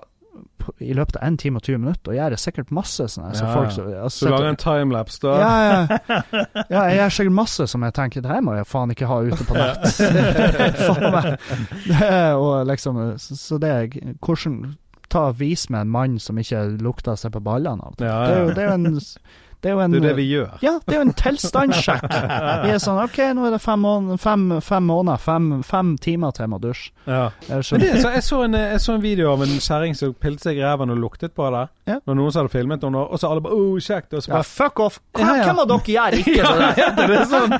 i 0.83 0.93
løpet 0.93 1.17
av 1.17 1.27
1 1.27 1.39
time 1.41 1.57
og 1.57 1.65
20 1.65 1.79
minutter, 1.81 2.11
og 2.11 2.17
gjør 2.17 2.35
det 2.35 2.39
sikkert 2.39 2.73
masse 2.75 3.07
sånne 3.09 3.31
så 3.33 3.45
Ja, 3.47 3.53
folk 3.55 3.71
som 3.73 3.87
har 3.89 4.09
du 4.13 4.33
lager 4.33 4.49
en 4.51 4.59
timelapse, 4.61 5.21
da? 5.23 5.31
Ja, 5.39 5.53
ja. 5.65 5.99
ja, 6.75 6.83
jeg 6.91 6.99
gjør 6.99 7.15
sikkert 7.17 7.37
masse 7.39 7.67
som 7.71 7.85
jeg 7.87 7.95
tenker 7.97 8.25
Det 8.25 8.31
her 8.31 8.43
må 8.45 8.57
jeg 8.57 8.67
faen 8.69 8.93
ikke 8.93 9.09
ha 9.09 9.17
ute 9.25 9.47
på 9.49 9.57
nett. 9.57 9.87
faen 10.89 11.15
meg. 11.15 11.31
Og 12.37 12.53
liksom, 12.69 13.01
så, 13.17 13.57
det 13.61 13.73
er 13.73 14.13
Hvordan 14.19 14.61
ta 15.09 15.31
Vis 15.33 15.69
med 15.73 15.81
en 15.87 15.93
mann 15.93 16.19
som 16.21 16.37
ikke 16.37 16.63
lukter 16.83 17.17
seg 17.17 17.33
på 17.33 17.41
ballene 17.41 17.81
av. 17.81 17.95
Ja, 17.97 18.17
Det 18.27 18.35
er 18.35 18.43
jo, 18.43 18.49
det 18.53 18.63
er 18.63 18.67
jo 18.69 18.77
en 18.77 18.99
det 19.59 19.69
er 19.69 19.73
jo 19.75 19.79
en 19.83 19.91
Det 19.91 19.99
er 19.99 20.07
det 20.07 20.15
vi 20.15 20.25
gjør. 20.29 20.51
Ja, 20.63 20.73
det 20.85 20.93
er 20.95 21.01
jo 21.01 21.05
en 21.09 21.15
tilstandssjekk. 21.19 22.05
Vi 22.63 22.71
er 22.71 22.77
sånn 22.79 22.99
OK, 23.01 23.17
nå 23.35 23.47
er 23.47 23.55
det 23.55 23.59
fem, 23.59 23.81
måneder, 23.83 24.19
fem, 24.21 24.45
fem 24.63 24.85
måneder, 24.87 25.19
fem, 25.19 25.47
fem 25.67 25.89
timer 25.99 26.31
til 26.35 26.45
jeg 26.45 26.51
må 26.53 26.59
dusje. 26.63 26.93
Ja. 27.03 27.25
Jeg 27.49 27.65
Men 27.73 27.83
det, 27.83 27.89
så 27.99 28.11
jeg, 28.13 28.23
så 28.23 28.39
en, 28.45 28.55
jeg 28.55 28.79
så 28.83 28.95
en 28.95 29.03
video 29.03 29.33
av 29.33 29.43
en 29.43 29.57
kjerring 29.65 29.97
som 29.99 30.13
pilte 30.15 30.47
seg 30.47 30.61
i 30.61 30.63
ræven 30.63 30.93
og 30.93 31.01
luktet 31.01 31.35
på 31.35 31.49
det. 31.51 31.65
Ja. 31.89 31.97
Når 32.07 32.19
noen 32.19 32.31
som 32.31 32.43
hadde 32.43 32.53
filmet 32.53 32.85
henne, 32.87 33.03
og 33.03 33.19
så 33.19 33.31
alle 33.33 33.43
bare 33.43 33.57
oh, 33.57 33.75
kjekt'. 33.83 34.15
Og 34.15 34.23
så 34.23 34.31
Ja, 34.31 34.37
bare 34.37 34.47
fuck 34.47 34.79
off! 34.85 34.99
Hva, 35.11 35.25
Ja, 35.25 35.35
ja. 35.41 35.49
Hvem 35.49 35.59
av 35.63 35.67
dere 35.73 35.95
gjør 35.95 36.17
ikke 36.21 36.37
Ja, 36.37 36.53
det 36.55 36.69
der? 36.79 37.07
det 37.09 37.19
er 37.19 37.27
sånn 37.33 37.57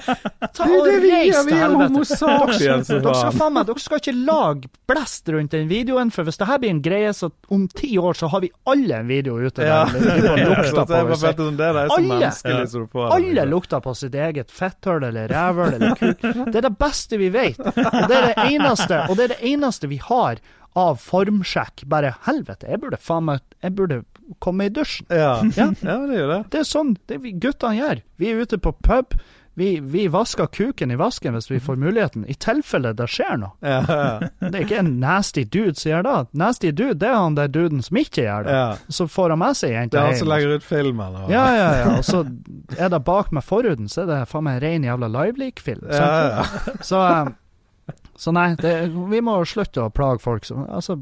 Ta 0.56 0.68
Det 0.70 0.80
og 0.80 0.88
det 0.88 0.96
vi 1.04 1.12
reis 1.12 1.36
til 1.36 1.50
Vi 1.50 1.58
er 1.58 1.64
helvete. 1.66 2.00
Dere 2.00 3.16
skal 3.20 3.36
faen. 3.36 3.54
meg, 3.58 3.68
dere 3.68 3.84
skal 3.84 4.04
ikke 4.04 4.16
lage 4.16 4.72
blest 4.88 5.34
rundt 5.36 5.52
den 5.52 5.68
videoen, 5.68 6.14
for 6.16 6.24
hvis 6.24 6.40
det 6.40 6.48
her 6.48 6.64
blir 6.64 6.74
en 6.78 6.82
greie, 6.86 7.12
så 7.14 7.32
om 7.52 7.68
ti 7.68 7.92
år 8.00 8.16
så 8.16 8.30
har 8.32 8.46
vi 8.46 8.52
alle 8.70 9.04
en 9.04 9.12
video 9.12 9.36
ute 9.40 9.68
Ja. 9.68 9.84
Det, 10.00 10.00
det 10.00 10.16
det, 10.16 10.22
det, 10.22 10.36
det, 10.38 10.46
det, 10.46 11.18
følte 11.18 11.36
sånn, 11.36 11.58
Det 11.58 11.68
Alle. 11.96 12.14
menneskelig 12.14 12.70
som 12.72 12.86
du. 12.86 13.00
Alle 13.02 13.34
liksom. 13.34 13.50
lukter 13.54 13.84
på 13.86 13.96
sitt 13.98 14.16
eget 14.16 14.52
fetthull 14.52 15.04
eller 15.10 15.32
rævhull 15.32 15.76
eller 15.80 15.96
kuk. 16.00 16.22
Det 16.22 16.62
er 16.62 16.68
det 16.68 16.76
beste 16.80 17.20
vi 17.22 17.32
vet. 17.34 17.60
Og 17.60 18.06
det 18.10 18.20
er 18.20 18.30
det 18.30 18.48
eneste, 18.50 19.04
og 19.08 19.18
det 19.18 19.28
er 19.28 19.36
det 19.36 19.42
eneste 19.54 19.90
vi 19.92 20.00
har 20.04 20.42
av 20.78 21.00
formsjekk. 21.02 21.86
Bare 21.90 22.14
helvete, 22.28 22.70
jeg 22.70 22.82
burde 22.84 23.00
faen 23.02 23.28
meg 23.30 23.44
Jeg 23.64 23.76
burde 23.76 24.04
komme 24.44 24.70
i 24.70 24.74
dusjen. 24.74 25.08
Ja. 25.10 25.40
Ja. 25.58 25.72
ja, 25.82 25.98
det 26.08 26.20
gjør 26.20 26.32
det. 26.36 26.40
Det 26.54 26.62
er 26.62 26.70
sånn 26.70 26.96
det 27.10 27.20
vi 27.24 27.34
guttene 27.42 27.76
gjør. 27.80 28.02
Vi 28.22 28.30
er 28.30 28.44
ute 28.44 28.60
på 28.62 28.74
pub. 28.86 29.18
Vi, 29.60 29.80
vi 29.84 30.06
vasker 30.08 30.48
kuken 30.48 30.92
i 30.92 30.96
vasken 30.96 31.34
hvis 31.36 31.50
vi 31.52 31.58
får 31.60 31.76
muligheten, 31.82 32.24
i 32.32 32.34
tilfelle 32.40 32.94
det 32.96 33.08
skjer 33.12 33.38
noe. 33.42 33.52
Ja, 33.66 33.80
ja. 33.84 34.30
Det 34.40 34.54
er 34.54 34.62
ikke 34.64 34.78
en 34.80 34.94
nasty 35.02 35.44
dude 35.44 35.74
som 35.76 35.90
gjør 35.92 36.06
det. 36.08 36.14
Nasty 36.40 36.72
dude, 36.72 36.94
det 37.02 37.10
er 37.10 37.18
han 37.18 37.36
der 37.36 37.48
duden 37.52 37.82
som 37.84 37.98
ikke 38.00 38.24
gjør 38.24 38.48
det. 38.48 38.54
ja. 38.56 38.70
Så 38.88 39.08
får 39.12 39.34
han 39.36 39.40
med 39.42 39.58
seg 39.60 39.74
jenta 39.74 39.82
hjem. 39.82 39.92
Det 39.92 40.00
er 40.00 40.08
han 40.14 40.20
som 40.22 40.32
legger 40.32 40.56
ut 40.56 40.64
filmen. 40.70 41.18
Og, 41.24 41.30
Ja, 41.34 41.46
ja, 41.58 41.70
ja. 41.82 41.92
Og 41.98 42.06
så 42.08 42.24
er 42.78 42.90
det 42.94 43.02
bak 43.04 43.32
med 43.36 43.44
forhuden, 43.44 43.90
så 43.92 44.06
er 44.06 44.12
det 44.14 44.20
faen 44.32 44.48
meg 44.48 44.60
en 44.60 44.64
ren 44.68 44.88
jævla 44.88 45.12
live-leak-film. 45.18 45.88
ja. 45.92 46.46
Så, 46.82 47.02
eh, 47.10 47.96
så 48.16 48.32
nei, 48.36 48.54
det, 48.62 48.76
vi 49.12 49.20
må 49.26 49.38
slutte 49.50 49.84
å 49.88 49.92
plage 49.92 50.24
folk. 50.24 50.46
Så, 50.48 50.56
altså, 50.70 51.00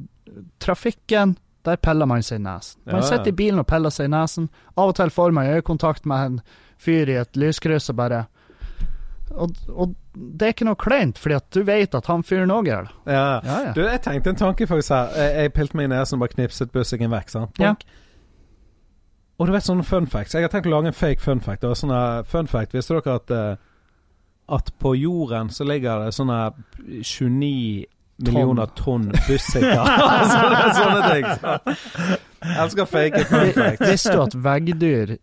trafikken, 0.59 1.35
der 1.65 1.75
peller 1.83 2.07
man 2.07 2.23
seg 2.23 2.39
i 2.39 2.43
nesen. 2.45 2.79
Man 2.87 3.03
sitter 3.03 3.29
i 3.33 3.35
bilen 3.35 3.59
og 3.59 3.67
peller 3.67 3.91
seg 3.93 4.07
i 4.07 4.13
nesen. 4.13 4.47
Av 4.77 4.91
og 4.93 4.95
til 4.97 5.11
får 5.11 5.33
man 5.35 5.49
øyekontakt 5.57 6.05
med 6.07 6.25
en 6.25 6.37
fyr 6.79 7.09
i 7.09 7.17
et 7.19 7.35
lyskryss 7.37 7.89
og 7.91 7.97
bare 7.99 8.25
og, 9.31 9.51
og 9.73 9.95
det 10.15 10.47
er 10.47 10.53
ikke 10.55 10.65
noe 10.67 10.79
kleint, 10.79 11.17
fordi 11.21 11.35
at 11.35 11.47
du 11.53 11.61
vet 11.67 11.95
at 11.95 12.05
han 12.09 12.23
fyren 12.25 12.51
òg 12.53 12.67
gjør 12.69 12.87
det. 12.87 12.93
ja. 13.13 13.25
Ja, 13.43 13.57
ja. 13.67 13.71
Du, 13.75 13.81
jeg 13.85 14.01
tenkte 14.01 14.29
en 14.33 14.39
tanke 14.39 14.67
faktisk 14.67 14.93
her. 14.95 15.09
Jeg, 15.17 15.35
jeg 15.43 15.53
pilte 15.53 15.77
meg 15.77 15.89
ned 15.91 16.05
som 16.09 16.19
bare 16.23 16.33
knipset 16.33 16.71
bussingen 16.73 17.11
vekk. 17.11 17.29
sant? 17.35 17.61
Og 19.37 19.45
du 19.45 19.51
vet 19.53 19.67
sånne 19.67 19.83
fun 19.85 20.07
facts. 20.09 20.33
Jeg 20.33 20.47
har 20.47 20.49
tenkt 20.49 20.65
å 20.65 20.73
lage 20.73 20.89
en 20.89 20.97
fake 20.97 21.21
fun 21.21 21.41
fact. 21.45 21.63
Og 21.67 21.75
sånne 21.77 22.23
fun 22.25 22.47
fact 22.49 22.73
Visste 22.73 22.95
dere 22.97 23.19
at 23.19 23.33
eh, 23.35 23.59
At 24.57 24.71
på 24.81 24.95
jorden 24.97 25.51
så 25.53 25.67
ligger 25.67 26.05
det 26.07 26.15
sånne 26.15 26.39
29 27.03 27.85
millioner 28.25 28.71
tonn 28.79 29.11
bussikker? 29.27 29.91
sånne, 30.33 30.63
sånne 30.73 31.01
ting. 31.11 31.27
Så. 31.37 32.15
Jeg 32.47 32.57
elsker 32.63 32.89
fake 32.89 33.25
fun 33.29 33.51
facts. 33.53 33.83
Visste 33.91 34.15
du 34.17 34.23
at 34.23 34.37
veggdyr 34.47 35.17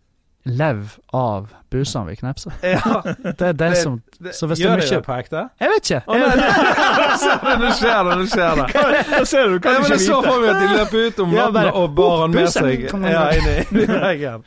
lever 0.45 0.91
av 1.13 1.49
busene 1.73 2.05
vi 2.11 2.15
knepser? 2.19 2.53
Ja, 2.75 3.01
Det 3.03 3.41
er 3.41 3.53
det 3.53 3.57
Det- 3.57 3.77
som 3.81 4.01
Så 4.31 4.47
hvis 4.47 4.59
Gjør 4.61 4.77
de 4.79 4.83
ikke 4.85 4.95
det 4.95 5.05
på 5.05 5.13
ekte? 5.17 5.41
Jeg 5.59 5.69
vet 5.73 5.89
ikke. 5.89 6.01
Oh, 6.07 6.15
nei, 6.15 6.35
nei. 6.39 7.57
Nå 7.59 7.71
skjer 7.79 8.03
det, 8.07 8.13
nå 8.21 8.27
skjer 8.31 8.59
det. 8.61 8.67
Da 9.09 9.23
ser 9.27 9.49
du, 9.49 9.55
Ja, 9.55 9.59
kan 9.59 9.73
men 9.75 9.81
du 9.83 9.89
jeg 9.89 9.99
ikke 9.99 10.05
så 10.05 10.19
får 10.21 10.27
for 10.29 10.39
meg 10.43 10.49
at 10.53 10.61
de 10.61 10.77
løper 10.79 11.07
ut 11.09 11.19
om 11.25 11.33
Ja, 11.35 11.47
natten 11.51 11.79
og 11.81 11.95
bar 11.97 12.15
han 12.21 12.31
med 12.35 12.47
seg 12.53 12.85
ja, 13.11 13.23
inn 13.35 13.81
i 13.81 13.87
veggen. 13.91 14.45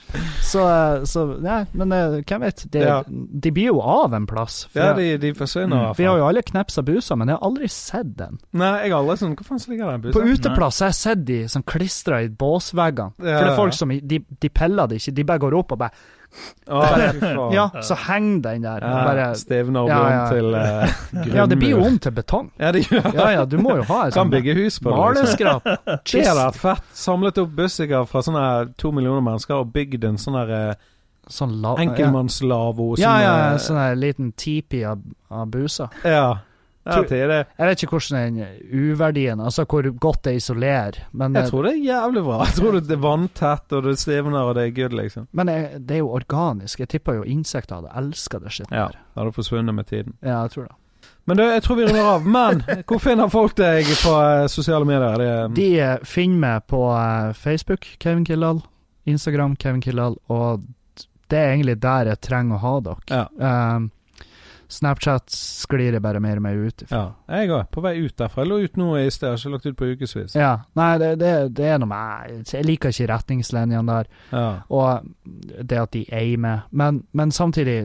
Så, 0.48 0.62
eh, 0.64 1.04
så 1.10 1.24
ja, 1.44 1.58
men 1.76 1.92
eh, 1.98 2.16
hvem 2.22 2.46
vet? 2.46 2.64
De, 2.72 2.78
Ja. 2.88 2.96
De 3.08 3.52
blir 3.52 3.68
jo 3.74 3.80
av 3.84 4.14
en 4.16 4.26
plass. 4.30 4.62
Ja, 4.78 4.92
de, 4.96 5.10
de 5.20 5.34
forsvinner 5.36 5.68
Mm, 5.78 5.94
vi 5.98 6.04
har 6.08 6.16
jo 6.18 6.24
alle 6.26 6.40
knepsa 6.42 6.82
busa, 6.82 7.14
men 7.18 7.28
jeg 7.28 7.36
har 7.36 7.44
aldri 7.50 7.68
sett 7.68 8.14
den. 8.18 8.38
Nei, 8.56 8.72
jeg 8.86 8.92
har 8.94 9.02
aldri 9.02 9.16
sånn 9.20 9.34
Hvor 9.36 9.46
faen 9.50 9.60
ligger 9.68 9.92
den 9.98 10.12
På 10.16 10.22
uteplass 10.24 10.80
har 10.80 10.88
jeg 10.94 10.98
sett 11.02 11.24
de 11.28 11.38
som 11.52 11.62
klistra 11.68 12.22
i 12.24 12.28
båsveggene. 12.32 13.12
Ja, 13.18 13.24
For 13.24 13.44
det 13.44 13.44
er 13.44 13.52
ja. 13.52 13.56
folk 13.60 13.76
som 13.76 13.92
de, 13.92 14.20
de 14.40 14.48
peller 14.48 14.88
det 14.88 15.02
ikke, 15.02 15.14
de 15.20 15.24
bare 15.28 15.42
går 15.44 15.58
opp 15.60 15.76
og 15.76 15.78
bare 15.84 15.87
Å, 16.68 16.78
oh. 16.78 17.54
Ja, 17.54 17.64
så 17.82 17.96
henger 17.96 18.42
den 18.44 18.64
der. 18.66 18.84
Bare, 18.84 19.30
Stivner 19.38 19.86
og 19.86 19.88
Ja, 19.90 20.00
ja. 20.12 20.24
til 20.28 20.50
uh, 20.52 20.98
grunnmur. 21.14 21.36
ja, 21.40 21.46
det 21.48 21.56
blir 21.58 21.72
jo 21.72 21.80
om 21.86 21.96
til 22.04 22.14
betong. 22.14 22.50
Ja, 22.60 22.72
det 22.76 22.84
gjør 22.84 23.08
Ja 23.16 23.28
ja, 23.32 23.46
du 23.48 23.56
må 23.62 23.78
jo 23.80 23.86
ha 23.88 24.02
et 24.06 24.14
sånt. 24.16 24.36
Liksom. 24.36 24.92
maleskrap. 24.92 25.66
Vært 26.12 26.60
fett. 26.60 26.92
Samlet 26.94 27.40
opp 27.42 27.56
bussiker 27.56 28.04
fra 28.10 28.22
sånne 28.24 28.44
to 28.78 28.92
millioner 28.94 29.24
mennesker 29.24 29.62
og 29.62 29.72
bygd 29.74 30.04
en 30.10 30.20
sånn 30.20 30.38
der 30.42 30.54
eh, 30.58 30.86
Sånn 31.28 31.58
la, 31.60 31.74
enkeltmannslavo 31.76 32.94
som 32.94 33.02
Ja, 33.02 33.16
ja, 33.20 33.32
eh, 33.50 33.58
sånn 33.60 33.80
liten 34.00 34.30
tipi 34.32 34.84
av, 34.88 35.02
av 35.28 35.48
buser. 35.52 35.92
ja. 36.04 36.38
Ja. 36.86 37.02
Jeg 37.04 37.66
vet 37.68 37.82
ikke 37.82 37.98
hvordan 37.98 38.36
den 38.38 38.46
uverdien 38.72 39.40
Altså 39.44 39.64
hvor 39.68 39.84
godt 40.00 40.22
det 40.24 40.34
isolerer, 40.38 40.98
men, 41.12 41.34
Jeg 41.34 41.50
tror 41.50 41.62
det 41.66 41.72
er 41.72 41.82
jævlig 41.84 42.22
bra. 42.24 42.38
Jeg 42.46 42.54
tror 42.56 42.78
det 42.80 42.90
er 42.90 43.02
vanntett, 43.02 43.72
og 43.72 43.82
det 43.84 43.98
stivner, 43.98 44.38
og 44.40 44.54
det 44.54 44.64
er 44.66 44.70
good, 44.82 44.96
liksom. 44.96 45.26
men 45.32 45.46
det 45.84 45.98
er 45.98 45.98
jo 45.98 46.08
organisk. 46.16 46.80
Jeg 46.80 46.88
tipper 46.88 47.18
jo 47.20 47.22
insekter 47.28 47.82
hadde 47.82 47.92
elska 47.96 48.38
det 48.40 48.52
skittet 48.52 48.72
Ja, 48.72 48.86
der. 48.86 49.00
det 49.14 49.20
hadde 49.20 49.32
forsvunnet 49.36 49.74
med 49.74 49.86
tiden. 49.90 50.14
Ja, 50.22 50.42
jeg 50.46 50.50
tror 50.50 50.62
det. 50.70 50.74
Men 51.28 51.36
du, 51.36 51.42
jeg 51.44 51.62
tror 51.62 51.76
vi 51.76 51.84
runder 51.84 52.06
av. 52.08 52.24
Men 52.26 52.62
hvor 52.88 52.98
finner 53.04 53.28
folk 53.28 53.52
deg 53.58 53.84
på 54.00 54.14
eh, 54.16 54.46
sosiale 54.48 54.88
medier? 54.88 55.20
Det, 55.20 55.54
De 55.58 55.68
eh, 55.80 55.98
finner 56.08 56.40
meg 56.40 56.66
på 56.72 56.80
eh, 56.96 57.34
Facebook, 57.36 57.84
Kevin 58.00 58.24
Kildahl, 58.24 58.62
Instagram, 59.04 59.56
Kevin 59.60 59.82
Kildahl, 59.84 60.16
og 60.32 60.64
det 61.28 61.36
er 61.38 61.52
egentlig 61.52 61.76
der 61.82 62.08
jeg 62.14 62.20
trenger 62.24 62.56
å 62.56 62.62
ha 62.64 62.74
dere. 62.80 63.04
ja. 63.12 63.74
Um, 63.76 63.90
Snapchat 64.68 65.30
sklir 65.32 65.92
jeg 65.96 66.02
bare 66.04 66.20
mer 66.20 66.36
og 66.36 66.42
mer 66.42 66.54
ut 66.66 66.82
ifra. 66.84 66.98
ja. 67.28 67.38
Jeg 67.38 67.48
òg. 67.50 67.66
På 67.72 67.80
vei 67.84 67.94
ut 68.04 68.16
derfra. 68.16 68.42
Jeg 68.44 68.48
lå 68.50 68.58
ut 68.64 68.76
nå 68.76 68.88
i 68.98 69.08
sted, 69.10 69.28
har 69.30 69.36
ikke 69.38 69.50
lagt 69.52 69.66
ut 69.66 69.76
på 69.76 69.86
ukevis. 69.94 70.34
Ja. 70.36 70.50
Nei, 70.76 70.98
det, 70.98 71.18
det, 71.20 71.32
det 71.56 71.64
er 71.74 71.78
noe 71.78 71.88
med 71.88 72.52
Jeg 72.52 72.64
liker 72.64 72.88
ikke 72.92 73.08
retningslinjene 73.08 73.86
der, 73.86 74.06
Ja. 74.32 74.62
og 74.68 75.06
det 75.68 75.78
at 75.78 75.90
de 75.92 76.04
eier 76.12 76.38
med. 76.38 76.62
Men, 76.70 77.02
men 77.12 77.30
samtidig, 77.30 77.78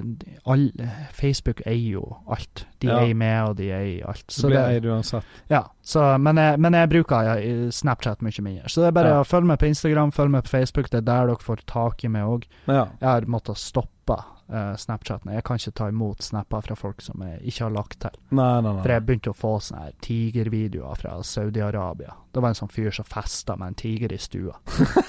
all, 0.45 0.69
Facebook 1.13 1.61
eier 1.65 1.91
jo 1.99 2.17
alt. 2.27 2.65
De 2.79 2.87
Ja. 2.87 2.99
eier 2.99 3.15
med, 3.15 3.43
og 3.49 3.55
de 3.57 3.69
eier 3.71 4.07
alt. 4.07 4.25
Så 4.27 4.41
Så 4.41 4.47
blir 4.51 4.59
det, 4.59 4.83
jeg 4.83 4.91
uansett. 4.91 5.23
ja, 5.49 5.63
så, 5.83 6.17
men, 6.19 6.35
jeg, 6.37 6.59
men 6.59 6.73
jeg 6.73 6.89
bruker 6.89 7.71
Snapchat 7.71 8.21
mye 8.21 8.41
mindre. 8.43 8.67
Så 8.69 8.81
det 8.81 8.87
er 8.87 8.91
bare 8.91 9.07
Ja. 9.15 9.21
å 9.21 9.27
følge 9.27 9.47
med 9.47 9.59
på 9.59 9.67
Instagram, 9.67 10.11
følge 10.11 10.31
med 10.31 10.43
på 10.43 10.49
Facebook. 10.49 10.89
Det 10.89 10.97
er 10.97 11.01
der 11.07 11.27
dere 11.27 11.35
får 11.39 11.63
tak 11.65 12.03
i 12.03 12.07
meg 12.07 12.23
òg. 12.23 12.43
Ja. 12.67 12.87
Jeg 12.99 13.07
har 13.09 13.21
måttet 13.21 13.57
stoppe 13.57 14.19
eh, 14.49 14.73
Snapchaten. 14.75 15.31
Jeg 15.33 15.43
kan 15.43 15.61
ikke 15.61 15.75
ta 15.79 15.89
imot 15.91 16.23
snapper 16.23 16.65
fra 16.67 16.75
folk 16.79 17.01
som 17.01 17.21
jeg 17.25 17.41
ikke 17.43 17.67
har 17.67 17.75
lagt 17.77 17.99
til. 18.05 18.19
Nei, 18.31 18.61
nei, 18.61 18.73
nei. 18.73 18.81
For 18.81 18.95
jeg 18.95 19.05
begynte 19.07 19.33
å 19.33 19.37
få 19.37 19.53
sånne 19.63 19.85
her 19.87 19.95
tigervideoer 20.07 20.99
fra 20.99 21.15
Saudi-Arabia. 21.23 22.17
Det 22.33 22.41
var 22.41 22.49
en 22.49 22.57
sånn 22.57 22.71
fyr 22.73 22.89
som 22.95 23.05
festa 23.05 23.55
med 23.59 23.73
en 23.73 23.75
tiger 23.77 24.13
i 24.13 24.17
stua. 24.17 24.55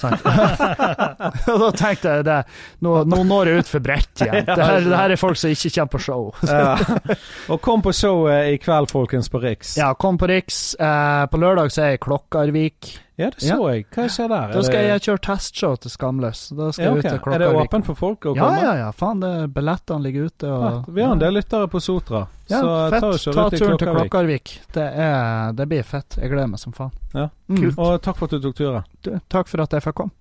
Og 1.53 1.63
da 1.63 1.71
tenkte 1.73 2.17
jeg 2.19 2.27
det, 2.29 2.41
nå, 2.85 2.93
nå 3.09 3.23
når 3.29 3.51
jeg 3.51 3.65
ut 3.65 3.71
for 3.71 3.85
bredt 3.85 4.25
igjen. 4.27 4.45
Det 4.55 4.61
her, 4.61 4.85
det 4.85 4.99
her 4.99 5.15
er 5.15 5.21
folk 5.21 5.39
som 5.41 5.53
ikke 5.55 5.73
kommer 5.75 5.93
på 5.95 6.03
show. 6.05 6.29
Ja. 6.49 7.17
Og 7.53 7.63
kom 7.65 7.83
på 7.85 7.95
showet 7.97 8.53
i 8.53 8.59
kveld, 8.63 8.91
folkens, 8.93 9.31
på 9.33 9.41
Riks. 9.43 9.77
Ja, 9.81 9.95
kom 9.99 10.19
på 10.21 10.29
Riks. 10.31 10.75
Eh, 10.77 11.25
på 11.31 11.41
lørdag 11.41 11.73
så 11.73 11.87
er 11.87 11.95
jeg 11.95 12.01
i 12.01 12.05
Klokkarvik. 12.05 12.93
Ja, 13.17 13.29
det 13.31 13.47
så 13.47 13.59
jeg. 13.71 13.85
Hva 13.95 14.05
skjer 14.11 14.31
der? 14.31 14.53
Da 14.57 14.63
skal 14.67 14.89
jeg 14.89 15.03
kjøre 15.05 15.21
testshow 15.23 15.77
til 15.79 15.93
Skamløs. 15.93 16.49
Da 16.59 16.71
skal 16.75 16.85
ja, 16.85 16.91
jeg 16.91 16.99
ut 16.99 17.07
til 17.07 17.35
Er 17.37 17.45
det 17.45 17.51
åpent 17.61 17.87
for 17.87 17.99
folk 17.99 18.27
å 18.27 18.33
komme? 18.35 18.49
ja, 18.59 18.65
ja. 18.65 18.73
ja. 18.83 18.89
Faen, 18.97 19.23
det, 19.23 19.33
billettene 19.55 20.03
ligger 20.03 20.33
ute. 20.33 20.51
Ja, 20.51 20.73
vi 20.89 21.05
har 21.05 21.15
en 21.15 21.23
del 21.23 21.39
lyttere 21.39 21.71
på 21.71 21.83
Sotra, 21.83 22.25
Ja, 22.51 22.61
så 22.61 22.73
fett. 22.93 23.01
ta 23.01 23.33
Ta 23.33 23.45
turen 23.57 23.79
til 23.81 23.89
Klokkarvik. 23.89 24.55
Det, 24.75 24.85
er, 24.85 25.53
det 25.57 25.67
blir 25.71 25.83
fett. 25.87 26.19
Jeg 26.21 26.33
gleder 26.33 26.51
meg 26.53 26.61
som 26.61 26.75
faen. 26.77 26.93
Ja. 27.15 27.29
Mm. 27.49 27.71
Og 27.73 27.97
takk 28.05 28.19
for 28.21 28.29
at 28.29 28.37
du 28.37 28.49
tok 28.49 28.59
turen. 28.59 28.89
Du, 29.05 29.15
takk 29.33 29.49
for 29.49 29.65
at 29.65 29.73
jeg 29.73 29.85
fikk 29.85 30.03
komme. 30.03 30.17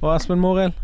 Og 0.00 0.14
Espen 0.14 0.40
Morild? 0.40 0.76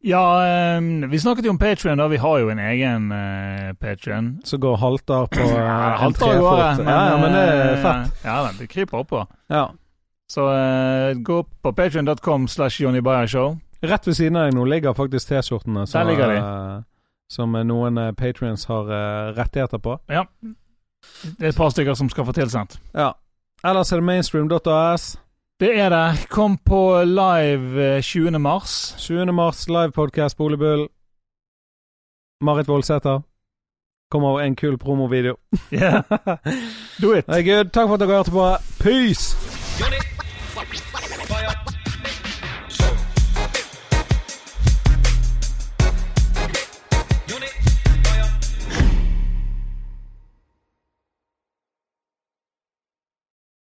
Ja, 0.00 0.46
eh, 0.46 0.80
vi 1.10 1.18
snakket 1.18 1.44
jo 1.44 1.50
om 1.50 1.58
Patrion, 1.58 1.98
da. 1.98 2.06
Vi 2.08 2.16
har 2.16 2.38
jo 2.38 2.50
en 2.50 2.58
egen 2.58 3.12
uh, 3.12 3.74
Patrion. 3.74 4.38
som 4.44 4.60
går 4.60 4.76
halter 4.76 5.26
på 5.26 5.42
ja, 5.42 5.96
halter 5.98 6.26
en 6.26 6.38
trefot. 6.38 6.84
Ja, 6.86 6.98
ja, 7.10 7.16
men 7.18 7.34
det 7.34 7.42
er 7.42 7.62
eh, 7.72 7.82
fett. 7.82 8.20
Ja, 8.24 8.36
men 8.46 8.60
det 8.60 8.68
kryper 8.70 9.02
oppå. 9.02 9.24
Ja. 9.50 9.68
Så 10.30 10.46
uh, 10.46 11.14
gå 11.14 11.42
på 11.62 11.72
patrion.com 11.72 12.48
slash 12.48 12.80
Jonny 12.80 13.00
Bayer 13.00 13.26
Show. 13.26 13.58
Rett 13.80 14.06
ved 14.06 14.16
siden 14.16 14.36
av 14.36 14.48
deg 14.48 14.56
nå 14.58 14.64
ligger 14.66 14.94
faktisk 14.94 15.28
T-skjortene 15.28 15.84
Der 15.86 16.06
ligger 16.06 16.32
de. 16.32 16.38
Eh, 17.28 17.32
som 17.32 17.52
noen 17.52 17.98
uh, 17.98 18.12
patrions 18.12 18.64
har 18.64 18.90
eh, 18.90 19.34
rettigheter 19.36 19.78
på. 19.78 19.98
Ja. 20.08 20.24
Det 21.38 21.44
er 21.44 21.48
et 21.48 21.56
par 21.56 21.70
stykker 21.70 21.94
som 21.94 22.08
skal 22.08 22.24
få 22.24 22.32
tilsendt. 22.32 22.80
Ja. 22.94 23.12
Ellers 23.64 23.92
er 23.92 23.96
det 23.96 24.04
mainstream.as. 24.04 25.18
Det 25.60 25.78
er 25.78 25.90
det. 25.90 26.28
Kom 26.30 26.58
på 26.58 27.02
live 27.04 27.96
eh, 27.96 28.02
20. 28.02 28.38
mars. 28.38 28.94
20. 28.98 29.32
mars, 29.32 29.68
livepodkast 29.68 30.36
Boligbull. 30.36 30.88
Marit 32.40 32.68
Voldsæter. 32.68 33.20
Kommer 34.10 34.40
en 34.40 34.56
kul 34.56 34.78
promovideo. 34.78 35.36
Yeah. 35.72 36.02
Do 37.02 37.12
it. 37.12 37.26
Det 37.26 37.38
er 37.38 37.42
good. 37.42 37.70
Takk 37.70 37.88
for 37.88 37.94
at 37.94 38.00
dere 38.00 38.16
hørte 38.16 38.30
på. 38.30 38.56
Peace! 38.80 39.36
Johnny 39.80 40.17